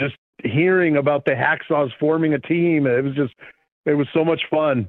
just 0.00 0.16
hearing 0.42 0.96
about 0.96 1.24
the 1.24 1.30
Hacksaws 1.30 1.90
forming 2.00 2.34
a 2.34 2.40
team. 2.40 2.88
It 2.88 3.04
was 3.04 3.14
just, 3.14 3.32
it 3.84 3.94
was 3.94 4.08
so 4.12 4.24
much 4.24 4.40
fun. 4.50 4.88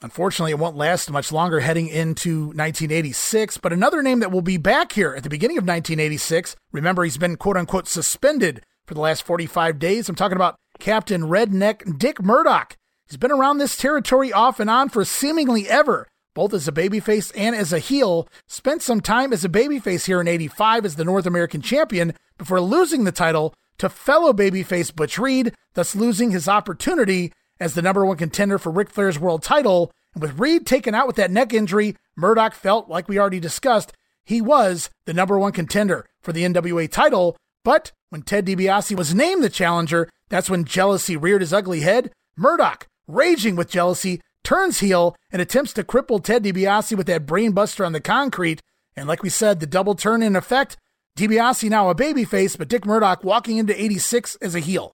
Unfortunately, 0.00 0.50
it 0.50 0.58
won't 0.58 0.74
last 0.74 1.10
much 1.10 1.30
longer 1.30 1.60
heading 1.60 1.88
into 1.88 2.46
1986. 2.46 3.58
But 3.58 3.74
another 3.74 4.02
name 4.02 4.20
that 4.20 4.32
will 4.32 4.40
be 4.40 4.56
back 4.56 4.92
here 4.92 5.14
at 5.14 5.24
the 5.24 5.28
beginning 5.28 5.58
of 5.58 5.64
1986. 5.64 6.56
Remember, 6.72 7.04
he's 7.04 7.18
been 7.18 7.36
quote 7.36 7.58
unquote 7.58 7.86
suspended 7.86 8.64
for 8.86 8.94
the 8.94 9.00
last 9.00 9.24
45 9.24 9.78
days. 9.78 10.08
I'm 10.08 10.14
talking 10.14 10.36
about 10.36 10.56
Captain 10.80 11.24
Redneck 11.24 11.98
Dick 11.98 12.22
Murdoch. 12.22 12.78
He's 13.06 13.18
been 13.18 13.30
around 13.30 13.58
this 13.58 13.76
territory 13.76 14.32
off 14.32 14.58
and 14.58 14.70
on 14.70 14.88
for 14.88 15.04
seemingly 15.04 15.68
ever 15.68 16.08
both 16.34 16.54
as 16.54 16.68
a 16.68 16.72
babyface 16.72 17.32
and 17.36 17.54
as 17.54 17.72
a 17.72 17.78
heel, 17.78 18.28
spent 18.46 18.82
some 18.82 19.00
time 19.00 19.32
as 19.32 19.44
a 19.44 19.48
babyface 19.48 20.06
here 20.06 20.20
in 20.20 20.28
85 20.28 20.84
as 20.84 20.96
the 20.96 21.04
North 21.04 21.26
American 21.26 21.60
champion 21.60 22.14
before 22.38 22.60
losing 22.60 23.04
the 23.04 23.12
title 23.12 23.54
to 23.78 23.88
fellow 23.88 24.32
babyface 24.32 24.94
Butch 24.94 25.18
Reed, 25.18 25.54
thus 25.74 25.94
losing 25.94 26.30
his 26.30 26.48
opportunity 26.48 27.32
as 27.60 27.74
the 27.74 27.82
number 27.82 28.04
one 28.04 28.16
contender 28.16 28.58
for 28.58 28.72
Ric 28.72 28.90
Flair's 28.90 29.18
world 29.18 29.42
title. 29.42 29.92
And 30.14 30.22
with 30.22 30.38
Reed 30.38 30.66
taken 30.66 30.94
out 30.94 31.06
with 31.06 31.16
that 31.16 31.30
neck 31.30 31.52
injury, 31.52 31.96
Murdoch 32.16 32.54
felt, 32.54 32.88
like 32.88 33.08
we 33.08 33.18
already 33.18 33.40
discussed, 33.40 33.92
he 34.24 34.40
was 34.40 34.90
the 35.04 35.14
number 35.14 35.38
one 35.38 35.52
contender 35.52 36.06
for 36.20 36.32
the 36.32 36.44
NWA 36.44 36.90
title. 36.90 37.36
But 37.64 37.92
when 38.10 38.22
Ted 38.22 38.46
DiBiase 38.46 38.96
was 38.96 39.14
named 39.14 39.42
the 39.42 39.48
challenger, 39.48 40.08
that's 40.28 40.50
when 40.50 40.64
jealousy 40.64 41.16
reared 41.16 41.40
his 41.40 41.52
ugly 41.52 41.80
head. 41.80 42.12
Murdoch, 42.36 42.86
raging 43.06 43.56
with 43.56 43.70
jealousy, 43.70 44.20
turns 44.44 44.80
heel 44.80 45.16
and 45.30 45.40
attempts 45.40 45.72
to 45.74 45.84
cripple 45.84 46.22
Ted 46.22 46.44
DiBiase 46.44 46.96
with 46.96 47.06
that 47.06 47.26
brainbuster 47.26 47.86
on 47.86 47.92
the 47.92 48.00
concrete. 48.00 48.60
And 48.96 49.08
like 49.08 49.22
we 49.22 49.28
said, 49.28 49.60
the 49.60 49.66
double 49.66 49.94
turn 49.94 50.22
in 50.22 50.36
effect. 50.36 50.76
DiBiase 51.18 51.68
now 51.68 51.90
a 51.90 51.94
babyface, 51.94 52.56
but 52.56 52.68
Dick 52.68 52.86
Murdoch 52.86 53.22
walking 53.22 53.58
into 53.58 53.80
86 53.80 54.36
as 54.36 54.54
a 54.54 54.60
heel. 54.60 54.92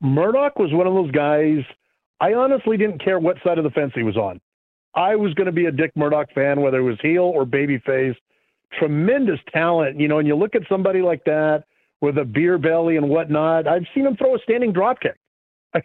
Murdoch 0.00 0.58
was 0.58 0.72
one 0.72 0.86
of 0.86 0.94
those 0.94 1.10
guys. 1.10 1.64
I 2.20 2.34
honestly 2.34 2.76
didn't 2.76 3.02
care 3.02 3.18
what 3.18 3.36
side 3.44 3.58
of 3.58 3.64
the 3.64 3.70
fence 3.70 3.92
he 3.94 4.02
was 4.02 4.16
on. 4.16 4.40
I 4.94 5.16
was 5.16 5.34
going 5.34 5.46
to 5.46 5.52
be 5.52 5.66
a 5.66 5.72
Dick 5.72 5.92
Murdoch 5.96 6.28
fan, 6.34 6.60
whether 6.60 6.78
it 6.78 6.82
was 6.82 6.98
heel 7.00 7.22
or 7.22 7.44
babyface. 7.44 8.16
Tremendous 8.78 9.38
talent, 9.52 10.00
you 10.00 10.08
know. 10.08 10.18
And 10.18 10.28
you 10.28 10.36
look 10.36 10.54
at 10.54 10.62
somebody 10.68 11.00
like 11.00 11.24
that 11.24 11.64
with 12.00 12.18
a 12.18 12.24
beer 12.24 12.58
belly 12.58 12.96
and 12.96 13.08
whatnot. 13.08 13.66
I've 13.66 13.86
seen 13.94 14.06
him 14.06 14.16
throw 14.16 14.34
a 14.34 14.38
standing 14.42 14.72
dropkick. 14.72 15.14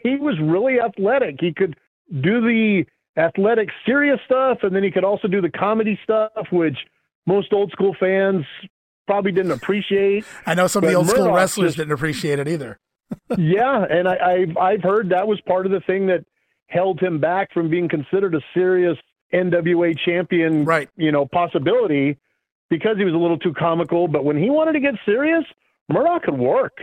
He 0.02 0.16
was 0.16 0.36
really 0.42 0.80
athletic. 0.80 1.36
He 1.40 1.54
could 1.54 1.76
do 2.12 2.42
the 2.42 2.86
athletic, 3.18 3.70
serious 3.86 4.20
stuff, 4.26 4.60
and 4.64 4.76
then 4.76 4.84
he 4.84 4.92
could 4.92 5.04
also 5.04 5.28
do 5.28 5.42
the 5.42 5.50
comedy 5.50 6.00
stuff, 6.04 6.32
which 6.52 6.78
most 7.26 7.54
old 7.54 7.72
school 7.72 7.96
fans 8.00 8.46
probably 9.08 9.32
didn't 9.32 9.52
appreciate. 9.52 10.26
I 10.46 10.56
know 10.56 10.68
some 10.68 10.84
of 10.84 10.90
the 10.90 10.96
old 10.96 11.10
school 11.10 11.32
wrestlers 11.32 11.70
just, 11.70 11.78
didn't 11.78 11.94
appreciate 11.94 12.40
it 12.40 12.48
either. 12.48 12.80
yeah, 13.38 13.86
and 13.90 14.08
I, 14.08 14.16
I've 14.16 14.58
I've 14.58 14.82
heard 14.82 15.10
that 15.10 15.28
was 15.28 15.40
part 15.42 15.68
of 15.68 15.72
the 15.72 15.82
thing 15.82 16.08
that 16.08 16.26
held 16.68 17.00
him 17.00 17.20
back 17.20 17.54
from 17.54 17.70
being 17.70 17.88
considered 17.88 18.34
a 18.34 18.42
serious 18.56 18.98
NWA 19.32 19.96
champion, 20.04 20.66
right? 20.66 20.90
You 20.96 21.12
know, 21.12 21.28
possibility 21.28 22.18
because 22.70 22.98
he 22.98 23.04
was 23.04 23.14
a 23.14 23.18
little 23.18 23.38
too 23.38 23.54
comical. 23.54 24.08
But 24.08 24.26
when 24.26 24.38
he 24.38 24.50
wanted 24.50 24.74
to 24.74 24.80
get 24.80 24.96
serious, 25.06 25.44
Murdoch 25.90 26.24
could 26.24 26.38
work. 26.38 26.74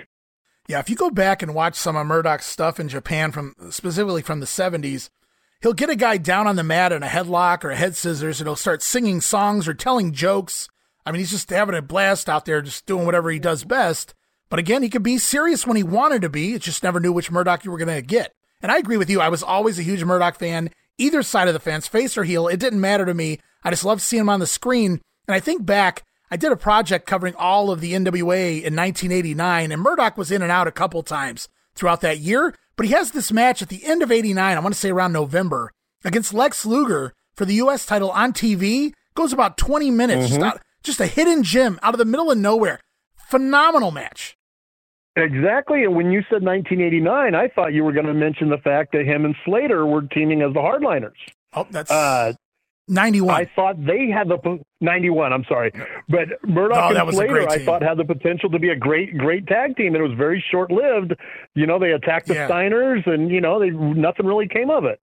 Yeah, 0.70 0.78
if 0.78 0.88
you 0.88 0.94
go 0.94 1.10
back 1.10 1.42
and 1.42 1.52
watch 1.52 1.74
some 1.74 1.96
of 1.96 2.06
Murdoch's 2.06 2.46
stuff 2.46 2.78
in 2.78 2.88
Japan 2.88 3.32
from 3.32 3.56
specifically 3.70 4.22
from 4.22 4.38
the 4.38 4.46
70s, 4.46 5.10
he'll 5.60 5.72
get 5.72 5.90
a 5.90 5.96
guy 5.96 6.16
down 6.16 6.46
on 6.46 6.54
the 6.54 6.62
mat 6.62 6.92
in 6.92 7.02
a 7.02 7.08
headlock 7.08 7.64
or 7.64 7.72
a 7.72 7.76
head 7.76 7.96
scissors 7.96 8.40
and 8.40 8.46
he'll 8.46 8.54
start 8.54 8.80
singing 8.80 9.20
songs 9.20 9.66
or 9.66 9.74
telling 9.74 10.12
jokes. 10.12 10.68
I 11.04 11.10
mean, 11.10 11.18
he's 11.18 11.32
just 11.32 11.50
having 11.50 11.74
a 11.74 11.82
blast 11.82 12.28
out 12.28 12.44
there, 12.44 12.62
just 12.62 12.86
doing 12.86 13.04
whatever 13.04 13.32
he 13.32 13.40
does 13.40 13.64
best. 13.64 14.14
But 14.48 14.60
again, 14.60 14.84
he 14.84 14.88
could 14.88 15.02
be 15.02 15.18
serious 15.18 15.66
when 15.66 15.76
he 15.76 15.82
wanted 15.82 16.22
to 16.22 16.28
be. 16.28 16.54
It 16.54 16.62
just 16.62 16.84
never 16.84 17.00
knew 17.00 17.12
which 17.12 17.32
Murdoch 17.32 17.64
you 17.64 17.72
were 17.72 17.76
going 17.76 17.88
to 17.88 18.00
get. 18.00 18.32
And 18.62 18.70
I 18.70 18.78
agree 18.78 18.96
with 18.96 19.10
you. 19.10 19.20
I 19.20 19.28
was 19.28 19.42
always 19.42 19.76
a 19.76 19.82
huge 19.82 20.04
Murdoch 20.04 20.38
fan, 20.38 20.70
either 20.98 21.24
side 21.24 21.48
of 21.48 21.54
the 21.54 21.58
fence, 21.58 21.88
face 21.88 22.16
or 22.16 22.22
heel. 22.22 22.46
It 22.46 22.60
didn't 22.60 22.80
matter 22.80 23.06
to 23.06 23.14
me. 23.14 23.40
I 23.64 23.70
just 23.70 23.84
loved 23.84 24.02
seeing 24.02 24.20
him 24.20 24.28
on 24.28 24.38
the 24.38 24.46
screen. 24.46 25.00
And 25.26 25.34
I 25.34 25.40
think 25.40 25.66
back 25.66 26.04
I 26.30 26.36
did 26.36 26.52
a 26.52 26.56
project 26.56 27.06
covering 27.06 27.34
all 27.34 27.70
of 27.70 27.80
the 27.80 27.92
NWA 27.92 28.62
in 28.62 28.76
1989, 28.76 29.72
and 29.72 29.82
Murdoch 29.82 30.16
was 30.16 30.30
in 30.30 30.42
and 30.42 30.52
out 30.52 30.68
a 30.68 30.72
couple 30.72 31.02
times 31.02 31.48
throughout 31.74 32.02
that 32.02 32.18
year. 32.18 32.54
But 32.76 32.86
he 32.86 32.92
has 32.92 33.10
this 33.10 33.32
match 33.32 33.62
at 33.62 33.68
the 33.68 33.84
end 33.84 34.02
of 34.02 34.12
89, 34.12 34.56
I 34.56 34.60
want 34.60 34.74
to 34.74 34.80
say 34.80 34.90
around 34.90 35.12
November, 35.12 35.72
against 36.04 36.32
Lex 36.32 36.64
Luger 36.64 37.14
for 37.34 37.44
the 37.44 37.54
U.S. 37.54 37.84
title 37.84 38.10
on 38.10 38.32
TV. 38.32 38.92
Goes 39.14 39.32
about 39.32 39.58
20 39.58 39.90
minutes, 39.90 40.26
mm-hmm. 40.26 40.34
just, 40.36 40.40
out, 40.40 40.60
just 40.84 41.00
a 41.00 41.06
hidden 41.06 41.42
gem 41.42 41.80
out 41.82 41.94
of 41.94 41.98
the 41.98 42.04
middle 42.04 42.30
of 42.30 42.38
nowhere. 42.38 42.80
Phenomenal 43.16 43.90
match. 43.90 44.36
Exactly. 45.16 45.82
And 45.82 45.96
when 45.96 46.12
you 46.12 46.22
said 46.30 46.42
1989, 46.44 47.34
I 47.34 47.48
thought 47.48 47.72
you 47.72 47.82
were 47.82 47.92
going 47.92 48.06
to 48.06 48.14
mention 48.14 48.48
the 48.48 48.58
fact 48.58 48.92
that 48.92 49.04
him 49.04 49.24
and 49.24 49.34
Slater 49.44 49.84
were 49.84 50.02
teaming 50.02 50.42
as 50.42 50.54
the 50.54 50.60
Hardliners. 50.60 51.10
Oh, 51.52 51.66
that's 51.70 51.90
uh, 51.90 52.34
91. 52.90 53.34
I 53.34 53.50
thought 53.54 53.76
they 53.84 54.08
had 54.08 54.28
the 54.28 54.58
91. 54.80 55.32
I'm 55.32 55.44
sorry, 55.48 55.72
but 56.08 56.28
Murdoch 56.46 56.92
oh, 56.92 57.06
and 57.06 57.14
Slater, 57.14 57.48
I 57.48 57.64
thought 57.64 57.82
had 57.82 57.96
the 57.96 58.04
potential 58.04 58.50
to 58.50 58.58
be 58.58 58.70
a 58.70 58.76
great, 58.76 59.16
great 59.16 59.46
tag 59.46 59.76
team, 59.76 59.94
and 59.94 60.04
it 60.04 60.08
was 60.08 60.18
very 60.18 60.44
short 60.50 60.70
lived. 60.70 61.14
You 61.54 61.66
know, 61.66 61.78
they 61.78 61.92
attacked 61.92 62.26
the 62.26 62.34
yeah. 62.34 62.48
Steiners, 62.48 63.06
and 63.06 63.30
you 63.30 63.40
know, 63.40 63.60
they 63.60 63.70
nothing 63.70 64.26
really 64.26 64.48
came 64.48 64.70
of 64.70 64.84
it. 64.84 65.00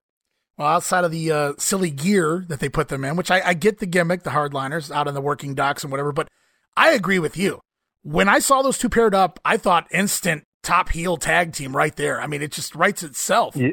Well, 0.57 0.67
outside 0.67 1.05
of 1.05 1.11
the 1.11 1.31
uh, 1.31 1.53
silly 1.57 1.91
gear 1.91 2.43
that 2.49 2.59
they 2.59 2.67
put 2.67 2.89
them 2.89 3.05
in, 3.05 3.15
which 3.15 3.31
I, 3.31 3.41
I 3.45 3.53
get 3.53 3.79
the 3.79 3.85
gimmick, 3.85 4.23
the 4.23 4.31
hardliners 4.31 4.91
out 4.91 5.07
in 5.07 5.13
the 5.13 5.21
working 5.21 5.55
docks 5.55 5.83
and 5.83 5.91
whatever, 5.91 6.11
but 6.11 6.27
I 6.75 6.91
agree 6.91 7.19
with 7.19 7.37
you. 7.37 7.61
When 8.03 8.27
I 8.27 8.39
saw 8.39 8.61
those 8.61 8.77
two 8.77 8.89
paired 8.89 9.13
up, 9.13 9.39
I 9.45 9.57
thought 9.57 9.87
instant 9.91 10.43
top 10.63 10.89
heel 10.89 11.17
tag 11.17 11.53
team 11.53 11.75
right 11.75 11.95
there. 11.95 12.19
I 12.19 12.27
mean, 12.27 12.41
it 12.41 12.51
just 12.51 12.75
writes 12.75 13.03
itself. 13.03 13.55
Yeah. 13.55 13.69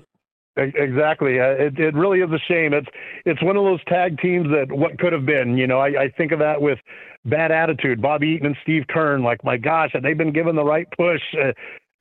Exactly. 0.57 1.41
Uh, 1.41 1.51
it 1.59 1.79
it 1.79 1.95
really 1.95 2.21
is 2.21 2.31
a 2.31 2.39
shame. 2.47 2.73
It's 2.73 2.87
it's 3.25 3.43
one 3.43 3.57
of 3.57 3.65
those 3.65 3.83
tag 3.87 4.19
teams 4.21 4.47
that 4.51 4.71
what 4.71 4.99
could 4.99 5.13
have 5.13 5.27
been. 5.27 5.59
You 5.59 5.67
know, 5.67 5.81
I, 5.81 6.05
I 6.05 6.09
think 6.17 6.31
of 6.31 6.39
that 6.39 6.63
with 6.63 6.79
Bad 7.25 7.51
Attitude, 7.51 8.01
Bobby 8.01 8.29
Eaton 8.29 8.47
and 8.47 8.57
Steve 8.63 8.85
Keirn. 8.89 9.25
Like, 9.25 9.43
my 9.43 9.57
gosh, 9.57 9.91
had 9.93 10.05
they 10.05 10.15
been 10.15 10.33
given 10.33 10.55
the 10.55 10.65
right 10.65 10.87
push, 10.97 11.23
uh, 11.43 11.53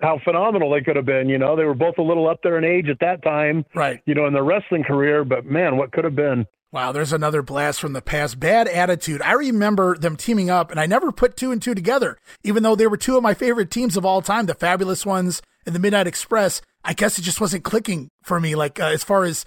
how 0.01 0.19
phenomenal 0.23 0.69
they 0.69 0.81
could 0.81 0.95
have 0.95 1.05
been. 1.05 1.29
You 1.29 1.39
know, 1.39 1.55
they 1.55 1.63
were 1.63 1.73
both 1.73 1.97
a 1.97 2.03
little 2.03 2.29
up 2.29 2.41
there 2.43 2.57
in 2.57 2.63
age 2.63 2.89
at 2.89 2.99
that 2.99 3.23
time. 3.23 3.65
Right. 3.73 4.01
You 4.05 4.13
know, 4.13 4.27
in 4.27 4.33
their 4.33 4.43
wrestling 4.43 4.83
career, 4.83 5.23
but 5.23 5.45
man, 5.45 5.77
what 5.77 5.91
could 5.91 6.03
have 6.03 6.15
been. 6.15 6.45
Wow, 6.71 6.91
there's 6.91 7.13
another 7.13 7.43
blast 7.43 7.79
from 7.79 7.93
the 7.93 8.01
past. 8.01 8.39
Bad 8.39 8.67
attitude. 8.67 9.21
I 9.21 9.33
remember 9.33 9.95
them 9.95 10.15
teaming 10.15 10.49
up, 10.49 10.71
and 10.71 10.79
I 10.79 10.87
never 10.87 11.11
put 11.11 11.37
two 11.37 11.51
and 11.51 11.61
two 11.61 11.75
together, 11.75 12.17
even 12.43 12.63
though 12.63 12.75
they 12.75 12.87
were 12.87 12.97
two 12.97 13.15
of 13.15 13.21
my 13.21 13.35
favorite 13.35 13.69
teams 13.69 13.95
of 13.95 14.05
all 14.05 14.23
time, 14.23 14.47
the 14.47 14.55
Fabulous 14.55 15.05
Ones 15.05 15.41
and 15.67 15.75
the 15.75 15.79
Midnight 15.79 16.07
Express. 16.07 16.61
I 16.83 16.93
guess 16.93 17.17
it 17.17 17.21
just 17.21 17.41
wasn't 17.41 17.63
clicking 17.63 18.09
for 18.23 18.39
me, 18.39 18.55
like 18.55 18.79
uh, 18.79 18.85
as 18.85 19.03
far 19.03 19.23
as 19.23 19.45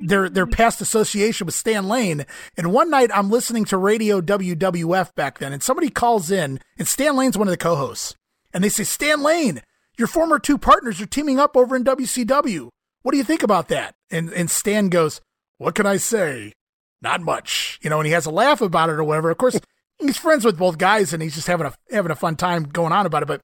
their 0.00 0.28
their 0.28 0.46
past 0.46 0.80
association 0.80 1.46
with 1.46 1.54
Stan 1.54 1.88
Lane. 1.88 2.26
And 2.56 2.72
one 2.72 2.90
night 2.90 3.10
I'm 3.14 3.30
listening 3.30 3.64
to 3.66 3.76
Radio 3.76 4.20
WWF 4.20 5.14
back 5.14 5.38
then, 5.38 5.52
and 5.52 5.62
somebody 5.62 5.88
calls 5.88 6.30
in, 6.30 6.60
and 6.78 6.88
Stan 6.88 7.16
Lane's 7.16 7.38
one 7.38 7.48
of 7.48 7.52
the 7.52 7.56
co-hosts, 7.56 8.14
and 8.52 8.62
they 8.62 8.68
say, 8.68 8.84
"Stan 8.84 9.22
Lane, 9.22 9.62
your 9.96 10.08
former 10.08 10.38
two 10.38 10.58
partners 10.58 11.00
are 11.00 11.06
teaming 11.06 11.38
up 11.38 11.56
over 11.56 11.76
in 11.76 11.84
WCW. 11.84 12.68
What 13.02 13.12
do 13.12 13.18
you 13.18 13.24
think 13.24 13.42
about 13.42 13.68
that?" 13.68 13.94
And 14.10 14.32
and 14.32 14.50
Stan 14.50 14.88
goes, 14.88 15.20
"What 15.58 15.74
can 15.74 15.86
I 15.86 15.96
say? 15.96 16.52
Not 17.00 17.20
much, 17.20 17.78
you 17.82 17.90
know." 17.90 18.00
And 18.00 18.06
he 18.06 18.12
has 18.12 18.26
a 18.26 18.30
laugh 18.30 18.60
about 18.60 18.90
it 18.90 18.94
or 18.94 19.04
whatever. 19.04 19.30
Of 19.30 19.38
course, 19.38 19.60
he's 19.98 20.18
friends 20.18 20.44
with 20.44 20.58
both 20.58 20.78
guys, 20.78 21.12
and 21.12 21.22
he's 21.22 21.34
just 21.34 21.46
having 21.46 21.66
a 21.66 21.74
having 21.90 22.12
a 22.12 22.16
fun 22.16 22.36
time 22.36 22.64
going 22.64 22.92
on 22.92 23.06
about 23.06 23.22
it, 23.22 23.26
but. 23.28 23.40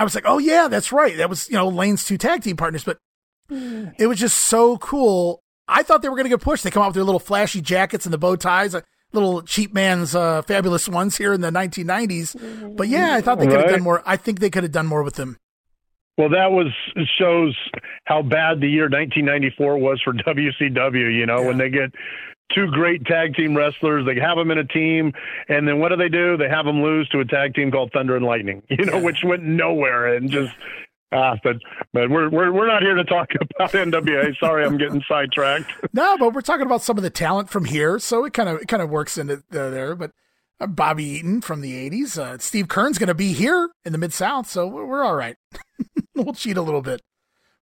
I 0.00 0.04
was 0.04 0.14
like, 0.14 0.24
oh 0.26 0.38
yeah, 0.38 0.66
that's 0.68 0.92
right. 0.92 1.16
That 1.18 1.28
was, 1.28 1.48
you 1.50 1.56
know, 1.56 1.68
Lane's 1.68 2.04
two 2.04 2.16
tag 2.16 2.42
team 2.42 2.56
partners, 2.56 2.84
but 2.84 2.96
it 3.50 4.06
was 4.06 4.18
just 4.18 4.38
so 4.38 4.78
cool. 4.78 5.42
I 5.68 5.82
thought 5.82 6.02
they 6.02 6.08
were 6.08 6.16
going 6.16 6.24
to 6.24 6.30
get 6.30 6.40
pushed. 6.40 6.64
They 6.64 6.70
come 6.70 6.82
out 6.82 6.86
with 6.88 6.94
their 6.94 7.04
little 7.04 7.20
flashy 7.20 7.60
jackets 7.60 8.06
and 8.06 8.12
the 8.14 8.18
bow 8.18 8.36
ties, 8.36 8.74
uh, 8.74 8.80
little 9.12 9.42
cheap 9.42 9.74
man's 9.74 10.14
uh, 10.14 10.40
fabulous 10.42 10.88
ones 10.88 11.16
here 11.16 11.32
in 11.32 11.40
the 11.40 11.50
1990s. 11.50 12.76
But 12.76 12.88
yeah, 12.88 13.14
I 13.14 13.20
thought 13.20 13.38
they 13.38 13.46
could 13.46 13.56
have 13.56 13.64
Right. 13.66 13.72
done 13.72 13.82
more. 13.82 14.02
I 14.06 14.16
think 14.16 14.40
they 14.40 14.50
could 14.50 14.62
have 14.62 14.72
done 14.72 14.86
more 14.86 15.02
with 15.02 15.14
them. 15.16 15.36
Well, 16.16 16.28
that 16.30 16.50
was 16.50 16.66
shows 17.18 17.56
how 18.04 18.22
bad 18.22 18.60
the 18.60 18.68
year 18.68 18.84
1994 18.88 19.78
was 19.78 20.00
for 20.02 20.12
WCW. 20.26 21.14
You 21.16 21.26
know, 21.26 21.42
when 21.42 21.58
they 21.58 21.70
get 21.70 21.90
two 22.54 22.66
great 22.68 23.04
tag 23.06 23.34
team 23.34 23.56
wrestlers, 23.56 24.06
they 24.06 24.20
have 24.20 24.36
them 24.36 24.50
in 24.50 24.58
a 24.58 24.64
team, 24.64 25.12
and 25.48 25.66
then 25.66 25.78
what 25.78 25.90
do 25.90 25.96
they 25.96 26.08
do? 26.08 26.36
They 26.36 26.48
have 26.48 26.64
them 26.64 26.82
lose 26.82 27.08
to 27.10 27.20
a 27.20 27.24
tag 27.24 27.54
team 27.54 27.70
called 27.70 27.92
Thunder 27.92 28.16
and 28.16 28.24
Lightning. 28.24 28.62
You 28.70 28.86
know, 28.86 28.98
which 29.00 29.22
went 29.24 29.42
nowhere 29.42 30.14
and 30.14 30.30
just. 30.30 30.52
Ah, 31.12 31.36
but 31.42 31.56
but 31.92 32.08
we're 32.08 32.30
we're 32.30 32.52
we're 32.52 32.66
not 32.68 32.82
here 32.82 32.94
to 32.94 33.04
talk 33.04 33.28
about 33.56 33.72
NWA. 33.72 34.34
Sorry, 34.38 34.64
I'm 34.64 34.78
getting 34.78 35.02
sidetracked. 35.08 35.70
No, 35.92 36.16
but 36.16 36.32
we're 36.32 36.40
talking 36.40 36.66
about 36.66 36.82
some 36.82 36.96
of 36.96 37.02
the 37.02 37.10
talent 37.10 37.50
from 37.50 37.64
here, 37.64 37.98
so 37.98 38.24
it 38.24 38.32
kind 38.32 38.48
of 38.48 38.60
it 38.62 38.68
kind 38.68 38.82
of 38.82 38.90
works 38.90 39.18
into 39.18 39.42
the, 39.50 39.70
there. 39.70 39.96
But 39.96 40.12
uh, 40.60 40.68
Bobby 40.68 41.04
Eaton 41.04 41.40
from 41.40 41.60
the 41.62 41.72
'80s, 41.90 42.16
uh, 42.16 42.38
Steve 42.38 42.68
Keirn's 42.68 42.96
going 42.96 43.08
to 43.08 43.14
be 43.14 43.32
here 43.32 43.70
in 43.84 43.92
the 43.92 43.98
Mid 43.98 44.12
South, 44.12 44.48
so 44.48 44.66
we're, 44.68 44.86
we're 44.86 45.04
all 45.04 45.16
right. 45.16 45.36
we'll 46.14 46.32
cheat 46.32 46.56
a 46.56 46.62
little 46.62 46.82
bit, 46.82 47.02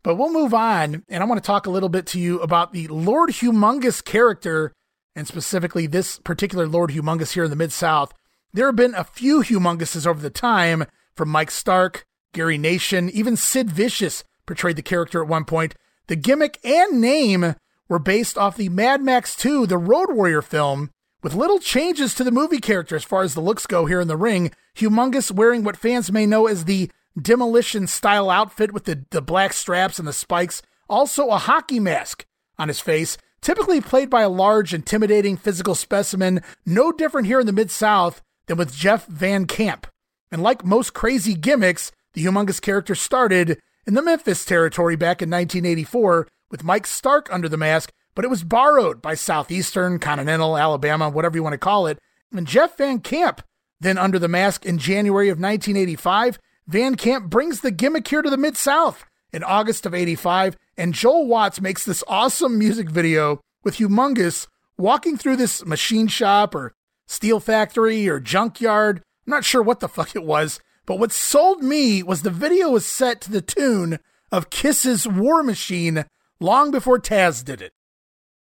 but 0.02 0.16
we'll 0.16 0.32
move 0.32 0.52
on. 0.52 1.04
And 1.08 1.22
I 1.22 1.26
want 1.26 1.42
to 1.42 1.46
talk 1.46 1.66
a 1.66 1.70
little 1.70 1.88
bit 1.88 2.06
to 2.08 2.20
you 2.20 2.40
about 2.40 2.72
the 2.72 2.86
Lord 2.88 3.30
Humongous 3.30 4.04
character, 4.04 4.72
and 5.18 5.26
specifically 5.26 5.88
this 5.88 6.20
particular 6.20 6.68
Lord 6.68 6.90
Humongous 6.90 7.32
here 7.32 7.44
in 7.44 7.50
the 7.50 7.56
Mid 7.56 7.72
South. 7.72 8.14
There 8.52 8.66
have 8.66 8.76
been 8.76 8.94
a 8.94 9.02
few 9.02 9.42
Humongouses 9.42 10.06
over 10.06 10.20
the 10.20 10.30
time, 10.30 10.86
from 11.16 11.28
Mike 11.28 11.50
Stark, 11.50 12.06
Gary 12.32 12.56
Nation, 12.56 13.10
even 13.10 13.36
Sid 13.36 13.68
Vicious 13.68 14.22
portrayed 14.46 14.76
the 14.76 14.82
character 14.82 15.20
at 15.20 15.28
one 15.28 15.44
point. 15.44 15.74
The 16.06 16.14
gimmick 16.14 16.58
and 16.64 17.00
name 17.00 17.56
were 17.88 17.98
based 17.98 18.38
off 18.38 18.56
the 18.56 18.68
Mad 18.68 19.02
Max 19.02 19.34
2, 19.34 19.66
the 19.66 19.76
Road 19.76 20.10
Warrior 20.10 20.40
film, 20.40 20.90
with 21.20 21.34
little 21.34 21.58
changes 21.58 22.14
to 22.14 22.22
the 22.22 22.30
movie 22.30 22.60
character 22.60 22.94
as 22.94 23.04
far 23.04 23.22
as 23.22 23.34
the 23.34 23.40
looks 23.40 23.66
go 23.66 23.86
here 23.86 24.00
in 24.00 24.08
the 24.08 24.16
ring. 24.16 24.52
Humongous 24.76 25.32
wearing 25.32 25.64
what 25.64 25.76
fans 25.76 26.12
may 26.12 26.26
know 26.26 26.46
as 26.46 26.64
the 26.64 26.90
demolition 27.20 27.88
style 27.88 28.30
outfit 28.30 28.72
with 28.72 28.84
the, 28.84 29.04
the 29.10 29.20
black 29.20 29.52
straps 29.52 29.98
and 29.98 30.06
the 30.06 30.12
spikes, 30.12 30.62
also 30.88 31.30
a 31.30 31.38
hockey 31.38 31.80
mask 31.80 32.24
on 32.56 32.68
his 32.68 32.78
face, 32.78 33.18
typically 33.40 33.80
played 33.80 34.10
by 34.10 34.22
a 34.22 34.28
large, 34.28 34.74
intimidating 34.74 35.36
physical 35.36 35.74
specimen, 35.74 36.40
no 36.66 36.92
different 36.92 37.26
here 37.26 37.40
in 37.40 37.46
the 37.46 37.52
Mid 37.52 37.70
South 37.70 38.22
than 38.46 38.56
with 38.56 38.74
Jeff 38.74 39.06
Van 39.06 39.46
Camp. 39.46 39.86
And 40.30 40.42
like 40.42 40.64
most 40.64 40.94
crazy 40.94 41.34
gimmicks, 41.34 41.92
the 42.14 42.24
humongous 42.24 42.60
character 42.60 42.94
started 42.94 43.58
in 43.86 43.94
the 43.94 44.02
Memphis 44.02 44.44
territory 44.44 44.96
back 44.96 45.22
in 45.22 45.30
1984 45.30 46.28
with 46.50 46.64
Mike 46.64 46.86
Stark 46.86 47.32
under 47.32 47.48
the 47.48 47.56
mask, 47.56 47.92
but 48.14 48.24
it 48.24 48.28
was 48.28 48.44
borrowed 48.44 49.00
by 49.00 49.14
Southeastern, 49.14 49.98
Continental, 49.98 50.58
Alabama, 50.58 51.08
whatever 51.08 51.36
you 51.36 51.42
want 51.42 51.54
to 51.54 51.58
call 51.58 51.86
it. 51.86 51.98
And 52.32 52.46
Jeff 52.46 52.76
Van 52.76 53.00
Camp, 53.00 53.42
then 53.80 53.96
under 53.96 54.18
the 54.18 54.28
mask 54.28 54.66
in 54.66 54.78
January 54.78 55.28
of 55.28 55.38
1985, 55.38 56.38
Van 56.66 56.96
Camp 56.96 57.30
brings 57.30 57.60
the 57.60 57.70
gimmick 57.70 58.06
here 58.08 58.20
to 58.20 58.28
the 58.28 58.36
Mid 58.36 58.56
South 58.56 59.04
in 59.32 59.42
August 59.42 59.86
of 59.86 59.94
85, 59.94 60.56
and 60.76 60.94
Joel 60.94 61.26
Watts 61.26 61.60
makes 61.60 61.84
this 61.84 62.04
awesome 62.08 62.58
music 62.58 62.88
video 62.88 63.40
with 63.64 63.76
Humongous 63.76 64.46
walking 64.76 65.16
through 65.16 65.36
this 65.36 65.64
machine 65.66 66.06
shop 66.06 66.54
or 66.54 66.72
steel 67.06 67.40
factory 67.40 68.08
or 68.08 68.20
junkyard. 68.20 69.02
I'm 69.26 69.30
not 69.30 69.44
sure 69.44 69.62
what 69.62 69.80
the 69.80 69.88
fuck 69.88 70.14
it 70.14 70.24
was, 70.24 70.60
but 70.86 70.98
what 70.98 71.12
sold 71.12 71.62
me 71.62 72.02
was 72.02 72.22
the 72.22 72.30
video 72.30 72.70
was 72.70 72.86
set 72.86 73.20
to 73.22 73.30
the 73.30 73.42
tune 73.42 73.98
of 74.30 74.50
Kiss's 74.50 75.06
War 75.06 75.42
Machine 75.42 76.04
long 76.40 76.70
before 76.70 76.98
Taz 76.98 77.44
did 77.44 77.60
it. 77.60 77.72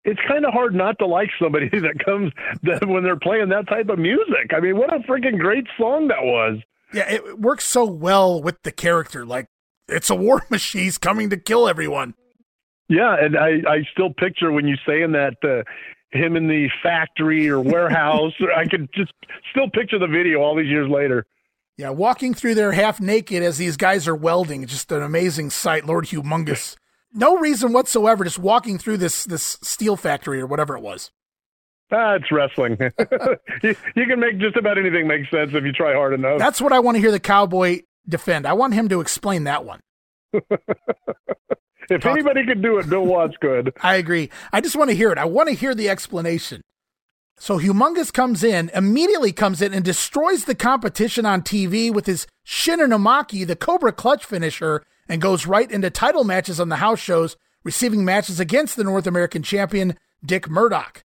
It's 0.05 0.21
kind 0.29 0.45
of 0.45 0.53
hard 0.53 0.75
not 0.75 0.99
to 0.99 1.07
like 1.07 1.31
somebody 1.41 1.69
that 1.73 2.05
comes 2.05 2.33
that 2.63 2.87
when 2.87 3.03
they're 3.05 3.17
playing 3.17 3.49
that 3.51 3.69
type 3.69 3.89
of 3.89 3.99
music. 3.99 4.53
I 4.55 4.61
mean, 4.61 4.77
what 4.77 4.93
a 4.93 4.99
freaking 5.01 5.39
great 5.39 5.67
song 5.79 6.09
that 6.09 6.23
was. 6.23 6.59
Yeah, 6.93 7.11
it 7.11 7.41
works 7.41 7.65
so 7.65 7.85
well 7.85 8.43
with 8.43 8.63
the 8.63 8.71
character. 8.71 9.25
Like, 9.25 9.47
it's 9.89 10.11
a 10.11 10.15
war 10.15 10.43
machine 10.51 10.83
he's 10.85 10.99
coming 10.99 11.31
to 11.31 11.37
kill 11.37 11.69
everyone. 11.69 12.15
Yeah, 12.89 13.17
and 13.19 13.37
I 13.37 13.63
I 13.67 13.87
still 13.93 14.13
picture 14.13 14.53
when 14.53 14.67
you 14.67 14.77
saying 14.87 15.13
that 15.13 15.37
uh, 15.43 15.63
him 16.17 16.37
in 16.37 16.49
the 16.49 16.69
factory 16.83 17.49
or 17.49 17.61
warehouse. 17.61 18.33
I 18.57 18.67
could 18.67 18.89
just 18.95 19.13
still 19.51 19.69
picture 19.71 19.99
the 19.99 20.07
video 20.07 20.41
all 20.41 20.57
these 20.57 20.69
years 20.69 20.89
later. 20.91 21.27
Yeah, 21.77 21.91
walking 21.91 22.35
through 22.35 22.55
there 22.55 22.73
half 22.73 23.01
naked 23.01 23.43
as 23.43 23.59
these 23.59 23.77
guys 23.77 24.07
are 24.07 24.15
welding, 24.15 24.65
just 24.67 24.93
an 24.93 25.03
amazing 25.03 25.51
sight. 25.51 25.85
Lord 25.87 26.07
Humongous. 26.07 26.77
No 27.17 27.37
reason 27.37 27.73
whatsoever, 27.73 28.25
just 28.25 28.41
walking 28.41 28.77
through 28.77 28.97
this 28.97 29.25
this 29.25 29.57
steel 29.63 29.97
factory 29.97 30.41
or 30.41 30.49
whatever 30.49 30.77
it 30.77 30.83
was. 30.83 31.13
Ah, 31.93 32.15
it's 32.15 32.33
wrestling. 32.33 32.77
you, 33.63 33.77
you 33.95 34.07
can 34.07 34.19
make 34.19 34.39
just 34.41 34.57
about 34.57 34.79
anything 34.79 35.07
make 35.07 35.29
sense 35.31 35.53
if 35.55 35.63
you 35.63 35.71
try 35.71 35.95
hard 35.95 36.13
enough. 36.13 36.41
That's 36.41 36.61
what 36.61 36.73
I 36.73 36.81
want 36.81 36.97
to 36.97 37.01
hear 37.01 37.13
the 37.13 37.21
cowboy 37.21 37.83
defend. 38.09 38.47
I 38.47 38.53
want 38.53 38.75
him 38.75 38.89
to 38.89 39.01
explain 39.01 39.45
that 39.45 39.65
one. 39.65 39.81
if 40.33 42.07
anybody 42.07 42.45
could 42.47 42.63
do 42.63 42.79
it, 42.79 42.89
Bill 42.89 43.05
Watts 43.05 43.37
could. 43.41 43.73
I 43.83 43.97
agree. 43.97 44.31
I 44.53 44.61
just 44.61 44.77
want 44.77 44.91
to 44.91 44.97
hear 44.97 45.13
it. 45.13 45.19
I 45.19 45.25
want 45.25 45.49
to 45.49 45.55
hear 45.55 45.75
the 45.75 45.89
explanation. 45.89 46.63
So 47.37 47.59
Humongous 47.59 48.13
comes 48.13 48.45
in, 48.45 48.71
immediately 48.75 49.33
comes 49.33 49.61
in 49.61 49.75
and 49.75 49.85
destroys 49.85 50.45
the 50.45 50.55
competition 50.55 51.27
on 51.27 51.43
TV 51.43 51.93
with 51.93 52.07
his 52.07 52.27
Shinnomaki, 52.47 53.47
the 53.47 53.57
Cobra 53.57 53.93
Clutch 53.93 54.25
finisher, 54.25 54.85
and 55.09 55.21
goes 55.21 55.47
right 55.47 55.71
into 55.71 55.91
title 55.91 56.25
matches 56.25 56.61
on 56.61 56.69
the 56.69 56.77
house 56.77 57.01
shows, 57.01 57.37
receiving 57.65 58.05
matches 58.05 58.39
against 58.39 58.77
the 58.77 58.85
North 58.85 59.07
American 59.07 59.43
champion, 59.43 59.97
Dick 60.25 60.49
Murdoch. 60.49 61.03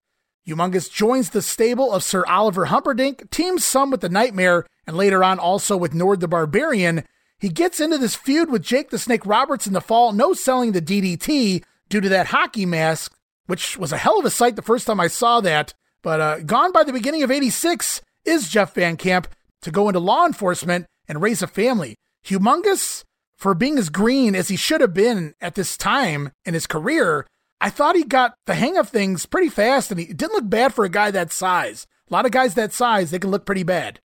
Humongous 0.47 0.91
joins 0.91 1.29
the 1.29 1.41
stable 1.41 1.91
of 1.91 2.03
Sir 2.03 2.23
Oliver 2.27 2.67
Humperdink, 2.67 3.29
teams 3.29 3.65
some 3.65 3.91
with 3.91 4.01
the 4.01 4.09
Nightmare, 4.09 4.65
and 4.89 4.97
later 4.97 5.23
on 5.23 5.37
also 5.37 5.77
with 5.77 5.93
Nord 5.93 6.19
the 6.19 6.27
Barbarian. 6.27 7.03
He 7.37 7.49
gets 7.49 7.79
into 7.79 7.99
this 7.99 8.15
feud 8.15 8.49
with 8.49 8.63
Jake 8.63 8.89
the 8.89 8.97
Snake 8.97 9.23
Roberts 9.23 9.67
in 9.67 9.73
the 9.73 9.81
fall, 9.81 10.13
no 10.13 10.33
selling 10.33 10.71
the 10.71 10.81
DDT 10.81 11.63
due 11.89 12.01
to 12.01 12.09
that 12.09 12.25
hockey 12.25 12.65
mask, 12.65 13.15
which 13.45 13.77
was 13.77 13.91
a 13.91 13.97
hell 13.97 14.17
of 14.17 14.25
a 14.25 14.31
sight 14.31 14.55
the 14.55 14.63
first 14.63 14.87
time 14.87 14.99
I 14.99 15.05
saw 15.05 15.41
that. 15.41 15.75
But 16.01 16.19
uh, 16.19 16.39
gone 16.39 16.71
by 16.71 16.83
the 16.83 16.91
beginning 16.91 17.21
of 17.21 17.29
86 17.29 18.01
is 18.25 18.49
Jeff 18.49 18.73
Van 18.73 18.97
Camp 18.97 19.27
to 19.61 19.69
go 19.69 19.89
into 19.89 19.99
law 19.99 20.25
enforcement 20.25 20.87
and 21.07 21.21
raise 21.21 21.43
a 21.43 21.47
family. 21.47 21.95
Humongous, 22.25 23.03
for 23.37 23.53
being 23.53 23.77
as 23.77 23.89
green 23.89 24.33
as 24.33 24.47
he 24.47 24.55
should 24.55 24.81
have 24.81 24.95
been 24.95 25.35
at 25.39 25.53
this 25.53 25.77
time 25.77 26.31
in 26.45 26.55
his 26.55 26.65
career, 26.65 27.27
I 27.61 27.69
thought 27.69 27.95
he 27.95 28.03
got 28.05 28.33
the 28.47 28.55
hang 28.55 28.75
of 28.75 28.89
things 28.89 29.27
pretty 29.27 29.49
fast 29.49 29.91
and 29.91 29.99
he 29.99 30.07
didn't 30.07 30.33
look 30.33 30.49
bad 30.49 30.73
for 30.73 30.83
a 30.83 30.89
guy 30.89 31.11
that 31.11 31.31
size. 31.31 31.85
A 32.09 32.13
lot 32.13 32.25
of 32.25 32.31
guys 32.31 32.55
that 32.55 32.73
size, 32.73 33.11
they 33.11 33.19
can 33.19 33.29
look 33.29 33.45
pretty 33.45 33.61
bad. 33.61 33.99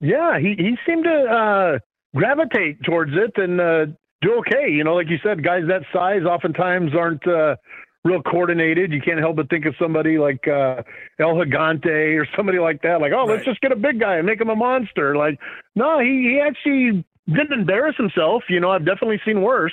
Yeah, 0.00 0.38
he, 0.38 0.54
he 0.58 0.76
seemed 0.86 1.04
to 1.04 1.24
uh, 1.24 1.78
gravitate 2.16 2.82
towards 2.82 3.12
it 3.14 3.32
and 3.36 3.60
uh, 3.60 3.86
do 4.20 4.34
okay. 4.38 4.70
You 4.70 4.84
know, 4.84 4.94
like 4.94 5.08
you 5.08 5.18
said, 5.22 5.44
guys 5.44 5.62
that 5.68 5.82
size 5.92 6.22
oftentimes 6.22 6.92
aren't 6.94 7.26
uh, 7.26 7.56
real 8.04 8.22
coordinated. 8.22 8.92
You 8.92 9.00
can't 9.00 9.18
help 9.18 9.36
but 9.36 9.48
think 9.48 9.64
of 9.66 9.74
somebody 9.80 10.18
like 10.18 10.46
uh, 10.46 10.82
El 11.18 11.34
Gigante 11.34 12.20
or 12.20 12.26
somebody 12.36 12.58
like 12.58 12.82
that. 12.82 13.00
Like, 13.00 13.12
oh, 13.16 13.24
let's 13.24 13.44
just 13.44 13.60
get 13.60 13.72
a 13.72 13.76
big 13.76 13.98
guy 14.00 14.16
and 14.16 14.26
make 14.26 14.40
him 14.40 14.50
a 14.50 14.56
monster. 14.56 15.16
Like, 15.16 15.38
no, 15.74 16.00
he, 16.00 16.34
he 16.34 16.40
actually 16.40 17.04
didn't 17.26 17.52
embarrass 17.52 17.96
himself. 17.96 18.44
You 18.48 18.60
know, 18.60 18.70
I've 18.70 18.84
definitely 18.84 19.20
seen 19.24 19.42
worse. 19.42 19.72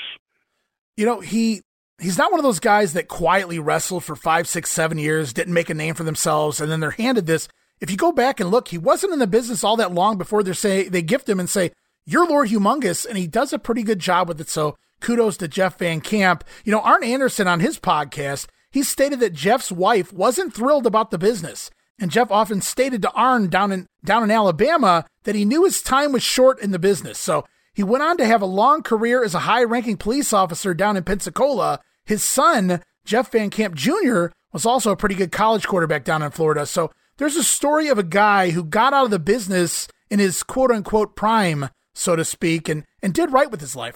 You 0.96 1.06
know, 1.06 1.20
he 1.20 1.62
he's 2.00 2.18
not 2.18 2.32
one 2.32 2.40
of 2.40 2.44
those 2.44 2.60
guys 2.60 2.94
that 2.94 3.08
quietly 3.08 3.60
wrestled 3.60 4.04
for 4.04 4.16
five, 4.16 4.48
six, 4.48 4.72
seven 4.72 4.98
years, 4.98 5.34
didn't 5.34 5.54
make 5.54 5.70
a 5.70 5.74
name 5.74 5.94
for 5.96 6.04
themselves, 6.04 6.62
and 6.62 6.72
then 6.72 6.80
they're 6.80 6.92
handed 6.92 7.28
this. 7.28 7.48
If 7.82 7.90
you 7.90 7.98
go 7.98 8.12
back 8.12 8.40
and 8.40 8.52
look, 8.52 8.68
he 8.68 8.78
wasn't 8.78 9.14
in 9.14 9.20
the 9.20 9.28
business 9.28 9.64
all 9.64 9.76
that 9.78 9.94
long 9.94 10.18
before 10.18 10.44
they 10.44 10.54
say 10.54 10.88
they 10.88 11.02
gift 11.02 11.28
him 11.28 11.40
and 11.40 11.50
say, 11.50 11.72
You're 12.06 12.28
Lord 12.28 12.50
Humongous, 12.50 13.06
and 13.06 13.18
he 13.18 13.28
does 13.28 13.52
a 13.52 13.60
pretty 13.60 13.82
good 13.84 14.00
job 14.00 14.28
with 14.28 14.40
it. 14.40 14.50
So 14.50 14.78
kudos 15.02 15.36
to 15.38 15.48
Jeff 15.48 15.80
Van 15.80 16.00
Camp. 16.00 16.44
You 16.64 16.72
know, 16.72 16.82
Arn 16.82 17.04
Anderson 17.04 17.48
on 17.48 17.60
his 17.60 17.80
podcast, 17.80 18.48
he 18.70 18.84
stated 18.84 19.20
that 19.20 19.34
Jeff's 19.34 19.72
wife 19.72 20.14
wasn't 20.14 20.54
thrilled 20.54 20.86
about 20.86 21.12
the 21.12 21.18
business. 21.18 21.72
And 22.00 22.12
Jeff 22.12 22.32
often 22.32 22.62
stated 22.62 23.02
to 23.02 23.12
Arn 23.12 23.50
down 23.50 23.72
in 23.72 23.88
down 24.04 24.24
in 24.24 24.32
Alabama 24.32 25.06
that 25.24 25.36
he 25.36 25.46
knew 25.46 25.66
his 25.66 25.82
time 25.82 26.12
was 26.12 26.24
short 26.24 26.60
in 26.60 26.72
the 26.72 26.80
business. 26.80 27.20
So 27.20 27.46
he 27.74 27.84
went 27.84 28.04
on 28.04 28.18
to 28.18 28.26
have 28.26 28.42
a 28.42 28.48
long 28.48 28.84
career 28.84 29.24
as 29.24 29.34
a 29.34 29.40
high-ranking 29.40 29.98
police 29.98 30.34
officer 30.34 30.74
down 30.74 30.98
in 30.98 31.04
Pensacola. 31.04 31.80
His 32.06 32.24
son, 32.24 32.82
Jeff 33.06 33.32
Van 33.32 33.50
Camp 33.50 33.76
Jr., 33.76 34.28
was 34.52 34.66
also 34.66 34.92
a 34.92 34.98
pretty 34.98 35.16
good 35.16 35.32
college 35.32 35.68
quarterback 35.68 36.04
down 36.04 36.22
in 36.22 36.32
Florida. 36.32 36.66
So 36.66 36.92
there's 37.22 37.36
a 37.36 37.44
story 37.44 37.88
of 37.88 38.00
a 38.00 38.04
guy 38.04 38.50
who 38.50 38.64
got 38.64 38.94
out 38.94 39.06
of 39.06 39.12
the 39.12 39.20
business 39.20 39.88
in 40.10 40.18
his 40.18 40.42
quote 40.42 40.72
unquote 40.72 41.16
prime, 41.16 41.70
so 41.94 42.16
to 42.16 42.26
speak, 42.26 42.68
and, 42.68 42.84
and 43.04 43.14
did 43.14 43.32
right 43.32 43.52
with 43.52 43.62
his 43.62 43.76
life. 43.76 43.96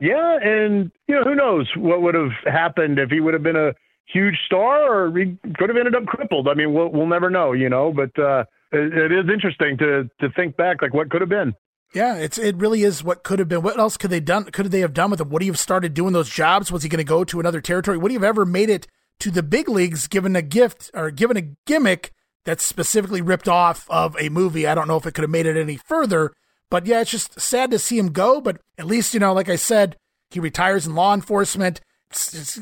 Yeah, 0.00 0.36
and 0.42 0.92
you 1.08 1.14
know 1.14 1.24
who 1.24 1.34
knows 1.34 1.66
what 1.76 2.02
would 2.02 2.14
have 2.14 2.32
happened 2.44 2.98
if 2.98 3.08
he 3.08 3.20
would 3.20 3.32
have 3.32 3.42
been 3.42 3.56
a 3.56 3.72
huge 4.04 4.34
star, 4.44 4.92
or 4.92 5.16
he 5.16 5.38
could 5.56 5.70
have 5.70 5.78
ended 5.78 5.94
up 5.94 6.04
crippled. 6.04 6.46
I 6.46 6.52
mean, 6.52 6.74
we'll 6.74 6.90
we'll 6.90 7.06
never 7.06 7.30
know, 7.30 7.52
you 7.52 7.70
know. 7.70 7.90
But 7.90 8.22
uh, 8.22 8.44
it, 8.70 8.98
it 8.98 9.12
is 9.12 9.32
interesting 9.32 9.78
to 9.78 10.10
to 10.20 10.30
think 10.34 10.56
back, 10.58 10.82
like 10.82 10.92
what 10.92 11.08
could 11.08 11.22
have 11.22 11.30
been. 11.30 11.54
Yeah, 11.94 12.16
it's 12.16 12.36
it 12.36 12.56
really 12.56 12.82
is 12.82 13.02
what 13.02 13.22
could 13.22 13.38
have 13.38 13.48
been. 13.48 13.62
What 13.62 13.78
else 13.78 13.96
could 13.96 14.10
they 14.10 14.20
done? 14.20 14.44
Could 14.44 14.70
they 14.70 14.80
have 14.80 14.92
done 14.92 15.10
with 15.10 15.22
him? 15.22 15.30
Would 15.30 15.40
he 15.40 15.48
have 15.48 15.58
started 15.58 15.94
doing 15.94 16.12
those 16.12 16.28
jobs? 16.28 16.70
Was 16.70 16.82
he 16.82 16.90
going 16.90 16.98
to 16.98 17.04
go 17.04 17.24
to 17.24 17.40
another 17.40 17.62
territory? 17.62 17.96
Would 17.96 18.10
he 18.10 18.16
have 18.16 18.24
ever 18.24 18.44
made 18.44 18.68
it 18.68 18.86
to 19.20 19.30
the 19.30 19.42
big 19.42 19.70
leagues, 19.70 20.06
given 20.06 20.36
a 20.36 20.42
gift 20.42 20.90
or 20.92 21.10
given 21.10 21.38
a 21.38 21.48
gimmick 21.64 22.12
that's 22.44 22.64
specifically 22.64 23.20
ripped 23.20 23.48
off 23.48 23.88
of 23.90 24.16
a 24.18 24.28
movie? 24.28 24.66
I 24.66 24.74
don't 24.74 24.88
know 24.88 24.96
if 24.96 25.06
it 25.06 25.14
could 25.14 25.22
have 25.22 25.30
made 25.30 25.46
it 25.46 25.56
any 25.56 25.76
further. 25.76 26.32
But 26.70 26.86
yeah, 26.86 27.02
it's 27.02 27.10
just 27.10 27.38
sad 27.38 27.70
to 27.70 27.78
see 27.78 27.98
him 27.98 28.12
go. 28.12 28.40
But 28.40 28.60
at 28.78 28.86
least, 28.86 29.12
you 29.12 29.20
know, 29.20 29.34
like 29.34 29.50
I 29.50 29.56
said, 29.56 29.96
he 30.30 30.40
retires 30.40 30.86
in 30.86 30.94
law 30.94 31.12
enforcement. 31.12 31.80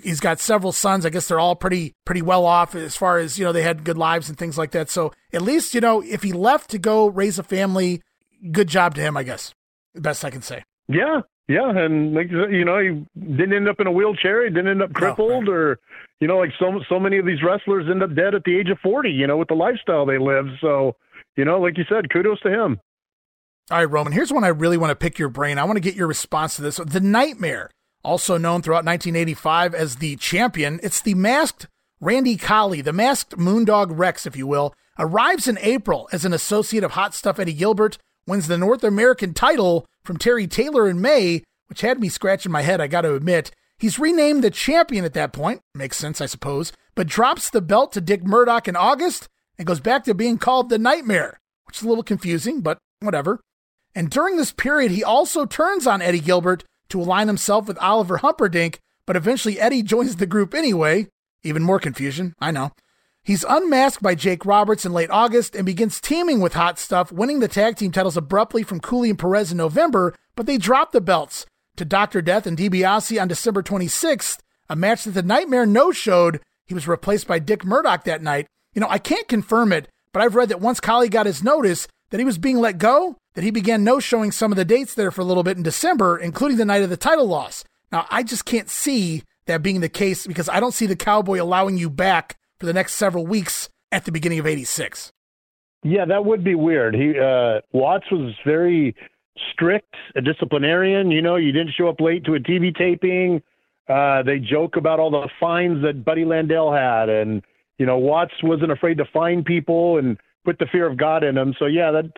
He's 0.03 0.21
got 0.21 0.41
several 0.41 0.73
sons. 0.73 1.07
I 1.07 1.11
guess 1.11 1.29
they're 1.29 1.41
all 1.41 1.57
pretty 1.57 1.95
pretty 2.05 2.23
well 2.23 2.45
off 2.45 2.75
as 2.75 2.97
far 2.97 3.19
as 3.19 3.39
you 3.39 3.45
know. 3.45 3.53
They 3.53 3.63
had 3.63 3.85
good 3.85 3.99
lives 3.99 4.29
and 4.29 4.39
things 4.39 4.59
like 4.59 4.73
that. 4.73 4.91
So 4.91 5.13
at 5.33 5.43
least 5.43 5.75
you 5.75 5.81
know 5.81 6.03
if 6.03 6.23
he 6.23 6.33
left 6.33 6.71
to 6.71 6.79
go 6.79 7.09
raise 7.09 7.39
a 7.39 7.43
family, 7.43 8.03
good 8.53 8.69
job 8.69 8.95
to 8.97 9.01
him. 9.01 9.17
I 9.17 9.23
guess 9.23 9.55
best 9.95 10.25
I 10.25 10.31
can 10.31 10.43
say. 10.43 10.63
Yeah, 10.89 11.23
yeah, 11.51 11.69
and 11.77 12.15
like 12.15 12.31
you 12.31 12.65
know, 12.65 12.79
he 12.79 13.05
didn't 13.19 13.55
end 13.55 13.69
up 13.69 13.81
in 13.81 13.89
a 13.89 13.93
wheelchair. 13.93 14.45
He 14.45 14.51
didn't 14.51 14.69
end 14.69 14.83
up 14.83 14.93
crippled, 14.93 15.47
no, 15.47 15.53
right. 15.53 15.59
or 15.59 15.81
you 16.21 16.29
know, 16.29 16.39
like 16.39 16.53
so 16.61 16.79
so 16.89 17.01
many 17.01 17.19
of 17.19 17.27
these 17.27 17.43
wrestlers 17.43 17.87
end 17.91 18.05
up 18.05 18.15
dead 18.15 18.37
at 18.37 18.45
the 18.45 18.57
age 18.57 18.71
of 18.71 18.79
forty. 18.79 19.11
You 19.11 19.27
know, 19.27 19.37
with 19.37 19.49
the 19.49 19.55
lifestyle 19.55 20.07
they 20.07 20.19
live. 20.19 20.47
So 20.61 20.95
you 21.37 21.45
know, 21.45 21.61
like 21.61 21.77
you 21.77 21.85
said, 21.89 22.13
kudos 22.13 22.41
to 22.43 22.51
him. 22.51 22.79
All 23.69 23.79
right, 23.79 23.91
Roman, 23.91 24.13
here's 24.13 24.33
one 24.33 24.45
I 24.45 24.49
really 24.49 24.77
want 24.77 24.91
to 24.93 24.95
pick 24.95 25.19
your 25.19 25.29
brain. 25.29 25.59
I 25.59 25.65
want 25.65 25.77
to 25.77 25.81
get 25.81 25.97
your 25.97 26.07
response 26.07 26.55
to 26.57 26.63
this. 26.63 26.77
The 26.77 27.01
Nightmare, 27.01 27.71
also 28.05 28.39
known 28.39 28.63
throughout 28.63 28.85
1985 28.85 29.75
as 29.75 29.97
the 29.97 30.17
champion, 30.17 30.79
it's 30.85 31.01
the 31.01 31.15
masked 31.15 31.67
Randy 32.01 32.37
Colley, 32.37 32.81
the 32.81 32.93
masked 32.93 33.37
Moondog 33.37 33.91
Rex, 33.91 34.25
if 34.25 34.37
you 34.37 34.47
will, 34.47 34.73
arrives 34.99 35.49
in 35.49 35.59
April 35.61 36.09
as 36.13 36.25
an 36.25 36.33
associate 36.33 36.85
of 36.85 36.93
Hot 36.93 37.15
Stuff 37.15 37.39
Eddie 37.39 37.55
Gilbert, 37.55 37.99
wins 38.27 38.47
the 38.47 38.59
North 38.59 38.85
American 38.85 39.35
title 39.35 39.87
from 40.05 40.17
Terry 40.17 40.47
Taylor 40.47 40.89
in 40.89 41.01
May, 41.01 41.43
which 41.69 41.81
had 41.81 42.01
me 42.01 42.09
scratching 42.09 42.53
my 42.53 42.63
head, 42.63 42.81
I 42.81 42.87
got 42.87 43.03
to 43.03 43.15
admit. 43.15 43.51
He's 43.79 43.99
renamed 43.99 44.45
the 44.45 44.51
champion 44.51 45.05
at 45.05 45.15
that 45.15 45.33
point, 45.33 45.63
makes 45.75 45.97
sense, 45.97 46.21
I 46.21 46.27
suppose, 46.27 46.73
but 46.95 47.07
drops 47.07 47.49
the 47.49 47.63
belt 47.63 47.93
to 47.93 48.01
Dick 48.01 48.25
Murdoch 48.25 48.69
in 48.69 48.77
August 48.77 49.29
and 49.57 49.67
goes 49.67 49.81
back 49.81 50.05
to 50.05 50.15
being 50.15 50.39
called 50.39 50.69
the 50.69 50.79
Nightmare, 50.79 51.39
which 51.65 51.79
is 51.79 51.83
a 51.83 51.89
little 51.89 52.05
confusing, 52.05 52.61
but 52.61 52.79
whatever. 53.01 53.41
And 53.95 54.11
during 54.11 54.37
this 54.37 54.53
period, 54.53 54.91
he 54.91 55.03
also 55.03 55.47
turns 55.47 55.87
on 55.87 56.03
Eddie 56.03 56.21
Gilbert 56.21 56.65
to 56.91 57.01
align 57.01 57.29
himself 57.29 57.67
with 57.67 57.79
Oliver 57.79 58.19
Humperdink, 58.19 58.77
but 59.07 59.17
eventually 59.17 59.59
Eddie 59.59 59.83
joins 59.83 60.17
the 60.17 60.27
group 60.27 60.55
anyway. 60.55 61.09
Even 61.43 61.63
more 61.63 61.79
confusion, 61.79 62.35
I 62.39 62.51
know. 62.51 62.73
He's 63.23 63.45
unmasked 63.47 64.03
by 64.03 64.15
Jake 64.15 64.47
Roberts 64.47 64.87
in 64.87 64.93
late 64.93 65.11
August 65.11 65.55
and 65.55 65.67
begins 65.67 66.01
teaming 66.01 66.41
with 66.41 66.55
Hot 66.55 66.79
Stuff, 66.79 67.13
winning 67.13 67.41
the 67.41 67.49
tag 67.49 67.77
team 67.77 67.93
titles 67.93 68.17
abruptly 68.17 68.63
from 68.63 68.81
Cooley 68.81 69.11
and 69.11 69.19
Perez 69.19 69.53
in 69.53 69.59
November, 69.59 70.15
but 70.37 70.47
they 70.47 70.57
drop 70.57 70.93
the 70.93 71.03
belts 71.03 71.45
to 71.77 71.85
Dr. 71.85 72.23
Death 72.23 72.47
and 72.47 72.57
DiBiase 72.57 73.21
on 73.21 73.29
December 73.29 73.63
26th, 73.63 74.39
a 74.69 74.77
match 74.77 75.05
that 75.05 75.11
the 75.11 75.23
Nightmare 75.23 75.67
no 75.67 75.93
showed. 75.93 76.41
He 76.67 76.75
was 76.75 76.89
replaced 76.89 77.27
by 77.27 77.39
Dick 77.39 77.65
Murdoch 77.65 78.05
that 78.05 78.23
night. 78.23 78.47
You 78.75 78.81
know, 78.81 78.89
I 78.89 78.99
can't 78.99 79.29
confirm 79.29 79.73
it, 79.73 79.89
but 80.13 80.23
I've 80.23 80.35
read 80.35 80.49
that 80.49 80.61
once 80.61 80.81
Colley 80.81 81.09
got 81.09 81.27
his 81.27 81.45
notice 81.45 81.89
that 82.09 82.19
he 82.19 82.25
was 82.25 82.39
being 82.39 82.59
let 82.59 82.79
go, 82.79 83.17
that 83.35 83.45
he 83.45 83.51
began 83.51 83.85
no 83.85 84.01
showing 84.01 84.33
some 84.33 84.51
of 84.51 84.57
the 84.57 84.65
dates 84.65 84.95
there 84.95 85.11
for 85.11 85.21
a 85.21 85.25
little 85.25 85.43
bit 85.43 85.57
in 85.57 85.63
December, 85.63 86.19
including 86.19 86.57
the 86.57 86.65
night 86.65 86.83
of 86.83 86.91
the 86.91 86.97
title 86.97 87.27
loss. 87.27 87.65
Now, 87.93 88.07
I 88.11 88.23
just 88.23 88.45
can't 88.45 88.71
see 88.71 89.25
that 89.47 89.63
being 89.63 89.81
the 89.81 89.89
case 89.89 90.27
because 90.27 90.49
I 90.49 90.59
don't 90.59 90.75
see 90.75 90.87
the 90.87 90.97
Cowboy 90.97 91.43
allowing 91.43 91.77
you 91.77 91.91
back 91.91 92.37
for 92.61 92.67
the 92.67 92.73
next 92.73 92.95
several 92.95 93.27
weeks 93.27 93.69
at 93.91 94.05
the 94.05 94.13
beginning 94.13 94.39
of 94.39 94.47
86. 94.47 95.11
Yeah, 95.83 96.05
that 96.05 96.25
would 96.27 96.45
be 96.45 96.55
weird. 96.55 96.95
He 96.95 97.19
uh, 97.19 97.61
Watts 97.73 98.05
was 98.13 98.35
very 98.45 98.95
strict, 99.53 99.95
a 100.15 100.21
disciplinarian. 100.21 101.11
You 101.11 101.23
know, 101.23 101.37
you 101.37 101.53
didn't 101.53 101.73
show 101.77 101.89
up 101.89 102.01
late 102.01 102.25
to 102.27 102.35
a 102.35 102.39
TV 102.39 102.77
taping. 102.77 103.43
Uh, 103.89 104.23
they 104.23 104.39
joke 104.39 104.77
about 104.77 105.01
all 105.01 105.11
the 105.11 105.29
fines 105.41 105.83
that 105.83 106.05
Buddy 106.05 106.25
Landel 106.25 106.77
had, 106.77 107.09
and 107.09 107.43
you 107.79 107.87
know, 107.87 107.97
Watts 107.97 108.35
wasn't 108.43 108.71
afraid 108.71 108.99
to 108.99 109.05
fine 109.11 109.43
people 109.43 109.97
and 109.97 110.19
put 110.45 110.59
the 110.59 110.67
fear 110.71 110.87
of 110.87 110.99
God 110.99 111.25
in 111.25 111.35
them. 111.35 111.55
So 111.59 111.65
yeah, 111.65 111.91
that 111.91 112.13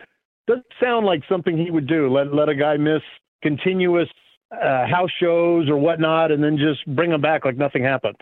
doesn't 0.45 0.65
sound 0.81 1.05
like 1.05 1.21
something 1.29 1.57
he 1.57 1.71
would 1.71 1.87
do. 1.87 2.13
Let 2.13 2.33
let 2.33 2.49
a 2.49 2.55
guy 2.55 2.75
miss 2.75 3.01
continuous 3.41 4.09
uh, 4.51 4.87
house 4.87 5.11
shows 5.21 5.69
or 5.69 5.77
whatnot, 5.77 6.31
and 6.31 6.43
then 6.43 6.57
just 6.57 6.85
bring 6.95 7.11
him 7.11 7.21
back 7.21 7.45
like 7.45 7.57
nothing 7.57 7.83
happened. 7.83 8.17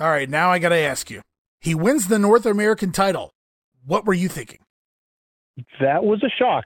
All 0.00 0.08
right, 0.08 0.28
now 0.28 0.50
I 0.50 0.58
got 0.58 0.70
to 0.70 0.78
ask 0.78 1.10
you. 1.10 1.20
He 1.60 1.74
wins 1.74 2.08
the 2.08 2.18
North 2.18 2.46
American 2.46 2.92
title. 2.92 3.32
What 3.84 4.06
were 4.06 4.14
you 4.14 4.28
thinking? 4.28 4.58
That 5.80 6.04
was 6.04 6.22
a 6.22 6.30
shock. 6.38 6.64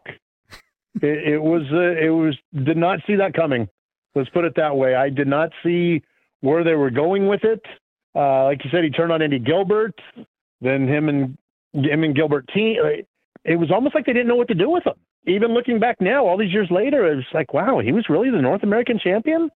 it, 1.02 1.34
it, 1.34 1.42
was. 1.42 1.62
Uh, 1.72 2.04
it 2.04 2.10
was. 2.10 2.36
Did 2.64 2.76
not 2.76 3.00
see 3.06 3.16
that 3.16 3.34
coming. 3.34 3.68
Let's 4.14 4.30
put 4.30 4.44
it 4.44 4.54
that 4.56 4.76
way. 4.76 4.94
I 4.94 5.10
did 5.10 5.26
not 5.26 5.50
see 5.64 6.02
where 6.40 6.62
they 6.62 6.74
were 6.74 6.90
going 6.90 7.26
with 7.26 7.42
it. 7.42 7.60
Uh, 8.14 8.44
like 8.44 8.64
you 8.64 8.70
said, 8.70 8.84
he 8.84 8.90
turned 8.90 9.10
on 9.10 9.22
Andy 9.22 9.40
Gilbert. 9.40 9.94
Then 10.60 10.86
him 10.86 11.08
and 11.08 11.36
him 11.72 12.04
and 12.04 12.14
Gilbert 12.14 12.48
team 12.54 12.76
it 13.44 13.56
was 13.56 13.70
almost 13.70 13.94
like 13.94 14.06
they 14.06 14.12
didn't 14.12 14.28
know 14.28 14.36
what 14.36 14.48
to 14.48 14.54
do 14.54 14.70
with 14.70 14.86
him. 14.86 14.94
Even 15.26 15.54
looking 15.54 15.78
back 15.78 16.00
now, 16.00 16.26
all 16.26 16.36
these 16.36 16.52
years 16.52 16.68
later, 16.70 17.06
it's 17.12 17.26
like, 17.32 17.54
wow, 17.54 17.78
he 17.78 17.92
was 17.92 18.06
really 18.08 18.30
the 18.30 18.40
North 18.40 18.62
American 18.62 18.98
champion. 18.98 19.50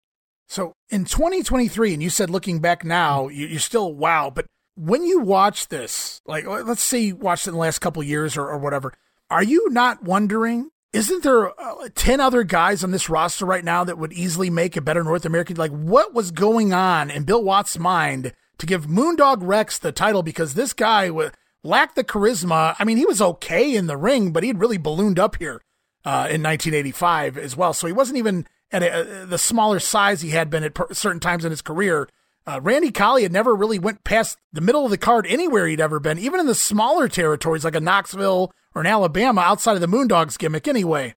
So 0.47 0.73
in 0.89 1.05
2023, 1.05 1.93
and 1.93 2.03
you 2.03 2.09
said 2.09 2.29
looking 2.29 2.59
back 2.59 2.83
now, 2.83 3.27
you're 3.29 3.59
still 3.59 3.93
wow. 3.93 4.31
But 4.33 4.45
when 4.75 5.03
you 5.03 5.19
watch 5.19 5.69
this, 5.69 6.21
like 6.25 6.45
let's 6.45 6.83
say 6.83 6.99
you 6.99 7.15
watched 7.15 7.47
it 7.47 7.51
in 7.51 7.55
the 7.55 7.59
last 7.59 7.79
couple 7.79 8.03
years 8.03 8.37
or, 8.37 8.47
or 8.49 8.57
whatever, 8.57 8.93
are 9.29 9.43
you 9.43 9.69
not 9.71 10.03
wondering? 10.03 10.69
Isn't 10.93 11.23
there 11.23 11.59
uh, 11.59 11.89
10 11.93 12.21
other 12.21 12.43
guys 12.43 12.83
on 12.83 12.91
this 12.91 13.09
roster 13.09 13.45
right 13.45 13.65
now 13.65 13.83
that 13.83 13.97
would 13.97 14.13
easily 14.13 14.49
make 14.49 14.77
a 14.77 14.81
better 14.81 15.03
North 15.03 15.25
American? 15.25 15.57
Like, 15.57 15.71
what 15.71 16.13
was 16.13 16.31
going 16.31 16.73
on 16.73 17.09
in 17.11 17.23
Bill 17.23 17.43
Watts' 17.43 17.77
mind 17.77 18.33
to 18.59 18.65
give 18.65 18.85
Moondog 18.85 19.39
Rex 19.41 19.77
the 19.77 19.91
title? 19.91 20.23
Because 20.23 20.53
this 20.53 20.71
guy 20.71 21.09
was 21.09 21.31
lacked 21.63 21.95
the 21.95 22.03
charisma. 22.03 22.75
I 22.79 22.85
mean, 22.85 22.95
he 22.95 23.05
was 23.05 23.21
okay 23.21 23.75
in 23.75 23.87
the 23.87 23.97
ring, 23.97 24.31
but 24.31 24.43
he'd 24.43 24.59
really 24.59 24.77
ballooned 24.77 25.19
up 25.19 25.35
here 25.35 25.61
uh, 26.05 26.29
in 26.29 26.41
1985 26.41 27.37
as 27.37 27.57
well. 27.57 27.73
So 27.73 27.87
he 27.87 27.93
wasn't 27.93 28.17
even 28.17 28.47
at 28.71 28.83
a, 28.83 29.23
a, 29.23 29.25
the 29.25 29.37
smaller 29.37 29.79
size 29.79 30.21
he 30.21 30.29
had 30.29 30.49
been 30.49 30.63
at 30.63 30.75
per- 30.75 30.93
certain 30.93 31.19
times 31.19 31.43
in 31.43 31.51
his 31.51 31.61
career. 31.61 32.07
Uh, 32.47 32.61
Randy 32.61 32.91
Colley 32.91 33.23
had 33.23 33.31
never 33.31 33.55
really 33.55 33.79
went 33.79 34.03
past 34.03 34.37
the 34.53 34.61
middle 34.61 34.85
of 34.85 34.91
the 34.91 34.97
card 34.97 35.25
anywhere 35.27 35.67
he'd 35.67 35.81
ever 35.81 35.99
been, 35.99 36.19
even 36.19 36.39
in 36.39 36.45
the 36.45 36.55
smaller 36.55 37.07
territories 37.07 37.65
like 37.65 37.75
a 37.75 37.79
Knoxville 37.79 38.51
or 38.75 38.81
an 38.81 38.87
Alabama 38.87 39.41
outside 39.41 39.73
of 39.73 39.81
the 39.81 39.87
Moondogs 39.87 40.37
gimmick 40.37 40.67
anyway. 40.67 41.15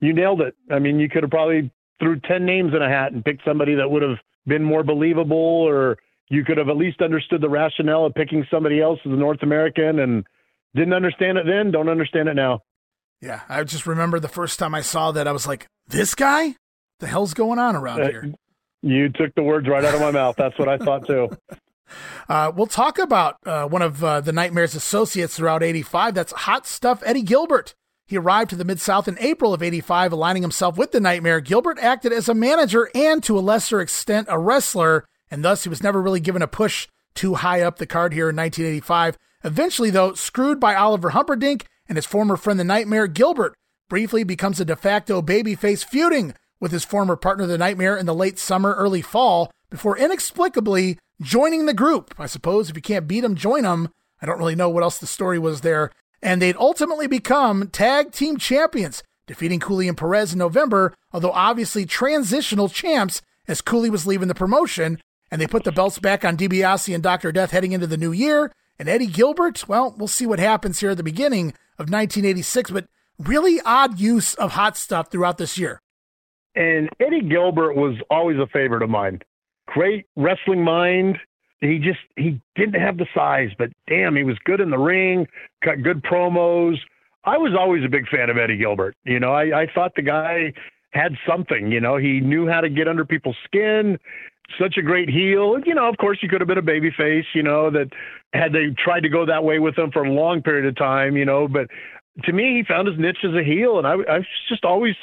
You 0.00 0.12
nailed 0.12 0.42
it. 0.42 0.54
I 0.70 0.80
mean, 0.80 0.98
you 0.98 1.08
could 1.08 1.22
have 1.22 1.30
probably 1.30 1.72
threw 1.98 2.20
10 2.20 2.44
names 2.44 2.72
in 2.74 2.82
a 2.82 2.88
hat 2.88 3.12
and 3.12 3.24
picked 3.24 3.44
somebody 3.44 3.74
that 3.76 3.90
would 3.90 4.02
have 4.02 4.18
been 4.46 4.62
more 4.62 4.82
believable 4.82 5.36
or 5.36 5.96
you 6.28 6.44
could 6.44 6.58
have 6.58 6.68
at 6.68 6.76
least 6.76 7.00
understood 7.00 7.40
the 7.40 7.48
rationale 7.48 8.04
of 8.04 8.14
picking 8.14 8.46
somebody 8.50 8.82
else 8.82 8.98
as 9.06 9.12
a 9.12 9.16
North 9.16 9.42
American 9.42 9.98
and 9.98 10.26
didn't 10.74 10.92
understand 10.92 11.38
it 11.38 11.46
then, 11.46 11.70
don't 11.70 11.88
understand 11.88 12.28
it 12.28 12.34
now. 12.34 12.60
Yeah, 13.22 13.40
I 13.48 13.64
just 13.64 13.86
remember 13.86 14.20
the 14.20 14.28
first 14.28 14.58
time 14.58 14.74
I 14.74 14.82
saw 14.82 15.12
that, 15.12 15.26
I 15.26 15.32
was 15.32 15.46
like, 15.46 15.68
this 15.86 16.14
guy? 16.14 16.56
The 17.00 17.06
hell's 17.06 17.32
going 17.32 17.58
on 17.58 17.76
around 17.76 18.02
uh, 18.02 18.10
here? 18.10 18.34
You 18.84 19.08
took 19.08 19.34
the 19.34 19.42
words 19.42 19.66
right 19.66 19.84
out 19.84 19.94
of 19.94 20.00
my 20.00 20.10
mouth. 20.10 20.36
That's 20.36 20.58
what 20.58 20.68
I 20.68 20.76
thought 20.78 21.06
too. 21.06 21.30
Uh, 22.28 22.50
we'll 22.54 22.66
talk 22.66 22.98
about 22.98 23.36
uh, 23.46 23.66
one 23.66 23.82
of 23.82 24.02
uh, 24.02 24.20
the 24.20 24.32
Nightmare's 24.32 24.74
associates 24.74 25.36
throughout 25.36 25.62
85. 25.62 26.14
That's 26.14 26.32
Hot 26.32 26.66
Stuff 26.66 27.02
Eddie 27.04 27.22
Gilbert. 27.22 27.74
He 28.06 28.16
arrived 28.16 28.50
to 28.50 28.56
the 28.56 28.64
Mid 28.64 28.80
South 28.80 29.06
in 29.06 29.16
April 29.20 29.54
of 29.54 29.62
85, 29.62 30.12
aligning 30.12 30.42
himself 30.42 30.76
with 30.76 30.92
the 30.92 31.00
Nightmare. 31.00 31.40
Gilbert 31.40 31.78
acted 31.78 32.12
as 32.12 32.28
a 32.28 32.34
manager 32.34 32.90
and, 32.94 33.22
to 33.22 33.38
a 33.38 33.40
lesser 33.40 33.80
extent, 33.80 34.26
a 34.30 34.38
wrestler 34.38 35.04
and 35.30 35.44
thus 35.44 35.64
he 35.64 35.68
was 35.68 35.82
never 35.82 36.00
really 36.00 36.20
given 36.20 36.42
a 36.42 36.46
push 36.46 36.86
too 37.14 37.34
high 37.34 37.60
up 37.60 37.78
the 37.78 37.86
card 37.86 38.12
here 38.12 38.30
in 38.30 38.36
1985. 38.36 39.18
Eventually, 39.42 39.90
though, 39.90 40.14
screwed 40.14 40.60
by 40.60 40.74
Oliver 40.74 41.10
Humperdink 41.10 41.62
and 41.88 41.96
his 41.96 42.06
former 42.06 42.36
friend 42.36 42.58
the 42.58 42.64
Nightmare, 42.64 43.06
Gilbert 43.06 43.54
briefly 43.88 44.24
becomes 44.24 44.60
a 44.60 44.64
de 44.64 44.76
facto 44.76 45.20
babyface 45.20 45.84
feuding 45.84 46.34
with 46.64 46.72
his 46.72 46.82
former 46.82 47.14
partner 47.14 47.44
the 47.44 47.58
Nightmare 47.58 47.94
in 47.94 48.06
the 48.06 48.14
late 48.14 48.38
summer, 48.38 48.72
early 48.72 49.02
fall, 49.02 49.50
before 49.68 49.98
inexplicably 49.98 50.98
joining 51.20 51.66
the 51.66 51.74
group. 51.74 52.14
I 52.18 52.24
suppose 52.24 52.70
if 52.70 52.74
you 52.74 52.80
can't 52.80 53.06
beat 53.06 53.22
him, 53.22 53.34
join 53.34 53.64
him. 53.64 53.90
I 54.22 54.24
don't 54.24 54.38
really 54.38 54.54
know 54.54 54.70
what 54.70 54.82
else 54.82 54.96
the 54.96 55.06
story 55.06 55.38
was 55.38 55.60
there. 55.60 55.90
And 56.22 56.40
they'd 56.40 56.56
ultimately 56.56 57.06
become 57.06 57.68
tag 57.68 58.12
team 58.12 58.38
champions, 58.38 59.02
defeating 59.26 59.60
Cooley 59.60 59.88
and 59.88 59.98
Perez 59.98 60.32
in 60.32 60.38
November, 60.38 60.94
although 61.12 61.32
obviously 61.32 61.84
transitional 61.84 62.70
champs 62.70 63.20
as 63.46 63.60
Cooley 63.60 63.90
was 63.90 64.06
leaving 64.06 64.28
the 64.28 64.34
promotion. 64.34 64.98
And 65.30 65.42
they 65.42 65.46
put 65.46 65.64
the 65.64 65.70
belts 65.70 65.98
back 65.98 66.24
on 66.24 66.38
DiBiase 66.38 66.94
and 66.94 67.02
Dr. 67.02 67.30
Death 67.30 67.50
heading 67.50 67.72
into 67.72 67.86
the 67.86 67.98
new 67.98 68.12
year. 68.12 68.50
And 68.78 68.88
Eddie 68.88 69.06
Gilbert, 69.06 69.68
well, 69.68 69.94
we'll 69.98 70.08
see 70.08 70.24
what 70.24 70.38
happens 70.38 70.80
here 70.80 70.92
at 70.92 70.96
the 70.96 71.02
beginning 71.02 71.48
of 71.78 71.90
1986, 71.90 72.70
but 72.70 72.86
really 73.18 73.60
odd 73.66 74.00
use 74.00 74.32
of 74.36 74.52
hot 74.52 74.78
stuff 74.78 75.10
throughout 75.10 75.36
this 75.36 75.58
year. 75.58 75.78
And 76.56 76.88
Eddie 77.00 77.22
Gilbert 77.22 77.74
was 77.74 77.96
always 78.10 78.38
a 78.38 78.46
favorite 78.46 78.82
of 78.82 78.90
mine. 78.90 79.20
Great 79.66 80.06
wrestling 80.16 80.62
mind. 80.62 81.18
He 81.60 81.78
just 81.78 82.00
he 82.16 82.40
didn't 82.56 82.80
have 82.80 82.98
the 82.98 83.06
size, 83.14 83.50
but 83.58 83.70
damn, 83.88 84.14
he 84.16 84.22
was 84.22 84.36
good 84.44 84.60
in 84.60 84.70
the 84.70 84.78
ring, 84.78 85.26
cut 85.64 85.82
good 85.82 86.02
promos. 86.02 86.76
I 87.24 87.38
was 87.38 87.52
always 87.58 87.84
a 87.84 87.88
big 87.88 88.06
fan 88.08 88.28
of 88.28 88.36
Eddie 88.36 88.58
Gilbert. 88.58 88.94
You 89.04 89.18
know, 89.18 89.32
I, 89.32 89.62
I 89.62 89.66
thought 89.74 89.92
the 89.96 90.02
guy 90.02 90.52
had 90.90 91.16
something. 91.26 91.72
You 91.72 91.80
know, 91.80 91.96
he 91.96 92.20
knew 92.20 92.46
how 92.46 92.60
to 92.60 92.68
get 92.68 92.86
under 92.86 93.04
people's 93.04 93.36
skin. 93.44 93.98
Such 94.60 94.76
a 94.76 94.82
great 94.82 95.08
heel. 95.08 95.58
You 95.64 95.74
know, 95.74 95.88
of 95.88 95.96
course, 95.96 96.18
he 96.20 96.28
could 96.28 96.42
have 96.42 96.48
been 96.48 96.58
a 96.58 96.62
baby 96.62 96.90
face. 96.90 97.24
You 97.34 97.42
know, 97.42 97.70
that 97.70 97.88
had 98.34 98.52
they 98.52 98.74
tried 98.76 99.00
to 99.00 99.08
go 99.08 99.24
that 99.24 99.42
way 99.42 99.58
with 99.58 99.78
him 99.78 99.90
for 99.90 100.04
a 100.04 100.12
long 100.12 100.42
period 100.42 100.66
of 100.66 100.76
time. 100.76 101.16
You 101.16 101.24
know, 101.24 101.48
but 101.48 101.68
to 102.24 102.32
me, 102.32 102.56
he 102.56 102.62
found 102.62 102.86
his 102.88 102.98
niche 102.98 103.24
as 103.24 103.34
a 103.34 103.42
heel, 103.42 103.78
and 103.78 103.86
I, 103.86 103.92
I 103.92 104.18
was 104.18 104.26
just 104.48 104.64
always 104.64 104.94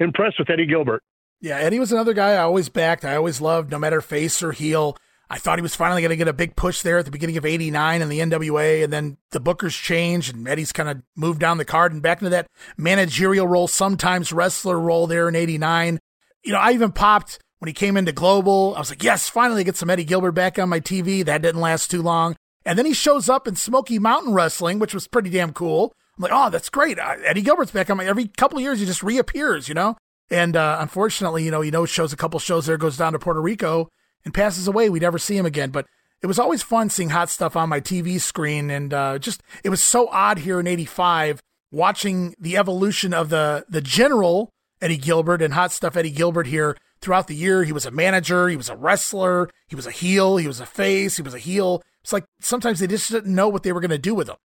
impressed 0.00 0.38
with 0.38 0.50
Eddie 0.50 0.66
Gilbert. 0.66 1.02
Yeah, 1.40 1.58
Eddie 1.58 1.78
was 1.78 1.92
another 1.92 2.14
guy 2.14 2.32
I 2.32 2.38
always 2.38 2.68
backed. 2.68 3.04
I 3.04 3.16
always 3.16 3.40
loved, 3.40 3.70
no 3.70 3.78
matter 3.78 4.00
face 4.00 4.42
or 4.42 4.52
heel. 4.52 4.96
I 5.28 5.38
thought 5.38 5.58
he 5.58 5.62
was 5.62 5.74
finally 5.74 6.02
going 6.02 6.10
to 6.10 6.16
get 6.16 6.28
a 6.28 6.32
big 6.32 6.54
push 6.54 6.82
there 6.82 6.98
at 6.98 7.04
the 7.04 7.10
beginning 7.10 7.36
of 7.36 7.44
89 7.44 8.00
in 8.00 8.08
the 8.08 8.20
NWA, 8.20 8.84
and 8.84 8.92
then 8.92 9.16
the 9.32 9.40
bookers 9.40 9.80
changed, 9.80 10.34
and 10.34 10.46
Eddie's 10.46 10.72
kind 10.72 10.88
of 10.88 11.02
moved 11.16 11.40
down 11.40 11.58
the 11.58 11.64
card 11.64 11.92
and 11.92 12.00
back 12.00 12.18
into 12.20 12.30
that 12.30 12.46
managerial 12.76 13.48
role, 13.48 13.66
sometimes 13.66 14.32
wrestler 14.32 14.78
role 14.78 15.06
there 15.08 15.28
in 15.28 15.34
89. 15.34 15.98
You 16.44 16.52
know, 16.52 16.58
I 16.58 16.72
even 16.72 16.92
popped 16.92 17.40
when 17.58 17.66
he 17.66 17.72
came 17.72 17.96
into 17.96 18.12
Global. 18.12 18.74
I 18.76 18.78
was 18.78 18.90
like, 18.90 19.02
yes, 19.02 19.28
finally 19.28 19.64
get 19.64 19.76
some 19.76 19.90
Eddie 19.90 20.04
Gilbert 20.04 20.32
back 20.32 20.60
on 20.60 20.68
my 20.68 20.78
TV. 20.78 21.24
That 21.24 21.42
didn't 21.42 21.60
last 21.60 21.90
too 21.90 22.02
long. 22.02 22.36
And 22.64 22.78
then 22.78 22.86
he 22.86 22.94
shows 22.94 23.28
up 23.28 23.48
in 23.48 23.56
Smoky 23.56 23.98
Mountain 23.98 24.32
Wrestling, 24.32 24.78
which 24.78 24.94
was 24.94 25.08
pretty 25.08 25.30
damn 25.30 25.52
cool. 25.52 25.92
I'm 26.16 26.22
like, 26.22 26.32
oh, 26.32 26.50
that's 26.50 26.70
great. 26.70 26.98
Eddie 26.98 27.42
Gilbert's 27.42 27.70
back 27.70 27.90
on 27.90 27.98
my 27.98 28.06
every 28.06 28.28
couple 28.28 28.58
of 28.58 28.62
years. 28.62 28.80
He 28.80 28.86
just 28.86 29.02
reappears, 29.02 29.68
you 29.68 29.74
know. 29.74 29.96
And 30.30 30.56
uh, 30.56 30.78
unfortunately, 30.80 31.44
you 31.44 31.50
know, 31.50 31.60
he 31.60 31.70
knows 31.70 31.90
shows 31.90 32.12
a 32.12 32.16
couple 32.16 32.40
shows 32.40 32.66
there, 32.66 32.76
goes 32.76 32.96
down 32.96 33.12
to 33.12 33.18
Puerto 33.18 33.40
Rico 33.40 33.88
and 34.24 34.34
passes 34.34 34.66
away. 34.66 34.88
We 34.88 34.98
never 34.98 35.18
see 35.18 35.36
him 35.36 35.46
again. 35.46 35.70
But 35.70 35.86
it 36.22 36.26
was 36.26 36.38
always 36.38 36.62
fun 36.62 36.90
seeing 36.90 37.10
hot 37.10 37.30
stuff 37.30 37.56
on 37.56 37.68
my 37.68 37.80
TV 37.80 38.20
screen, 38.20 38.70
and 38.70 38.92
uh, 38.92 39.18
just 39.18 39.42
it 39.62 39.68
was 39.68 39.82
so 39.82 40.08
odd 40.08 40.38
here 40.38 40.58
in 40.58 40.66
'85 40.66 41.42
watching 41.70 42.34
the 42.40 42.56
evolution 42.56 43.12
of 43.12 43.28
the 43.28 43.64
the 43.68 43.80
general 43.80 44.50
Eddie 44.80 44.96
Gilbert 44.96 45.42
and 45.42 45.54
hot 45.54 45.72
stuff 45.72 45.96
Eddie 45.96 46.10
Gilbert 46.10 46.46
here 46.46 46.76
throughout 47.00 47.28
the 47.28 47.34
year. 47.34 47.64
He 47.64 47.72
was 47.72 47.86
a 47.86 47.90
manager, 47.90 48.48
he 48.48 48.56
was 48.56 48.68
a 48.68 48.76
wrestler, 48.76 49.48
he 49.68 49.76
was 49.76 49.86
a 49.86 49.90
heel, 49.90 50.38
he 50.38 50.46
was 50.46 50.60
a 50.60 50.66
face, 50.66 51.16
he 51.16 51.22
was 51.22 51.34
a 51.34 51.38
heel. 51.38 51.82
It's 52.02 52.12
like 52.12 52.24
sometimes 52.40 52.80
they 52.80 52.86
just 52.86 53.10
didn't 53.10 53.34
know 53.34 53.48
what 53.48 53.62
they 53.62 53.72
were 53.72 53.80
going 53.80 53.90
to 53.90 53.98
do 53.98 54.14
with 54.14 54.28
him. 54.28 54.36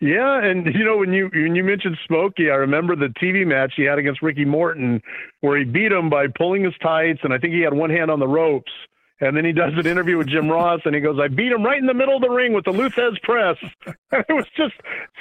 Yeah, 0.00 0.42
and 0.42 0.66
you 0.74 0.84
know 0.84 0.96
when 0.96 1.12
you 1.12 1.28
when 1.32 1.54
you 1.54 1.62
mentioned 1.62 1.98
Smokey, 2.06 2.50
I 2.50 2.54
remember 2.54 2.96
the 2.96 3.12
TV 3.22 3.46
match 3.46 3.74
he 3.76 3.82
had 3.82 3.98
against 3.98 4.22
Ricky 4.22 4.46
Morton, 4.46 5.02
where 5.40 5.58
he 5.58 5.64
beat 5.64 5.92
him 5.92 6.08
by 6.08 6.26
pulling 6.26 6.64
his 6.64 6.72
tights, 6.82 7.20
and 7.22 7.34
I 7.34 7.38
think 7.38 7.52
he 7.52 7.60
had 7.60 7.74
one 7.74 7.90
hand 7.90 8.10
on 8.10 8.18
the 8.18 8.28
ropes. 8.28 8.72
And 9.22 9.36
then 9.36 9.44
he 9.44 9.52
does 9.52 9.74
an 9.76 9.86
interview 9.86 10.16
with 10.16 10.28
Jim 10.28 10.48
Ross, 10.48 10.80
and 10.86 10.94
he 10.94 11.02
goes, 11.02 11.18
"I 11.20 11.28
beat 11.28 11.52
him 11.52 11.62
right 11.62 11.78
in 11.78 11.84
the 11.84 11.92
middle 11.92 12.16
of 12.16 12.22
the 12.22 12.30
ring 12.30 12.54
with 12.54 12.64
the 12.64 12.70
Lou 12.70 12.88
press." 12.88 13.56
And 13.86 13.94
it 14.28 14.32
was 14.32 14.46
just 14.56 14.72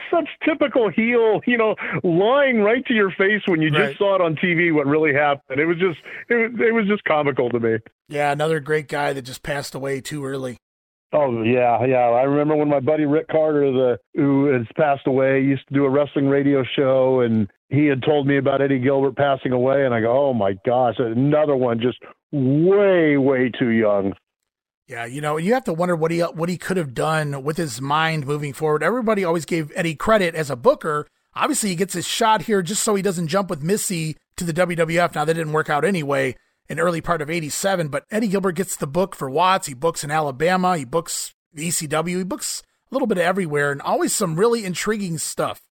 such 0.09 0.29
typical 0.45 0.89
heel, 0.89 1.41
you 1.45 1.57
know, 1.57 1.75
lying 2.01 2.61
right 2.61 2.85
to 2.85 2.93
your 2.93 3.11
face 3.11 3.41
when 3.47 3.61
you 3.61 3.71
right. 3.71 3.87
just 3.87 3.97
saw 3.97 4.15
it 4.15 4.21
on 4.21 4.37
TV. 4.37 4.73
What 4.73 4.87
really 4.87 5.13
happened? 5.13 5.59
It 5.59 5.65
was 5.65 5.77
just, 5.77 5.99
it, 6.29 6.57
it 6.61 6.71
was 6.71 6.87
just 6.87 7.03
comical 7.03 7.49
to 7.49 7.59
me. 7.59 7.79
Yeah, 8.07 8.31
another 8.31 8.61
great 8.61 8.87
guy 8.87 9.11
that 9.11 9.23
just 9.23 9.43
passed 9.43 9.75
away 9.75 9.99
too 9.99 10.23
early. 10.23 10.57
Oh 11.11 11.41
yeah, 11.41 11.83
yeah. 11.85 11.97
I 11.97 12.23
remember 12.23 12.55
when 12.55 12.69
my 12.69 12.79
buddy 12.79 13.05
Rick 13.05 13.29
Carter, 13.29 13.71
the 13.71 13.97
who 14.13 14.45
has 14.53 14.67
passed 14.75 15.07
away, 15.07 15.41
used 15.41 15.67
to 15.67 15.73
do 15.73 15.85
a 15.85 15.89
wrestling 15.89 16.27
radio 16.27 16.63
show, 16.75 17.21
and 17.21 17.49
he 17.69 17.85
had 17.85 18.03
told 18.03 18.27
me 18.27 18.37
about 18.37 18.61
Eddie 18.61 18.79
Gilbert 18.79 19.15
passing 19.15 19.51
away, 19.51 19.85
and 19.85 19.93
I 19.93 20.01
go, 20.01 20.29
oh 20.29 20.33
my 20.33 20.53
gosh, 20.65 20.95
another 20.99 21.55
one, 21.55 21.79
just 21.79 21.97
way, 22.31 23.17
way 23.17 23.49
too 23.57 23.69
young. 23.69 24.13
Yeah, 24.87 25.05
you 25.05 25.19
know, 25.21 25.37
you 25.37 25.53
have 25.53 25.63
to 25.65 25.73
wonder 25.73 25.95
what 25.95 26.11
he 26.11 26.19
what 26.19 26.49
he 26.49 26.57
could 26.57 26.77
have 26.77 26.93
done 26.93 27.43
with 27.43 27.57
his 27.57 27.81
mind 27.81 28.27
moving 28.27 28.53
forward. 28.53 28.83
Everybody 28.83 29.23
always 29.23 29.45
gave 29.45 29.71
Eddie 29.75 29.95
credit 29.95 30.35
as 30.35 30.51
a 30.51 30.55
booker. 30.55 31.07
Obviously, 31.33 31.69
he 31.69 31.75
gets 31.75 31.93
his 31.93 32.07
shot 32.07 32.43
here 32.43 32.61
just 32.61 32.83
so 32.83 32.93
he 32.93 33.01
doesn't 33.01 33.27
jump 33.27 33.49
with 33.49 33.63
Missy 33.63 34.15
to 34.37 34.43
the 34.43 34.53
WWF. 34.53 35.15
Now 35.15 35.25
that 35.25 35.33
didn't 35.33 35.53
work 35.53 35.69
out 35.71 35.83
anyway 35.83 36.35
in 36.69 36.79
early 36.79 37.01
part 37.01 37.21
of 37.21 37.29
87, 37.29 37.87
but 37.89 38.05
Eddie 38.11 38.27
Gilbert 38.27 38.53
gets 38.53 38.75
the 38.75 38.87
book 38.87 39.15
for 39.15 39.29
Watts. 39.29 39.67
He 39.67 39.73
books 39.73 40.03
in 40.03 40.11
Alabama. 40.11 40.77
He 40.77 40.85
books 40.85 41.33
the 41.51 41.67
ECW. 41.67 42.19
He 42.19 42.23
books 42.23 42.63
a 42.89 42.95
little 42.95 43.07
bit 43.07 43.17
everywhere 43.17 43.71
and 43.71 43.81
always 43.81 44.13
some 44.13 44.35
really 44.35 44.65
intriguing 44.65 45.17
stuff. 45.17 45.61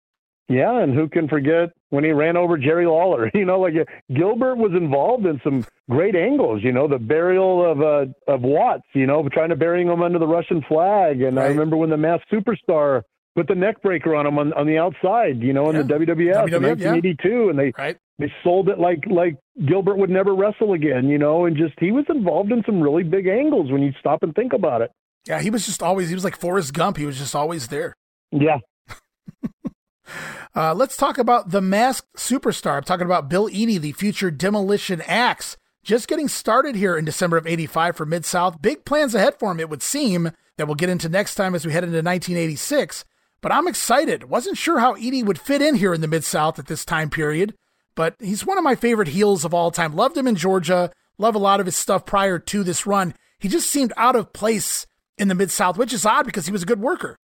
Yeah, 0.49 0.83
and 0.83 0.95
who 0.95 1.09
can 1.09 1.29
forget 1.29 1.71
when 1.91 2.05
he 2.05 2.11
ran 2.11 2.37
over 2.37 2.57
Jerry 2.57 2.87
Lawler? 2.87 3.31
You 3.39 3.45
know, 3.45 3.61
like 3.61 3.75
Gilbert 4.13 4.57
was 4.57 4.73
involved 4.73 5.27
in 5.27 5.41
some 5.45 5.65
great 5.91 6.17
angles. 6.17 6.63
You 6.65 6.73
know, 6.73 6.89
the 6.89 6.99
burial 6.99 7.71
of 7.71 7.81
uh, 7.81 8.33
of 8.33 8.41
Watts. 8.41 8.87
You 8.95 9.07
know, 9.07 9.29
trying 9.29 9.51
to 9.51 9.57
bury 9.57 9.83
him 9.83 10.03
under 10.03 10.19
the 10.19 10.27
Russian 10.27 10.63
flag. 10.67 11.21
And 11.21 11.37
right. 11.37 11.45
I 11.45 11.49
remember 11.49 11.77
when 11.77 11.91
the 11.91 11.99
Masked 11.99 12.33
Superstar 12.33 13.03
put 13.37 13.47
the 13.47 13.55
neck 13.55 13.83
breaker 13.83 14.17
on 14.17 14.27
him 14.27 14.39
on, 14.39 14.53
on 14.55 14.67
the 14.67 14.79
outside. 14.79 15.43
You 15.43 15.53
know, 15.53 15.69
in 15.69 15.77
yeah. 15.77 15.83
the 15.83 15.95
WWF, 15.95 16.49
WWF 16.49 16.57
in 16.57 16.63
1982, 16.63 17.29
yeah. 17.29 17.51
and 17.51 17.59
they 17.59 17.73
right 17.77 17.99
they 18.19 18.33
sold 18.43 18.69
it 18.69 18.79
like 18.79 19.05
like 19.09 19.37
Gilbert 19.67 19.97
would 19.97 20.11
never 20.11 20.35
wrestle 20.35 20.73
again, 20.73 21.09
you 21.09 21.19
know, 21.19 21.47
and 21.47 21.57
just 21.57 21.75
he 21.79 21.93
was 21.93 22.05
involved 22.09 22.51
in 22.51 22.63
some 22.67 22.81
really 22.81 23.05
big 23.05 23.27
angles 23.27 23.71
when 23.71 23.83
you 23.83 23.93
stop 24.01 24.23
and 24.23 24.35
think 24.35 24.53
about 24.53 24.83
it. 24.83 24.91
Yeah, 25.27 25.41
he 25.41 25.51
was 25.51 25.67
just 25.67 25.83
always 25.83 26.09
he 26.09 26.15
was 26.15 26.25
like 26.25 26.37
Forrest 26.37 26.75
Gump. 26.75 26.97
He 26.97 27.07
was 27.07 27.19
just 27.19 27.35
always 27.35 27.69
there. 27.69 27.95
Yeah. 28.33 28.59
uh, 30.55 30.75
let's 30.75 30.97
talk 30.97 31.19
about 31.19 31.51
the 31.51 31.61
masked 31.61 32.13
superstar. 32.17 32.79
I'm 32.79 32.85
talking 32.85 33.07
about 33.07 33.29
Bill 33.29 33.49
Eadie, 33.49 33.79
the 33.81 33.93
future 33.93 34.31
demolition 34.31 35.01
axe. 35.03 35.57
Just 35.85 36.09
getting 36.09 36.29
started 36.29 36.75
here 36.75 36.97
in 36.97 37.05
December 37.05 37.37
of 37.37 37.47
85 37.47 37.97
for 37.97 38.05
Mid 38.05 38.25
South. 38.25 38.61
Big 38.61 38.85
plans 38.85 39.15
ahead 39.15 39.39
for 39.39 39.53
him, 39.53 39.61
it 39.61 39.71
would 39.71 39.83
seem, 39.83 40.33
that 40.57 40.67
we'll 40.67 40.75
get 40.75 40.91
into 40.91 41.09
next 41.09 41.37
time 41.37 41.55
as 41.55 41.65
we 41.65 41.73
head 41.73 41.85
into 41.85 41.97
1986. 41.97 43.05
But 43.41 43.53
I'm 43.53 43.69
excited. 43.69 44.25
Wasn't 44.25 44.59
sure 44.59 44.81
how 44.81 44.97
Eadie 44.97 45.23
would 45.23 45.41
fit 45.41 45.63
in 45.63 45.77
here 45.77 45.95
in 45.95 46.01
the 46.01 46.09
Mid 46.09 46.25
South 46.25 46.59
at 46.59 46.67
this 46.67 46.85
time 46.85 47.09
period 47.09 47.55
but 47.99 48.15
he's 48.21 48.47
one 48.47 48.57
of 48.57 48.63
my 48.63 48.77
favorite 48.77 49.09
heels 49.09 49.45
of 49.45 49.53
all 49.53 49.73
time. 49.73 49.93
Loved 49.93 50.17
him 50.17 50.29
in 50.29 50.37
Georgia. 50.37 50.93
Love 51.19 51.35
a 51.35 51.39
lot 51.39 51.59
of 51.59 51.67
his 51.67 51.77
stuff 51.77 52.07
prior 52.07 52.39
to 52.39 52.63
this 52.63 52.87
run. 52.87 53.13
He 53.41 53.49
just 53.49 53.69
seemed 53.69 53.93
out 53.97 54.15
of 54.15 54.33
place 54.33 54.87
in 55.19 55.27
the 55.27 55.35
Mid 55.35 55.51
South, 55.51 55.77
which 55.77 55.93
is 55.93 56.07
odd 56.07 56.25
because 56.25 56.47
he 56.47 56.53
was 56.53 56.63
a 56.63 56.67
good 56.67 56.81
worker. 56.81 57.19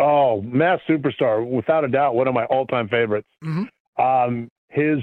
Oh, 0.00 0.42
mass 0.42 0.80
superstar, 0.88 1.48
without 1.48 1.84
a 1.84 1.88
doubt, 1.88 2.16
one 2.16 2.26
of 2.26 2.34
my 2.34 2.46
all-time 2.46 2.88
favorites. 2.88 3.28
Mm-hmm. 3.44 4.02
Um, 4.02 4.48
his 4.70 4.98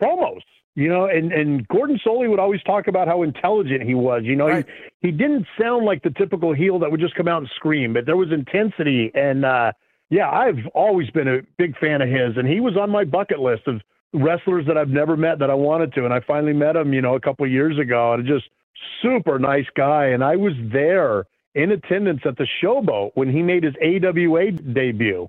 promos, 0.00 0.42
you 0.76 0.88
know, 0.88 1.06
and 1.06 1.32
and 1.32 1.66
Gordon 1.66 1.98
Solie 2.06 2.30
would 2.30 2.38
always 2.38 2.62
talk 2.62 2.86
about 2.86 3.08
how 3.08 3.24
intelligent 3.24 3.82
he 3.82 3.96
was. 3.96 4.22
You 4.24 4.36
know, 4.36 4.46
right. 4.46 4.66
he 5.00 5.08
he 5.08 5.10
didn't 5.10 5.46
sound 5.60 5.84
like 5.84 6.04
the 6.04 6.10
typical 6.10 6.54
heel 6.54 6.78
that 6.78 6.92
would 6.92 7.00
just 7.00 7.16
come 7.16 7.26
out 7.26 7.38
and 7.38 7.50
scream, 7.56 7.92
but 7.92 8.06
there 8.06 8.16
was 8.16 8.28
intensity. 8.30 9.10
And 9.14 9.44
uh, 9.44 9.72
yeah, 10.10 10.30
I've 10.30 10.64
always 10.74 11.10
been 11.10 11.26
a 11.26 11.40
big 11.58 11.76
fan 11.78 12.02
of 12.02 12.08
his, 12.08 12.36
and 12.36 12.46
he 12.46 12.60
was 12.60 12.76
on 12.76 12.88
my 12.90 13.02
bucket 13.02 13.40
list 13.40 13.66
of 13.66 13.80
wrestlers 14.12 14.66
that 14.66 14.76
I've 14.76 14.88
never 14.88 15.16
met 15.16 15.38
that 15.38 15.50
I 15.50 15.54
wanted 15.54 15.94
to, 15.94 16.04
and 16.04 16.12
I 16.12 16.20
finally 16.20 16.52
met 16.52 16.76
him, 16.76 16.92
you 16.92 17.00
know, 17.00 17.14
a 17.14 17.20
couple 17.20 17.44
of 17.44 17.52
years 17.52 17.78
ago, 17.78 18.12
and 18.12 18.26
just 18.26 18.46
super 19.02 19.38
nice 19.38 19.66
guy. 19.76 20.06
And 20.06 20.24
I 20.24 20.36
was 20.36 20.54
there 20.72 21.24
in 21.54 21.72
attendance 21.72 22.20
at 22.24 22.36
the 22.36 22.46
Showboat 22.62 23.12
when 23.14 23.30
he 23.30 23.42
made 23.42 23.64
his 23.64 23.74
AWA 23.82 24.52
debut. 24.52 25.28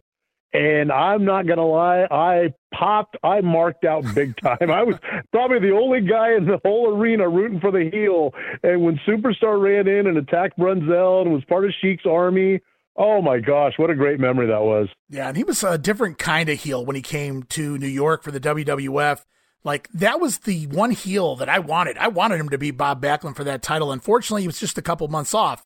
And 0.53 0.91
I'm 0.91 1.23
not 1.23 1.47
gonna 1.47 1.65
lie, 1.65 2.07
I 2.11 2.53
popped, 2.73 3.15
I 3.23 3.39
marked 3.39 3.85
out 3.85 4.03
big 4.13 4.35
time. 4.43 4.69
I 4.69 4.83
was 4.83 4.95
probably 5.31 5.59
the 5.59 5.73
only 5.73 6.01
guy 6.01 6.33
in 6.33 6.45
the 6.45 6.59
whole 6.65 6.93
arena 6.93 7.29
rooting 7.29 7.61
for 7.61 7.71
the 7.71 7.89
heel. 7.89 8.33
And 8.61 8.83
when 8.83 8.99
Superstar 9.07 9.61
ran 9.61 9.87
in 9.87 10.07
and 10.07 10.17
attacked 10.17 10.59
Brunzell 10.59 11.21
and 11.21 11.31
was 11.31 11.43
part 11.45 11.63
of 11.63 11.71
Sheik's 11.81 12.05
army, 12.05 12.59
Oh 13.03 13.19
my 13.19 13.39
gosh, 13.39 13.73
what 13.77 13.89
a 13.89 13.95
great 13.95 14.19
memory 14.19 14.45
that 14.45 14.61
was. 14.61 14.87
Yeah, 15.09 15.27
and 15.27 15.35
he 15.35 15.43
was 15.43 15.63
a 15.63 15.75
different 15.79 16.19
kind 16.19 16.49
of 16.49 16.59
heel 16.59 16.85
when 16.85 16.95
he 16.95 17.01
came 17.01 17.41
to 17.43 17.75
New 17.79 17.87
York 17.87 18.21
for 18.21 18.29
the 18.29 18.39
WWF. 18.39 19.25
Like 19.63 19.89
that 19.89 20.19
was 20.19 20.39
the 20.39 20.67
one 20.67 20.91
heel 20.91 21.35
that 21.37 21.49
I 21.49 21.57
wanted. 21.57 21.97
I 21.97 22.09
wanted 22.09 22.39
him 22.39 22.49
to 22.49 22.59
be 22.59 22.69
Bob 22.69 23.01
Backlund 23.01 23.35
for 23.35 23.43
that 23.43 23.63
title. 23.63 23.91
Unfortunately, 23.91 24.41
he 24.43 24.47
was 24.47 24.59
just 24.59 24.77
a 24.77 24.83
couple 24.83 25.07
months 25.07 25.33
off. 25.33 25.65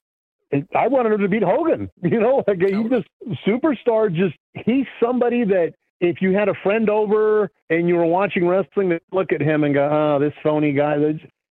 I 0.74 0.88
wanted 0.88 1.12
him 1.12 1.22
to 1.24 1.28
beat 1.28 1.44
Hogan. 1.44 1.90
You 2.02 2.22
know, 2.22 2.42
like 2.48 2.60
he 2.62 2.88
just 2.88 3.08
superstar. 3.46 4.10
Just 4.10 4.36
he's 4.66 4.86
somebody 5.04 5.44
that 5.44 5.74
if 6.00 6.22
you 6.22 6.34
had 6.34 6.48
a 6.48 6.54
friend 6.64 6.90
over 6.90 7.52
and 7.70 7.90
you 7.90 7.96
were 7.96 8.06
watching 8.06 8.48
wrestling, 8.48 8.88
they 8.88 9.00
look 9.12 9.34
at 9.34 9.42
him 9.42 9.66
and 9.66 9.74
go, 9.74 9.90
"Oh, 9.92 10.20
this 10.20 10.34
phony 10.42 10.72
guy." 10.72 10.96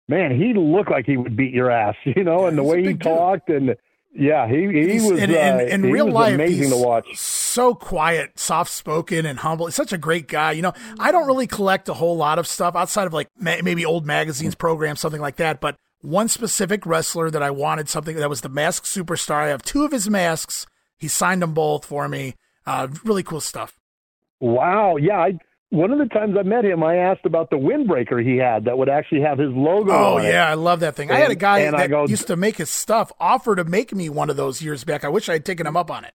Man, 0.10 0.38
he 0.38 0.54
looked 0.54 0.92
like 0.92 1.06
he 1.06 1.16
would 1.16 1.38
beat 1.38 1.54
your 1.54 1.72
ass. 1.72 1.96
You 2.06 2.26
know, 2.26 2.48
and 2.48 2.58
the 2.58 2.64
way 2.64 2.84
he 2.84 2.96
talked 2.96 3.48
dude. 3.48 3.62
and 3.62 3.76
yeah, 4.14 4.48
he 4.48 4.68
he 4.68 4.94
he's, 4.94 5.04
was 5.04 5.22
in, 5.22 5.30
in, 5.30 5.60
in 5.70 5.86
uh, 5.86 5.88
real 5.88 6.12
life 6.12 6.34
amazing 6.34 6.72
to 6.72 6.78
watch. 6.78 7.08
So 7.16 7.76
quiet, 7.76 8.40
soft 8.40 8.72
spoken, 8.72 9.26
and 9.26 9.40
humble. 9.40 9.68
He's 9.68 9.76
such 9.76 9.94
a 9.94 9.98
great 9.98 10.28
guy. 10.28 10.54
You 10.54 10.62
know, 10.62 10.74
I 11.00 11.12
don't 11.12 11.28
really 11.28 11.48
collect 11.48 11.88
a 11.90 11.94
whole 11.94 12.18
lot 12.18 12.40
of 12.40 12.48
stuff 12.48 12.76
outside 12.76 13.06
of 13.08 13.14
like 13.14 13.30
ma- 13.40 13.62
maybe 13.64 13.86
old 13.86 14.06
magazines, 14.06 14.56
programs, 14.56 15.00
something 15.00 15.22
like 15.22 15.36
that. 15.36 15.62
But 15.62 15.78
one 16.02 16.28
specific 16.28 16.86
wrestler 16.86 17.30
that 17.30 17.44
I 17.44 17.52
wanted 17.52 17.88
something 17.90 18.16
that 18.16 18.30
was 18.30 18.42
the 18.42 18.50
Masked 18.50 18.88
Superstar. 18.88 19.44
I 19.44 19.48
have 19.50 19.62
two 19.62 19.84
of 19.86 19.92
his 19.92 20.10
masks. 20.10 20.66
He 20.98 21.08
signed 21.08 21.42
them 21.42 21.54
both 21.54 21.86
for 21.86 22.08
me. 22.08 22.36
Uh, 22.66 22.88
really 23.04 23.24
cool 23.24 23.42
stuff. 23.42 23.78
Wow. 24.40 24.96
Yeah, 24.96 25.20
I 25.20 25.40
one 25.70 25.92
of 25.92 26.00
the 26.00 26.06
times 26.06 26.36
I 26.38 26.44
met 26.44 26.66
him, 26.66 26.84
I 26.84 26.96
asked 26.96 27.26
about 27.26 27.50
the 27.50 27.58
windbreaker 27.58 28.24
he 28.24 28.38
had 28.38 28.66
that 28.66 28.78
would 28.78 28.90
actually 28.90 29.22
have 29.22 29.38
his 29.38 29.52
logo. 29.52 29.92
Oh 29.92 30.18
yeah, 30.18 30.48
it. 30.48 30.52
I 30.52 30.54
love 30.56 30.80
that 30.80 30.96
thing. 30.96 31.10
And, 31.10 31.18
I 31.18 31.22
had 31.22 31.32
a 31.32 31.36
guy 31.36 31.70
that 31.70 31.90
go, 31.90 32.08
used 32.08 32.28
to 32.28 32.36
make 32.36 32.58
his 32.58 32.70
stuff 32.70 33.12
offer 33.20 33.56
to 33.56 33.64
make 33.64 33.94
me 33.94 34.10
one 34.10 34.30
of 34.30 34.36
those 34.36 34.62
years 34.62 34.84
back. 34.84 35.04
I 35.04 35.10
wish 35.10 35.30
I 35.30 35.34
had 35.34 35.46
taken 35.46 35.68
him 35.68 35.78
up 35.78 35.92
on 35.92 36.06
it. 36.06 36.14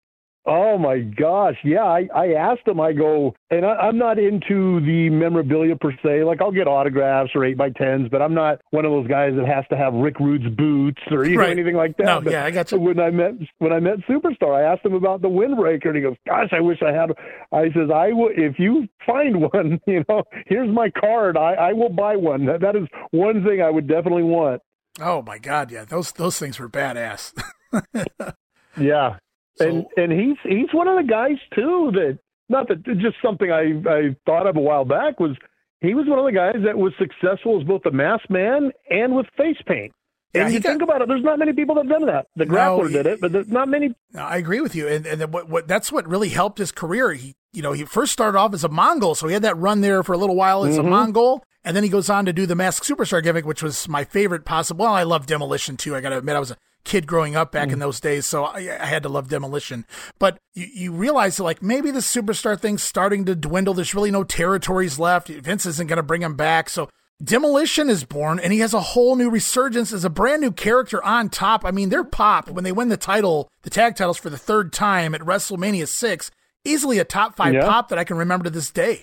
Oh 0.46 0.78
my 0.78 1.00
gosh, 1.00 1.58
yeah. 1.64 1.84
I, 1.84 2.08
I 2.16 2.34
asked 2.34 2.68
him. 2.68 2.80
I 2.80 2.94
go, 2.94 3.36
and 3.52 3.66
I, 3.66 3.76
I'm 3.76 3.98
not 3.98 4.18
into 4.18 4.80
the 4.80 5.10
memorabilia 5.10 5.76
per 5.76 5.92
se. 6.04 6.24
Like 6.24 6.42
I'll 6.42 6.52
get 6.52 6.68
autographs 6.68 7.32
or 7.36 7.44
eight 7.44 7.58
by 7.58 7.70
tens, 7.70 8.08
but 8.10 8.22
I'm 8.22 8.34
not 8.34 8.62
one 8.72 8.86
of 8.86 8.92
those 8.92 9.08
guys 9.08 9.34
that 9.36 9.46
has 9.46 9.66
to 9.70 9.78
have 9.78 9.94
Rick 9.94 10.20
Rude's 10.20 10.50
boots 10.56 11.02
or 11.12 11.26
you 11.26 11.38
right. 11.38 11.48
know 11.48 11.52
anything 11.52 11.76
like 11.76 11.98
that. 11.98 12.06
No, 12.06 12.22
but 12.22 12.32
yeah, 12.32 12.46
I 12.46 12.52
got 12.52 12.72
you. 12.72 12.80
When 12.80 13.00
I 13.00 13.10
met 13.10 13.34
when 13.58 13.74
I 13.74 13.80
met 13.80 14.00
Superstar, 14.10 14.56
I 14.56 14.74
asked 14.74 14.86
him 14.86 14.94
about 14.94 15.22
the 15.22 15.28
windbreaker, 15.28 15.88
and 15.88 15.96
he 15.98 16.02
goes, 16.02 16.16
"Gosh, 16.26 16.50
I 16.52 16.62
wish 16.62 16.80
I 16.82 16.94
had." 16.94 17.12
I 17.52 17.66
says, 17.74 17.90
"I 17.94 18.14
will 18.14 18.32
if 18.36 18.58
you 18.58 18.88
find 19.06 19.42
one. 19.54 19.82
You 19.86 20.06
know, 20.08 20.24
here's 20.48 20.70
my 20.70 20.90
card. 20.90 21.38
I 21.38 21.54
I 21.54 21.74
will 21.74 21.90
buy 21.90 22.16
one. 22.16 22.46
That 22.46 22.62
that 22.62 22.76
is 22.76 22.88
one 23.12 23.44
thing 23.44 23.62
I 23.62 23.70
would 23.70 23.88
definitely 23.88 24.24
want." 24.24 24.62
Oh 25.02 25.22
my 25.22 25.38
God, 25.38 25.72
yeah, 25.72 25.86
those 25.86 26.12
those 26.14 26.40
things 26.40 26.60
were 26.60 26.70
badass. 26.70 27.34
yeah, 28.80 29.18
so, 29.60 29.68
and 29.68 29.86
and 29.98 30.12
he's 30.12 30.38
he's 30.44 30.74
one 30.74 30.88
of 30.88 30.98
the 30.98 31.04
guys 31.04 31.38
too 31.56 31.92
that 31.94 32.20
not 32.50 32.68
that 32.68 32.84
just 33.00 33.18
something 33.22 33.52
I 33.52 33.82
I 33.90 34.16
thought 34.26 34.48
of 34.48 34.56
a 34.56 34.62
while 34.62 34.86
back 34.86 35.20
was 35.20 35.38
he 35.82 35.94
was 35.94 36.08
one 36.08 36.20
of 36.20 36.26
the 36.26 36.32
guys 36.32 36.56
that 36.66 36.78
was 36.78 36.94
successful 36.98 37.60
as 37.60 37.68
both 37.68 37.86
a 37.86 37.92
masked 37.92 38.30
man 38.30 38.72
and 38.90 39.16
with 39.16 39.28
face 39.38 39.62
paint. 39.66 39.94
Yeah, 40.34 40.46
and 40.46 40.54
you 40.54 40.60
got, 40.60 40.70
think 40.70 40.82
about 40.84 41.02
it, 41.02 41.08
there's 41.08 41.24
not 41.24 41.40
many 41.40 41.54
people 41.54 41.76
that 41.76 41.86
have 41.86 42.00
done 42.00 42.08
that. 42.08 42.28
The 42.36 42.46
grappler 42.46 42.84
no, 42.84 42.90
did 42.90 43.08
it, 43.08 43.20
but 43.20 43.32
there's 43.32 43.48
not 43.48 43.68
many. 43.68 43.96
I 44.16 44.38
agree 44.38 44.62
with 44.62 44.76
you, 44.76 44.88
and 44.88 45.06
and 45.08 45.34
what, 45.34 45.50
what 45.50 45.68
that's 45.68 45.92
what 45.92 46.08
really 46.08 46.30
helped 46.30 46.60
his 46.60 46.72
career. 46.72 47.14
He 47.14 47.34
you 47.52 47.62
know 47.62 47.72
he 47.74 47.84
first 47.86 48.14
started 48.14 48.38
off 48.38 48.54
as 48.54 48.64
a 48.64 48.70
Mongol, 48.70 49.16
so 49.16 49.28
he 49.28 49.34
had 49.34 49.42
that 49.42 49.58
run 49.58 49.82
there 49.82 50.04
for 50.04 50.14
a 50.14 50.18
little 50.18 50.36
while 50.36 50.66
as 50.66 50.78
mm-hmm. 50.78 50.86
a 50.86 50.90
Mongol, 50.90 51.44
and 51.64 51.76
then 51.76 51.84
he 51.84 51.90
goes 51.90 52.10
on 52.10 52.26
to 52.26 52.34
do 52.34 52.46
the 52.46 52.56
Mask 52.56 52.84
Superstar 52.84 53.24
gimmick, 53.24 53.46
which 53.46 53.64
was 53.64 53.88
my 53.88 54.04
favorite 54.04 54.46
possible. 54.46 54.86
Well, 54.86 54.94
I 54.94 55.04
love 55.04 55.26
Demolition 55.26 55.78
too. 55.78 55.96
I 55.96 56.02
got 56.02 56.10
to 56.10 56.20
admit, 56.20 56.36
I 56.36 56.40
was 56.40 56.52
a 56.52 56.58
kid 56.84 57.08
growing 57.08 57.36
up 57.36 57.52
back 57.52 57.70
mm. 57.70 57.74
in 57.74 57.80
those 57.80 58.00
days, 58.00 58.26
so 58.26 58.46
I, 58.46 58.78
I, 58.82 58.86
had 58.86 59.04
to 59.04 59.10
love 59.10 59.30
Demolition. 59.30 59.86
But 60.18 60.38
you, 60.54 60.68
you 60.74 60.92
realize 60.92 61.38
that 61.38 61.44
like 61.44 61.62
maybe 61.62 61.92
the 61.92 62.00
superstar 62.00 62.60
thing's 62.60 62.84
starting 62.84 63.26
to 63.26 63.36
dwindle. 63.36 63.74
There's 63.74 63.96
really 63.96 64.12
no 64.12 64.24
territories 64.24 65.00
left. 65.00 65.28
Vince 65.28 65.66
isn't 65.66 65.88
going 65.88 65.98
to 65.98 66.04
bring 66.04 66.22
him 66.22 66.36
back, 66.36 66.70
so. 66.70 66.90
Demolition 67.22 67.90
is 67.90 68.06
born 68.06 68.40
and 68.40 68.54
he 68.54 68.60
has 68.60 68.74
a 68.74 68.80
whole 68.80 69.18
new 69.18 69.30
resurgence 69.30 69.92
as 69.92 70.06
a 70.06 70.10
brand 70.10 70.40
new 70.40 70.54
character 70.54 71.04
on 71.04 71.28
top. 71.28 71.66
I 71.66 71.72
mean, 71.72 71.90
they're 71.90 72.06
pop 72.06 72.50
when 72.50 72.64
they 72.64 72.72
win 72.72 72.88
the 72.88 72.96
title, 72.96 73.50
the 73.64 73.70
tag 73.70 73.98
titles 73.98 74.18
for 74.18 74.30
the 74.30 74.38
third 74.38 74.72
time 74.72 75.14
at 75.14 75.20
WrestleMania 75.20 75.86
6, 75.86 76.32
easily 76.64 76.98
a 76.98 77.04
top 77.04 77.36
five 77.36 77.56
yeah. 77.56 77.66
pop 77.68 77.90
that 77.90 78.00
I 78.00 78.06
can 78.06 78.16
remember 78.16 78.46
to 78.46 78.50
this 78.50 78.72
day. 78.72 79.02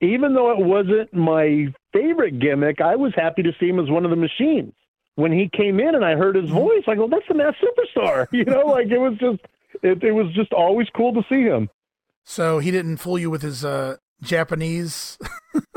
Even 0.00 0.34
though 0.34 0.52
it 0.52 0.64
wasn't 0.64 1.12
my 1.12 1.74
favorite 1.92 2.38
gimmick, 2.38 2.80
I 2.80 2.94
was 2.94 3.12
happy 3.16 3.42
to 3.42 3.50
see 3.58 3.66
him 3.66 3.80
as 3.80 3.90
one 3.90 4.04
of 4.04 4.10
the 4.10 4.16
machines 4.16 4.72
when 5.18 5.32
he 5.32 5.50
came 5.52 5.80
in 5.80 5.96
and 5.96 6.04
I 6.04 6.14
heard 6.14 6.36
his 6.36 6.44
mm-hmm. 6.44 6.54
voice, 6.54 6.84
I 6.86 6.94
go, 6.94 7.08
that's 7.08 7.26
the 7.26 7.34
mass 7.34 7.54
superstar. 7.60 8.28
You 8.32 8.44
know, 8.44 8.66
like 8.66 8.86
it 8.86 8.98
was 8.98 9.18
just, 9.18 9.40
it, 9.82 10.02
it 10.04 10.12
was 10.12 10.32
just 10.32 10.52
always 10.52 10.86
cool 10.94 11.12
to 11.14 11.22
see 11.28 11.42
him. 11.42 11.68
So 12.22 12.60
he 12.60 12.70
didn't 12.70 12.98
fool 12.98 13.18
you 13.18 13.28
with 13.28 13.42
his 13.42 13.64
uh, 13.64 13.96
Japanese. 14.22 15.18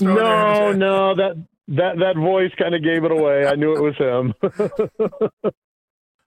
no, 0.00 0.72
no, 0.72 1.14
that 1.16 1.44
that 1.68 1.98
that 1.98 2.16
voice 2.16 2.50
kind 2.58 2.74
of 2.74 2.82
gave 2.82 3.04
it 3.04 3.10
away. 3.10 3.46
I 3.46 3.56
knew 3.56 3.74
it 3.74 3.82
was 3.82 3.96
him. 3.98 4.32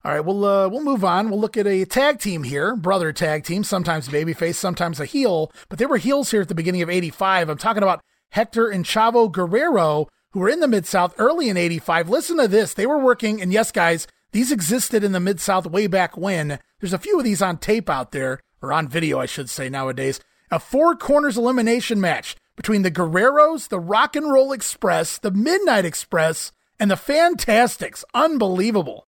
All 0.04 0.12
right, 0.12 0.20
we'll 0.20 0.46
uh, 0.46 0.68
we'll 0.70 0.84
move 0.84 1.04
on. 1.04 1.32
We'll 1.32 1.40
look 1.40 1.58
at 1.58 1.66
a 1.66 1.86
tag 1.86 2.20
team 2.20 2.44
here, 2.44 2.76
brother 2.76 3.12
tag 3.12 3.44
team, 3.44 3.64
sometimes 3.64 4.08
babyface, 4.08 4.56
sometimes 4.56 5.00
a 5.00 5.06
heel, 5.06 5.52
but 5.70 5.80
they 5.80 5.88
were 5.88 5.98
heels 5.98 6.30
here 6.30 6.42
at 6.42 6.48
the 6.48 6.56
beginning 6.56 6.84
of 6.84 6.90
'85. 6.90 7.50
I'm 7.50 7.58
talking 7.58 7.82
about 7.82 8.04
Hector 8.30 8.68
and 8.68 8.86
Chavo 8.86 9.32
Guerrero, 9.32 10.10
who 10.32 10.40
were 10.40 10.50
in 10.50 10.60
the 10.60 10.68
Mid 10.68 10.86
South 10.86 11.14
early 11.18 11.50
in 11.50 11.58
85. 11.58 12.10
Listen 12.10 12.38
to 12.38 12.48
this. 12.48 12.74
They 12.74 12.86
were 12.86 12.98
working, 12.98 13.42
and 13.42 13.54
yes, 13.54 13.72
guys, 13.72 14.08
these 14.32 14.52
existed 14.52 15.04
in 15.04 15.12
the 15.12 15.20
Mid 15.20 15.40
South 15.40 15.68
way 15.68 15.88
back 15.88 16.18
when. 16.18 16.60
There's 16.80 16.94
a 16.94 17.00
few 17.00 17.18
of 17.18 17.24
these 17.24 17.42
on 17.42 17.58
tape 17.58 17.90
out 17.90 18.12
there, 18.12 18.40
or 18.62 18.72
on 18.72 18.88
video, 18.88 19.20
I 19.20 19.26
should 19.26 19.50
say, 19.50 19.70
nowadays. 19.70 20.20
A 20.50 20.60
four 20.60 20.96
corners 20.96 21.38
elimination 21.38 22.02
match 22.02 22.36
between 22.56 22.82
the 22.82 22.92
Guerreros, 22.92 23.70
the 23.70 23.80
Rock 23.80 24.16
and 24.16 24.32
Roll 24.32 24.52
Express, 24.52 25.18
the 25.18 25.32
Midnight 25.32 25.86
Express, 25.86 26.52
and 26.80 26.92
the 26.92 26.98
Fantastics. 26.98 28.04
Unbelievable. 28.14 29.08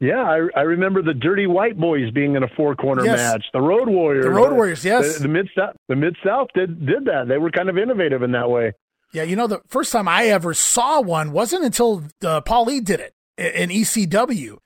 Yeah, 0.00 0.22
I, 0.22 0.48
I 0.56 0.62
remember 0.62 1.00
the 1.00 1.14
Dirty 1.14 1.46
White 1.46 1.78
Boys 1.78 2.10
being 2.10 2.34
in 2.34 2.42
a 2.42 2.48
four 2.56 2.74
corner 2.74 3.04
yes. 3.04 3.18
match. 3.18 3.44
The 3.52 3.60
Road 3.60 3.88
Warriors. 3.88 4.24
The 4.24 4.30
Road 4.30 4.52
Warriors, 4.52 4.84
yes. 4.84 5.14
The, 5.14 5.22
the 5.22 5.28
Mid 5.28 5.48
South, 5.56 5.76
the 5.88 5.94
Mid 5.94 6.16
South 6.26 6.48
did 6.54 6.84
did 6.84 7.04
that. 7.04 7.26
They 7.28 7.38
were 7.38 7.52
kind 7.52 7.68
of 7.68 7.78
innovative 7.78 8.22
in 8.22 8.32
that 8.32 8.50
way. 8.50 8.72
Yeah, 9.12 9.24
you 9.24 9.36
know, 9.36 9.46
the 9.46 9.60
first 9.68 9.92
time 9.92 10.08
I 10.08 10.26
ever 10.26 10.54
saw 10.54 11.00
one 11.00 11.32
wasn't 11.32 11.64
until 11.64 12.04
uh, 12.24 12.40
Paul 12.40 12.66
Lee 12.66 12.80
did 12.80 13.00
it 13.00 13.14
in 13.36 13.70
ECW. 13.70 14.58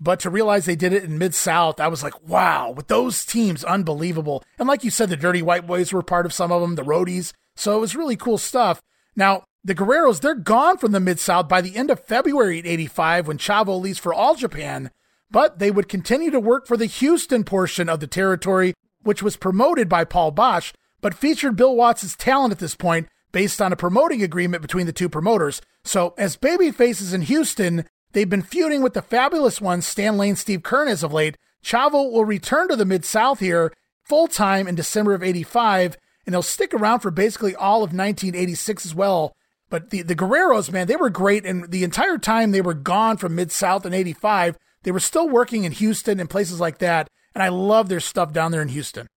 But 0.00 0.20
to 0.20 0.30
realize 0.30 0.66
they 0.66 0.76
did 0.76 0.92
it 0.92 1.04
in 1.04 1.18
Mid 1.18 1.34
South, 1.34 1.80
I 1.80 1.88
was 1.88 2.02
like, 2.02 2.20
wow, 2.22 2.70
with 2.70 2.88
those 2.88 3.24
teams, 3.24 3.64
unbelievable. 3.64 4.42
And 4.58 4.68
like 4.68 4.84
you 4.84 4.90
said, 4.90 5.08
the 5.08 5.16
Dirty 5.16 5.40
White 5.40 5.66
Boys 5.66 5.92
were 5.92 6.02
part 6.02 6.26
of 6.26 6.32
some 6.32 6.52
of 6.52 6.60
them, 6.60 6.74
the 6.74 6.82
Roadies. 6.82 7.32
So 7.56 7.76
it 7.76 7.80
was 7.80 7.96
really 7.96 8.16
cool 8.16 8.36
stuff. 8.36 8.82
Now, 9.16 9.44
the 9.62 9.74
Guerreros, 9.74 10.20
they're 10.20 10.34
gone 10.34 10.76
from 10.76 10.92
the 10.92 11.00
Mid 11.00 11.20
South 11.20 11.48
by 11.48 11.62
the 11.62 11.76
end 11.76 11.90
of 11.90 12.04
February 12.04 12.58
85 12.58 13.28
when 13.28 13.38
Chavo 13.38 13.80
leaves 13.80 13.98
for 13.98 14.12
All 14.12 14.34
Japan. 14.34 14.90
But 15.30 15.58
they 15.58 15.70
would 15.70 15.88
continue 15.88 16.30
to 16.30 16.40
work 16.40 16.66
for 16.66 16.76
the 16.76 16.86
Houston 16.86 17.44
portion 17.44 17.88
of 17.88 18.00
the 18.00 18.06
territory, 18.06 18.74
which 19.02 19.22
was 19.22 19.36
promoted 19.36 19.88
by 19.88 20.04
Paul 20.04 20.32
Boesch, 20.32 20.74
but 21.00 21.14
featured 21.14 21.56
Bill 21.56 21.74
Watts' 21.74 22.14
talent 22.16 22.52
at 22.52 22.58
this 22.58 22.74
point 22.74 23.08
based 23.34 23.60
on 23.60 23.72
a 23.72 23.76
promoting 23.76 24.22
agreement 24.22 24.62
between 24.62 24.86
the 24.86 24.92
two 24.92 25.08
promoters. 25.08 25.60
So, 25.82 26.14
as 26.16 26.36
baby 26.36 26.70
faces 26.70 27.12
in 27.12 27.22
Houston, 27.22 27.84
they've 28.12 28.30
been 28.30 28.42
feuding 28.42 28.80
with 28.80 28.94
the 28.94 29.02
fabulous 29.02 29.60
ones 29.60 29.86
Stan 29.88 30.16
Lane, 30.16 30.36
Steve 30.36 30.62
Keirn 30.62 30.86
as 30.86 31.02
of 31.02 31.12
late. 31.12 31.36
Chavo 31.62 32.12
will 32.12 32.24
return 32.24 32.68
to 32.68 32.76
the 32.76 32.84
Mid 32.84 33.04
South 33.04 33.40
here 33.40 33.72
full 34.04 34.28
time 34.28 34.68
in 34.68 34.76
December 34.76 35.14
of 35.14 35.24
85, 35.24 35.96
and 36.24 36.34
he'll 36.34 36.42
stick 36.42 36.72
around 36.72 37.00
for 37.00 37.10
basically 37.10 37.56
all 37.56 37.78
of 37.78 37.90
1986 37.92 38.86
as 38.86 38.94
well. 38.94 39.34
But 39.68 39.90
the, 39.90 40.02
the 40.02 40.14
Guerreros, 40.14 40.70
man, 40.70 40.86
they 40.86 40.94
were 40.94 41.10
great. 41.10 41.44
And 41.44 41.68
the 41.72 41.82
entire 41.82 42.18
time 42.18 42.52
they 42.52 42.60
were 42.60 42.72
gone 42.72 43.16
from 43.16 43.34
Mid 43.34 43.50
South 43.50 43.84
in 43.84 43.92
85, 43.92 44.56
they 44.84 44.92
were 44.92 45.00
still 45.00 45.28
working 45.28 45.64
in 45.64 45.72
Houston 45.72 46.20
and 46.20 46.30
places 46.30 46.60
like 46.60 46.78
that. 46.78 47.10
And 47.34 47.42
I 47.42 47.48
love 47.48 47.88
their 47.88 47.98
stuff 47.98 48.32
down 48.32 48.52
there 48.52 48.62
in 48.62 48.68
Houston. 48.68 49.08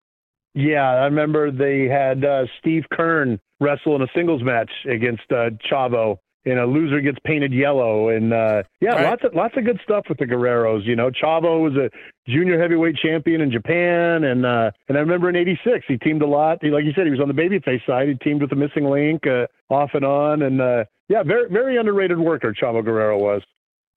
Yeah, 0.54 0.90
I 0.90 1.06
remember 1.06 1.52
they 1.52 1.86
had 1.86 2.26
uh, 2.26 2.46
Steve 2.60 2.84
Keirn 2.92 3.40
wrestle 3.60 3.96
in 3.96 4.02
a 4.02 4.08
singles 4.16 4.44
match 4.44 4.72
against 4.90 5.24
uh, 5.32 5.52
Chavo. 5.72 6.18
And 6.46 6.60
a 6.60 6.66
loser 6.66 7.02
gets 7.02 7.18
painted 7.26 7.52
yellow, 7.52 8.08
and 8.08 8.32
uh, 8.32 8.64
yeah, 8.80 8.92
right. 8.92 9.04
lots 9.04 9.24
of 9.26 9.34
lots 9.36 9.58
of 9.58 9.66
good 9.66 9.82
stuff 9.84 10.06
with 10.08 10.18
the 10.18 10.24
Guerreros. 10.24 10.86
You 10.86 10.96
know, 10.96 11.12
Chavo 11.12 11.62
was 11.62 11.74
a 11.74 11.90
junior 12.26 12.58
heavyweight 12.58 12.96
champion 13.04 13.42
in 13.42 13.52
Japan, 13.52 14.24
and 14.24 14.46
uh, 14.46 14.72
and 14.88 14.98
I 14.98 15.02
remember 15.02 15.28
in 15.28 15.36
'86 15.36 15.84
he 15.90 15.98
teamed 15.98 16.22
a 16.22 16.26
lot. 16.26 16.60
He, 16.62 16.70
like 16.70 16.86
you 16.86 16.94
said, 16.96 17.04
he 17.04 17.12
was 17.12 17.20
on 17.20 17.28
the 17.28 17.34
babyface 17.34 17.86
side. 17.86 18.08
He 18.08 18.14
teamed 18.14 18.40
with 18.40 18.50
the 18.50 18.56
Missing 18.56 18.86
Link 18.86 19.28
uh, 19.28 19.48
off 19.70 19.90
and 19.94 20.06
on, 20.06 20.42
and 20.42 20.62
uh, 20.62 20.86
yeah, 21.10 21.22
very 21.22 21.50
very 21.50 21.76
underrated 21.76 22.18
worker 22.18 22.54
Chavo 22.54 22.82
Guerrero 22.82 23.18
was. 23.18 23.42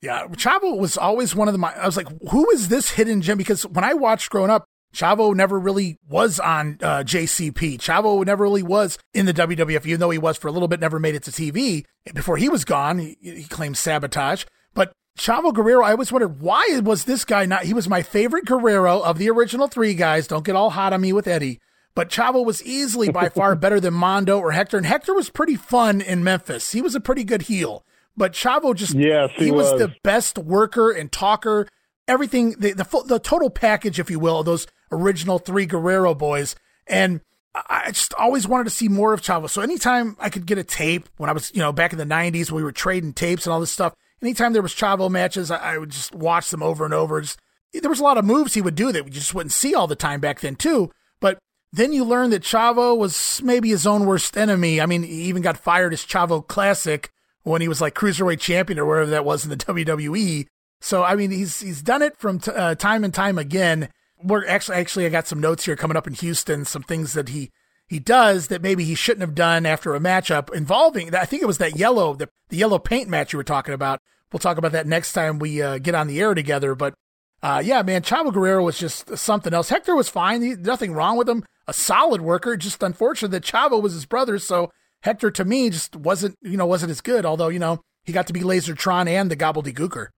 Yeah, 0.03 0.27
Chavo 0.29 0.79
was 0.79 0.97
always 0.97 1.37
one 1.37 1.47
of 1.47 1.57
the. 1.57 1.65
I 1.65 1.87
was 1.87 1.97
like, 1.97 2.09
who 2.31 2.51
is 2.51 2.69
this 2.69 2.91
hidden 2.91 3.21
gem? 3.21 3.39
Because 3.39 3.67
when 3.67 3.85
I 3.85 3.95
watched 3.95 4.31
growing 4.31 4.51
up, 4.51 4.65
Chavo 4.95 5.35
never 5.35 5.59
really 5.59 5.99
was 6.09 6.41
on 6.41 6.79
uh, 6.83 6.99
JCP. 7.05 7.79
Chavo 7.79 8.25
never 8.27 8.45
really 8.45 8.63
was 8.63 8.99
in 9.15 9.27
the 9.27 9.35
WWF, 9.35 9.87
even 9.87 10.01
though 10.01 10.11
he 10.11 10.19
was 10.19 10.37
for 10.37 10.49
a 10.49 10.53
little 10.53 10.69
bit, 10.69 10.81
never 10.81 10.99
made 10.99 11.15
it 11.15 11.23
to 11.25 11.31
TV. 11.31 11.85
Before 12.13 12.37
he 12.37 12.49
was 12.49 12.65
gone, 12.65 12.99
he, 12.99 13.17
he 13.21 13.45
claimed 13.45 13.77
sabotage. 13.77 14.45
But 14.75 14.93
Chavo 15.19 15.53
Guerrero, 15.55 15.85
I 15.85 15.93
always 15.93 16.11
wondered 16.11 16.41
why 16.41 16.81
was 16.83 17.05
this 17.05 17.25
guy 17.25 17.45
not? 17.47 17.65
He 17.65 17.75
was 17.75 17.89
my 17.89 18.03
favorite 18.03 18.47
Guerrero 18.47 19.01
of 19.01 19.19
the 19.19 19.31
original 19.31 19.69
three 19.69 19.95
guys. 19.95 20.27
Don't 20.27 20.45
get 20.45 20.57
all 20.57 20.71
hot 20.71 20.93
on 20.93 21.01
me 21.01 21.13
with 21.13 21.29
Eddie. 21.29 21.61
but 21.95 22.09
Chavo 22.09 22.45
was 22.45 22.63
easily 22.65 23.11
by 23.11 23.29
far 23.35 23.55
better 23.55 23.79
than 23.81 23.95
Mando 23.95 24.39
or 24.39 24.53
Hector. 24.53 24.77
And 24.77 24.87
Hector 24.87 25.15
was 25.15 25.31
pretty 25.31 25.57
fun 25.57 26.01
in 26.01 26.25
Memphis. 26.25 26.73
He 26.73 26.81
was 26.83 26.95
a 26.95 27.01
pretty 27.01 27.25
good 27.25 27.43
heel. 27.43 27.85
But 28.17 28.33
Chavo 28.33 28.75
just 28.75 28.95
yes, 28.95 29.31
he, 29.37 29.47
he 29.47 29.51
was. 29.51 29.71
was. 29.73 29.81
the 29.81 29.95
best 30.03 30.37
worker 30.39 30.91
and 30.91 31.11
talker. 31.13 31.69
Everything 32.11 32.51
the 32.59 32.73
the, 32.73 33.05
the 33.07 33.21
total 33.21 33.51
package, 33.51 34.01
if 34.01 34.11
you 34.11 34.19
will, 34.19 34.41
of 34.41 34.47
those 34.47 34.67
original 34.91 35.39
three 35.39 35.65
Guerrero 35.65 36.13
boys. 36.15 36.57
And 36.89 37.21
I 37.55 37.91
just 37.93 38.15
always 38.15 38.49
wanted 38.49 38.65
to 38.65 38.71
see 38.71 38.89
more 38.89 39.13
of 39.13 39.23
Chavo. 39.23 39.49
So 39.49 39.63
anytime 39.63 40.17
I 40.19 40.29
could 40.29 40.45
get 40.45 40.59
a 40.59 40.65
tape 40.65 41.09
when 41.17 41.31
I 41.31 41.33
was, 41.33 41.53
you 41.55 41.61
know, 41.61 41.73
back 41.73 41.93
in 41.93 41.99
the 41.99 42.05
'90s 42.05 42.51
when 42.51 42.57
we 42.57 42.65
were 42.65 42.73
trading 42.73 43.13
tapes 43.13 43.47
and 43.47 43.53
all 43.53 43.61
this 43.61 43.71
stuff, 43.71 43.95
anytime 44.21 44.53
there 44.53 44.63
was 44.63 44.75
Chavo 44.75 45.09
matches, 45.09 45.51
I, 45.51 45.75
I 45.75 45.79
would 45.79 45.91
just 45.91 46.15
watch 46.15 46.51
them 46.51 46.63
over 46.63 46.85
and 46.85 46.95
over. 46.95 47.21
Just, 47.21 47.39
there 47.73 47.91
was 47.91 48.01
a 48.01 48.05
lot 48.05 48.19
of 48.19 48.25
moves 48.25 48.55
he 48.55 48.61
would 48.61 48.75
do 48.75 48.91
that 48.91 49.05
we 49.05 49.11
just 49.11 49.35
wouldn't 49.35 49.53
see 49.53 49.75
all 49.75 49.87
the 49.87 49.97
time 49.97 50.21
back 50.21 50.41
then 50.41 50.57
too. 50.57 50.91
But 51.21 51.39
then 51.73 51.93
you 51.93 52.05
learn 52.05 52.31
that 52.31 52.43
Chavo 52.43 52.97
was 52.97 53.41
maybe 53.45 53.69
his 53.71 53.87
own 53.87 54.05
worst 54.05 54.37
enemy. 54.37 54.81
I 54.81 54.87
mean, 54.87 55.05
he 55.05 55.23
even 55.23 55.43
got 55.43 55.57
fired 55.57 55.93
as 55.93 56.05
Chavo 56.05 56.47
Classic 56.47 57.11
when 57.43 57.61
he 57.61 57.69
was 57.69 57.81
like 57.81 57.95
cruiserweight 57.95 58.41
champion 58.41 58.79
or 58.79 58.87
wherever 58.87 59.11
that 59.11 59.25
was 59.25 59.45
in 59.45 59.51
the 59.51 59.57
WWE. 59.65 60.47
So 60.81 61.03
I 61.03 61.15
mean, 61.15 61.31
he's 61.31 61.61
he's 61.61 61.83
done 61.83 62.03
it 62.03 62.17
from 62.17 62.41
t- 62.41 62.51
uh, 62.51 62.75
time 62.75 63.05
and 63.05 63.13
time 63.13 63.39
again. 63.39 63.89
We're 64.23 64.47
actually 64.47 64.77
actually 64.77 65.07
I 65.07 65.11
got 65.11 65.27
some 65.27 65.41
notes 65.41 65.65
here 65.65 65.77
coming 65.77 65.97
up 65.97 66.07
in 66.07 66.15
Houston, 66.15 66.65
some 66.65 66.83
things 66.83 67.13
that 67.13 67.29
he 67.29 67.51
he 67.87 67.99
does 67.99 68.49
that 68.49 68.63
maybe 68.63 68.85
he 68.85 68.95
shouldn't 68.95 69.23
have 69.23 69.35
done 69.35 69.67
after 69.67 69.95
a 69.95 70.01
matchup 70.01 70.55
involving. 70.55 71.15
I 71.15 71.25
think 71.25 71.43
it 71.43 71.47
was 71.47 71.59
that 71.59 71.77
yellow 71.77 72.15
the 72.15 72.29
the 72.49 72.57
yellow 72.57 72.79
paint 72.79 73.09
match 73.09 73.33
you 73.33 73.37
were 73.37 73.45
talking 73.45 73.75
about. 73.75 74.01
We'll 74.33 74.41
talk 74.41 74.59
about 74.59 74.73
that 74.73 74.87
next 74.87 75.13
time 75.13 75.39
we 75.39 75.61
uh, 75.61 75.79
get 75.79 75.95
on 75.97 76.07
the 76.07 76.21
air 76.21 76.35
together. 76.35 76.75
But 76.75 76.95
uh, 77.43 77.61
yeah, 77.65 77.83
man, 77.83 78.03
Chavo 78.03 78.33
Guerrero 78.33 78.63
was 78.63 78.79
just 78.79 79.19
something 79.19 79.53
else. 79.53 79.71
Hector 79.71 79.97
was 79.97 80.09
fine. 80.09 80.43
He, 80.43 80.55
nothing 80.55 80.93
wrong 80.93 81.17
with 81.17 81.29
him. 81.29 81.45
A 81.67 81.73
solid 81.73 82.21
worker. 82.21 82.57
Just 82.57 82.83
unfortunate 82.83 83.33
that 83.33 83.43
Chavo 83.43 83.83
was 83.83 83.93
his 83.93 84.07
brother, 84.07 84.39
so 84.39 84.71
Hector 85.03 85.31
to 85.33 85.45
me 85.45 85.71
just 85.71 85.97
wasn't 85.97 86.37
you 86.43 86.57
know 86.57 86.67
wasn't 86.67 86.91
as 86.91 87.01
good. 87.01 87.27
Although 87.27 87.49
you 87.49 87.59
know 87.59 87.81
he 88.05 88.13
got 88.13 88.27
to 88.29 88.33
be 88.33 88.41
Lasertron 88.41 89.09
and 89.09 89.31
the 89.31 89.37
Gobbledygooker. 89.37 90.09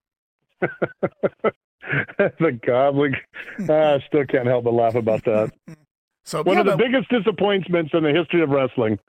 the 2.39 2.59
goblin. 2.65 3.17
I 3.59 3.73
ah, 3.73 3.99
still 4.07 4.25
can't 4.27 4.47
help 4.47 4.65
but 4.65 4.75
laugh 4.75 4.95
about 4.95 5.25
that. 5.25 5.53
So 6.25 6.41
one 6.45 6.55
yeah, 6.55 6.61
of 6.61 6.67
the 6.67 6.77
but- 6.77 6.79
biggest 6.79 7.09
disappointments 7.09 7.91
in 7.93 8.05
the 8.05 8.13
history 8.13 8.43
of 8.43 8.51
wrestling. 8.51 9.01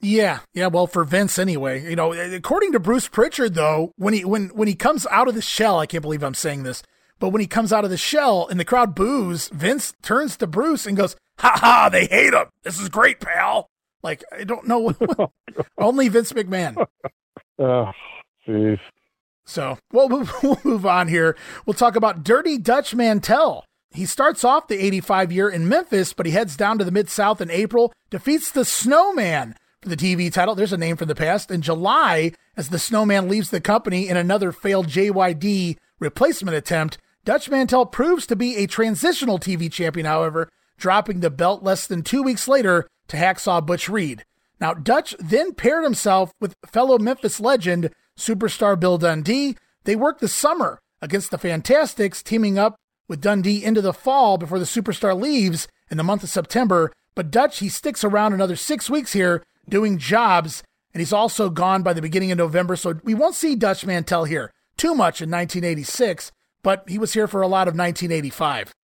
Yeah, 0.00 0.40
yeah. 0.54 0.68
Well, 0.68 0.86
for 0.86 1.04
Vince 1.04 1.38
anyway. 1.38 1.82
You 1.86 1.96
know, 1.96 2.14
according 2.14 2.72
to 2.72 2.80
Bruce 2.80 3.08
Pritchard, 3.08 3.52
though, 3.52 3.92
when 3.96 4.14
he 4.14 4.24
when 4.24 4.48
when 4.48 4.66
he 4.66 4.74
comes 4.74 5.06
out 5.10 5.28
of 5.28 5.34
the 5.34 5.42
shell, 5.42 5.78
I 5.78 5.84
can't 5.84 6.00
believe 6.00 6.22
I'm 6.22 6.32
saying 6.34 6.62
this, 6.62 6.82
but 7.18 7.30
when 7.30 7.40
he 7.40 7.46
comes 7.46 7.72
out 7.72 7.84
of 7.84 7.90
the 7.90 7.96
shell 7.96 8.46
and 8.46 8.60
the 8.60 8.64
crowd 8.64 8.94
boos, 8.94 9.48
Vince 9.48 9.92
turns 10.02 10.36
to 10.38 10.46
Bruce 10.46 10.86
and 10.86 10.96
goes, 10.96 11.16
"Ha 11.38 11.52
ha! 11.56 11.88
They 11.90 12.06
hate 12.06 12.34
him. 12.34 12.46
This 12.62 12.80
is 12.80 12.88
great, 12.88 13.20
pal." 13.20 13.68
Like 14.02 14.22
I 14.32 14.44
don't 14.44 14.66
know, 14.68 14.94
only 15.78 16.08
Vince 16.08 16.32
McMahon. 16.32 16.86
Oh, 17.58 17.90
jeez. 18.46 18.78
So 19.46 19.78
we'll, 19.92 20.08
we'll 20.42 20.60
move 20.64 20.84
on 20.84 21.08
here. 21.08 21.36
We'll 21.64 21.74
talk 21.74 21.96
about 21.96 22.24
Dirty 22.24 22.58
Dutch 22.58 22.94
Mantel. 22.94 23.64
He 23.90 24.04
starts 24.04 24.44
off 24.44 24.68
the 24.68 24.84
85 24.84 25.32
year 25.32 25.48
in 25.48 25.68
Memphis, 25.68 26.12
but 26.12 26.26
he 26.26 26.32
heads 26.32 26.56
down 26.56 26.78
to 26.78 26.84
the 26.84 26.90
Mid 26.90 27.08
South 27.08 27.40
in 27.40 27.50
April, 27.50 27.92
defeats 28.10 28.50
the 28.50 28.64
Snowman 28.64 29.54
for 29.80 29.88
the 29.88 29.96
TV 29.96 30.30
title. 30.30 30.54
There's 30.54 30.72
a 30.72 30.76
name 30.76 30.96
from 30.96 31.08
the 31.08 31.14
past. 31.14 31.50
In 31.50 31.62
July, 31.62 32.32
as 32.56 32.68
the 32.68 32.78
Snowman 32.78 33.28
leaves 33.28 33.50
the 33.50 33.60
company 33.60 34.08
in 34.08 34.16
another 34.16 34.52
failed 34.52 34.88
JYD 34.88 35.78
replacement 35.98 36.56
attempt, 36.56 36.98
Dutch 37.24 37.48
Mantel 37.48 37.86
proves 37.86 38.26
to 38.26 38.36
be 38.36 38.56
a 38.56 38.66
transitional 38.66 39.38
TV 39.38 39.72
champion, 39.72 40.06
however, 40.06 40.48
dropping 40.76 41.20
the 41.20 41.30
belt 41.30 41.62
less 41.62 41.86
than 41.86 42.02
two 42.02 42.22
weeks 42.22 42.46
later 42.46 42.86
to 43.08 43.16
Hacksaw 43.16 43.64
Butch 43.64 43.88
Reed. 43.88 44.24
Now, 44.60 44.74
Dutch 44.74 45.14
then 45.18 45.54
paired 45.54 45.84
himself 45.84 46.32
with 46.40 46.54
fellow 46.66 46.98
Memphis 46.98 47.40
legend, 47.40 47.90
superstar 48.18 48.78
Bill 48.78 48.98
Dundee. 48.98 49.56
They 49.84 49.96
worked 49.96 50.20
the 50.20 50.28
summer 50.28 50.80
against 51.00 51.30
the 51.30 51.38
Fantastics, 51.38 52.22
teaming 52.22 52.58
up 52.58 52.76
with 53.08 53.20
Dundee 53.20 53.64
into 53.64 53.80
the 53.80 53.92
fall 53.92 54.38
before 54.38 54.58
the 54.58 54.64
superstar 54.64 55.18
leaves 55.18 55.68
in 55.90 55.96
the 55.96 56.04
month 56.04 56.22
of 56.22 56.28
September. 56.28 56.92
But 57.14 57.30
Dutch, 57.30 57.58
he 57.58 57.68
sticks 57.68 58.04
around 58.04 58.32
another 58.32 58.56
six 58.56 58.90
weeks 58.90 59.12
here 59.12 59.42
doing 59.68 59.98
jobs, 59.98 60.62
and 60.92 61.00
he's 61.00 61.12
also 61.12 61.50
gone 61.50 61.82
by 61.82 61.92
the 61.92 62.02
beginning 62.02 62.32
of 62.32 62.38
November. 62.38 62.76
So 62.76 63.00
we 63.04 63.14
won't 63.14 63.34
see 63.34 63.54
Dutch 63.54 63.86
Mantel 63.86 64.24
here 64.24 64.52
too 64.76 64.94
much 64.94 65.20
in 65.20 65.30
1986, 65.30 66.32
but 66.62 66.84
he 66.88 66.98
was 66.98 67.14
here 67.14 67.26
for 67.26 67.42
a 67.42 67.46
lot 67.46 67.68
of 67.68 67.76
1985. 67.76 68.74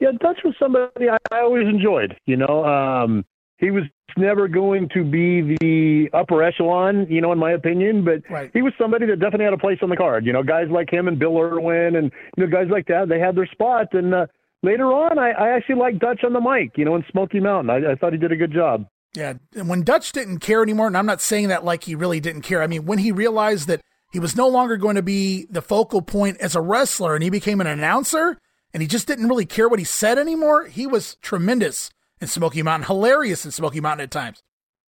Yeah, 0.00 0.10
Dutch 0.20 0.40
was 0.44 0.54
somebody 0.58 1.08
I, 1.08 1.16
I 1.30 1.40
always 1.40 1.68
enjoyed. 1.68 2.16
You 2.26 2.36
know, 2.36 2.64
um, 2.64 3.24
he 3.64 3.70
was 3.70 3.84
never 4.16 4.46
going 4.46 4.88
to 4.94 5.02
be 5.02 5.56
the 5.60 6.08
upper 6.12 6.42
echelon, 6.42 7.06
you 7.08 7.20
know, 7.20 7.32
in 7.32 7.38
my 7.38 7.52
opinion, 7.52 8.04
but 8.04 8.22
Right. 8.30 8.50
he 8.52 8.62
was 8.62 8.72
somebody 8.78 9.06
that 9.06 9.18
definitely 9.18 9.44
had 9.46 9.54
a 9.54 9.58
place 9.58 9.78
on 9.82 9.88
the 9.88 9.96
card. 9.96 10.24
You 10.26 10.32
know, 10.32 10.42
guys 10.42 10.68
like 10.70 10.92
him 10.92 11.08
and 11.08 11.18
Bill 11.18 11.36
Irwin 11.38 11.96
and 11.96 12.12
you 12.36 12.44
know 12.44 12.50
guys 12.50 12.68
like 12.70 12.86
that, 12.88 13.08
they 13.08 13.18
had 13.18 13.34
their 13.36 13.46
spot. 13.46 13.88
And 13.92 14.14
uh, 14.14 14.26
later 14.62 14.86
on, 14.92 15.18
I, 15.18 15.30
I 15.30 15.48
actually 15.56 15.76
liked 15.76 15.98
Dutch 15.98 16.22
on 16.24 16.32
the 16.32 16.40
mic. 16.40 16.72
You 16.76 16.84
know, 16.84 16.94
in 16.94 17.04
Smoky 17.10 17.40
Mountain, 17.40 17.70
I, 17.70 17.92
I 17.92 17.94
thought 17.96 18.12
he 18.12 18.18
did 18.18 18.32
a 18.32 18.36
good 18.36 18.52
job. 18.52 18.86
Yeah, 19.16 19.34
and 19.54 19.68
when 19.68 19.82
Dutch 19.82 20.12
didn't 20.12 20.38
care 20.40 20.62
anymore, 20.62 20.88
and 20.88 20.96
I'm 20.96 21.06
not 21.06 21.20
saying 21.20 21.48
that 21.48 21.64
like 21.64 21.84
he 21.84 21.94
really 21.94 22.20
didn't 22.20 22.42
care. 22.42 22.62
I 22.62 22.66
mean, 22.66 22.84
when 22.84 22.98
he 22.98 23.12
realized 23.12 23.68
that 23.68 23.80
he 24.12 24.18
was 24.20 24.36
no 24.36 24.48
longer 24.48 24.76
going 24.76 24.96
to 24.96 25.02
be 25.02 25.46
the 25.50 25.62
focal 25.62 26.02
point 26.02 26.38
as 26.38 26.54
a 26.54 26.60
wrestler 26.60 27.14
and 27.14 27.22
he 27.22 27.30
became 27.30 27.60
an 27.60 27.66
announcer 27.66 28.38
and 28.72 28.80
he 28.82 28.88
just 28.88 29.06
didn't 29.08 29.28
really 29.28 29.46
care 29.46 29.68
what 29.68 29.78
he 29.78 29.84
said 29.84 30.18
anymore, 30.18 30.66
he 30.66 30.86
was 30.86 31.16
tremendous 31.22 31.90
in 32.24 32.28
Smoky 32.28 32.62
Mountain, 32.62 32.86
hilarious 32.86 33.44
in 33.44 33.50
Smoky 33.52 33.80
Mountain 33.80 34.04
at 34.04 34.10
times. 34.10 34.42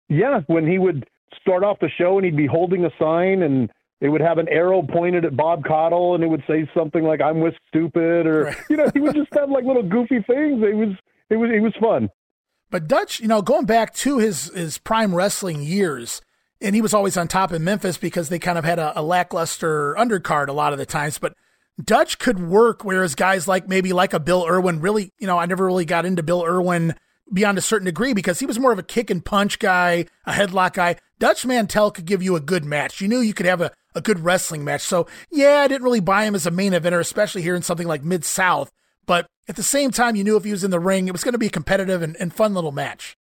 Yeah, 0.08 0.40
when 0.46 0.66
he 0.66 0.78
would 0.78 1.06
start 1.40 1.64
off 1.64 1.78
the 1.80 1.88
show 1.88 2.18
and 2.18 2.24
he'd 2.24 2.36
be 2.36 2.46
holding 2.46 2.84
a 2.84 2.90
sign 2.98 3.42
and 3.42 3.70
it 4.00 4.08
would 4.08 4.20
have 4.20 4.38
an 4.38 4.48
arrow 4.48 4.82
pointed 4.82 5.24
at 5.24 5.36
Bob 5.36 5.64
Caudle 5.64 6.14
and 6.14 6.22
it 6.22 6.26
would 6.26 6.42
say 6.46 6.68
something 6.76 7.02
like 7.04 7.20
"I'm 7.20 7.40
with 7.40 7.54
stupid" 7.68 8.26
or 8.26 8.44
Right. 8.44 8.56
you 8.70 8.76
know 8.76 8.90
he 8.92 9.00
would 9.00 9.14
just 9.14 9.32
have 9.34 9.48
like 9.50 9.64
little 9.64 9.82
goofy 9.82 10.20
things. 10.26 10.62
It 10.62 10.76
was 10.76 10.94
it 11.30 11.36
was 11.36 11.50
it 11.54 11.60
was 11.60 11.72
fun. 11.80 12.10
But 12.70 12.88
Dutch, 12.88 13.20
you 13.20 13.28
know, 13.28 13.42
going 13.42 13.64
back 13.66 13.94
to 13.96 14.18
his 14.18 14.52
his 14.54 14.78
prime 14.78 15.14
wrestling 15.14 15.62
years, 15.62 16.20
and 16.60 16.74
he 16.74 16.82
was 16.82 16.92
always 16.94 17.16
on 17.16 17.28
top 17.28 17.52
in 17.52 17.62
Memphis 17.64 17.96
because 17.96 18.28
they 18.28 18.38
kind 18.38 18.58
of 18.58 18.64
had 18.64 18.78
a, 18.78 18.98
a 18.98 19.02
lackluster 19.02 19.94
undercard 19.98 20.48
a 20.48 20.52
lot 20.52 20.72
of 20.72 20.78
the 20.78 20.86
times. 20.86 21.18
But 21.18 21.34
Dutch 21.82 22.18
could 22.18 22.40
work, 22.40 22.84
whereas 22.84 23.14
guys 23.14 23.46
like 23.48 23.68
maybe 23.68 23.92
like 23.92 24.12
a 24.12 24.20
Bill 24.20 24.46
Irwin 24.48 24.80
really, 24.80 25.10
you 25.18 25.26
know, 25.26 25.38
I 25.38 25.46
never 25.46 25.64
really 25.66 25.84
got 25.84 26.04
into 26.04 26.22
Bill 26.22 26.44
Irwin 26.44 26.94
beyond 27.32 27.58
a 27.58 27.62
certain 27.62 27.86
degree 27.86 28.14
because 28.14 28.38
he 28.38 28.46
was 28.46 28.58
more 28.58 28.72
of 28.72 28.78
a 28.78 28.82
kick 28.82 29.10
and 29.10 29.24
punch 29.24 29.58
guy, 29.58 30.06
a 30.26 30.32
headlock 30.32 30.74
guy. 30.74 30.96
Dutch 31.18 31.44
Mantel 31.44 31.90
could 31.90 32.04
give 32.04 32.22
you 32.22 32.36
a 32.36 32.40
good 32.40 32.64
match. 32.64 33.00
You 33.00 33.08
knew 33.08 33.20
you 33.20 33.34
could 33.34 33.46
have 33.46 33.60
a, 33.60 33.70
a 33.94 34.00
good 34.00 34.20
wrestling 34.20 34.64
match. 34.64 34.82
So 34.82 35.06
yeah, 35.30 35.60
I 35.60 35.68
didn't 35.68 35.84
really 35.84 36.00
buy 36.00 36.24
him 36.24 36.34
as 36.34 36.46
a 36.46 36.50
main 36.50 36.72
eventer, 36.72 37.00
especially 37.00 37.42
here 37.42 37.54
in 37.54 37.62
something 37.62 37.86
like 37.86 38.02
Mid 38.02 38.24
South. 38.24 38.72
But 39.06 39.26
at 39.48 39.56
the 39.56 39.62
same 39.62 39.90
time, 39.90 40.16
you 40.16 40.24
knew 40.24 40.36
if 40.36 40.44
he 40.44 40.52
was 40.52 40.64
in 40.64 40.70
the 40.70 40.80
ring, 40.80 41.08
it 41.08 41.12
was 41.12 41.24
going 41.24 41.32
to 41.32 41.38
be 41.38 41.46
a 41.48 41.50
competitive 41.50 42.02
and, 42.02 42.16
and 42.20 42.32
fun 42.32 42.54
little 42.54 42.72
match. 42.72 43.16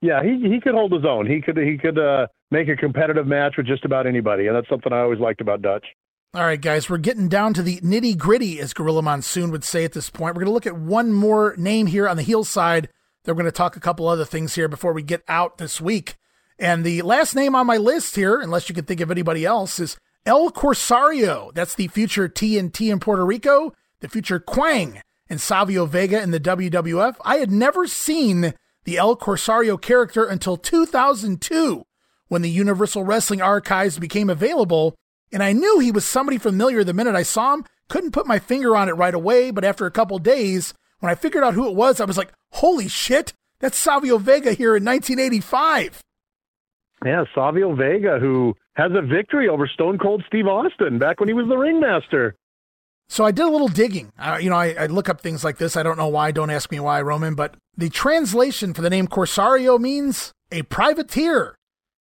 Yeah, 0.00 0.22
he 0.22 0.48
he 0.48 0.60
could 0.60 0.74
hold 0.74 0.92
his 0.92 1.04
own. 1.04 1.26
He 1.26 1.42
could 1.42 1.58
he 1.58 1.76
could 1.76 1.98
uh, 1.98 2.26
make 2.50 2.68
a 2.68 2.76
competitive 2.76 3.26
match 3.26 3.54
with 3.58 3.66
just 3.66 3.84
about 3.84 4.06
anybody, 4.06 4.46
and 4.46 4.56
that's 4.56 4.68
something 4.68 4.92
I 4.92 5.00
always 5.00 5.20
liked 5.20 5.42
about 5.42 5.60
Dutch. 5.60 5.84
All 6.32 6.42
right, 6.42 6.60
guys, 6.60 6.88
we're 6.88 6.98
getting 6.98 7.28
down 7.28 7.54
to 7.54 7.62
the 7.62 7.80
nitty 7.80 8.16
gritty, 8.16 8.60
as 8.60 8.72
Gorilla 8.72 9.02
Monsoon 9.02 9.50
would 9.50 9.64
say 9.64 9.84
at 9.84 9.92
this 9.92 10.08
point. 10.08 10.36
We're 10.36 10.44
going 10.44 10.46
to 10.46 10.54
look 10.54 10.66
at 10.66 10.76
one 10.76 11.12
more 11.12 11.54
name 11.58 11.86
here 11.86 12.08
on 12.08 12.16
the 12.16 12.22
heel 12.22 12.44
side. 12.44 12.88
Then 13.24 13.34
we're 13.34 13.42
going 13.42 13.52
to 13.52 13.56
talk 13.56 13.76
a 13.76 13.80
couple 13.80 14.08
other 14.08 14.24
things 14.24 14.54
here 14.54 14.68
before 14.68 14.92
we 14.92 15.02
get 15.02 15.22
out 15.28 15.58
this 15.58 15.80
week. 15.80 16.16
And 16.58 16.84
the 16.84 17.02
last 17.02 17.34
name 17.34 17.54
on 17.54 17.66
my 17.66 17.76
list 17.76 18.16
here, 18.16 18.40
unless 18.40 18.68
you 18.68 18.74
can 18.74 18.84
think 18.84 19.00
of 19.00 19.10
anybody 19.10 19.44
else, 19.44 19.78
is 19.78 19.96
El 20.26 20.50
Corsario. 20.50 21.50
That's 21.54 21.74
the 21.74 21.88
future 21.88 22.28
TNT 22.28 22.92
in 22.92 23.00
Puerto 23.00 23.24
Rico, 23.24 23.72
the 24.00 24.08
future 24.08 24.38
Kwang 24.38 25.02
and 25.28 25.40
Savio 25.40 25.86
Vega 25.86 26.20
in 26.20 26.32
the 26.32 26.40
WWF. 26.40 27.16
I 27.24 27.36
had 27.36 27.50
never 27.50 27.86
seen 27.86 28.54
the 28.84 28.98
El 28.98 29.16
Corsario 29.16 29.76
character 29.76 30.24
until 30.24 30.56
2002 30.56 31.84
when 32.28 32.42
the 32.42 32.50
Universal 32.50 33.04
Wrestling 33.04 33.42
Archives 33.42 33.98
became 33.98 34.30
available, 34.30 34.94
and 35.32 35.42
I 35.42 35.52
knew 35.52 35.78
he 35.78 35.90
was 35.90 36.04
somebody 36.04 36.38
familiar 36.38 36.84
the 36.84 36.94
minute 36.94 37.14
I 37.14 37.22
saw 37.22 37.54
him. 37.54 37.64
Couldn't 37.88 38.12
put 38.12 38.26
my 38.26 38.38
finger 38.38 38.76
on 38.76 38.88
it 38.88 38.92
right 38.92 39.14
away, 39.14 39.50
but 39.50 39.64
after 39.64 39.86
a 39.86 39.90
couple 39.90 40.18
days, 40.18 40.74
when 41.00 41.10
I 41.10 41.14
figured 41.14 41.44
out 41.44 41.54
who 41.54 41.68
it 41.68 41.74
was, 41.74 42.00
I 42.00 42.04
was 42.04 42.16
like, 42.16 42.32
holy 42.52 42.88
shit, 42.88 43.32
that's 43.58 43.76
Savio 43.76 44.18
Vega 44.18 44.52
here 44.52 44.76
in 44.76 44.84
1985. 44.84 46.00
Yeah, 47.04 47.24
Savio 47.34 47.74
Vega, 47.74 48.18
who 48.18 48.54
has 48.74 48.92
a 48.94 49.02
victory 49.02 49.48
over 49.48 49.66
Stone 49.66 49.98
Cold 49.98 50.22
Steve 50.26 50.46
Austin 50.46 50.98
back 50.98 51.18
when 51.18 51.28
he 51.28 51.34
was 51.34 51.48
the 51.48 51.56
ringmaster. 51.56 52.36
So 53.08 53.24
I 53.24 53.32
did 53.32 53.44
a 53.44 53.50
little 53.50 53.68
digging. 53.68 54.12
Uh, 54.18 54.38
you 54.40 54.50
know, 54.50 54.56
I, 54.56 54.74
I 54.78 54.86
look 54.86 55.08
up 55.08 55.20
things 55.20 55.42
like 55.42 55.58
this. 55.58 55.76
I 55.76 55.82
don't 55.82 55.98
know 55.98 56.08
why. 56.08 56.30
Don't 56.30 56.50
ask 56.50 56.70
me 56.70 56.78
why, 56.78 57.02
Roman. 57.02 57.34
But 57.34 57.56
the 57.76 57.90
translation 57.90 58.72
for 58.72 58.82
the 58.82 58.90
name 58.90 59.08
Corsario 59.08 59.78
means 59.78 60.32
a 60.52 60.62
privateer. 60.62 61.56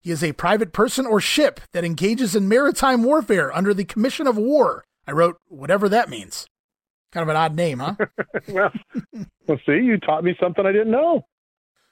He 0.02 0.12
is 0.12 0.24
a 0.24 0.34
private 0.34 0.74
person 0.74 1.06
or 1.06 1.20
ship 1.20 1.60
that 1.74 1.84
engages 1.84 2.36
in 2.36 2.48
maritime 2.48 3.04
warfare 3.04 3.56
under 3.56 3.74
the 3.74 3.86
commission 3.86 4.26
of 4.28 4.38
war. 4.38 4.84
I 5.08 5.12
wrote 5.12 5.38
whatever 5.48 5.88
that 5.90 6.10
means. 6.10 6.48
Kind 7.16 7.30
of 7.30 7.30
an 7.30 7.38
odd 7.38 7.56
name, 7.56 7.80
huh? 7.80 7.96
well, 8.50 8.74
well, 9.48 9.58
see, 9.66 9.78
you 9.78 9.98
taught 9.98 10.26
me 10.26 10.36
something 10.38 10.66
I 10.66 10.74
didn't 10.74 10.92
know. 10.92 11.26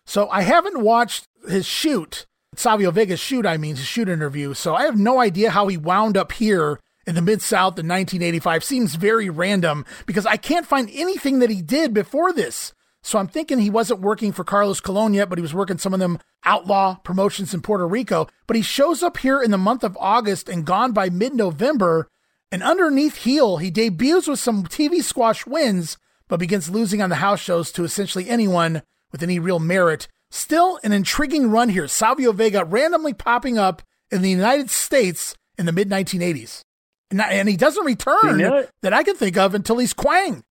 So 0.05 0.27
I 0.27 0.41
haven't 0.41 0.81
watched 0.81 1.29
his 1.47 1.65
shoot, 1.65 2.25
Savio 2.57 2.91
Vega's 2.91 3.21
shoot, 3.21 3.45
I 3.45 3.55
mean, 3.55 3.77
his 3.77 3.85
shoot 3.85 4.09
interview. 4.09 4.53
So 4.53 4.75
I 4.75 4.83
have 4.83 4.99
no 4.99 5.21
idea 5.21 5.51
how 5.51 5.67
he 5.67 5.77
wound 5.77 6.17
up 6.17 6.33
here 6.33 6.81
in 7.07 7.15
the 7.15 7.21
Mid 7.21 7.41
South 7.41 7.79
in 7.79 7.87
1985. 7.87 8.65
Seems 8.65 8.95
very 8.95 9.29
random 9.29 9.85
because 10.05 10.25
I 10.25 10.35
can't 10.35 10.67
find 10.67 10.89
anything 10.91 11.39
that 11.39 11.49
he 11.49 11.61
did 11.61 11.93
before 11.93 12.33
this. 12.33 12.73
So 13.01 13.17
I'm 13.17 13.29
thinking 13.29 13.59
he 13.59 13.69
wasn't 13.69 14.01
working 14.01 14.33
for 14.33 14.43
Carlos 14.43 14.81
Colon 14.81 15.13
yet, 15.13 15.29
but 15.29 15.37
he 15.37 15.41
was 15.41 15.53
working 15.53 15.77
some 15.77 15.93
of 15.93 16.01
them 16.01 16.19
outlaw 16.43 16.95
promotions 16.95 17.53
in 17.53 17.61
Puerto 17.61 17.87
Rico. 17.87 18.27
But 18.45 18.57
he 18.57 18.61
shows 18.61 19.01
up 19.01 19.15
here 19.15 19.41
in 19.41 19.51
the 19.51 19.57
month 19.57 19.85
of 19.85 19.97
August 20.01 20.49
and 20.49 20.65
gone 20.65 20.91
by 20.91 21.09
mid 21.09 21.33
November. 21.33 22.09
And 22.53 22.61
underneath 22.61 23.15
heel, 23.15 23.57
he 23.57 23.71
debuts 23.71 24.27
with 24.27 24.39
some 24.39 24.65
TV 24.65 25.01
squash 25.01 25.47
wins, 25.47 25.97
but 26.27 26.39
begins 26.39 26.69
losing 26.69 27.01
on 27.01 27.09
the 27.09 27.15
house 27.15 27.39
shows 27.39 27.71
to 27.71 27.84
essentially 27.84 28.30
anyone 28.30 28.84
with 29.11 29.23
any 29.23 29.39
real 29.39 29.57
merit. 29.57 30.07
Still 30.30 30.80
an 30.84 30.91
intriguing 30.91 31.49
run 31.49 31.69
here. 31.69 31.88
Savio 31.88 32.31
Vega 32.31 32.63
randomly 32.63 33.15
popping 33.15 33.57
up 33.57 33.81
in 34.11 34.21
the 34.21 34.30
United 34.30 34.69
States 34.69 35.35
in 35.57 35.65
the 35.65 35.71
mid 35.71 35.89
1980s. 35.89 36.61
And, 37.09 37.49
he 37.49 37.57
doesn't 37.57 37.85
return 37.85 38.38
that 38.84 38.93
I 38.93 39.01
can 39.01 39.15
think 39.15 39.35
of 39.35 39.55
until 39.55 39.80
he's 39.80 39.93
Kwang. 39.93 40.43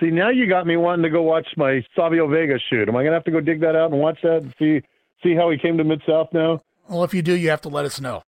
See, 0.00 0.10
now 0.10 0.30
you 0.30 0.48
got 0.48 0.66
me 0.66 0.76
wanting 0.76 1.04
to 1.04 1.10
go 1.10 1.22
watch 1.22 1.46
my 1.56 1.84
Savio 1.94 2.26
Vega 2.26 2.58
shoot. 2.68 2.88
Am 2.88 2.96
I 2.96 3.02
going 3.02 3.12
to 3.12 3.16
have 3.16 3.24
to 3.24 3.30
go 3.30 3.40
dig 3.40 3.60
that 3.60 3.76
out 3.76 3.92
and 3.92 4.00
watch 4.00 4.18
that 4.24 4.42
and 4.42 4.54
see 4.58 4.82
see 5.22 5.36
how 5.36 5.50
he 5.50 5.56
came 5.58 5.78
to 5.78 5.84
Mid 5.84 6.02
South 6.04 6.30
now? 6.32 6.62
Well, 6.88 7.04
if 7.04 7.14
you 7.14 7.22
do, 7.22 7.36
you 7.36 7.50
have 7.50 7.60
to 7.60 7.68
let 7.68 7.84
us 7.84 8.00
know. 8.00 8.24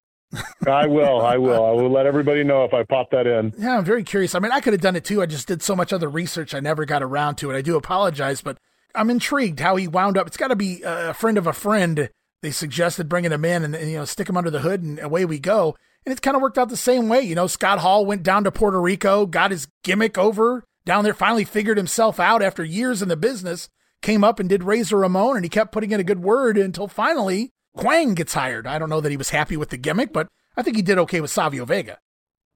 I 0.67 0.87
will. 0.87 1.21
I 1.21 1.37
will. 1.39 1.65
I 1.65 1.71
will 1.71 1.89
let 1.89 2.05
everybody 2.05 2.43
know 2.43 2.63
if 2.63 2.73
I 2.73 2.83
pop 2.83 3.11
that 3.11 3.27
in. 3.27 3.53
Yeah, 3.57 3.77
I'm 3.77 3.85
very 3.85 4.03
curious. 4.03 4.35
I 4.35 4.39
mean, 4.39 4.51
I 4.51 4.59
could 4.59 4.73
have 4.73 4.81
done 4.81 4.95
it 4.95 5.03
too. 5.05 5.21
I 5.21 5.25
just 5.25 5.47
did 5.47 5.61
so 5.61 5.75
much 5.75 5.91
other 5.93 6.09
research. 6.09 6.53
I 6.53 6.59
never 6.59 6.85
got 6.85 7.03
around 7.03 7.35
to 7.35 7.51
it. 7.51 7.57
I 7.57 7.61
do 7.61 7.75
apologize, 7.75 8.41
but 8.41 8.57
I'm 8.95 9.09
intrigued 9.09 9.59
how 9.59 9.75
he 9.75 9.87
wound 9.87 10.17
up. 10.17 10.27
It's 10.27 10.37
got 10.37 10.47
to 10.49 10.55
be 10.55 10.81
a 10.83 11.13
friend 11.13 11.37
of 11.37 11.47
a 11.47 11.53
friend. 11.53 12.09
They 12.41 12.51
suggested 12.51 13.09
bringing 13.09 13.31
him 13.31 13.43
in 13.43 13.63
and, 13.63 13.75
and 13.75 13.91
you 13.91 13.97
know 13.97 14.05
stick 14.05 14.29
him 14.29 14.37
under 14.37 14.49
the 14.49 14.61
hood 14.61 14.81
and 14.81 14.99
away 14.99 15.25
we 15.25 15.39
go. 15.39 15.75
And 16.05 16.11
it's 16.11 16.21
kind 16.21 16.35
of 16.35 16.41
worked 16.41 16.57
out 16.57 16.69
the 16.69 16.77
same 16.77 17.09
way. 17.09 17.21
You 17.21 17.35
know, 17.35 17.47
Scott 17.47 17.79
Hall 17.79 18.05
went 18.05 18.23
down 18.23 18.45
to 18.45 18.51
Puerto 18.51 18.79
Rico, 18.79 19.25
got 19.25 19.51
his 19.51 19.67
gimmick 19.83 20.17
over 20.17 20.63
down 20.85 21.03
there, 21.03 21.13
finally 21.13 21.43
figured 21.43 21.77
himself 21.77 22.19
out 22.19 22.41
after 22.41 22.63
years 22.63 23.01
in 23.01 23.09
the 23.09 23.17
business, 23.17 23.69
came 24.01 24.23
up 24.23 24.39
and 24.39 24.47
did 24.47 24.63
Razor 24.63 24.97
Ramon, 24.97 25.35
and 25.35 25.45
he 25.45 25.49
kept 25.49 25.71
putting 25.73 25.91
in 25.91 25.99
a 25.99 26.05
good 26.05 26.23
word 26.23 26.57
until 26.57 26.87
finally 26.87 27.51
Kwang 27.79 28.13
gets 28.13 28.33
hired. 28.33 28.67
I 28.67 28.77
don't 28.77 28.89
know 28.89 29.01
that 29.01 29.09
he 29.09 29.17
was 29.17 29.29
happy 29.29 29.55
with 29.55 29.69
the 29.69 29.77
gimmick, 29.77 30.11
but 30.11 30.27
I 30.57 30.61
think 30.61 30.75
he 30.75 30.81
did 30.81 30.97
okay 30.99 31.21
with 31.21 31.31
Savio 31.31 31.65
Vega. 31.65 31.97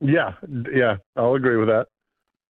Yeah, 0.02 0.34
yeah, 0.74 0.98
I'll 1.16 1.36
agree 1.36 1.56
with 1.56 1.70
that. 1.70 1.88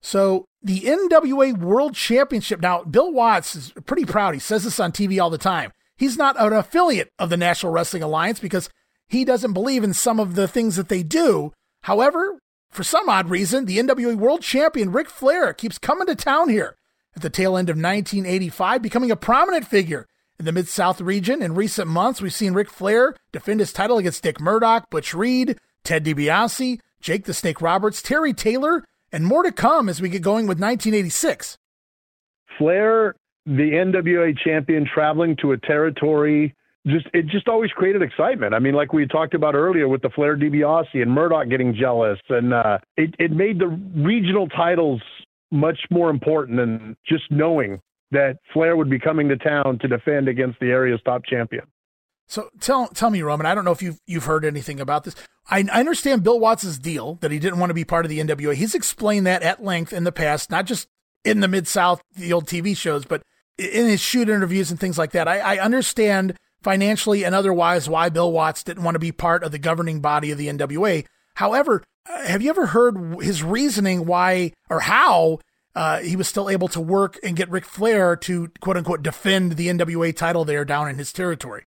So 0.02 0.46
the 0.64 0.82
NWA 0.82 1.58
World 1.58 1.96
Championship. 1.96 2.62
Now, 2.62 2.84
Bill 2.84 3.12
Watts 3.12 3.56
is 3.56 3.74
pretty 3.86 4.06
proud. 4.06 4.34
He 4.34 4.40
says 4.40 4.64
this 4.64 4.80
on 4.80 4.92
TV 4.92 5.22
all 5.22 5.30
the 5.30 5.38
time. 5.38 5.72
He's 5.98 6.18
not 6.18 6.40
an 6.40 6.54
affiliate 6.54 7.10
of 7.20 7.30
the 7.30 7.38
National 7.38 7.74
Wrestling 7.74 8.04
Alliance 8.04 8.40
because 8.40 8.70
he 9.08 9.26
doesn't 9.26 9.54
believe 9.54 9.84
in 9.84 9.94
some 9.94 10.20
of 10.20 10.36
the 10.36 10.48
things 10.48 10.78
that 10.78 10.90
they 10.90 11.04
do. 11.04 11.52
However, 11.84 12.40
for 12.70 12.84
some 12.84 13.10
odd 13.10 13.30
reason, 13.30 13.66
the 13.66 13.78
NWA 13.78 14.16
World 14.16 14.42
Champion 14.42 14.92
Ric 14.92 15.10
Flair 15.10 15.54
keeps 15.54 15.78
coming 15.78 16.08
to 16.08 16.16
town 16.16 16.48
here 16.48 16.78
at 17.16 17.22
the 17.22 17.30
tail 17.30 17.58
end 17.58 17.70
of 17.70 17.76
1985, 17.76 18.82
becoming 18.82 19.12
a 19.12 19.18
prominent 19.18 19.68
figure 19.68 20.08
in 20.42 20.46
the 20.46 20.52
Mid 20.52 20.68
South 20.68 21.00
region. 21.00 21.44
In 21.44 21.54
recent 21.54 21.88
months, 21.88 22.20
we've 22.20 22.34
seen 22.34 22.54
Ric 22.54 22.70
Flair 22.70 23.16
defend 23.32 23.60
his 23.60 23.72
title 23.72 24.00
against 24.00 24.24
Dick 24.24 24.42
Murdoch, 24.42 24.90
Butch 24.90 25.14
Reed, 25.14 25.58
Ted 25.84 26.04
DiBiase, 26.04 26.80
Jake 27.00 27.26
the 27.26 27.34
Snake 27.34 27.62
Roberts, 27.62 28.02
Terry 28.02 28.34
Taylor, 28.34 28.84
and 29.12 29.26
more 29.26 29.44
to 29.44 29.52
come 29.52 29.88
as 29.88 30.02
we 30.02 30.10
get 30.10 30.24
going 30.24 30.48
with 30.48 30.60
1986. 30.60 31.58
Flair, 32.58 33.16
the 33.46 33.52
NWA 33.52 34.36
champion, 34.44 34.88
traveling 34.92 35.36
to 35.42 35.52
a 35.52 35.58
territory 35.58 36.56
just 36.88 37.06
it 37.14 37.28
just 37.28 37.48
always 37.48 37.70
created 37.70 38.02
excitement. 38.02 38.56
I 38.56 38.60
mean, 38.60 38.74
like 38.74 38.92
we 38.92 39.06
talked 39.06 39.36
about 39.36 39.54
earlier 39.54 39.88
with 39.88 40.02
the 40.02 40.10
Flair 40.10 40.36
DiBiase 40.36 40.96
and 40.96 41.12
Murdoch 41.12 41.48
getting 41.48 41.76
jealous, 41.76 42.18
and 42.30 42.52
uh, 42.52 42.80
it 42.98 43.14
it 43.20 43.32
made 43.32 43.60
the 43.60 43.68
regional 43.68 44.48
titles 44.48 45.02
much 45.52 45.78
more 45.92 46.10
important 46.10 46.58
than 46.58 46.98
just 47.08 47.26
knowing 47.30 47.80
that 48.12 48.38
Flair 48.54 48.76
would 48.76 48.90
be 48.90 49.00
coming 49.00 49.30
to 49.30 49.38
town 49.38 49.80
to 49.80 49.88
defend 49.88 50.28
against 50.28 50.60
the 50.60 50.68
area's 50.68 51.00
top 51.06 51.24
champion. 51.26 51.64
So 52.28 52.50
tell 52.62 52.88
tell 52.88 53.10
me, 53.10 53.22
Roman. 53.22 53.46
I 53.46 53.54
don't 53.54 53.66
know 53.66 53.72
if 53.72 53.82
you've 53.82 54.00
you've 54.08 54.26
heard 54.26 54.46
anything 54.46 54.80
about 54.80 55.04
this. 55.04 55.16
I, 55.50 55.66
I 55.72 55.80
understand 55.82 56.24
Bill 56.24 56.40
Watts's 56.40 56.80
deal 56.80 57.16
that 57.16 57.32
he 57.32 57.40
didn't 57.40 57.60
want 57.60 57.72
to 57.72 57.76
be 57.76 57.84
part 57.84 58.06
of 58.06 58.10
the 58.10 58.20
NWA. 58.20 58.54
He's 58.54 58.76
explained 58.76 59.28
that 59.28 59.44
at 59.44 59.64
length 59.64 59.92
in 59.92 60.06
the 60.06 60.12
past, 60.12 60.50
not 60.50 60.66
just 60.66 60.88
in 61.26 61.42
the 61.42 61.48
Mid 61.48 61.68
South, 61.68 62.02
the 62.16 62.32
old 62.32 62.48
TV 62.48 62.76
shows, 62.76 63.06
but 63.06 63.22
in 63.58 63.88
his 63.88 64.00
shoot 64.00 64.30
interviews 64.30 64.72
and 64.72 64.80
things 64.80 64.98
like 64.98 65.12
that. 65.12 65.28
I, 65.28 65.40
I 65.40 65.60
understand 65.60 66.38
financially 66.62 67.26
and 67.26 67.36
otherwise 67.36 67.90
why 67.90 68.10
Bill 68.10 68.32
Watts 68.32 68.64
didn't 68.64 68.84
want 68.84 68.96
to 68.96 69.00
be 69.00 69.12
part 69.12 69.44
of 69.44 69.52
the 69.52 69.60
governing 69.60 70.00
body 70.00 70.32
of 70.32 70.38
the 70.38 70.48
NWA. 70.48 71.06
However, 71.36 71.84
uh, 72.10 72.24
have 72.24 72.42
you 72.42 72.50
ever 72.50 72.68
heard 72.68 73.22
his 73.22 73.44
reasoning 73.44 74.06
why 74.06 74.54
or 74.70 74.82
how 74.82 75.40
uh, 75.76 76.00
he 76.00 76.16
was 76.16 76.28
still 76.28 76.50
able 76.50 76.68
to 76.70 76.82
work 76.82 77.18
and 77.24 77.36
get 77.36 77.50
Ric 77.50 77.66
Flair 77.66 78.16
to 78.18 78.50
quote 78.60 78.78
unquote 78.78 79.04
defend 79.04 79.54
the 79.54 79.68
NWA 79.68 80.16
title 80.16 80.46
there 80.46 80.66
down 80.66 80.90
in 80.90 80.98
his 80.98 81.14
territory? 81.14 81.66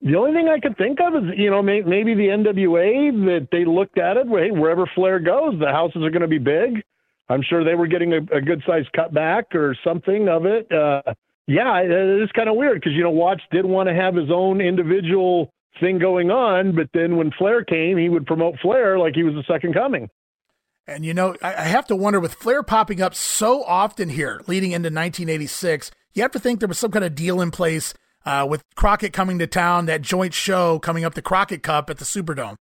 The 0.00 0.14
only 0.14 0.32
thing 0.32 0.48
I 0.48 0.60
could 0.60 0.76
think 0.76 0.98
of 1.00 1.14
is, 1.16 1.30
you 1.36 1.50
know, 1.50 1.60
maybe 1.60 2.14
the 2.14 2.28
NWA 2.28 3.10
that 3.26 3.48
they 3.50 3.64
looked 3.64 3.98
at 3.98 4.16
it. 4.16 4.28
Hey, 4.28 4.52
wherever 4.52 4.88
Flair 4.94 5.18
goes, 5.18 5.58
the 5.58 5.72
houses 5.72 6.04
are 6.04 6.10
going 6.10 6.22
to 6.22 6.28
be 6.28 6.38
big. 6.38 6.84
I'm 7.28 7.42
sure 7.42 7.64
they 7.64 7.74
were 7.74 7.88
getting 7.88 8.12
a, 8.12 8.18
a 8.36 8.40
good 8.40 8.62
sized 8.66 8.88
cutback 8.96 9.54
or 9.54 9.76
something 9.84 10.28
of 10.28 10.46
it. 10.46 10.70
Uh, 10.70 11.02
yeah, 11.48 11.78
it 11.80 12.22
is 12.22 12.30
kind 12.32 12.48
of 12.48 12.56
weird 12.56 12.80
because 12.80 12.92
you 12.92 13.02
know 13.02 13.10
Watts 13.10 13.42
did 13.50 13.64
want 13.64 13.88
to 13.88 13.94
have 13.94 14.14
his 14.14 14.30
own 14.30 14.60
individual 14.60 15.52
thing 15.80 15.98
going 15.98 16.30
on, 16.30 16.74
but 16.74 16.88
then 16.94 17.16
when 17.16 17.30
Flair 17.32 17.64
came, 17.64 17.96
he 17.96 18.08
would 18.08 18.26
promote 18.26 18.54
Flair 18.60 18.98
like 18.98 19.14
he 19.14 19.22
was 19.22 19.34
the 19.34 19.44
second 19.52 19.74
coming. 19.74 20.08
And 20.88 21.04
you 21.04 21.12
know, 21.12 21.36
I 21.42 21.64
have 21.64 21.86
to 21.88 21.96
wonder 21.96 22.18
with 22.18 22.32
Flair 22.32 22.62
popping 22.62 23.02
up 23.02 23.14
so 23.14 23.62
often 23.62 24.08
here, 24.08 24.40
leading 24.46 24.70
into 24.72 24.86
1986, 24.86 25.90
you 26.14 26.22
have 26.22 26.30
to 26.32 26.38
think 26.38 26.60
there 26.60 26.68
was 26.68 26.78
some 26.78 26.90
kind 26.90 27.04
of 27.04 27.14
deal 27.14 27.42
in 27.42 27.50
place 27.50 27.92
uh, 28.24 28.46
with 28.48 28.64
Crockett 28.74 29.12
coming 29.12 29.38
to 29.38 29.46
town, 29.46 29.84
that 29.84 30.00
joint 30.00 30.32
show 30.32 30.78
coming 30.78 31.04
up, 31.04 31.12
the 31.12 31.20
Crockett 31.20 31.62
Cup 31.62 31.90
at 31.90 31.98
the 31.98 32.06
Superdome. 32.06 32.56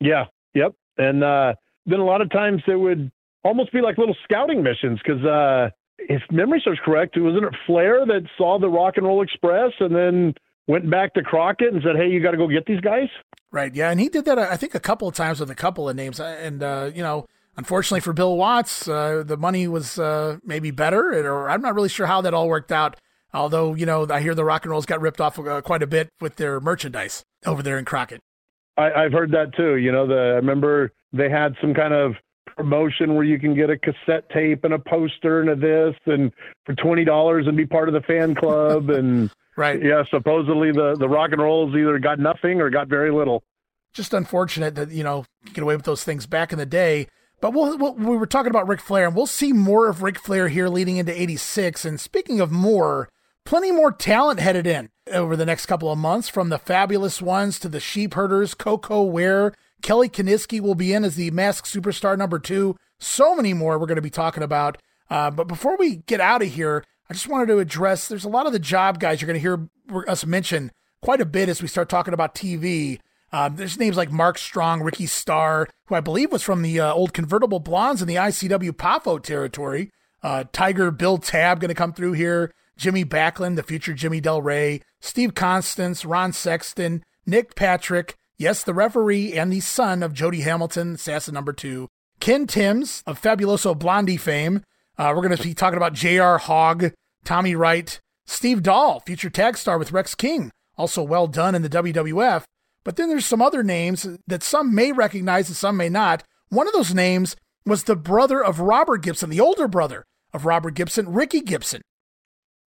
Yeah, 0.00 0.24
yep. 0.54 0.72
And 0.96 1.22
uh, 1.22 1.52
then 1.84 2.00
a 2.00 2.04
lot 2.04 2.22
of 2.22 2.30
times 2.30 2.62
it 2.66 2.76
would 2.76 3.12
almost 3.44 3.72
be 3.72 3.82
like 3.82 3.98
little 3.98 4.16
scouting 4.24 4.62
missions 4.62 4.98
because 5.04 5.22
uh, 5.22 5.68
if 5.98 6.22
memory 6.30 6.62
serves 6.64 6.80
correct, 6.82 7.14
wasn't 7.18 7.44
it 7.44 7.54
Flair 7.66 8.06
that 8.06 8.22
saw 8.38 8.58
the 8.58 8.68
Rock 8.68 8.94
and 8.96 9.04
Roll 9.04 9.22
Express 9.22 9.72
and 9.80 9.94
then 9.94 10.34
went 10.66 10.90
back 10.90 11.12
to 11.14 11.22
Crockett 11.22 11.74
and 11.74 11.82
said, 11.82 11.96
"Hey, 11.96 12.08
you 12.08 12.22
got 12.22 12.30
to 12.30 12.38
go 12.38 12.48
get 12.48 12.64
these 12.64 12.80
guys." 12.80 13.08
Right. 13.54 13.72
Yeah, 13.72 13.92
and 13.92 14.00
he 14.00 14.08
did 14.08 14.24
that. 14.24 14.36
I 14.36 14.56
think 14.56 14.74
a 14.74 14.80
couple 14.80 15.06
of 15.06 15.14
times 15.14 15.38
with 15.38 15.48
a 15.48 15.54
couple 15.54 15.88
of 15.88 15.94
names, 15.94 16.18
and 16.20 16.62
uh, 16.62 16.90
you 16.92 17.02
know. 17.02 17.26
Unfortunately 17.56 18.00
for 18.00 18.12
Bill 18.12 18.36
Watts, 18.36 18.88
uh, 18.88 19.22
the 19.24 19.36
money 19.36 19.68
was 19.68 19.96
uh, 19.96 20.38
maybe 20.42 20.72
better, 20.72 21.24
or 21.24 21.48
I'm 21.48 21.62
not 21.62 21.76
really 21.76 21.88
sure 21.88 22.04
how 22.04 22.20
that 22.22 22.34
all 22.34 22.48
worked 22.48 22.72
out. 22.72 22.96
Although, 23.32 23.74
you 23.74 23.86
know, 23.86 24.08
I 24.10 24.22
hear 24.22 24.34
the 24.34 24.44
rock 24.44 24.64
and 24.64 24.72
rolls 24.72 24.86
got 24.86 25.00
ripped 25.00 25.20
off 25.20 25.38
uh, 25.38 25.60
quite 25.60 25.80
a 25.80 25.86
bit 25.86 26.08
with 26.20 26.34
their 26.34 26.58
merchandise 26.58 27.22
over 27.46 27.62
there 27.62 27.78
in 27.78 27.84
Crockett. 27.84 28.20
I, 28.76 29.02
have 29.02 29.12
heard 29.12 29.30
that 29.30 29.54
too. 29.56 29.76
You 29.76 29.92
know, 29.92 30.04
the 30.04 30.14
I 30.14 30.36
remember 30.38 30.90
they 31.12 31.30
had 31.30 31.54
some 31.60 31.74
kind 31.74 31.94
of 31.94 32.14
promotion 32.56 33.14
where 33.14 33.24
you 33.24 33.38
can 33.38 33.54
get 33.54 33.70
a 33.70 33.78
cassette 33.78 34.28
tape 34.30 34.64
and 34.64 34.74
a 34.74 34.78
poster 34.80 35.40
and 35.40 35.50
a 35.50 35.54
this 35.54 35.94
and 36.06 36.32
for 36.66 36.74
twenty 36.74 37.04
dollars 37.04 37.46
and 37.46 37.56
be 37.56 37.66
part 37.66 37.88
of 37.88 37.94
the 37.94 38.00
fan 38.00 38.34
club 38.34 38.90
and 38.90 39.30
right. 39.56 39.82
Yeah 39.82 40.04
supposedly 40.10 40.72
the 40.72 40.96
the 40.98 41.08
rock 41.08 41.32
and 41.32 41.40
rolls 41.40 41.74
either 41.74 41.98
got 41.98 42.18
nothing 42.18 42.60
or 42.60 42.70
got 42.70 42.88
very 42.88 43.10
little. 43.10 43.42
Just 43.92 44.12
unfortunate 44.14 44.74
that 44.74 44.90
you 44.90 45.04
know 45.04 45.24
get 45.52 45.62
away 45.62 45.76
with 45.76 45.84
those 45.84 46.04
things 46.04 46.26
back 46.26 46.52
in 46.52 46.58
the 46.58 46.66
day. 46.66 47.06
But 47.40 47.52
we'll, 47.52 47.76
we'll, 47.76 47.94
we 47.94 48.16
were 48.16 48.26
talking 48.26 48.50
about 48.50 48.68
Ric 48.68 48.80
Flair 48.80 49.06
and 49.06 49.14
we'll 49.14 49.26
see 49.26 49.52
more 49.52 49.88
of 49.88 50.02
Ric 50.02 50.18
Flair 50.18 50.48
here 50.48 50.68
leading 50.68 50.96
into 50.96 51.20
86 51.20 51.84
and 51.84 52.00
speaking 52.00 52.40
of 52.40 52.50
more 52.50 53.10
plenty 53.44 53.70
more 53.70 53.92
talent 53.92 54.40
headed 54.40 54.66
in 54.66 54.88
over 55.12 55.36
the 55.36 55.44
next 55.44 55.66
couple 55.66 55.92
of 55.92 55.98
months 55.98 56.28
from 56.28 56.48
the 56.48 56.58
fabulous 56.58 57.20
ones 57.20 57.58
to 57.58 57.68
the 57.68 57.80
sheep 57.80 58.14
herders. 58.14 58.54
Koko 58.54 59.02
Ware 59.02 59.52
Kelly 59.84 60.08
Kiniski 60.08 60.60
will 60.60 60.74
be 60.74 60.94
in 60.94 61.04
as 61.04 61.16
the 61.16 61.30
masked 61.30 61.68
superstar 61.68 62.16
number 62.16 62.38
two. 62.38 62.74
So 62.98 63.36
many 63.36 63.52
more 63.52 63.78
we're 63.78 63.86
going 63.86 63.96
to 63.96 64.02
be 64.02 64.08
talking 64.08 64.42
about. 64.42 64.78
Uh, 65.10 65.30
but 65.30 65.46
before 65.46 65.76
we 65.76 65.96
get 65.96 66.22
out 66.22 66.40
of 66.40 66.48
here, 66.48 66.82
I 67.08 67.14
just 67.14 67.28
wanted 67.28 67.46
to 67.46 67.58
address 67.58 68.08
there's 68.08 68.24
a 68.24 68.30
lot 68.30 68.46
of 68.46 68.52
the 68.52 68.58
job 68.58 68.98
guys 68.98 69.20
you're 69.20 69.26
going 69.26 69.40
to 69.40 69.68
hear 69.90 70.06
us 70.08 70.24
mention 70.24 70.72
quite 71.02 71.20
a 71.20 71.26
bit 71.26 71.48
as 71.48 71.60
we 71.60 71.68
start 71.68 71.88
talking 71.88 72.14
about 72.14 72.34
TV. 72.34 72.98
Um, 73.32 73.56
there's 73.56 73.78
names 73.78 73.96
like 73.96 74.10
Mark 74.10 74.38
Strong, 74.38 74.82
Ricky 74.82 75.06
Starr, 75.06 75.68
who 75.86 75.94
I 75.94 76.00
believe 76.00 76.32
was 76.32 76.42
from 76.42 76.62
the 76.62 76.80
uh, 76.80 76.92
old 76.92 77.12
convertible 77.12 77.60
blondes 77.60 78.00
in 78.00 78.08
the 78.08 78.14
ICW 78.14 78.72
PAFO 78.72 79.22
territory. 79.22 79.90
Uh, 80.22 80.44
Tiger 80.52 80.90
Bill 80.90 81.18
Tabb 81.18 81.60
going 81.60 81.68
to 81.68 81.74
come 81.74 81.92
through 81.92 82.12
here. 82.12 82.52
Jimmy 82.76 83.04
Backlund, 83.04 83.56
the 83.56 83.62
future 83.62 83.92
Jimmy 83.92 84.20
Del 84.20 84.40
Rey. 84.40 84.80
Steve 85.00 85.34
Constance, 85.34 86.04
Ron 86.04 86.32
Sexton, 86.32 87.04
Nick 87.26 87.54
Patrick, 87.54 88.16
Yes, 88.36 88.64
the 88.64 88.74
referee 88.74 89.32
and 89.34 89.52
the 89.52 89.60
son 89.60 90.02
of 90.02 90.12
Jody 90.12 90.40
Hamilton, 90.40 90.94
assassin 90.94 91.34
number 91.34 91.52
two. 91.52 91.88
Ken 92.18 92.46
Timbs 92.46 93.02
of 93.06 93.20
Fabuloso 93.20 93.78
Blondie 93.78 94.16
fame. 94.16 94.62
Uh, 94.96 95.12
we're 95.14 95.22
going 95.22 95.36
to 95.36 95.42
be 95.42 95.54
talking 95.54 95.76
about 95.76 95.92
J.R. 95.92 96.38
Hogg, 96.38 96.92
Tommy 97.24 97.54
Wright, 97.54 97.98
Steve 98.26 98.62
Doll, 98.62 99.00
future 99.00 99.30
tag 99.30 99.56
star 99.56 99.78
with 99.78 99.92
Rex 99.92 100.14
King, 100.14 100.50
also 100.76 101.02
well 101.02 101.26
done 101.26 101.54
in 101.54 101.62
the 101.62 101.68
WWF. 101.68 102.44
But 102.84 102.96
then 102.96 103.08
there's 103.08 103.26
some 103.26 103.42
other 103.42 103.62
names 103.62 104.06
that 104.26 104.42
some 104.42 104.74
may 104.74 104.92
recognize 104.92 105.48
and 105.48 105.56
some 105.56 105.76
may 105.76 105.88
not. 105.88 106.22
One 106.48 106.68
of 106.68 106.74
those 106.74 106.94
names 106.94 107.34
was 107.66 107.84
the 107.84 107.96
brother 107.96 108.44
of 108.44 108.60
Robert 108.60 108.98
Gibson, 108.98 109.30
the 109.30 109.40
older 109.40 109.66
brother 109.66 110.04
of 110.32 110.44
Robert 110.44 110.74
Gibson, 110.74 111.12
Ricky 111.12 111.40
Gibson. 111.40 111.82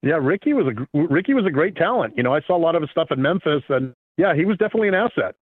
Yeah, 0.02 0.16
Ricky 0.22 0.54
was 0.54 0.68
a 0.68 0.98
Ricky 0.98 1.34
was 1.34 1.46
a 1.46 1.52
great 1.52 1.76
talent. 1.76 2.14
You 2.18 2.24
know, 2.24 2.34
I 2.34 2.42
saw 2.42 2.56
a 2.56 2.60
lot 2.60 2.76
of 2.76 2.82
his 2.82 2.92
stuff 2.92 3.08
in 3.12 3.22
Memphis, 3.22 3.64
and 3.70 3.94
yeah, 4.18 4.36
he 4.36 4.46
was 4.46 4.58
definitely 4.58 4.90
an 4.90 4.94
asset. 4.96 5.36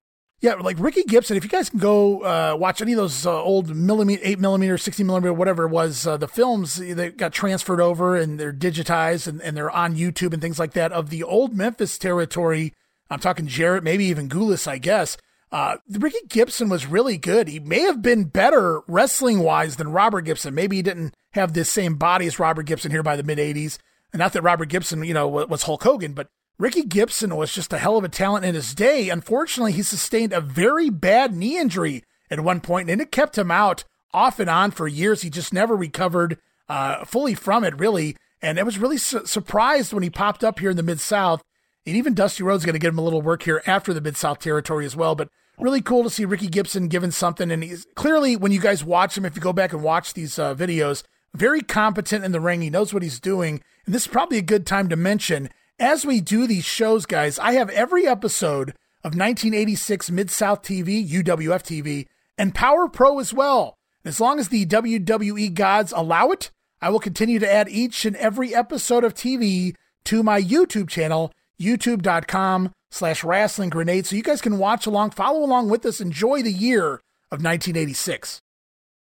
Yeah, 0.45 0.53
like 0.53 0.77
Ricky 0.77 1.01
Gibson. 1.01 1.37
If 1.37 1.43
you 1.43 1.49
guys 1.49 1.71
can 1.71 1.79
go 1.79 2.19
uh, 2.19 2.55
watch 2.55 2.79
any 2.79 2.91
of 2.91 2.97
those 2.97 3.25
uh, 3.25 3.41
old 3.41 3.75
millimeter, 3.75 4.21
eight 4.23 4.37
millimeter, 4.37 4.77
sixty 4.77 5.03
millimeter, 5.03 5.33
whatever 5.33 5.63
it 5.63 5.69
was, 5.69 6.05
uh, 6.05 6.17
the 6.17 6.27
films 6.27 6.75
that 6.75 7.17
got 7.17 7.33
transferred 7.33 7.81
over 7.81 8.15
and 8.15 8.39
they're 8.39 8.53
digitized 8.53 9.25
and, 9.25 9.41
and 9.41 9.57
they're 9.57 9.71
on 9.71 9.95
YouTube 9.95 10.33
and 10.33 10.43
things 10.43 10.59
like 10.59 10.73
that 10.73 10.91
of 10.91 11.09
the 11.09 11.23
old 11.23 11.55
Memphis 11.55 11.97
territory. 11.97 12.75
I'm 13.09 13.17
talking 13.19 13.47
Jarrett, 13.47 13.83
maybe 13.83 14.05
even 14.05 14.29
Gulas, 14.29 14.67
I 14.67 14.77
guess. 14.77 15.17
Uh, 15.51 15.77
Ricky 15.89 16.27
Gibson 16.29 16.69
was 16.69 16.85
really 16.85 17.17
good. 17.17 17.47
He 17.47 17.59
may 17.59 17.79
have 17.79 18.03
been 18.03 18.25
better 18.25 18.81
wrestling 18.87 19.39
wise 19.39 19.77
than 19.77 19.91
Robert 19.91 20.25
Gibson. 20.25 20.53
Maybe 20.53 20.75
he 20.75 20.83
didn't 20.83 21.15
have 21.33 21.53
this 21.53 21.69
same 21.69 21.95
body 21.95 22.27
as 22.27 22.37
Robert 22.37 22.67
Gibson 22.67 22.91
here 22.91 23.01
by 23.01 23.15
the 23.15 23.23
mid 23.23 23.39
80s. 23.39 23.79
And 24.13 24.19
not 24.19 24.33
that 24.33 24.43
Robert 24.43 24.69
Gibson, 24.69 25.03
you 25.05 25.15
know, 25.15 25.27
was 25.27 25.63
Hulk 25.63 25.81
Hogan, 25.81 26.13
but 26.13 26.27
Ricky 26.57 26.83
Gibson 26.83 27.35
was 27.35 27.51
just 27.51 27.73
a 27.73 27.77
hell 27.77 27.97
of 27.97 28.03
a 28.03 28.09
talent 28.09 28.45
in 28.45 28.55
his 28.55 28.73
day. 28.73 29.09
Unfortunately, 29.09 29.73
he 29.73 29.83
sustained 29.83 30.31
a 30.31 30.39
very 30.39 30.89
bad 30.89 31.35
knee 31.35 31.57
injury 31.57 32.03
at 32.31 32.39
one 32.39 32.61
point, 32.61 32.89
and 32.89 33.01
it 33.01 33.11
kept 33.11 33.37
him 33.37 33.51
out 33.51 33.83
off 34.13 34.39
and 34.39 34.49
on 34.49 34.71
for 34.71 34.87
years. 34.87 35.21
He 35.21 35.29
just 35.29 35.53
never 35.53 35.75
recovered 35.75 36.39
uh, 36.69 37.03
fully 37.03 37.35
from 37.35 37.63
it, 37.63 37.77
really. 37.77 38.15
And 38.41 38.57
I 38.59 38.63
was 38.63 38.77
really 38.77 38.97
su- 38.97 39.25
surprised 39.25 39.91
when 39.91 40.03
he 40.03 40.09
popped 40.09 40.43
up 40.43 40.59
here 40.59 40.69
in 40.69 40.77
the 40.77 40.83
Mid 40.83 40.99
South. 41.01 41.43
And 41.85 41.95
even 41.95 42.13
Dusty 42.13 42.41
Rhodes 42.41 42.65
going 42.65 42.73
to 42.73 42.79
give 42.79 42.93
him 42.93 42.99
a 42.99 43.03
little 43.03 43.21
work 43.21 43.43
here 43.43 43.61
after 43.67 43.93
the 43.93 44.01
Mid 44.01 44.15
South 44.15 44.39
territory 44.39 44.85
as 44.85 44.95
well. 44.95 45.13
But 45.13 45.29
really 45.59 45.81
cool 45.81 46.03
to 46.03 46.09
see 46.09 46.25
Ricky 46.25 46.47
Gibson 46.47 46.87
given 46.87 47.11
something. 47.11 47.51
And 47.51 47.63
he's 47.63 47.85
clearly, 47.95 48.35
when 48.37 48.51
you 48.51 48.61
guys 48.61 48.83
watch 48.83 49.17
him, 49.17 49.25
if 49.25 49.35
you 49.35 49.41
go 49.41 49.53
back 49.53 49.73
and 49.73 49.83
watch 49.83 50.13
these 50.13 50.39
uh, 50.39 50.55
videos, 50.55 51.03
very 51.35 51.61
competent 51.61 52.23
in 52.23 52.31
the 52.31 52.39
ring. 52.39 52.61
He 52.61 52.69
knows 52.69 52.93
what 52.93 53.03
he's 53.03 53.19
doing. 53.19 53.61
And 53.85 53.93
this 53.93 54.03
is 54.03 54.07
probably 54.07 54.37
a 54.37 54.43
good 54.43 54.65
time 54.65 54.87
to 54.89 54.95
mention 54.95 55.49
as 55.79 56.05
we 56.05 56.21
do 56.21 56.47
these 56.47 56.65
shows, 56.65 57.05
guys, 57.05 57.37
I 57.39 57.53
have 57.53 57.69
every 57.69 58.07
episode 58.07 58.69
of 59.03 59.15
1986 59.15 60.09
Mid 60.11 60.31
South 60.31 60.61
TV, 60.61 61.07
UWF 61.07 61.63
TV, 61.63 62.07
and 62.37 62.55
Power 62.55 62.87
Pro 62.87 63.19
as 63.19 63.33
well. 63.33 63.77
As 64.03 64.19
long 64.19 64.39
as 64.39 64.49
the 64.49 64.65
WWE 64.65 65.53
gods 65.53 65.91
allow 65.95 66.29
it, 66.29 66.51
I 66.81 66.89
will 66.89 66.99
continue 66.99 67.39
to 67.39 67.51
add 67.51 67.67
each 67.69 68.05
and 68.05 68.15
every 68.17 68.53
episode 68.53 69.03
of 69.03 69.13
TV 69.13 69.75
to 70.05 70.23
my 70.23 70.41
YouTube 70.41 70.89
channel, 70.89 71.31
youtube.com 71.59 72.71
slash 72.91 73.23
rasslin 73.23 73.69
grenade. 73.69 74.05
So 74.05 74.15
you 74.15 74.23
guys 74.23 74.41
can 74.41 74.57
watch 74.57 74.85
along, 74.85 75.11
follow 75.11 75.43
along 75.43 75.69
with 75.69 75.85
us, 75.85 75.99
enjoy 75.99 76.41
the 76.41 76.51
year 76.51 77.01
of 77.31 77.43
1986. 77.43 78.41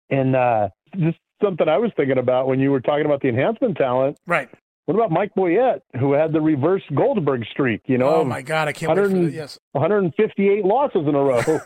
And 0.09 0.35
uh, 0.35 0.69
just 0.97 1.17
something 1.43 1.67
I 1.67 1.77
was 1.77 1.91
thinking 1.97 2.17
about 2.17 2.47
when 2.47 2.59
you 2.59 2.71
were 2.71 2.81
talking 2.81 3.05
about 3.05 3.21
the 3.21 3.29
enhancement 3.29 3.77
talent. 3.77 4.17
Right. 4.27 4.49
What 4.85 4.95
about 4.95 5.09
Mike 5.09 5.31
Boyette, 5.35 5.81
who 5.99 6.13
had 6.13 6.31
the 6.31 6.41
reverse 6.41 6.83
Goldberg 6.93 7.43
streak? 7.51 7.81
You 7.87 7.97
know, 7.97 8.17
oh 8.17 8.23
my 8.23 8.43
God, 8.43 8.67
I 8.67 8.71
can't 8.71 8.95
wait 8.95 9.09
for 9.09 9.17
that. 9.17 9.31
Yes, 9.31 9.57
158 9.71 10.63
losses 10.63 11.07
in 11.07 11.15
a 11.15 11.23
row. 11.23 11.59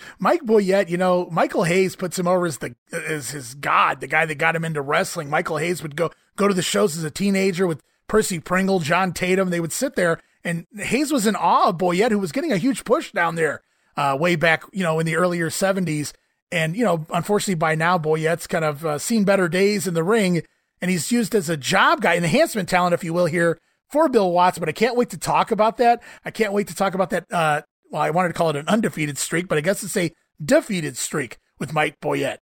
Mike 0.20 0.42
Boyette, 0.42 0.88
you 0.88 0.96
know, 0.96 1.28
Michael 1.32 1.64
Hayes 1.64 1.96
puts 1.96 2.16
him 2.16 2.28
over 2.28 2.46
as 2.46 2.58
the 2.58 2.76
as 2.92 3.30
his 3.30 3.54
god, 3.54 4.00
the 4.00 4.06
guy 4.06 4.26
that 4.26 4.36
got 4.36 4.54
him 4.54 4.64
into 4.64 4.80
wrestling. 4.80 5.28
Michael 5.28 5.56
Hayes 5.56 5.82
would 5.82 5.96
go 5.96 6.12
go 6.36 6.46
to 6.46 6.54
the 6.54 6.62
shows 6.62 6.96
as 6.96 7.02
a 7.02 7.10
teenager 7.10 7.66
with 7.66 7.82
Percy 8.06 8.38
Pringle, 8.38 8.78
John 8.78 9.12
Tatum. 9.12 9.50
They 9.50 9.60
would 9.60 9.72
sit 9.72 9.96
there, 9.96 10.20
and 10.44 10.66
Hayes 10.78 11.12
was 11.12 11.26
in 11.26 11.34
awe 11.34 11.70
of 11.70 11.78
Boyette, 11.78 12.12
who 12.12 12.20
was 12.20 12.30
getting 12.30 12.52
a 12.52 12.58
huge 12.58 12.84
push 12.84 13.10
down 13.10 13.34
there 13.34 13.62
uh, 13.96 14.16
way 14.18 14.36
back, 14.36 14.62
you 14.72 14.84
know, 14.84 15.00
in 15.00 15.06
the 15.06 15.16
earlier 15.16 15.50
70s. 15.50 16.12
And 16.52 16.76
you 16.76 16.84
know, 16.84 17.06
unfortunately, 17.12 17.56
by 17.56 17.74
now 17.74 17.98
Boyette's 17.98 18.46
kind 18.46 18.64
of 18.64 18.86
uh, 18.86 18.98
seen 18.98 19.24
better 19.24 19.48
days 19.48 19.88
in 19.88 19.94
the 19.94 20.04
ring 20.04 20.42
and 20.82 20.90
he's 20.90 21.12
used 21.12 21.34
as 21.34 21.48
a 21.48 21.56
job 21.56 22.02
guy, 22.02 22.14
an 22.14 22.24
enhancement 22.24 22.68
talent, 22.68 22.92
if 22.92 23.04
you 23.04 23.14
will, 23.14 23.26
here 23.26 23.56
for 23.88 24.08
Bill 24.08 24.30
Watts. 24.32 24.58
But 24.58 24.68
I 24.68 24.72
can't 24.72 24.96
wait 24.96 25.10
to 25.10 25.18
talk 25.18 25.52
about 25.52 25.76
that. 25.76 26.02
I 26.24 26.32
can't 26.32 26.52
wait 26.52 26.66
to 26.68 26.74
talk 26.74 26.92
about 26.94 27.10
that. 27.10 27.24
Uh, 27.30 27.62
well, 27.90 28.02
I 28.02 28.10
wanted 28.10 28.28
to 28.28 28.34
call 28.34 28.50
it 28.50 28.56
an 28.56 28.66
undefeated 28.66 29.16
streak, 29.16 29.46
but 29.46 29.56
I 29.56 29.60
guess 29.60 29.84
it's 29.84 29.96
a 29.96 30.12
defeated 30.44 30.96
streak 30.96 31.38
with 31.60 31.72
Mike 31.72 32.00
Boyette. 32.00 32.38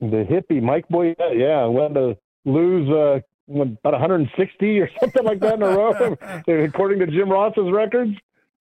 The 0.00 0.26
hippie 0.28 0.62
Mike 0.62 0.84
Boyette, 0.92 1.38
yeah, 1.38 1.64
went 1.64 1.94
to 1.94 2.18
lose 2.44 2.90
uh, 2.90 3.20
about 3.48 3.92
160 3.92 4.80
or 4.80 4.90
something 5.00 5.24
like 5.24 5.40
that 5.40 5.54
in 5.54 5.62
a 5.62 5.68
row, 5.68 6.16
according 6.64 6.98
to 6.98 7.06
Jim 7.06 7.30
Ross's 7.30 7.72
records. 7.72 8.12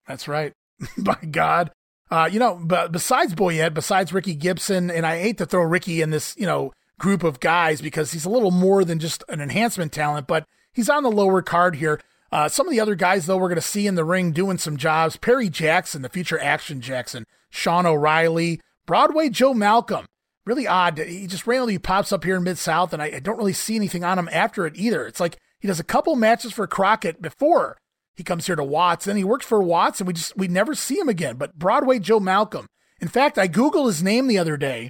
That's 0.07 0.29
right. 0.29 0.53
By 0.97 1.17
God. 1.29 1.71
Uh, 2.09 2.29
you 2.31 2.39
know, 2.39 2.59
but 2.63 2.91
besides 2.91 3.33
Boyette, 3.33 3.73
besides 3.73 4.13
Ricky 4.13 4.35
Gibson, 4.35 4.91
and 4.91 5.05
I 5.05 5.19
hate 5.19 5.39
to 5.39 5.45
throw 5.45 5.63
Ricky 5.63 6.01
in 6.01 6.11
this, 6.11 6.35
you 6.37 6.45
know, 6.45 6.71
group 7.03 7.21
of 7.21 7.41
guys 7.41 7.81
because 7.81 8.13
he's 8.13 8.23
a 8.23 8.29
little 8.29 8.49
more 8.49 8.85
than 8.85 8.97
just 8.97 9.25
an 9.27 9.41
enhancement 9.41 9.91
talent, 9.91 10.25
but 10.25 10.47
he's 10.71 10.89
on 10.89 11.03
the 11.03 11.11
lower 11.11 11.41
card 11.41 11.75
here. 11.75 11.99
Uh, 12.31 12.47
some 12.47 12.65
of 12.65 12.71
the 12.71 12.79
other 12.79 12.95
guys, 12.95 13.25
though, 13.25 13.35
we're 13.35 13.49
going 13.49 13.55
to 13.55 13.61
see 13.61 13.85
in 13.85 13.95
the 13.95 14.05
ring 14.05 14.31
doing 14.31 14.57
some 14.57 14.77
jobs. 14.77 15.17
Perry 15.17 15.49
Jackson, 15.49 16.01
the 16.01 16.07
future 16.07 16.39
Action 16.39 16.79
Jackson, 16.79 17.25
Sean 17.49 17.85
O'Reilly, 17.85 18.61
Broadway 18.85 19.27
Joe 19.27 19.53
Malcolm. 19.53 20.05
Really 20.45 20.65
odd. 20.65 20.97
He 20.97 21.27
just 21.27 21.45
randomly 21.45 21.77
pops 21.77 22.13
up 22.13 22.23
here 22.23 22.37
in 22.37 22.43
Mid 22.43 22.57
South, 22.57 22.93
and 22.93 23.01
I, 23.01 23.07
I 23.15 23.19
don't 23.19 23.37
really 23.37 23.51
see 23.51 23.75
anything 23.75 24.05
on 24.05 24.17
him 24.17 24.29
after 24.31 24.65
it 24.65 24.77
either. 24.77 25.05
It's 25.05 25.19
like 25.19 25.37
he 25.59 25.67
does 25.67 25.81
a 25.81 25.85
couple 25.85 26.15
matches 26.15 26.53
for 26.53 26.65
Crockett 26.67 27.21
before 27.21 27.77
he 28.15 28.23
comes 28.23 28.47
here 28.47 28.55
to 28.55 28.63
Watts. 28.63 29.05
Then 29.05 29.17
he 29.17 29.25
works 29.25 29.45
for 29.45 29.61
Watts, 29.61 29.99
and 29.99 30.07
we 30.07 30.13
just 30.13 30.37
we 30.37 30.47
never 30.47 30.73
see 30.73 30.97
him 30.97 31.09
again. 31.09 31.35
But 31.35 31.59
Broadway 31.59 31.99
Joe 31.99 32.21
Malcolm. 32.21 32.67
In 33.01 33.09
fact, 33.09 33.37
I 33.37 33.49
googled 33.49 33.87
his 33.87 34.01
name 34.01 34.27
the 34.27 34.37
other 34.37 34.55
day, 34.55 34.89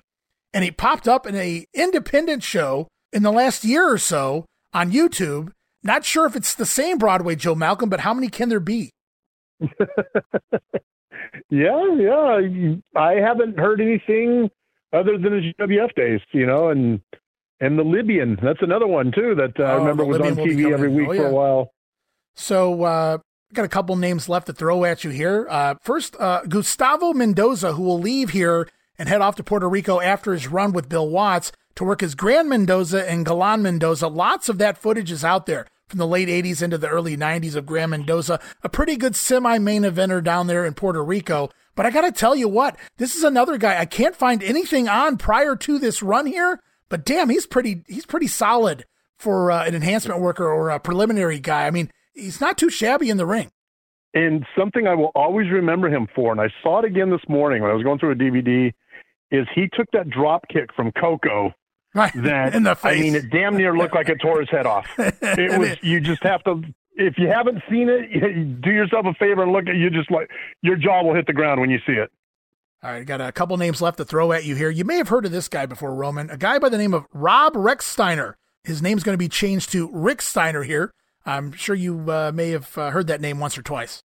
and 0.53 0.63
he 0.63 0.71
popped 0.71 1.07
up 1.07 1.25
in 1.25 1.35
a 1.35 1.65
independent 1.73 2.43
show 2.43 2.88
in 3.11 3.23
the 3.23 3.31
last 3.31 3.63
year 3.63 3.89
or 3.89 3.97
so 3.97 4.45
on 4.73 4.91
YouTube. 4.91 5.51
Not 5.84 6.05
sure 6.05 6.25
if 6.25 6.35
it's 6.35 6.55
the 6.55 6.65
same 6.65 6.97
Broadway 6.97 7.35
Joe 7.35 7.55
Malcolm, 7.55 7.89
but 7.89 8.01
how 8.01 8.13
many 8.13 8.30
can 8.30 8.49
there 8.49 8.59
be? 8.59 8.91
yeah, 11.49 11.95
yeah. 11.97 12.39
I 12.95 13.13
haven't 13.13 13.59
heard 13.59 13.81
anything 13.81 14.49
other 14.93 15.17
than 15.17 15.43
his 15.43 15.53
WF 15.59 15.93
days, 15.95 16.21
you 16.31 16.45
know, 16.45 16.69
and 16.69 17.01
and 17.59 17.77
the 17.77 17.84
Libyan. 17.84 18.38
That's 18.41 18.61
another 18.61 18.88
one 18.88 19.11
too 19.11 19.35
that 19.35 19.59
uh, 19.59 19.63
oh, 19.63 19.65
I 19.65 19.75
remember 19.75 20.05
was 20.05 20.19
Libyan 20.19 20.39
on 20.39 20.47
TV 20.47 20.71
every 20.73 20.89
week 20.89 21.09
oh, 21.09 21.13
yeah. 21.13 21.21
for 21.21 21.27
a 21.27 21.34
while. 21.34 21.73
So 22.35 22.84
uh, 22.84 23.17
got 23.53 23.65
a 23.65 23.69
couple 23.69 23.95
names 23.95 24.30
left 24.30 24.47
to 24.47 24.53
throw 24.53 24.85
at 24.85 25.03
you 25.03 25.09
here. 25.11 25.47
Uh, 25.49 25.75
first, 25.81 26.15
uh, 26.19 26.41
Gustavo 26.47 27.13
Mendoza, 27.13 27.73
who 27.73 27.84
will 27.84 27.99
leave 27.99 28.31
here 28.31 28.67
and 28.98 29.10
head 29.10 29.22
off 29.22 29.36
to 29.36 29.44
Puerto 29.44 29.68
Rico 29.68 29.99
after 29.99 30.34
his 30.34 30.48
run 30.48 30.72
with 30.74 30.90
Bill 30.90 31.10
Watts 31.10 31.52
to 31.76 31.84
work 31.84 32.03
as 32.03 32.15
Gran 32.15 32.48
Mendoza 32.49 33.10
and 33.10 33.26
Galan 33.26 33.61
Mendoza. 33.61 34.07
Lots 34.07 34.49
of 34.49 34.57
that 34.60 34.78
footage 34.78 35.11
is 35.11 35.24
out 35.24 35.45
there 35.45 35.65
from 35.88 35.99
the 35.99 36.07
late 36.07 36.28
80s 36.28 36.61
into 36.61 36.78
the 36.78 36.88
early 36.88 37.18
90s 37.18 37.56
of 37.56 37.65
Gran 37.65 37.91
Mendoza, 37.91 38.40
a 38.64 38.70
pretty 38.70 38.95
good 38.95 39.15
semi 39.15 39.57
main 39.57 39.84
eventer 39.84 40.24
down 40.24 40.48
there 40.48 40.65
in 40.65 40.74
Puerto 40.74 41.03
Rico. 41.03 41.49
But 41.76 41.86
I 41.86 41.91
got 41.91 42.02
to 42.02 42.11
tell 42.11 42.36
you 42.36 42.48
what, 42.48 42.78
this 42.98 43.15
is 43.15 43.24
another 43.24 43.57
guy 43.57 43.80
I 43.80 43.86
can't 43.86 44.15
find 44.15 44.44
anything 44.44 44.88
on 44.88 45.18
prior 45.18 45.56
to 45.56 45.80
this 45.80 46.03
run 46.03 46.28
here, 46.28 46.60
but 46.90 47.06
damn, 47.06 47.30
he's 47.30 47.48
pretty 47.48 47.84
he's 47.88 48.06
pretty 48.06 48.28
solid 48.28 48.86
for 49.18 49.52
uh, 49.52 49.65
an 49.65 49.74
enhancement 49.74 50.20
worker 50.20 50.48
or 50.48 50.70
a 50.70 50.80
preliminary 50.80 51.40
guy. 51.40 51.65
I 51.65 51.72
mean, 51.72 51.90
he's 52.14 52.41
not 52.41 52.57
too 52.57 52.70
shabby 52.70 53.10
in 53.10 53.18
the 53.18 53.26
ring. 53.26 53.52
And 54.14 54.45
something 54.56 54.86
I 54.86 54.94
will 54.94 55.11
always 55.15 55.49
remember 55.49 55.90
him 55.90 56.07
for, 56.14 56.32
and 56.32 56.40
I 56.40 56.49
saw 56.61 56.80
it 56.80 56.86
again 56.86 57.10
this 57.10 57.28
morning 57.28 57.64
when 57.64 57.72
I 57.72 57.74
was 57.74 57.84
going 57.84 57.98
through 57.98 58.11
a 58.11 58.15
DVD 58.15 58.72
is 59.34 59.45
he 59.53 59.68
took 59.73 59.88
that 59.91 60.10
drop 60.10 60.47
kick 60.47 60.73
from 60.73 60.93
Coco 60.93 61.53
Right. 61.93 62.11
That 62.15 62.55
in 62.55 62.64
the 62.64 62.76
face. 62.76 62.99
I 62.99 63.01
mean, 63.01 63.15
it 63.15 63.30
damn 63.30 63.55
near 63.55 63.76
looked 63.76 63.95
like 63.95 64.10
it 64.10 64.19
tore 64.22 64.39
his 64.39 64.49
head 64.49 64.65
off. 64.65 64.88
It 64.97 65.60
was. 65.60 65.77
You 65.81 65.99
just 65.99 66.23
have 66.23 66.43
to. 66.45 66.61
If 66.95 67.18
you 67.18 67.27
haven't 67.27 67.61
seen 67.69 67.89
it, 67.89 68.61
do 68.61 68.72
yourself 68.72 69.05
a 69.05 69.14
favor 69.15 69.43
and 69.43 69.51
look 69.51 69.68
at 69.68 69.76
you. 69.76 69.89
Just 69.89 70.11
like 70.11 70.30
your 70.61 70.76
jaw 70.76 71.03
will 71.03 71.15
hit 71.15 71.27
the 71.27 71.34
ground 71.34 71.61
when 71.61 71.69
you 71.69 71.80
see 71.85 71.93
it. 71.93 72.11
All 72.84 72.91
right, 72.91 73.05
got 73.05 73.22
a 73.22 73.31
couple 73.31 73.55
names 73.57 73.81
left 73.81 73.97
to 73.97 74.05
throw 74.05 74.34
at 74.34 74.43
you 74.43 74.55
here. 74.55 74.69
You 74.69 74.84
may 74.84 74.97
have 74.97 75.07
heard 75.07 75.26
of 75.26 75.31
this 75.31 75.47
guy 75.47 75.65
before, 75.65 75.95
Roman. 75.95 76.30
A 76.30 76.38
guy 76.38 76.60
by 76.60 76.69
the 76.69 76.77
name 76.77 76.93
of 76.93 77.05
Rob 77.14 77.53
Rechsteiner. 77.53 78.34
His 78.65 78.81
name's 78.81 79.03
going 79.03 79.14
to 79.14 79.19
be 79.19 79.30
changed 79.30 79.72
to 79.72 79.89
Rick 79.91 80.22
Steiner 80.22 80.64
here. 80.64 80.93
I'm 81.26 81.53
sure 81.53 81.76
you 81.76 82.11
uh, 82.11 82.31
may 82.34 82.49
have 82.49 82.77
uh, 82.77 82.91
heard 82.91 83.07
that 83.07 83.22
name 83.22 83.39
once 83.39 83.57
or 83.57 83.61
twice. 83.61 84.03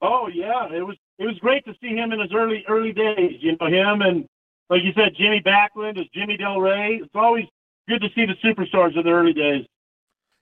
Oh 0.00 0.28
yeah, 0.32 0.68
it 0.72 0.86
was 0.86 0.96
it 1.18 1.24
was 1.24 1.36
great 1.40 1.64
to 1.64 1.74
see 1.80 1.96
him 1.96 2.12
in 2.12 2.20
his 2.20 2.30
early 2.34 2.64
early 2.68 2.92
days. 2.92 3.38
You 3.40 3.56
know 3.60 3.66
him 3.66 4.02
and 4.02 4.28
like 4.70 4.82
you 4.82 4.92
said, 4.94 5.14
Jimmy 5.16 5.42
Backlund 5.44 5.98
is 5.98 6.06
Jimmy 6.12 6.36
Del 6.36 6.60
Rey. 6.60 7.00
It's 7.02 7.14
always 7.14 7.44
good 7.88 8.00
to 8.00 8.08
see 8.14 8.26
the 8.26 8.34
superstars 8.44 8.96
in 8.96 9.04
the 9.04 9.10
early 9.10 9.32
days. 9.32 9.66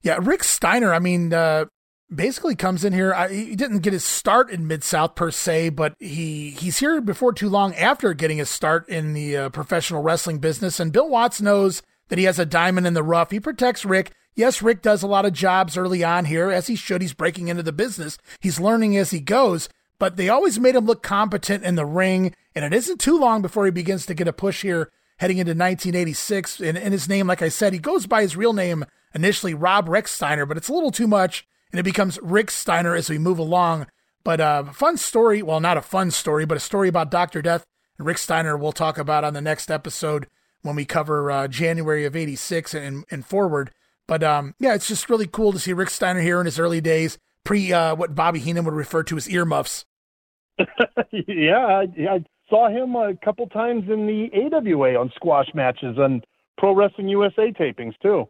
Yeah, 0.03 0.19
Rick 0.21 0.45
Steiner. 0.45 0.93
I 0.93 0.99
mean, 0.99 1.33
uh, 1.33 1.67
basically 2.15 2.55
comes 2.55 2.85
in 2.85 2.93
here. 2.93 3.15
I, 3.15 3.29
he 3.29 3.57
didn't 3.57 3.81
get 3.81 3.93
his 3.93 4.05
start 4.05 4.51
in 4.51 4.67
Mid 4.67 4.85
South 4.85 5.15
per 5.15 5.31
se, 5.31 5.71
but 5.71 5.95
he 5.99 6.51
he's 6.51 6.79
here 6.79 7.01
before 7.01 7.33
too 7.33 7.49
long 7.49 7.75
after 7.75 8.13
getting 8.15 8.39
his 8.39 8.51
start 8.51 8.89
in 8.89 9.13
the 9.13 9.37
uh, 9.37 9.49
professional 9.51 10.03
wrestling 10.03 10.39
business. 10.39 10.81
And 10.81 10.93
Bill 10.93 11.09
Watts 11.09 11.41
knows 11.41 11.83
that 12.09 12.19
he 12.19 12.25
has 12.25 12.39
a 12.39 12.47
diamond 12.47 12.87
in 12.87 12.95
the 12.95 13.03
rough. 13.03 13.31
He 13.31 13.41
protects 13.41 13.85
Rick. 13.85 14.13
Yes, 14.35 14.63
Rick 14.63 14.83
does 14.83 15.03
a 15.03 15.07
lot 15.07 15.27
of 15.27 15.33
jobs 15.33 15.77
early 15.77 16.03
on 16.03 16.25
here, 16.25 16.51
as 16.51 16.67
he 16.67 16.75
should. 16.75 17.03
He's 17.03 17.15
breaking 17.15 17.49
into 17.49 17.63
the 17.63 17.73
business. 17.73 18.19
He's 18.41 18.59
learning 18.59 18.97
as 18.97 19.11
he 19.11 19.21
goes, 19.21 19.69
but 19.99 20.16
they 20.16 20.29
always 20.29 20.59
made 20.59 20.75
him 20.75 20.87
look 20.87 21.03
competent 21.03 21.65
in 21.65 21.75
the 21.75 21.87
ring. 21.87 22.35
And 22.55 22.65
it 22.65 22.75
isn't 22.75 23.01
too 23.01 23.19
long 23.19 23.43
before 23.43 23.65
he 23.65 23.71
begins 23.71 24.07
to 24.07 24.15
get 24.15 24.29
a 24.29 24.33
push 24.33 24.62
here 24.62 24.91
heading 25.19 25.39
into 25.39 25.51
1986. 25.51 26.61
And, 26.61 26.79
and 26.79 26.93
his 26.93 27.09
name, 27.09 27.27
like 27.27 27.43
I 27.43 27.49
said, 27.49 27.73
he 27.73 27.79
goes 27.79 28.07
by 28.07 28.23
his 28.23 28.37
real 28.37 28.53
name 28.53 28.85
initially, 29.15 29.55
Rob 29.55 29.89
Rechsteiner, 29.89 30.47
but 30.47 30.57
it's 30.57 30.69
a 30.69 30.75
little 30.75 30.91
too 30.91 31.07
much. 31.07 31.47
And 31.73 31.81
it 31.81 31.85
becomes 31.85 32.19
Rick 32.23 32.51
Steiner 32.51 32.95
as 32.95 33.11
we 33.11 33.19
move 33.19 33.39
along. 33.39 33.87
But 34.23 34.41
a 34.41 34.45
uh, 34.45 34.73
fun 34.73 34.97
story. 34.97 35.43
Well, 35.43 35.61
not 35.61 35.77
a 35.77 35.83
fun 35.83 36.11
story, 36.11 36.47
but 36.47 36.57
a 36.57 36.61
story 36.61 36.89
about 36.89 37.11
Dr. 37.11 37.43
Death 37.43 37.66
and 37.99 38.07
Rick 38.07 38.19
Steiner 38.19 38.57
we'll 38.57 38.73
talk 38.73 38.99
about 38.99 39.25
on 39.25 39.35
the 39.35 39.41
next 39.41 39.71
episode 39.71 40.27
when 40.62 40.77
we 40.77 40.85
cover 40.85 41.31
uh, 41.31 41.49
January 41.49 42.05
of 42.05 42.16
86 42.16 42.75
and, 42.75 43.05
and 43.11 43.25
forward. 43.25 43.71
But 44.07 44.23
um, 44.23 44.55
yeah, 44.59 44.75
it's 44.75 44.89
just 44.89 45.11
really 45.11 45.27
cool 45.27 45.53
to 45.53 45.59
see 45.59 45.73
Rick 45.73 45.91
Steiner 45.91 46.21
here 46.21 46.41
in 46.41 46.47
his 46.47 46.59
early 46.59 46.81
days, 46.81 47.19
pre 47.45 47.73
uh, 47.73 47.95
what 47.95 48.15
Bobby 48.15 48.41
Heenan 48.41 48.65
would 48.65 48.75
refer 48.75 49.03
to 49.05 49.16
as 49.16 49.29
earmuffs. 49.29 49.85
yeah, 50.59 51.66
I, 51.66 51.87
I, 52.09 52.25
saw 52.49 52.69
him 52.69 52.95
a 52.95 53.15
couple 53.25 53.47
times 53.49 53.85
in 53.89 54.07
the 54.07 54.29
AWA 54.35 55.01
on 55.01 55.11
squash 55.16 55.49
matches 55.55 55.97
and 55.99 56.25
Pro 56.59 56.75
Wrestling 56.75 57.09
USA 57.09 57.53
tapings 57.53 57.95
too. 58.03 58.29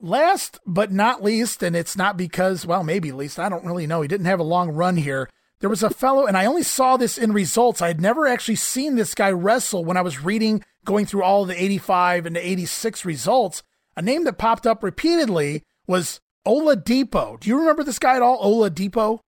Last 0.00 0.58
but 0.66 0.92
not 0.92 1.22
least, 1.22 1.62
and 1.62 1.76
it's 1.76 1.96
not 1.96 2.16
because, 2.16 2.66
well, 2.66 2.82
maybe 2.82 3.12
least, 3.12 3.38
I 3.38 3.48
don't 3.48 3.64
really 3.64 3.86
know. 3.86 4.02
He 4.02 4.08
didn't 4.08 4.26
have 4.26 4.40
a 4.40 4.44
long 4.44 4.70
run 4.70 4.96
here. 4.96 5.30
There 5.60 5.70
was 5.70 5.82
a 5.82 5.88
fellow, 5.88 6.26
and 6.26 6.36
I 6.36 6.44
only 6.44 6.64
saw 6.64 6.96
this 6.96 7.16
in 7.16 7.32
results. 7.32 7.80
I 7.80 7.86
had 7.86 8.00
never 8.00 8.26
actually 8.26 8.56
seen 8.56 8.96
this 8.96 9.14
guy 9.14 9.30
wrestle 9.30 9.84
when 9.84 9.96
I 9.96 10.02
was 10.02 10.22
reading, 10.22 10.62
going 10.84 11.06
through 11.06 11.22
all 11.22 11.44
the 11.44 11.62
85 11.62 12.26
and 12.26 12.36
the 12.36 12.46
86 12.46 13.04
results. 13.04 13.62
A 13.96 14.02
name 14.02 14.24
that 14.24 14.36
popped 14.36 14.66
up 14.66 14.82
repeatedly 14.82 15.62
was 15.86 16.20
Oladipo. 16.46 17.40
Do 17.40 17.48
you 17.48 17.58
remember 17.58 17.84
this 17.84 17.98
guy 17.98 18.16
at 18.16 18.22
all, 18.22 18.42
Oladipo? 18.42 19.20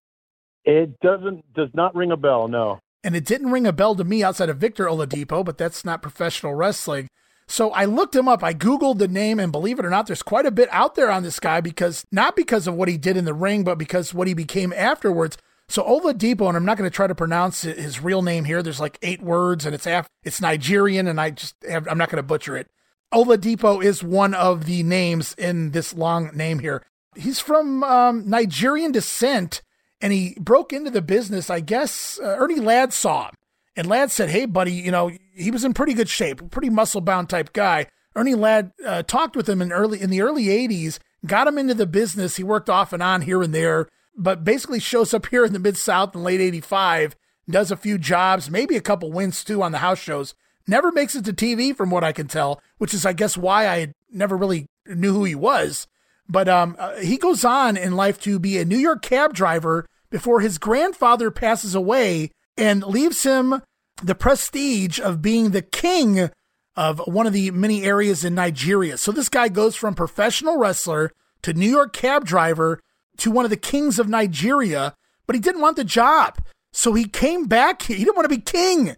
It 0.64 1.00
doesn't 1.00 1.54
does 1.54 1.70
not 1.74 1.96
ring 1.96 2.12
a 2.12 2.18
bell, 2.18 2.48
no. 2.48 2.80
And 3.04 3.16
it 3.16 3.26
didn't 3.26 3.52
ring 3.52 3.68
a 3.68 3.74
bell 3.74 3.96
to 3.96 4.04
me 4.04 4.24
outside 4.24 4.50
of 4.50 4.58
Victor 4.58 4.86
Oladipo, 4.86 5.46
but 5.46 5.58
that's 5.58 5.86
not 5.86 6.02
professional 6.02 6.56
wrestling. 6.56 7.08
So 7.48 7.70
I 7.72 7.86
looked 7.86 8.16
him 8.16 8.28
up. 8.28 8.44
I 8.44 8.56
Googled 8.56 8.98
the 8.98 9.08
name, 9.08 9.40
and 9.40 9.52
believe 9.52 9.78
it 9.78 9.86
or 9.86 9.92
not, 9.92 10.08
there's 10.08 10.24
quite 10.24 10.48
a 10.48 10.52
bit 10.52 10.68
out 10.72 10.96
there 10.96 11.12
on 11.12 11.22
this 11.22 11.40
guy 11.40 11.62
because 11.62 12.04
not 12.12 12.36
because 12.36 12.66
of 12.66 12.74
what 12.74 12.88
he 12.88 12.98
did 12.98 13.16
in 13.16 13.26
the 13.26 13.34
ring, 13.36 13.64
but 13.64 13.78
because 13.78 14.14
what 14.14 14.28
he 14.28 14.34
became 14.34 14.74
afterwards. 14.74 15.38
So 15.68 15.84
Oladipo, 15.84 16.48
and 16.48 16.58
I'm 16.58 16.66
not 16.66 16.78
going 16.78 16.90
to 16.90 16.96
try 16.96 17.08
to 17.08 17.16
pronounce 17.16 17.62
his 17.62 18.02
real 18.02 18.24
name 18.24 18.46
here. 18.46 18.64
There's 18.64 18.80
like 18.80 18.98
eight 19.04 19.22
words, 19.22 19.66
and 19.66 19.76
it's 19.76 19.86
af- 19.86 20.10
it's 20.24 20.42
Nigerian, 20.42 21.08
and 21.08 21.22
I 21.22 21.32
just 21.32 21.56
have, 21.70 21.88
I'm 21.88 21.98
not 21.98 22.10
going 22.10 22.18
to 22.18 22.28
butcher 22.28 22.58
it. 22.58 22.68
Oladipo 23.14 23.84
is 23.84 24.04
one 24.04 24.34
of 24.34 24.66
the 24.66 24.82
names 24.82 25.36
in 25.38 25.72
this 25.72 25.94
long 25.94 26.32
name 26.36 26.60
here. 26.60 26.84
He's 27.16 27.40
from 27.40 27.84
um, 27.84 28.30
Nigerian 28.30 28.92
descent, 28.92 29.62
and 30.02 30.12
he 30.14 30.36
broke 30.40 30.74
into 30.74 30.90
the 30.90 31.02
business. 31.02 31.50
I 31.50 31.60
guess 31.60 32.20
uh, 32.22 32.36
Ernie 32.38 32.60
Ladd 32.60 32.94
saw 32.94 33.30
him, 33.30 33.36
and 33.76 33.88
Ladd 33.88 34.12
said, 34.12 34.30
"Hey, 34.30 34.46
buddy, 34.46 34.74
you 34.74 34.92
know 34.92 35.12
he 35.34 35.52
was 35.52 35.64
in 35.64 35.74
pretty 35.74 35.94
good 35.94 36.10
shape, 36.10 36.50
pretty 36.52 36.70
muscle 36.70 37.02
bound 37.02 37.30
type 37.30 37.54
guy." 37.54 37.88
Ernie 38.16 38.36
Ladd 38.36 38.72
uh, 38.86 39.04
talked 39.04 39.36
with 39.36 39.50
him 39.50 39.62
in 39.62 39.72
early 39.72 40.02
in 40.02 40.10
the 40.10 40.22
early 40.22 40.46
'80s, 40.46 41.00
got 41.26 41.48
him 41.48 41.58
into 41.58 41.74
the 41.74 41.86
business. 41.86 42.36
He 42.36 42.44
worked 42.44 42.70
off 42.70 42.94
and 42.94 43.04
on 43.04 43.22
here 43.22 43.42
and 43.42 43.54
there, 43.54 43.88
but 44.18 44.44
basically 44.44 44.80
shows 44.80 45.14
up 45.14 45.28
here 45.28 45.46
in 45.46 45.54
the 45.54 45.60
mid 45.60 45.78
South 45.78 46.16
in 46.16 46.24
late 46.24 46.42
'85, 46.42 47.16
does 47.50 47.72
a 47.72 47.78
few 47.78 47.98
jobs, 47.98 48.50
maybe 48.50 48.76
a 48.76 48.82
couple 48.82 49.12
wins 49.12 49.44
too 49.44 49.62
on 49.62 49.72
the 49.72 49.80
house 49.80 50.00
shows. 50.00 50.34
Never 50.68 50.92
makes 50.92 51.16
it 51.16 51.26
to 51.26 51.34
TV, 51.34 51.76
from 51.76 51.92
what 51.92 52.04
I 52.04 52.12
can 52.12 52.28
tell, 52.28 52.60
which 52.80 52.94
is, 52.94 53.06
I 53.06 53.14
guess, 53.14 53.38
why 53.38 53.68
I 53.68 53.94
never 54.12 54.36
really 54.36 54.68
knew 54.88 55.14
who 55.14 55.24
he 55.24 55.36
was. 55.36 55.88
But 56.28 56.50
um, 56.50 56.76
uh, 56.80 56.96
he 56.98 57.18
goes 57.18 57.46
on 57.46 57.78
in 57.78 57.96
life 57.96 58.20
to 58.22 58.40
be 58.40 58.58
a 58.58 58.66
New 58.66 58.78
York 58.78 59.02
cab 59.02 59.34
driver 59.34 59.86
before 60.10 60.40
his 60.40 60.58
grandfather 60.58 61.30
passes 61.30 61.76
away 61.76 62.32
and 62.58 62.84
leaves 62.84 63.24
him 63.24 63.62
the 64.02 64.16
prestige 64.16 65.00
of 65.00 65.22
being 65.22 65.52
the 65.52 65.62
king 65.62 66.30
of 66.76 67.02
one 67.06 67.28
of 67.28 67.34
the 67.34 67.52
many 67.52 67.84
areas 67.84 68.26
in 68.26 68.36
Nigeria. 68.36 68.98
So 68.98 69.12
this 69.12 69.30
guy 69.30 69.48
goes 69.48 69.76
from 69.76 69.96
professional 69.96 70.58
wrestler 70.58 71.12
to 71.44 71.54
New 71.54 71.70
York 71.70 71.94
cab 71.94 72.26
driver 72.26 72.82
to 73.18 73.32
one 73.32 73.46
of 73.46 73.52
the 73.52 73.58
kings 73.58 74.00
of 74.00 74.10
Nigeria, 74.10 74.94
but 75.26 75.36
he 75.36 75.40
didn't 75.40 75.62
want 75.62 75.78
the 75.78 75.84
job. 75.84 76.40
So 76.74 76.94
he 76.94 77.06
came 77.06 77.46
back. 77.46 77.84
He 77.84 77.96
didn't 77.96 78.16
want 78.16 78.30
to 78.30 78.36
be 78.36 78.42
king. 78.42 78.96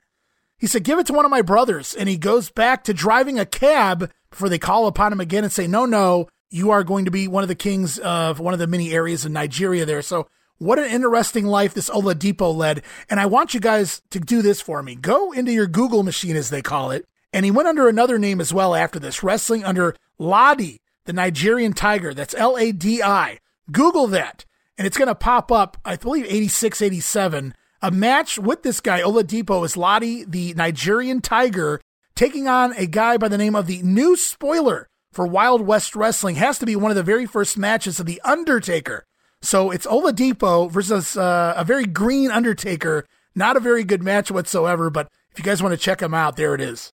He 0.58 0.66
said, 0.66 0.84
Give 0.84 0.98
it 0.98 1.06
to 1.08 1.14
one 1.14 1.26
of 1.26 1.32
my 1.32 1.44
brothers. 1.44 1.94
And 1.94 2.10
he 2.10 2.18
goes 2.18 2.50
back 2.50 2.84
to 2.86 2.94
driving 2.94 3.38
a 3.38 3.46
cab 3.46 4.12
before 4.32 4.50
they 4.50 4.58
call 4.58 4.88
upon 4.88 5.14
him 5.14 5.20
again 5.20 5.44
and 5.44 5.54
say, 5.54 5.68
No, 5.68 5.86
no, 5.86 6.28
you 6.50 6.72
are 6.72 6.84
going 6.84 7.06
to 7.06 7.12
be 7.12 7.28
one 7.28 7.44
of 7.44 7.50
the 7.50 7.56
kings 7.56 8.00
of 8.00 8.40
one 8.40 8.54
of 8.54 8.60
the 8.60 8.68
many 8.68 8.94
areas 8.94 9.26
in 9.26 9.34
Nigeria 9.34 9.86
there. 9.86 10.02
So, 10.02 10.28
what 10.60 10.80
an 10.80 10.90
interesting 10.90 11.46
life 11.46 11.74
this 11.74 11.90
Oladipo 11.90 12.56
led. 12.56 12.82
And 13.10 13.20
I 13.20 13.28
want 13.28 13.54
you 13.54 13.60
guys 13.60 14.02
to 14.10 14.20
do 14.20 14.42
this 14.42 14.60
for 14.60 14.82
me. 14.82 14.96
Go 14.96 15.32
into 15.32 15.52
your 15.52 15.68
Google 15.68 16.02
machine, 16.02 16.36
as 16.36 16.50
they 16.50 16.64
call 16.64 16.90
it. 16.90 17.08
And 17.32 17.46
he 17.46 17.52
went 17.52 17.68
under 17.68 17.88
another 17.88 18.18
name 18.18 18.42
as 18.42 18.54
well 18.54 18.74
after 18.74 18.98
this, 18.98 19.22
wrestling 19.22 19.64
under 19.64 19.96
Ladi, 20.18 20.82
the 21.06 21.14
Nigerian 21.14 21.74
Tiger. 21.74 22.14
That's 22.14 22.34
L 22.34 22.58
A 22.58 22.72
D 22.72 23.04
I. 23.04 23.40
Google 23.72 24.08
that. 24.08 24.46
And 24.78 24.88
it's 24.88 24.98
going 24.98 25.10
to 25.10 25.16
pop 25.16 25.52
up, 25.52 25.78
I 25.86 25.96
believe, 25.96 26.26
86, 26.26 26.82
87 26.82 27.54
a 27.82 27.92
match 27.92 28.40
with 28.40 28.64
this 28.64 28.80
guy, 28.80 29.02
Oladipo, 29.02 29.64
is 29.64 29.78
Ladi, 29.78 30.24
the 30.24 30.54
Nigerian 30.56 31.22
Tiger, 31.22 31.80
taking 32.16 32.48
on 32.48 32.74
a 32.74 32.88
guy 32.88 33.18
by 33.18 33.28
the 33.28 33.38
name 33.38 33.56
of 33.56 33.68
the 33.68 33.82
new 33.84 34.16
spoiler 34.16 34.90
for 35.18 35.26
Wild 35.26 35.62
West 35.62 35.96
Wrestling. 35.96 36.36
Has 36.36 36.60
to 36.60 36.66
be 36.68 36.76
one 36.76 36.92
of 36.92 36.96
the 36.96 37.02
very 37.02 37.26
first 37.26 37.58
matches 37.58 38.00
of 38.00 38.06
The 38.06 38.22
Undertaker. 38.24 39.04
So 39.42 39.72
it's 39.72 39.88
Oladipo 39.88 40.70
versus 40.70 41.18
uh, 41.18 41.56
a 41.58 41.66
very 41.66 41.88
green 41.88 42.30
Undertaker. 42.30 43.04
Not 43.34 43.58
a 43.58 43.60
very 43.60 43.84
good 43.84 44.04
match 44.04 44.30
whatsoever, 44.30 44.92
but 44.92 45.08
if 45.32 45.40
you 45.40 45.44
guys 45.44 45.64
want 45.64 45.74
to 45.74 45.78
check 45.78 46.04
him 46.04 46.14
out, 46.14 46.36
there 46.36 46.54
it 46.54 46.62
is. 46.62 46.92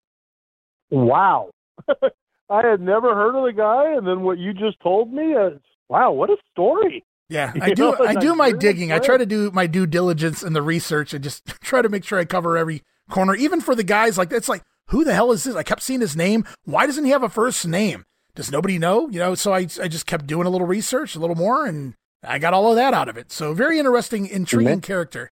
Wow. 0.88 1.50
I 2.48 2.66
had 2.66 2.80
never 2.80 3.14
heard 3.14 3.36
of 3.36 3.44
the 3.44 3.52
guy, 3.52 3.94
and 3.94 4.06
then 4.06 4.22
what 4.22 4.38
you 4.38 4.54
just 4.54 4.80
told 4.80 5.12
me, 5.12 5.34
is 5.34 5.60
wow, 5.90 6.10
what 6.12 6.30
a 6.30 6.38
story. 6.50 7.04
Yeah, 7.28 7.52
I 7.60 7.74
do. 7.74 7.92
Know, 7.92 8.06
I 8.06 8.14
do 8.14 8.34
my 8.34 8.52
digging. 8.52 8.90
I 8.90 9.00
try 9.00 9.18
to 9.18 9.26
do 9.26 9.50
my 9.50 9.66
due 9.66 9.84
diligence 9.84 10.42
and 10.42 10.56
the 10.56 10.62
research, 10.62 11.12
and 11.12 11.22
just 11.22 11.44
try 11.60 11.82
to 11.82 11.90
make 11.90 12.04
sure 12.04 12.18
I 12.18 12.24
cover 12.24 12.56
every 12.56 12.84
corner. 13.10 13.34
Even 13.34 13.60
for 13.60 13.74
the 13.74 13.84
guys, 13.84 14.16
like 14.16 14.32
it's 14.32 14.48
like, 14.48 14.62
who 14.88 15.04
the 15.04 15.12
hell 15.12 15.30
is 15.30 15.44
this? 15.44 15.56
I 15.56 15.62
kept 15.62 15.82
seeing 15.82 16.00
his 16.00 16.16
name. 16.16 16.46
Why 16.64 16.86
doesn't 16.86 17.04
he 17.04 17.10
have 17.10 17.22
a 17.22 17.28
first 17.28 17.66
name? 17.66 18.06
Does 18.34 18.50
nobody 18.50 18.78
know? 18.78 19.08
You 19.08 19.18
know. 19.20 19.34
So 19.34 19.52
I, 19.52 19.66
I 19.80 19.88
just 19.88 20.06
kept 20.06 20.26
doing 20.26 20.46
a 20.46 20.50
little 20.50 20.66
research, 20.66 21.14
a 21.14 21.20
little 21.20 21.36
more, 21.36 21.66
and 21.66 21.94
I 22.22 22.38
got 22.38 22.54
all 22.54 22.70
of 22.70 22.76
that 22.76 22.94
out 22.94 23.08
of 23.08 23.16
it. 23.16 23.30
So 23.30 23.54
very 23.54 23.78
interesting, 23.78 24.26
intriguing 24.26 24.80
character. 24.80 25.30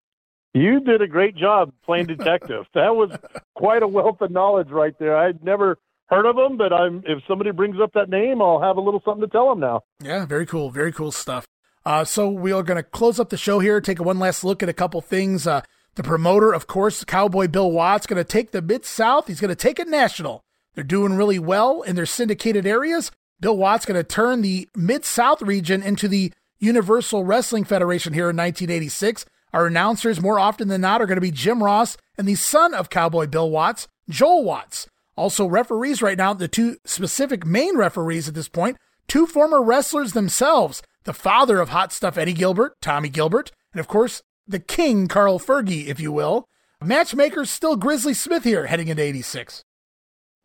You 0.55 0.81
did 0.81 1.01
a 1.01 1.07
great 1.07 1.35
job 1.35 1.73
playing 1.85 2.07
detective. 2.07 2.67
that 2.75 2.95
was 2.95 3.11
quite 3.55 3.83
a 3.83 3.89
wealth 3.89 4.21
of 4.21 4.31
knowledge 4.31 4.69
right 4.69 4.95
there. 4.99 5.17
I'd 5.17 5.43
never 5.43 5.79
heard 6.07 6.27
of 6.27 6.37
him, 6.37 6.57
but 6.59 6.73
I'm 6.73 7.03
if 7.07 7.23
somebody 7.27 7.51
brings 7.51 7.77
up 7.83 7.93
that 7.95 8.09
name, 8.09 8.43
I'll 8.43 8.61
have 8.61 8.77
a 8.77 8.81
little 8.81 9.03
something 9.05 9.23
to 9.23 9.31
tell 9.31 9.49
them 9.49 9.61
now. 9.61 9.81
Yeah, 10.03 10.27
very 10.27 10.47
cool, 10.47 10.71
very 10.71 10.93
cool 10.93 11.11
stuff. 11.11 11.47
Uh, 11.85 12.05
so 12.05 12.29
we 12.29 12.53
are 12.53 12.63
going 12.63 12.77
to 12.77 12.83
close 12.83 13.19
up 13.19 13.31
the 13.31 13.37
show 13.37 13.59
here, 13.59 13.81
take 13.81 14.01
one 14.01 14.19
last 14.19 14.45
look 14.45 14.63
at 14.63 14.69
a 14.69 14.75
couple 14.75 15.01
things. 15.01 15.47
Uh, 15.47 15.63
the 15.95 16.03
promoter, 16.03 16.53
of 16.53 16.67
course, 16.67 17.05
Cowboy 17.05 17.49
Bill 17.49 17.71
Watts, 17.71 18.07
going 18.07 18.23
to 18.23 18.25
take 18.25 18.53
the 18.53 18.63
Mid 18.63 18.85
South. 18.85 19.27
He's 19.27 19.41
going 19.41 19.49
to 19.49 19.57
take 19.57 19.81
it 19.81 19.89
national. 19.89 20.45
They're 20.75 20.85
doing 20.85 21.15
really 21.15 21.39
well 21.39 21.83
in 21.83 21.97
their 21.97 22.07
syndicated 22.07 22.67
areas. 22.67 23.11
Bill 23.41 23.57
Watts 23.57 23.85
going 23.85 23.99
to 23.99 24.05
turn 24.05 24.43
the 24.43 24.69
Mid 24.77 25.05
South 25.05 25.43
region 25.43 25.83
into 25.83 26.09
the 26.09 26.33
Universal 26.59 27.25
Wrestling 27.25 27.65
Federation 27.65 28.13
here 28.13 28.31
in 28.31 28.37
1986. 28.37 29.25
Our 29.53 29.67
announcers, 29.67 30.21
more 30.21 30.39
often 30.39 30.69
than 30.69 30.81
not, 30.81 31.03
are 31.03 31.07
going 31.07 31.17
to 31.17 31.21
be 31.21 31.31
Jim 31.31 31.63
Ross 31.63 31.97
and 32.17 32.27
the 32.27 32.37
son 32.37 32.73
of 32.73 32.89
Cowboy 32.89 33.27
Bill 33.27 33.51
Watts, 33.51 33.89
Joel 34.09 34.45
Watts. 34.45 34.87
Also, 35.17 35.47
referees 35.47 36.01
right 36.01 36.17
now, 36.17 36.33
the 36.33 36.49
two 36.49 36.77
specific 36.85 37.45
main 37.45 37.77
referees 37.77 38.29
at 38.29 38.35
this 38.35 38.49
point, 38.49 38.79
two 39.09 39.27
former 39.27 39.63
wrestlers 39.63 40.13
themselves 40.13 40.83
the 41.05 41.13
father 41.13 41.61
of 41.61 41.71
hot 41.71 41.93
stuff 41.93 42.17
Eddie 42.17 42.33
Gilbert, 42.33 42.81
Tommy 42.81 43.09
Gilbert, 43.09 43.51
and 43.73 43.81
of 43.81 43.89
course, 43.89 44.23
the 44.47 44.61
king, 44.61 45.09
Carl 45.09 45.41
Fergie, 45.41 45.87
if 45.87 45.99
you 45.99 46.13
will. 46.13 46.47
Matchmaker's 46.81 47.51
still 47.51 47.77
Grizzly 47.77 48.15
Smith 48.15 48.45
here 48.45 48.67
heading 48.67 48.89
into 48.89 49.03
86. 49.03 49.65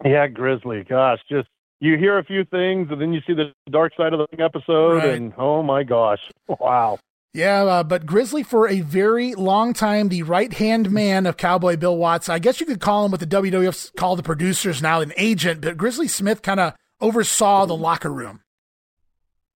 Yeah, 0.03 0.28
Grizzly. 0.28 0.84
Gosh, 0.84 1.19
just 1.30 1.48
you 1.80 1.98
hear 1.98 2.18
a 2.18 2.24
few 2.24 2.44
things 2.45 2.88
and 2.91 2.99
then 2.99 3.14
you 3.14 3.22
see 3.26 3.34
the 3.34 3.52
dark 3.69 3.94
side 3.95 4.14
of 4.14 4.28
the 4.32 4.44
episode, 4.44 4.98
right. 4.98 5.10
and 5.10 5.34
oh 5.38 5.64
my 5.64 5.84
gosh, 5.84 6.19
wow. 6.60 6.99
Yeah, 7.34 7.64
uh, 7.65 7.84
but 7.84 8.06
Grizzly 8.06 8.41
for 8.41 8.68
a 8.68 8.80
very 8.82 9.36
long 9.36 9.74
time, 9.74 10.10
the 10.10 10.24
right 10.24 10.52
hand 10.52 10.90
man 10.90 11.28
of 11.28 11.38
Cowboy 11.38 11.78
Bill 11.78 11.95
Watts. 11.95 12.30
I 12.30 12.40
guess 12.40 12.60
you 12.60 12.65
could 12.65 12.80
call 12.80 13.06
him 13.06 13.11
what 13.11 13.19
the 13.19 13.28
WWF 13.28 13.95
call 13.95 14.15
the 14.15 14.24
producers 14.24 14.82
now, 14.82 15.02
an 15.02 15.14
agent, 15.18 15.61
but 15.61 15.78
Grizzly 15.78 16.07
Smith 16.07 16.41
kind 16.41 16.60
of 16.60 16.74
oversaw 16.99 17.65
the 17.65 17.76
locker 17.76 18.11
room. 18.11 18.41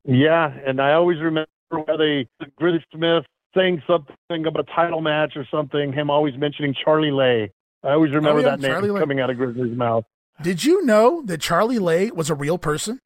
Yeah, 0.03 0.51
and 0.65 0.81
I 0.81 0.93
always 0.93 1.19
remember 1.19 1.49
where 1.69 1.97
they 1.97 2.27
Grizzly 2.55 2.85
Smith 2.93 3.23
saying 3.55 3.81
something 3.87 4.45
about 4.45 4.59
a 4.59 4.75
title 4.75 5.01
match 5.01 5.33
or 5.35 5.47
something. 5.49 5.91
Him 5.91 6.09
always 6.09 6.37
mentioning 6.37 6.75
Charlie 6.83 7.11
Lay. 7.11 7.51
I 7.83 7.91
always 7.93 8.11
remember 8.11 8.41
oh, 8.41 8.43
yeah, 8.43 8.55
that 8.57 8.61
Charlie 8.61 8.89
name 8.89 8.95
Lay. 8.95 8.99
coming 8.99 9.19
out 9.21 9.29
of 9.29 9.37
Grizzly's 9.37 9.75
mouth. 9.75 10.05
Did 10.43 10.63
you 10.63 10.83
know 10.85 11.21
that 11.25 11.39
Charlie 11.41 11.79
Lay 11.79 12.11
was 12.11 12.29
a 12.29 12.35
real 12.35 12.57
person? 12.57 12.99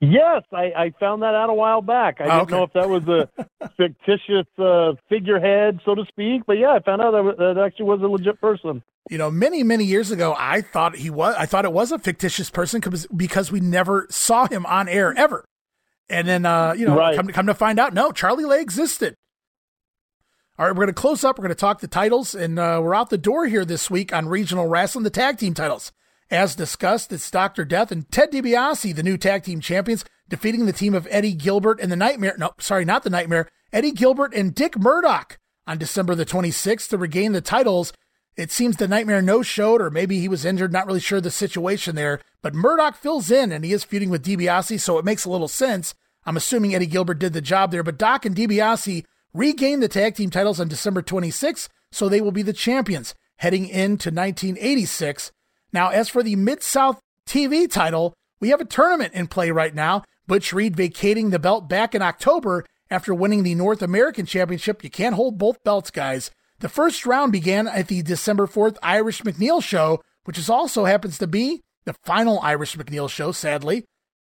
Yes, 0.00 0.42
I, 0.52 0.64
I 0.76 0.92
found 1.00 1.22
that 1.22 1.34
out 1.34 1.48
a 1.48 1.54
while 1.54 1.80
back. 1.80 2.20
I 2.20 2.24
Oh, 2.24 2.26
didn't 2.26 2.40
okay. 2.42 2.56
know 2.56 2.62
if 2.64 2.72
that 2.74 2.88
was 2.88 3.04
a 3.08 3.70
fictitious 3.76 4.46
uh, 4.58 4.92
figurehead, 5.08 5.80
so 5.84 5.94
to 5.94 6.04
speak. 6.06 6.42
But 6.46 6.58
yeah, 6.58 6.72
I 6.72 6.80
found 6.80 7.00
out 7.00 7.12
that 7.12 7.36
that 7.38 7.62
actually 7.64 7.86
was 7.86 8.02
a 8.02 8.06
legit 8.06 8.40
person. 8.40 8.82
You 9.10 9.18
know, 9.18 9.30
many 9.30 9.62
many 9.62 9.84
years 9.84 10.10
ago, 10.10 10.34
I 10.36 10.60
thought 10.62 10.96
he 10.96 11.10
was. 11.10 11.34
I 11.38 11.46
thought 11.46 11.64
it 11.64 11.72
was 11.72 11.92
a 11.92 11.98
fictitious 11.98 12.50
person 12.50 12.80
because 12.80 13.06
because 13.14 13.52
we 13.52 13.60
never 13.60 14.06
saw 14.10 14.46
him 14.46 14.66
on 14.66 14.88
air 14.88 15.14
ever. 15.16 15.44
And 16.10 16.28
then, 16.28 16.44
uh, 16.44 16.74
you 16.76 16.86
know, 16.86 16.96
Right. 16.98 17.16
come, 17.16 17.28
come 17.28 17.46
to 17.46 17.54
find 17.54 17.78
out, 17.78 17.94
no, 17.94 18.12
Charlie 18.12 18.44
Lay 18.44 18.60
existed. 18.60 19.14
All 20.58 20.66
right, 20.66 20.70
we're 20.72 20.84
going 20.84 20.88
to 20.88 20.92
close 20.92 21.24
up. 21.24 21.38
We're 21.38 21.44
going 21.44 21.48
to 21.54 21.54
talk 21.54 21.80
the 21.80 21.88
titles, 21.88 22.34
and 22.34 22.58
uh, 22.58 22.78
we're 22.82 22.94
out 22.94 23.08
the 23.10 23.16
door 23.18 23.46
here 23.46 23.64
this 23.64 23.90
week 23.90 24.12
on 24.12 24.28
regional 24.28 24.68
rasslin', 24.68 25.02
the 25.02 25.08
tag 25.10 25.38
team 25.38 25.54
titles. 25.54 25.92
As 26.30 26.54
discussed, 26.54 27.12
it's 27.12 27.30
Dr. 27.30 27.64
Death 27.64 27.92
and 27.92 28.10
Ted 28.10 28.32
DiBiase, 28.32 28.94
the 28.94 29.02
new 29.02 29.16
tag 29.16 29.44
team 29.44 29.60
champions, 29.60 30.04
defeating 30.28 30.66
the 30.66 30.72
team 30.72 30.94
of 30.94 31.06
Eddie 31.10 31.34
Gilbert 31.34 31.80
and 31.80 31.92
the 31.92 31.96
Nightmare. 31.96 32.34
No, 32.38 32.52
sorry, 32.58 32.84
not 32.84 33.04
the 33.04 33.10
Nightmare. 33.10 33.48
Eddie 33.72 33.92
Gilbert 33.92 34.34
and 34.34 34.54
Dick 34.54 34.78
Murdoch 34.78 35.38
on 35.66 35.78
December 35.78 36.14
the 36.14 36.24
26th 36.26 36.88
to 36.88 36.98
regain 36.98 37.32
the 37.32 37.40
titles. 37.40 37.92
It 38.36 38.50
seems 38.50 38.76
the 38.76 38.88
Nightmare 38.88 39.22
no 39.22 39.42
showed, 39.42 39.80
or 39.80 39.90
maybe 39.90 40.18
he 40.18 40.28
was 40.28 40.44
injured. 40.44 40.72
Not 40.72 40.86
really 40.86 41.00
sure 41.00 41.20
the 41.20 41.30
situation 41.30 41.94
there. 41.94 42.20
But 42.42 42.54
Murdoch 42.54 42.96
fills 42.96 43.30
in, 43.30 43.52
and 43.52 43.64
he 43.64 43.72
is 43.72 43.84
feuding 43.84 44.10
with 44.10 44.24
DiBiase, 44.24 44.80
so 44.80 44.98
it 44.98 45.04
makes 45.04 45.24
a 45.24 45.30
little 45.30 45.48
sense. 45.48 45.94
I'm 46.26 46.36
assuming 46.36 46.74
Eddie 46.74 46.86
Gilbert 46.86 47.18
did 47.18 47.32
the 47.32 47.40
job 47.40 47.70
there, 47.70 47.82
but 47.82 47.98
Doc 47.98 48.24
and 48.24 48.34
DiBiase 48.34 49.04
regained 49.34 49.82
the 49.82 49.88
tag 49.88 50.14
team 50.14 50.30
titles 50.30 50.58
on 50.58 50.68
December 50.68 51.02
26th, 51.02 51.68
so 51.92 52.08
they 52.08 52.20
will 52.20 52.32
be 52.32 52.42
the 52.42 52.52
champions 52.52 53.14
heading 53.36 53.68
into 53.68 54.10
1986. 54.10 55.32
Now, 55.74 55.88
as 55.88 56.08
for 56.08 56.22
the 56.22 56.36
Mid 56.36 56.62
South 56.62 57.00
TV 57.26 57.70
title, 57.70 58.14
we 58.40 58.50
have 58.50 58.60
a 58.60 58.64
tournament 58.64 59.12
in 59.12 59.26
play 59.26 59.50
right 59.50 59.74
now. 59.74 60.04
Butch 60.28 60.52
Reed 60.52 60.76
vacating 60.76 61.30
the 61.30 61.40
belt 61.40 61.68
back 61.68 61.96
in 61.96 62.00
October 62.00 62.64
after 62.90 63.12
winning 63.12 63.42
the 63.42 63.56
North 63.56 63.82
American 63.82 64.24
Championship. 64.24 64.84
You 64.84 64.88
can't 64.88 65.16
hold 65.16 65.36
both 65.36 65.64
belts, 65.64 65.90
guys. 65.90 66.30
The 66.60 66.68
first 66.68 67.04
round 67.04 67.32
began 67.32 67.66
at 67.66 67.88
the 67.88 68.02
December 68.02 68.46
4th 68.46 68.76
Irish 68.84 69.22
McNeil 69.22 69.60
show, 69.60 70.00
which 70.22 70.38
is 70.38 70.48
also 70.48 70.84
happens 70.84 71.18
to 71.18 71.26
be 71.26 71.60
the 71.84 71.96
final 72.04 72.38
Irish 72.40 72.76
McNeil 72.76 73.10
show, 73.10 73.32
sadly. 73.32 73.84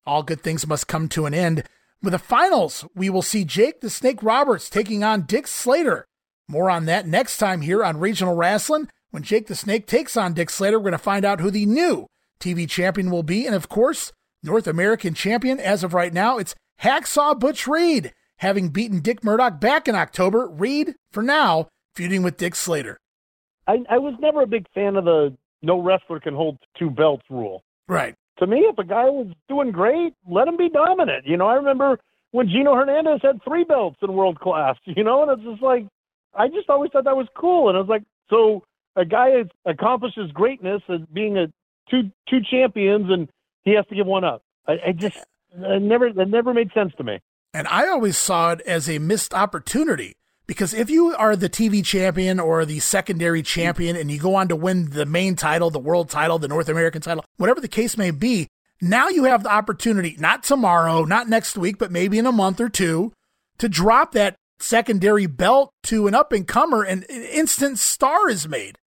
All 0.05 0.25
good 0.25 0.43
things 0.43 0.67
must 0.67 0.89
come 0.89 1.09
to 1.11 1.27
an 1.27 1.35
end. 1.35 1.63
With 2.03 2.13
the 2.15 2.19
finals, 2.19 2.85
we 2.97 3.09
will 3.09 3.23
see 3.23 3.45
Jake 3.45 3.81
the 3.81 3.91
Snake 3.91 4.25
Roberts 4.25 4.69
taking 4.69 5.05
on 5.05 5.23
Dick 5.23 5.47
Slater. 5.47 6.05
More 6.49 6.69
on 6.69 6.87
that 6.87 7.07
next 7.07 7.39
time 7.39 7.61
here 7.61 7.85
on 7.85 8.01
Regional 8.01 8.37
Rasslin'. 8.37 8.89
When 9.11 9.23
Jake 9.23 9.47
the 9.47 9.55
Snake 9.55 9.87
takes 9.87 10.19
on 10.19 10.35
Dick 10.35 10.51
Slater, 10.51 10.79
we're 10.79 10.91
going 10.91 10.93
to 10.93 10.99
find 10.99 11.25
out 11.25 11.41
who 11.41 11.51
the 11.51 11.65
new 11.65 12.07
TV 12.41 12.69
champion 12.69 13.11
will 13.11 13.23
be. 13.23 13.47
And 13.47 13.55
of 13.55 13.69
course, 13.69 14.13
North 14.43 14.67
American 14.67 15.15
champion 15.15 15.59
as 15.59 15.83
of 15.83 15.95
right 15.95 16.13
now, 16.13 16.37
it's 16.37 16.55
Hacksaw 16.83 17.39
Butch 17.41 17.67
Reed, 17.67 18.13
having 18.37 18.69
beaten 18.69 19.01
Dick 19.01 19.25
Murdoch 19.25 19.61
back 19.61 19.89
in 19.89 19.95
October. 19.95 20.47
Reed, 20.47 20.95
for 21.11 21.23
now, 21.23 21.69
feuding 21.95 22.23
with 22.23 22.37
Dick 22.37 22.55
Slater. 22.55 22.99
I, 23.67 23.79
I 23.89 23.99
was 23.99 24.15
never 24.21 24.43
a 24.43 24.47
big 24.47 24.67
fan 24.75 24.97
of 24.97 25.07
the 25.07 25.35
no 25.63 25.81
wrestler 25.81 26.21
can 26.21 26.35
hold 26.35 26.59
two 26.79 26.91
belts 26.91 27.25
rule. 27.31 27.65
Right. 27.89 28.15
To 28.41 28.47
me, 28.47 28.59
if 28.59 28.79
a 28.79 28.85
guy 28.85 29.05
was 29.05 29.29
doing 29.49 29.73
great, 29.73 30.13
let 30.29 30.47
him 30.47 30.57
be 30.59 30.69
dominant. 30.69 31.27
You 31.27 31.39
know, 31.39 31.47
I 31.47 31.55
remember 31.55 31.99
when 32.33 32.49
Gino 32.49 32.75
Hernandez 32.75 33.21
had 33.23 33.43
three 33.43 33.65
belts 33.65 33.97
in 34.03 34.13
world 34.13 34.39
class, 34.39 34.77
you 34.85 35.03
know, 35.03 35.23
and 35.23 35.33
it's 35.33 35.49
just 35.49 35.63
like, 35.63 35.87
I 36.35 36.49
just 36.49 36.69
always 36.69 36.91
thought 36.93 37.05
that 37.05 37.17
was 37.17 37.27
cool. 37.35 37.69
And 37.69 37.77
I 37.77 37.81
was 37.81 37.89
like, 37.89 38.03
so 38.29 38.63
a 38.97 39.05
guy 39.05 39.45
accomplishes 39.65 40.31
greatness 40.33 40.83
as 40.89 41.01
being 41.13 41.37
a 41.37 41.47
two 41.91 42.11
two 42.29 42.41
champions, 42.51 43.11
and 43.11 43.29
he 43.65 43.75
has 43.75 43.87
to 43.87 43.95
give 43.95 44.07
one 44.07 44.25
up. 44.25 44.43
I, 44.67 44.79
I 44.89 44.93
just 44.93 45.19
it 45.53 45.83
never 45.83 46.07
it 46.07 46.29
never 46.29 46.53
made 46.55 46.73
sense 46.73 46.93
to 46.99 47.05
me. 47.05 47.21
And 47.55 47.67
I 47.69 47.89
always 47.89 48.17
saw 48.17 48.53
it 48.53 48.61
as 48.63 48.89
a 48.89 48.99
missed 48.99 49.33
opportunity 49.33 50.15
because 50.47 50.75
if 50.75 50.91
you 50.91 51.15
are 51.17 51.37
the 51.37 51.49
TV 51.49 51.85
champion 51.85 52.41
or 52.41 52.65
the 52.65 52.81
secondary 52.81 53.43
champion 53.43 53.97
and 53.97 54.11
you 54.11 54.19
go 54.19 54.35
on 54.35 54.49
to 54.49 54.57
win 54.57 54.91
the 54.91 55.07
main 55.07 55.37
title, 55.37 55.71
the 55.71 55.79
world 55.79 56.11
title, 56.11 56.39
the 56.39 56.49
North 56.49 56.69
American 56.69 57.03
title, 57.03 57.25
whatever 57.37 57.61
the 57.61 57.69
case 57.69 57.97
may 57.97 58.11
be, 58.11 58.49
now 58.81 59.09
you 59.09 59.25
have 59.25 59.43
the 59.43 59.51
opportunity, 59.51 60.17
not 60.19 60.43
tomorrow, 60.43 61.05
not 61.05 61.29
next 61.29 61.59
week, 61.59 61.79
but 61.79 61.91
maybe 61.91 62.19
in 62.19 62.27
a 62.27 62.33
month 62.33 62.61
or 62.61 62.69
two, 62.69 63.13
to 63.59 63.69
drop 63.69 64.13
that 64.13 64.37
secondary 64.61 65.27
belt 65.27 65.73
to 65.85 66.07
an 66.07 66.15
up 66.15 66.33
and 66.33 66.47
comer 66.47 66.83
and 66.83 67.05
an 67.09 67.23
instant 67.23 67.79
star 67.79 68.29
is 68.29 68.49
made. 68.49 68.79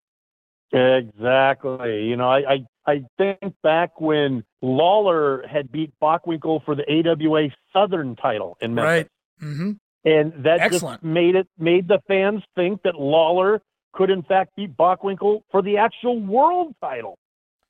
Exactly. 0.74 2.04
You 2.06 2.16
know, 2.16 2.30
I, 2.30 2.54
I 2.54 2.66
I 2.86 3.04
think 3.18 3.40
back 3.62 4.00
when 4.02 4.44
Lawler 4.62 5.46
had 5.48 5.72
beat 5.72 5.92
Bockwinkel 6.02 6.64
for 6.66 6.76
the 6.76 6.84
AWA 6.90 7.50
Southern 7.74 8.16
title 8.16 8.58
in 8.62 8.74
Memphis. 8.74 8.88
Right. 8.90 9.08
Mm-hmm. 9.44 9.72
And 10.04 10.44
that 10.46 10.62
Excellent. 10.62 11.02
just 11.02 11.04
made 11.04 11.36
it 11.36 11.48
made 11.60 11.88
the 11.88 12.00
fans 12.08 12.42
think 12.56 12.82
that 12.84 12.96
Lawler 12.96 13.62
could 13.94 14.10
in 14.10 14.24
fact 14.24 14.56
beat 14.56 14.76
Bockwinkel 14.78 15.42
for 15.52 15.62
the 15.62 15.78
actual 15.78 16.20
world 16.20 16.74
title. 16.82 17.18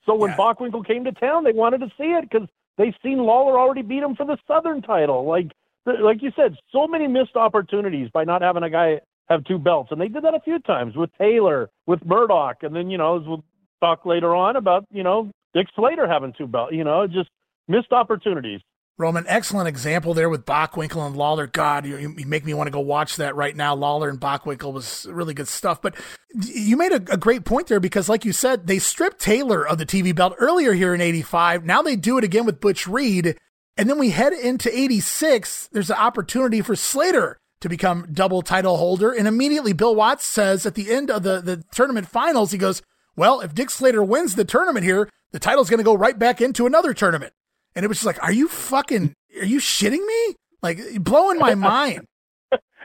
So 0.05 0.15
when 0.15 0.31
Yeah. 0.31 0.37
Bockwinkel 0.37 0.85
came 0.85 1.03
to 1.05 1.11
town, 1.11 1.43
they 1.43 1.51
wanted 1.51 1.79
to 1.81 1.87
see 1.97 2.05
it 2.11 2.29
because 2.29 2.47
they've 2.77 2.95
seen 3.03 3.17
Lawler 3.19 3.59
already 3.59 3.81
beat 3.81 4.03
him 4.03 4.15
for 4.15 4.25
the 4.25 4.37
Southern 4.47 4.81
title. 4.81 5.25
Like 5.25 5.51
like 5.85 6.21
you 6.21 6.31
said, 6.35 6.55
so 6.71 6.87
many 6.87 7.07
missed 7.07 7.35
opportunities 7.35 8.09
by 8.13 8.23
not 8.23 8.41
having 8.41 8.63
a 8.63 8.69
guy 8.69 9.01
have 9.29 9.43
two 9.45 9.57
belts, 9.57 9.91
and 9.91 9.99
they 9.99 10.07
did 10.07 10.23
that 10.23 10.33
a 10.33 10.39
few 10.41 10.59
times 10.59 10.95
with 10.95 11.09
Taylor, 11.17 11.69
with 11.87 12.05
Murdoch, 12.05 12.57
and 12.63 12.75
then 12.75 12.89
you 12.89 12.97
know 12.97 13.19
as 13.19 13.27
we'll 13.27 13.43
talk 13.79 14.05
later 14.05 14.35
on 14.35 14.55
about 14.55 14.85
you 14.91 15.03
know 15.03 15.31
Dick 15.53 15.67
Slater 15.75 16.07
having 16.07 16.33
two 16.37 16.47
belts. 16.47 16.73
You 16.73 16.83
know, 16.83 17.07
just 17.07 17.29
missed 17.67 17.91
opportunities. 17.91 18.61
Roman, 18.97 19.25
excellent 19.27 19.67
example 19.67 20.13
there 20.13 20.29
with 20.29 20.45
Bockwinkel 20.45 21.07
and 21.07 21.17
Lawler. 21.17 21.47
God, 21.47 21.87
you, 21.87 21.97
you 21.97 22.25
make 22.27 22.45
me 22.45 22.53
want 22.53 22.67
to 22.67 22.71
go 22.71 22.81
watch 22.81 23.15
that 23.15 23.35
right 23.35 23.55
now. 23.55 23.73
Lawler 23.73 24.09
and 24.09 24.19
Bockwinkel 24.19 24.71
was 24.71 25.07
really 25.09 25.33
good 25.33 25.47
stuff. 25.47 25.81
But 25.81 25.95
you 26.35 26.77
made 26.77 26.91
a, 26.91 27.13
a 27.13 27.17
great 27.17 27.43
point 27.43 27.67
there 27.67 27.79
because, 27.79 28.07
like 28.07 28.25
you 28.25 28.31
said, 28.31 28.67
they 28.67 28.77
stripped 28.77 29.19
Taylor 29.19 29.67
of 29.67 29.79
the 29.79 29.85
TV 29.85 30.13
belt 30.13 30.35
earlier 30.37 30.73
here 30.73 30.93
in 30.93 31.01
85. 31.01 31.65
Now 31.65 31.81
they 31.81 31.95
do 31.95 32.17
it 32.19 32.23
again 32.23 32.45
with 32.45 32.59
Butch 32.59 32.85
Reed. 32.85 33.37
And 33.81 33.89
then 33.89 33.97
we 33.97 34.11
head 34.11 34.31
into 34.31 34.69
86. 34.71 35.69
There's 35.71 35.89
an 35.89 35.95
opportunity 35.95 36.61
for 36.61 36.75
Slater 36.75 37.39
to 37.61 37.67
become 37.67 38.05
double 38.13 38.43
title 38.43 38.77
holder. 38.77 39.11
And 39.11 39.27
immediately 39.27 39.73
Bill 39.73 39.95
Watts 39.95 40.23
says 40.23 40.67
at 40.67 40.75
the 40.75 40.91
end 40.91 41.09
of 41.09 41.23
the, 41.23 41.41
the 41.41 41.63
tournament 41.73 42.07
finals, 42.07 42.51
he 42.51 42.59
goes, 42.59 42.83
Well, 43.15 43.41
if 43.41 43.55
Dick 43.55 43.71
Slater 43.71 44.03
wins 44.03 44.35
the 44.35 44.45
tournament 44.45 44.85
here, 44.85 45.09
the 45.31 45.39
title's 45.39 45.67
going 45.67 45.79
to 45.79 45.83
go 45.83 45.95
right 45.95 46.19
back 46.19 46.41
into 46.41 46.67
another 46.67 46.93
tournament. 46.93 47.33
And 47.75 47.83
it 47.83 47.87
was 47.87 47.97
just 47.97 48.05
like, 48.05 48.21
are 48.21 48.31
you 48.31 48.47
fucking, 48.47 49.15
are 49.39 49.45
you 49.45 49.59
shitting 49.59 50.05
me? 50.05 50.35
Like 50.61 51.03
blowing 51.03 51.39
my 51.39 51.55
mind. 51.55 52.05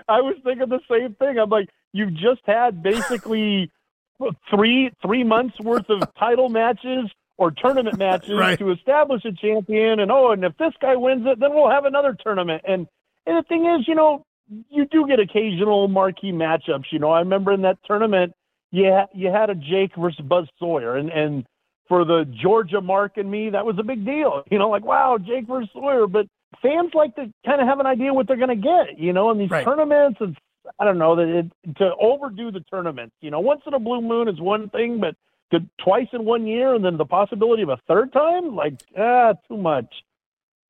I 0.09 0.23
was 0.23 0.37
thinking 0.45 0.71
the 0.71 0.81
same 0.91 1.15
thing. 1.17 1.39
I'm 1.39 1.51
like, 1.51 1.69
you've 1.93 2.15
just 2.15 2.41
had 2.47 2.83
basically 2.83 3.71
three 4.51 4.91
three 5.05 5.25
months 5.25 5.61
worth 5.61 5.91
of 5.91 6.01
title 6.19 6.49
matches 6.49 7.11
or 7.39 7.51
tournament 7.51 7.99
matches 8.07 8.39
Right. 8.39 8.59
to 8.59 8.71
establish 8.73 9.25
a 9.25 9.33
champion, 9.33 10.01
and 10.01 10.11
oh, 10.11 10.33
and 10.33 10.45
if 10.45 10.57
this 10.59 10.73
guy 10.81 10.97
wins 10.97 11.27
it, 11.27 11.39
then 11.41 11.55
we'll 11.55 11.71
have 11.71 11.85
another 11.85 12.17
tournament. 12.21 12.63
And 12.67 12.87
and 13.27 13.37
the 13.37 13.43
thing 13.49 13.67
is, 13.67 13.87
you 13.89 13.95
know, 13.95 14.25
you 14.71 14.87
do 14.87 15.07
get 15.07 15.19
occasional 15.21 15.89
marquee 15.89 16.33
matchups. 16.33 16.85
You 16.93 16.99
know, 17.01 17.11
I 17.11 17.19
remember 17.21 17.53
in 17.53 17.63
that 17.63 17.79
tournament, 17.85 18.33
you 18.71 18.85
ha- 18.91 19.09
you 19.13 19.29
had 19.31 19.51
a 19.51 19.55
Jake 19.55 19.93
versus 19.97 20.21
Buzz 20.25 20.47
Sawyer, 20.59 20.97
and 20.97 21.11
and 21.11 21.45
for 21.89 22.05
the 22.05 22.25
Georgia 22.43 22.81
Mark 22.81 23.17
and 23.17 23.31
me, 23.31 23.51
that 23.51 23.65
was 23.65 23.77
a 23.79 23.83
big 23.85 24.05
deal. 24.05 24.43
You 24.51 24.59
know, 24.59 24.69
like 24.71 24.85
wow, 24.85 25.19
Jake 25.19 25.47
versus 25.47 25.71
Sawyer, 25.73 26.07
but 26.07 26.27
fans 26.63 26.93
like 26.95 27.15
to 27.17 27.33
kind 27.45 27.61
of 27.61 27.67
have 27.69 27.81
an 27.81 27.87
idea 27.87 28.15
what 28.15 28.27
they're 28.29 28.37
going 28.37 28.49
to 28.49 28.55
get, 28.57 28.99
you 28.99 29.13
know, 29.13 29.31
in 29.31 29.39
these 29.39 29.51
Right. 29.51 29.65
tournaments. 29.65 30.19
And 30.21 30.37
I 30.81 30.85
don't 30.85 30.99
know 30.99 31.15
that 31.17 31.29
it, 31.29 31.75
to 31.79 31.91
overdo 32.01 32.51
the 32.51 32.61
tournaments, 32.61 33.15
you 33.21 33.31
know, 33.31 33.41
once 33.41 33.61
in 33.67 33.75
a 33.75 33.79
blue 33.79 34.01
moon 34.01 34.27
is 34.29 34.41
one 34.41 34.69
thing, 34.71 34.99
but 35.01 35.15
to 35.53 35.61
twice 35.83 36.09
in 36.13 36.25
one 36.25 36.47
year 36.47 36.75
and 36.75 36.85
then 36.85 36.97
the 36.97 37.05
possibility 37.05 37.63
of 37.63 37.69
a 37.69 37.79
third 37.89 38.13
time, 38.13 38.55
like 38.55 38.75
ah, 38.99 39.35
too 39.49 39.57
much. 39.57 39.87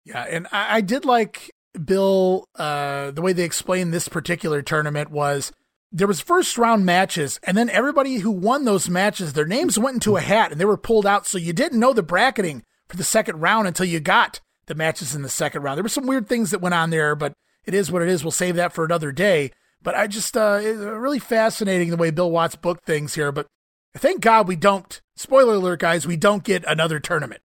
Yeah, 0.04 0.22
and 0.22 0.46
I, 0.52 0.76
I 0.76 0.80
did 0.80 1.04
like 1.04 1.50
Bill. 1.84 2.46
Uh, 2.54 3.10
the 3.10 3.22
way 3.22 3.32
they 3.32 3.44
explained 3.44 3.92
this 3.92 4.08
particular 4.08 4.62
tournament 4.62 5.10
was 5.10 5.52
there 5.92 6.06
was 6.06 6.20
first 6.20 6.58
round 6.58 6.84
matches, 6.84 7.40
and 7.42 7.56
then 7.56 7.70
everybody 7.70 8.16
who 8.16 8.30
won 8.30 8.64
those 8.64 8.88
matches, 8.88 9.32
their 9.32 9.46
names 9.46 9.78
went 9.78 9.94
into 9.94 10.16
a 10.16 10.20
hat 10.20 10.52
and 10.52 10.60
they 10.60 10.64
were 10.64 10.76
pulled 10.76 11.06
out, 11.06 11.26
so 11.26 11.38
you 11.38 11.52
didn't 11.52 11.80
know 11.80 11.92
the 11.92 12.02
bracketing 12.02 12.62
for 12.88 12.96
the 12.96 13.04
second 13.04 13.40
round 13.40 13.66
until 13.66 13.86
you 13.86 14.00
got 14.00 14.40
the 14.66 14.74
matches 14.74 15.14
in 15.14 15.22
the 15.22 15.28
second 15.28 15.62
round. 15.62 15.76
There 15.76 15.84
were 15.84 15.88
some 15.88 16.06
weird 16.06 16.28
things 16.28 16.50
that 16.50 16.60
went 16.60 16.74
on 16.74 16.90
there, 16.90 17.16
but 17.16 17.32
it 17.64 17.74
is 17.74 17.90
what 17.90 18.02
it 18.02 18.08
is. 18.08 18.22
We'll 18.22 18.30
save 18.30 18.56
that 18.56 18.72
for 18.72 18.84
another 18.84 19.12
day. 19.12 19.52
But 19.82 19.94
I 19.94 20.06
just 20.06 20.36
uh, 20.36 20.60
really 20.62 21.18
fascinating 21.18 21.90
the 21.90 21.96
way 21.96 22.10
Bill 22.10 22.30
Watts 22.30 22.56
booked 22.56 22.84
things 22.84 23.14
here. 23.14 23.30
But 23.30 23.46
thank 23.96 24.20
God 24.20 24.48
we 24.48 24.56
don't. 24.56 25.00
Spoiler 25.16 25.54
alert, 25.54 25.80
guys, 25.80 26.06
we 26.06 26.16
don't 26.16 26.44
get 26.44 26.64
another 26.66 27.00
tournament. 27.00 27.40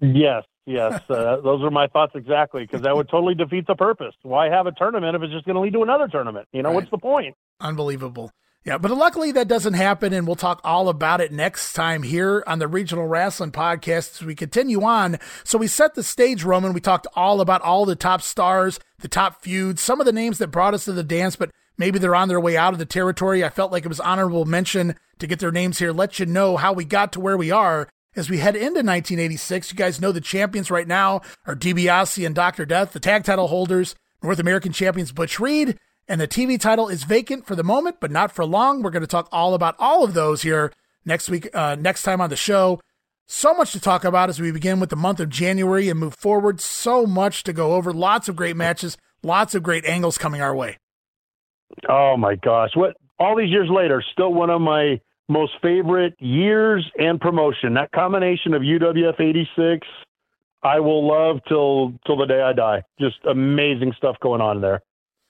Yes, 0.00 0.44
yes, 0.66 1.00
uh, 1.08 1.36
those 1.42 1.62
are 1.62 1.70
my 1.70 1.86
thoughts 1.86 2.12
exactly 2.14 2.62
because 2.64 2.82
that 2.82 2.94
would 2.96 3.08
totally 3.08 3.34
defeat 3.34 3.66
the 3.66 3.74
purpose. 3.76 4.14
Why 4.22 4.48
have 4.48 4.66
a 4.66 4.72
tournament 4.72 5.14
if 5.16 5.22
it's 5.22 5.32
just 5.32 5.46
going 5.46 5.54
to 5.54 5.60
lead 5.60 5.72
to 5.74 5.82
another 5.82 6.08
tournament? 6.08 6.48
You 6.52 6.62
know, 6.62 6.70
Right. 6.70 6.76
what's 6.76 6.90
the 6.90 6.98
point? 6.98 7.34
Unbelievable. 7.60 8.30
Yeah, 8.64 8.78
but 8.78 8.90
luckily 8.90 9.30
that 9.32 9.46
doesn't 9.46 9.74
happen, 9.74 10.14
and 10.14 10.26
we'll 10.26 10.36
talk 10.36 10.60
all 10.64 10.88
about 10.88 11.20
it 11.20 11.30
next 11.30 11.74
time 11.74 12.02
here 12.02 12.42
on 12.46 12.58
the 12.58 12.66
Regional 12.66 13.06
Rasslin' 13.06 13.50
Podcast 13.52 14.20
as 14.20 14.22
we 14.22 14.34
continue 14.34 14.82
on. 14.82 15.18
So 15.44 15.58
we 15.58 15.66
set 15.66 15.94
the 15.94 16.02
stage, 16.02 16.44
Roman. 16.44 16.72
We 16.72 16.80
talked 16.80 17.06
all 17.14 17.42
about 17.42 17.60
all 17.60 17.84
the 17.84 17.94
top 17.94 18.22
stars, 18.22 18.80
the 19.00 19.08
top 19.08 19.42
feuds, 19.42 19.82
some 19.82 20.00
of 20.00 20.06
the 20.06 20.12
names 20.12 20.38
that 20.38 20.48
brought 20.48 20.72
us 20.72 20.86
to 20.86 20.92
the 20.92 21.04
dance, 21.04 21.36
but 21.36 21.50
maybe 21.78 21.98
they're 21.98 22.14
on 22.14 22.28
their 22.28 22.40
way 22.40 22.56
out 22.56 22.72
of 22.72 22.78
the 22.78 22.86
territory. 22.86 23.44
I 23.44 23.48
felt 23.48 23.72
like 23.72 23.84
it 23.84 23.88
was 23.88 24.00
honorable 24.00 24.44
mention 24.44 24.96
to 25.18 25.26
get 25.26 25.38
their 25.38 25.52
names 25.52 25.78
here, 25.78 25.92
let 25.92 26.18
you 26.18 26.26
know 26.26 26.56
how 26.56 26.72
we 26.72 26.84
got 26.84 27.12
to 27.12 27.20
where 27.20 27.36
we 27.36 27.50
are 27.50 27.88
as 28.16 28.30
we 28.30 28.38
head 28.38 28.56
into 28.56 28.82
1986. 28.82 29.72
You 29.72 29.76
guys 29.76 30.00
know 30.00 30.12
the 30.12 30.20
champions 30.20 30.70
right 30.70 30.88
now 30.88 31.20
are 31.46 31.56
DiBiase 31.56 32.24
and 32.24 32.34
Dr. 32.34 32.66
Death, 32.66 32.92
the 32.92 33.00
tag 33.00 33.24
title 33.24 33.48
holders, 33.48 33.94
North 34.22 34.38
American 34.38 34.72
champions 34.72 35.12
Butch 35.12 35.38
Reed, 35.38 35.78
and 36.08 36.20
the 36.20 36.28
TV 36.28 36.58
title 36.58 36.88
is 36.88 37.04
vacant 37.04 37.46
for 37.46 37.56
the 37.56 37.64
moment, 37.64 37.96
but 38.00 38.10
not 38.10 38.32
for 38.32 38.44
long. 38.44 38.82
We're 38.82 38.90
going 38.90 39.02
to 39.02 39.06
talk 39.06 39.28
all 39.32 39.54
about 39.54 39.76
all 39.78 40.04
of 40.04 40.14
those 40.14 40.42
here 40.42 40.72
next 41.04 41.28
week, 41.28 41.48
uh, 41.54 41.76
next 41.78 42.02
time 42.02 42.20
on 42.20 42.30
the 42.30 42.36
show. 42.36 42.80
So 43.26 43.54
much 43.54 43.72
to 43.72 43.80
talk 43.80 44.04
about 44.04 44.28
as 44.28 44.38
we 44.38 44.50
begin 44.50 44.80
with 44.80 44.90
the 44.90 44.96
month 44.96 45.18
of 45.18 45.30
January 45.30 45.88
and 45.88 45.98
move 45.98 46.14
forward. 46.14 46.60
So 46.60 47.06
much 47.06 47.42
to 47.44 47.54
go 47.54 47.74
over. 47.74 47.92
Lots 47.92 48.28
of 48.28 48.36
great 48.36 48.56
matches, 48.56 48.98
lots 49.22 49.54
of 49.54 49.62
great 49.62 49.86
angles 49.86 50.18
coming 50.18 50.42
our 50.42 50.54
way. 50.54 50.76
Oh 51.88 52.16
my 52.16 52.34
gosh! 52.36 52.70
What 52.74 52.96
all 53.18 53.36
these 53.36 53.50
years 53.50 53.68
later, 53.70 54.02
still 54.12 54.32
one 54.32 54.50
of 54.50 54.60
my 54.60 55.00
most 55.28 55.52
favorite 55.62 56.14
years 56.18 56.84
and 56.98 57.20
promotion. 57.20 57.74
That 57.74 57.90
combination 57.92 58.54
of 58.54 58.62
UWF 58.62 59.20
'86, 59.20 59.86
I 60.62 60.80
will 60.80 61.06
love 61.06 61.40
till 61.48 61.94
till 62.06 62.16
the 62.16 62.26
day 62.26 62.40
I 62.40 62.52
die. 62.52 62.82
Just 63.00 63.16
amazing 63.28 63.92
stuff 63.96 64.16
going 64.20 64.40
on 64.40 64.60
there. 64.60 64.82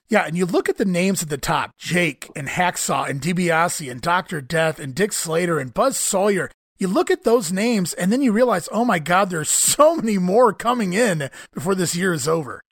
Yeah, 0.08 0.26
and 0.26 0.36
you 0.36 0.44
look 0.44 0.68
at 0.68 0.76
the 0.76 0.84
names 0.84 1.22
at 1.22 1.28
the 1.28 1.38
top: 1.38 1.72
Jake 1.78 2.30
and 2.36 2.48
Hacksaw 2.48 3.08
and 3.08 3.20
DiBiase 3.20 3.90
and 3.90 4.00
Doctor 4.00 4.40
Death 4.40 4.78
and 4.78 4.94
Dick 4.94 5.12
Slater 5.12 5.58
and 5.58 5.72
Buzz 5.72 5.96
Sawyer. 5.96 6.50
You 6.78 6.88
look 6.88 7.10
at 7.10 7.24
those 7.24 7.52
names 7.52 7.94
and 7.94 8.12
then 8.12 8.20
you 8.20 8.32
realize, 8.32 8.68
oh 8.72 8.84
my 8.84 8.98
God, 8.98 9.30
there's 9.30 9.48
so 9.48 9.94
many 9.96 10.18
more 10.18 10.52
coming 10.52 10.92
in 10.92 11.30
before 11.52 11.74
this 11.74 11.94
year 11.94 12.12
is 12.12 12.26
over. 12.26 12.62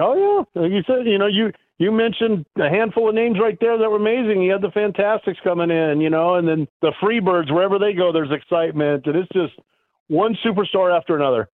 Oh 0.00 0.46
yeah, 0.54 0.62
like 0.62 0.72
you 0.72 0.82
said, 0.86 1.06
you 1.06 1.18
know, 1.18 1.26
you 1.26 1.52
you 1.82 1.90
mentioned 1.90 2.46
a 2.56 2.68
handful 2.68 3.08
of 3.08 3.14
names 3.16 3.38
right 3.42 3.58
there 3.60 3.76
that 3.76 3.90
were 3.90 3.96
amazing. 3.96 4.40
You 4.40 4.52
had 4.52 4.62
the 4.62 4.70
Fantastics 4.70 5.38
coming 5.42 5.70
in, 5.70 6.00
you 6.00 6.10
know, 6.10 6.36
and 6.36 6.46
then 6.46 6.68
the 6.80 6.92
Freebirds. 7.02 7.52
Wherever 7.52 7.78
they 7.80 7.92
go, 7.92 8.12
there's 8.12 8.30
excitement, 8.30 9.04
and 9.06 9.16
it's 9.16 9.28
just 9.32 9.54
one 10.06 10.36
superstar 10.46 10.96
after 10.96 11.16
another. 11.16 11.48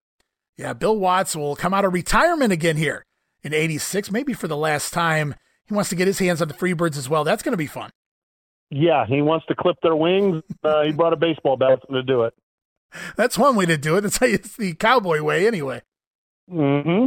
Yeah, 0.58 0.74
Bill 0.74 0.98
Watts 0.98 1.34
will 1.34 1.56
come 1.56 1.72
out 1.72 1.86
of 1.86 1.94
retirement 1.94 2.52
again 2.52 2.76
here 2.76 3.06
in 3.42 3.54
'86, 3.54 4.10
maybe 4.10 4.34
for 4.34 4.48
the 4.48 4.56
last 4.56 4.92
time. 4.92 5.34
He 5.66 5.72
wants 5.72 5.88
to 5.90 5.96
get 5.96 6.06
his 6.06 6.18
hands 6.18 6.42
on 6.42 6.48
the 6.48 6.54
Freebirds 6.54 6.98
as 6.98 7.08
well. 7.08 7.24
That's 7.24 7.42
going 7.42 7.52
to 7.54 7.58
be 7.58 7.66
fun. 7.66 7.90
Yeah, 8.70 9.06
he 9.06 9.22
wants 9.22 9.46
to 9.46 9.54
clip 9.54 9.76
their 9.82 9.96
wings. 9.96 10.42
Uh, 10.62 10.82
he 10.82 10.92
brought 10.92 11.14
a 11.14 11.16
baseball 11.16 11.56
bat 11.56 11.78
to 11.90 12.02
do 12.02 12.24
it. 12.24 12.34
That's 13.16 13.38
one 13.38 13.56
way 13.56 13.64
to 13.64 13.78
do 13.78 13.96
it. 13.96 14.02
That's 14.02 14.18
how 14.18 14.26
it's 14.26 14.56
the 14.56 14.74
cowboy 14.74 15.22
way, 15.22 15.46
anyway. 15.46 15.80
Mm-hmm. 16.52 17.06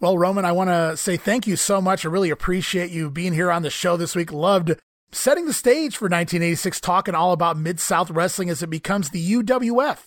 Well, 0.00 0.16
Roman, 0.16 0.44
I 0.44 0.52
want 0.52 0.70
to 0.70 0.96
say 0.96 1.16
thank 1.16 1.46
you 1.46 1.56
so 1.56 1.80
much. 1.80 2.04
I 2.04 2.08
really 2.08 2.30
appreciate 2.30 2.90
you 2.90 3.10
being 3.10 3.32
here 3.32 3.50
on 3.50 3.62
the 3.62 3.70
show 3.70 3.96
this 3.96 4.14
week. 4.14 4.32
Loved 4.32 4.74
setting 5.12 5.46
the 5.46 5.52
stage 5.52 5.96
for 5.96 6.06
1986, 6.06 6.80
talking 6.80 7.14
all 7.14 7.32
about 7.32 7.58
Mid 7.58 7.80
South 7.80 8.10
Wrestling 8.10 8.50
as 8.50 8.62
it 8.62 8.70
becomes 8.70 9.10
the 9.10 9.32
UWF. 9.32 10.06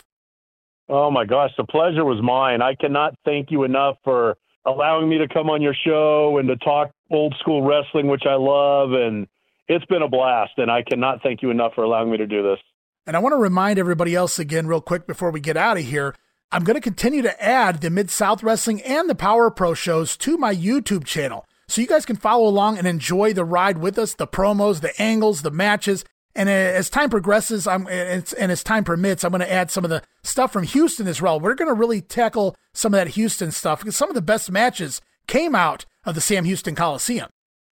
Oh 0.88 1.10
my 1.10 1.26
gosh, 1.26 1.52
the 1.58 1.64
pleasure 1.64 2.06
was 2.06 2.22
mine. 2.22 2.62
I 2.62 2.76
cannot 2.76 3.16
thank 3.26 3.50
you 3.50 3.64
enough 3.64 3.98
for 4.04 4.38
allowing 4.66 5.10
me 5.10 5.18
to 5.18 5.28
come 5.28 5.50
on 5.50 5.62
your 5.62 5.74
show 5.74 6.38
and 6.38 6.48
to 6.48 6.56
talk 6.58 6.92
old 7.12 7.36
school 7.40 7.64
wrestling, 7.64 8.08
which 8.08 8.24
I 8.28 8.36
love. 8.36 8.92
And 8.92 9.28
it's 9.68 9.86
been 9.86 10.02
a 10.04 10.08
blast. 10.08 10.54
And 10.58 10.70
I 10.70 10.84
cannot 10.84 11.22
thank 11.24 11.42
you 11.42 11.50
enough 11.50 11.74
for 11.74 11.84
allowing 11.84 12.12
me 12.12 12.18
to 12.18 12.28
do 12.28 12.44
this. 12.44 12.60
And 13.08 13.16
I 13.16 13.20
want 13.20 13.34
to 13.34 13.38
remind 13.38 13.78
everybody 13.80 14.16
else 14.16 14.40
again, 14.40 14.68
real 14.68 14.82
quick, 14.82 15.08
before 15.08 15.32
we 15.32 15.40
get 15.40 15.58
out 15.58 15.78
of 15.78 15.84
here 15.84 16.16
I'm 16.56 16.64
going 16.64 16.76
to 16.76 16.82
continue 16.82 17.22
to 17.22 17.44
add 17.44 17.82
the 17.82 17.90
Mid 17.90 18.10
South 18.10 18.42
Wrestling 18.42 18.82
and 18.84 19.10
the 19.10 19.14
Power 19.14 19.52
Pro 19.52 19.74
shows 19.74 20.16
to 20.16 20.38
my 20.38 20.56
YouTube 20.56 21.04
channel. 21.04 21.46
So 21.68 21.82
you 21.82 21.88
guys 21.88 22.06
can 22.06 22.16
follow 22.16 22.48
along 22.48 22.78
and 22.78 22.88
enjoy 22.88 23.34
the 23.34 23.44
ride 23.44 23.80
with 23.80 24.00
us, 24.00 24.14
the 24.14 24.26
promos, 24.26 24.80
the 24.80 25.00
angles, 25.00 25.42
the 25.42 25.52
matches. 25.52 26.06
And 26.34 26.48
uh, 26.48 26.54
as 26.54 26.90
time 26.90 27.10
progresses, 27.10 27.68
I'm 27.68 27.88
and 27.88 28.52
as 28.54 28.64
time 28.64 28.86
permits, 28.86 29.26
I'm 29.26 29.32
going 29.32 29.42
to 29.42 29.52
add 29.52 29.70
some 29.70 29.84
of 29.84 29.90
the 29.90 30.02
stuff 30.24 30.54
from 30.54 30.64
Houston 30.64 31.08
as 31.10 31.22
well. 31.22 31.42
We're 31.42 31.56
going 31.56 31.68
to 31.68 31.74
really 31.74 32.00
tackle 32.00 32.56
some 32.74 32.94
of 32.94 33.00
that 33.00 33.10
Houston 33.16 33.52
stuff 33.52 33.80
because 33.80 33.98
some 33.98 34.08
of 34.08 34.16
the 34.16 34.22
best 34.22 34.50
matches 34.50 35.02
came 35.28 35.56
out 35.56 35.86
of 36.06 36.16
the 36.16 36.22
Sam 36.22 36.46
Houston 36.46 36.74
Coliseum. 36.74 37.28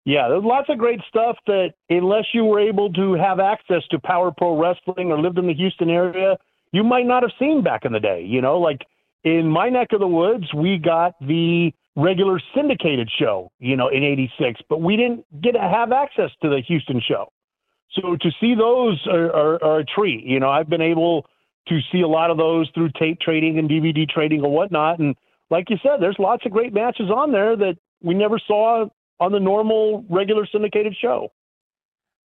Yeah, 0.04 0.28
there's 0.28 0.44
lots 0.44 0.68
of 0.68 0.76
great 0.76 1.00
stuff 1.08 1.38
that 1.46 1.72
unless 1.88 2.26
you 2.34 2.44
were 2.44 2.60
able 2.60 2.92
to 2.92 3.14
have 3.14 3.40
access 3.40 3.84
to 3.90 3.98
Power 3.98 4.32
Pro 4.36 4.60
Wrestling 4.60 5.10
or 5.10 5.18
lived 5.18 5.38
in 5.38 5.46
the 5.46 5.54
Houston 5.54 5.88
area, 5.88 6.36
you 6.76 6.84
might 6.84 7.06
not 7.06 7.22
have 7.22 7.32
seen 7.38 7.62
back 7.62 7.86
in 7.86 7.92
the 7.94 8.00
day. 8.00 8.22
You 8.22 8.42
know, 8.42 8.58
like 8.58 8.82
in 9.24 9.48
my 9.48 9.70
neck 9.70 9.88
of 9.92 10.00
the 10.00 10.06
woods, 10.06 10.52
we 10.54 10.76
got 10.76 11.14
the 11.22 11.72
regular 11.96 12.38
syndicated 12.54 13.08
show, 13.18 13.50
you 13.58 13.76
know, 13.76 13.88
in 13.88 14.04
86, 14.04 14.60
but 14.68 14.82
we 14.82 14.94
didn't 14.94 15.24
get 15.40 15.52
to 15.52 15.60
have 15.60 15.90
access 15.90 16.30
to 16.42 16.50
the 16.50 16.60
Houston 16.68 17.00
show. 17.00 17.32
So 17.92 18.14
to 18.20 18.30
see 18.38 18.54
those 18.54 19.00
are, 19.10 19.34
are, 19.34 19.64
are 19.64 19.78
a 19.78 19.84
treat. 19.86 20.24
You 20.24 20.38
know, 20.38 20.50
I've 20.50 20.68
been 20.68 20.82
able 20.82 21.24
to 21.68 21.78
see 21.90 22.02
a 22.02 22.08
lot 22.08 22.30
of 22.30 22.36
those 22.36 22.70
through 22.74 22.90
tape 22.98 23.20
trading 23.20 23.58
and 23.58 23.70
DVD 23.70 24.06
trading 24.06 24.44
and 24.44 24.52
whatnot. 24.52 24.98
And 24.98 25.16
like 25.50 25.70
you 25.70 25.78
said, 25.82 26.00
there's 26.00 26.16
lots 26.18 26.44
of 26.44 26.52
great 26.52 26.74
matches 26.74 27.08
on 27.08 27.32
there 27.32 27.56
that 27.56 27.78
we 28.02 28.12
never 28.12 28.38
saw 28.46 28.84
on 29.18 29.32
the 29.32 29.40
normal 29.40 30.04
regular 30.10 30.46
syndicated 30.52 30.94
show. 31.00 31.32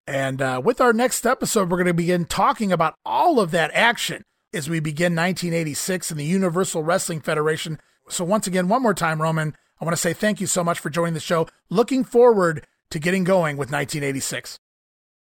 And 0.08 0.42
uh, 0.42 0.60
with 0.64 0.80
our 0.80 0.92
next 0.92 1.24
episode, 1.24 1.70
we're 1.70 1.76
going 1.76 1.86
to 1.86 1.94
begin 1.94 2.24
talking 2.24 2.72
about 2.72 2.96
all 3.06 3.38
of 3.38 3.52
that 3.52 3.70
action 3.74 4.24
as 4.52 4.68
we 4.68 4.80
begin 4.80 5.14
1986 5.14 6.10
in 6.10 6.16
the 6.16 6.24
Universal 6.24 6.82
Wrestling 6.82 7.20
Federation. 7.20 7.78
So, 8.08 8.24
once 8.24 8.46
again, 8.46 8.68
one 8.68 8.82
more 8.82 8.94
time, 8.94 9.22
Roman, 9.22 9.54
I 9.80 9.84
want 9.84 9.96
to 9.96 10.00
say 10.00 10.12
thank 10.12 10.40
you 10.40 10.46
so 10.46 10.64
much 10.64 10.78
for 10.78 10.90
joining 10.90 11.14
the 11.14 11.20
show. 11.20 11.46
Looking 11.68 12.04
forward 12.04 12.66
to 12.90 12.98
getting 12.98 13.24
going 13.24 13.56
with 13.56 13.70
1986. 13.70 14.58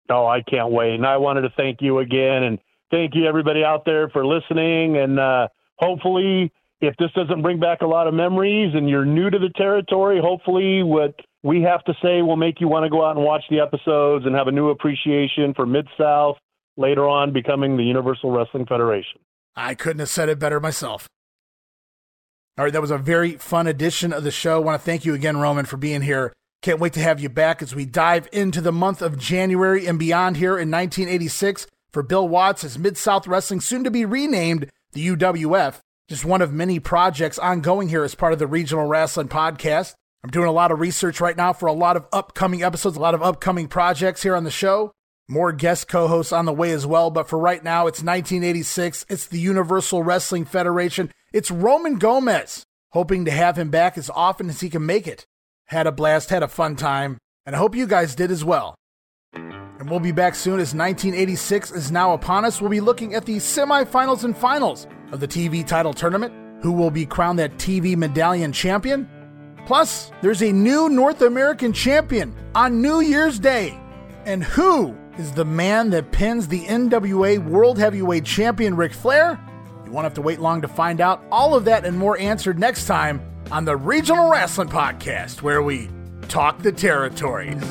Oh, 0.10 0.26
I 0.26 0.42
can't 0.42 0.72
wait. 0.72 0.96
And 0.96 1.06
I 1.06 1.18
wanted 1.18 1.42
to 1.42 1.50
thank 1.58 1.82
you 1.82 2.00
again 2.00 2.44
and 2.44 2.60
thank 2.90 3.14
you, 3.14 3.26
everybody 3.26 3.64
out 3.64 3.84
there, 3.86 4.08
for 4.10 4.26
listening. 4.26 4.98
And 4.98 5.20
uh, 5.20 5.50
hopefully, 5.76 6.52
if 6.80 6.96
this 6.98 7.12
doesn't 7.12 7.42
bring 7.42 7.60
back 7.60 7.82
a 7.82 7.88
lot 7.88 8.08
of 8.08 8.14
memories 8.14 8.74
and 8.74 8.90
you're 8.90 9.06
new 9.06 9.30
to 9.30 9.38
the 9.38 9.50
territory, 9.58 10.22
hopefully, 10.24 10.82
what 10.84 11.16
we 11.44 11.62
have 11.64 11.84
to 11.84 11.94
say 12.02 12.22
will 12.22 12.38
make 12.38 12.62
you 12.62 12.70
want 12.70 12.86
to 12.86 12.90
go 12.90 13.06
out 13.06 13.18
and 13.18 13.26
watch 13.26 13.44
the 13.50 13.60
episodes 13.60 14.26
and 14.26 14.34
have 14.34 14.48
a 14.48 14.52
new 14.52 14.70
appreciation 14.70 15.54
for 15.54 15.66
Mid 15.66 15.88
South 16.00 16.38
later 16.78 17.08
on 17.08 17.34
becoming 17.34 17.78
the 17.78 17.84
Universal 17.84 18.32
Wrestling 18.32 18.66
Federation. 18.66 19.20
I 19.56 19.76
couldn't 19.76 20.00
have 20.00 20.10
said 20.10 20.30
it 20.30 20.40
better 20.40 20.60
myself. 20.60 21.08
All 22.58 22.64
right, 22.64 22.74
that 22.74 22.82
was 22.82 22.92
a 22.92 22.98
very 22.98 23.34
fun 23.34 23.68
edition 23.68 24.14
of 24.14 24.24
the 24.24 24.32
show. 24.32 24.56
I 24.56 24.66
want 24.66 24.82
to 24.82 24.86
thank 24.86 25.06
you 25.06 25.14
again, 25.14 25.38
Roman, 25.38 25.66
for 25.66 25.78
being 25.78 26.02
here. 26.02 26.34
Can't 26.64 26.80
wait 26.80 26.94
to 26.94 27.00
have 27.00 27.20
you 27.20 27.30
back 27.30 27.62
as 27.62 27.76
we 27.76 27.86
dive 27.86 28.28
into 28.32 28.62
the 28.62 28.72
month 28.72 29.02
of 29.02 29.20
January 29.20 29.86
and 29.86 30.00
beyond 30.00 30.38
here 30.38 30.58
in 30.58 30.72
1986 30.72 31.68
for 31.92 32.02
Bill 32.02 32.28
Watts 32.28 32.64
as 32.64 32.80
Mid 32.80 32.98
South 32.98 33.28
Wrestling, 33.28 33.62
soon 33.62 33.84
to 33.84 33.92
be 33.92 34.06
renamed 34.06 34.70
the 34.94 35.08
UWF. 35.08 35.80
Just 36.10 36.26
one 36.26 36.42
of 36.42 36.54
many 36.54 36.80
projects 36.80 37.38
ongoing 37.38 37.90
here 37.90 38.04
as 38.04 38.16
part 38.16 38.34
of 38.34 38.40
the 38.40 38.48
Regional 38.48 38.88
Rasslin' 38.88 39.28
Podcast. 39.28 39.94
I'm 40.24 40.32
doing 40.32 40.48
a 40.48 40.52
lot 40.52 40.72
of 40.72 40.80
research 40.80 41.22
right 41.22 41.38
now 41.38 41.54
for 41.54 41.68
a 41.68 41.74
lot 41.74 41.96
of 41.96 42.08
upcoming 42.12 42.64
episodes, 42.64 42.98
a 42.98 43.02
lot 43.02 43.14
of 43.14 43.22
upcoming 43.22 43.68
projects 43.68 44.24
here 44.24 44.36
on 44.36 44.44
the 44.44 44.52
show. 44.52 44.92
More 45.30 45.52
guest 45.52 45.90
co 45.90 46.08
hosts 46.08 46.32
on 46.32 46.46
the 46.46 46.54
way 46.54 46.72
as 46.72 46.86
well, 46.86 47.12
but 47.12 47.28
for 47.28 47.38
right 47.38 47.62
now, 47.62 47.88
it's 47.88 48.02
1986. 48.02 49.06
It's 49.10 49.28
the 49.28 49.40
Universal 49.40 50.04
Wrestling 50.04 50.46
Federation. 50.46 51.12
It's 51.34 51.52
Roman 51.52 51.98
Gomez. 51.98 52.66
Hoping 52.92 53.26
to 53.26 53.32
have 53.32 53.58
him 53.58 53.70
back 53.70 53.98
as 53.98 54.10
often 54.16 54.48
as 54.48 54.62
he 54.62 54.70
can 54.70 54.86
make 54.86 55.06
it. 55.06 55.26
Had 55.66 55.86
a 55.86 55.92
blast, 55.92 56.30
had 56.30 56.44
a 56.44 56.48
fun 56.48 56.78
time, 56.78 57.18
and 57.46 57.58
I 57.58 57.60
hope 57.60 57.76
you 57.76 57.86
guys 57.86 58.16
did 58.16 58.32
as 58.32 58.46
well. 58.46 58.76
And 59.34 59.90
we'll 59.90 60.00
be 60.00 60.14
back 60.14 60.34
soon 60.34 60.62
as 60.62 60.74
1986 60.74 61.72
is 61.72 61.92
now 61.92 62.14
upon 62.14 62.46
us. 62.46 62.62
We'll 62.62 62.70
be 62.72 62.80
looking 62.80 63.14
at 63.14 63.26
the 63.26 63.36
semifinals 63.36 64.24
and 64.24 64.36
finals 64.36 64.88
of 65.12 65.20
the 65.20 65.28
TV 65.28 65.68
title 65.68 65.94
tournament. 65.94 66.34
Who 66.64 66.72
will 66.72 66.90
be 66.90 67.06
crowned 67.06 67.40
that 67.40 67.58
TV 67.58 67.98
medallion 67.98 68.54
champion? 68.54 69.10
Plus, 69.66 70.10
there's 70.22 70.42
a 70.42 70.54
new 70.54 70.88
North 70.88 71.22
American 71.22 71.74
champion 71.74 72.34
on 72.56 72.82
New 72.82 73.02
Year's 73.02 73.40
Day. 73.40 73.78
And 74.26 74.42
who 74.42 74.98
is 75.18 75.32
the 75.34 75.46
man 75.46 75.90
that 75.90 76.12
pins 76.12 76.48
the 76.48 76.66
NWA 76.66 77.44
World 77.44 77.80
Heavyweight 77.80 78.24
Champion 78.26 78.76
Ric 78.76 78.94
Flair? 78.94 79.40
You 79.86 79.92
won't 79.92 80.04
have 80.04 80.14
to 80.16 80.22
wait 80.22 80.40
long 80.40 80.62
to 80.62 80.68
find 80.68 81.02
out. 81.02 81.24
All 81.32 81.56
of 81.56 81.66
that 81.66 81.86
and 81.86 81.98
more 81.98 82.18
answered 82.20 82.60
next 82.60 82.86
time 82.86 83.22
on 83.52 83.66
the 83.66 83.76
Regional 83.76 84.30
Rasslin' 84.30 84.70
Podcast, 84.70 85.42
where 85.42 85.62
we 85.64 85.90
talk 86.28 86.62
the 86.62 86.72
territories. 86.72 87.64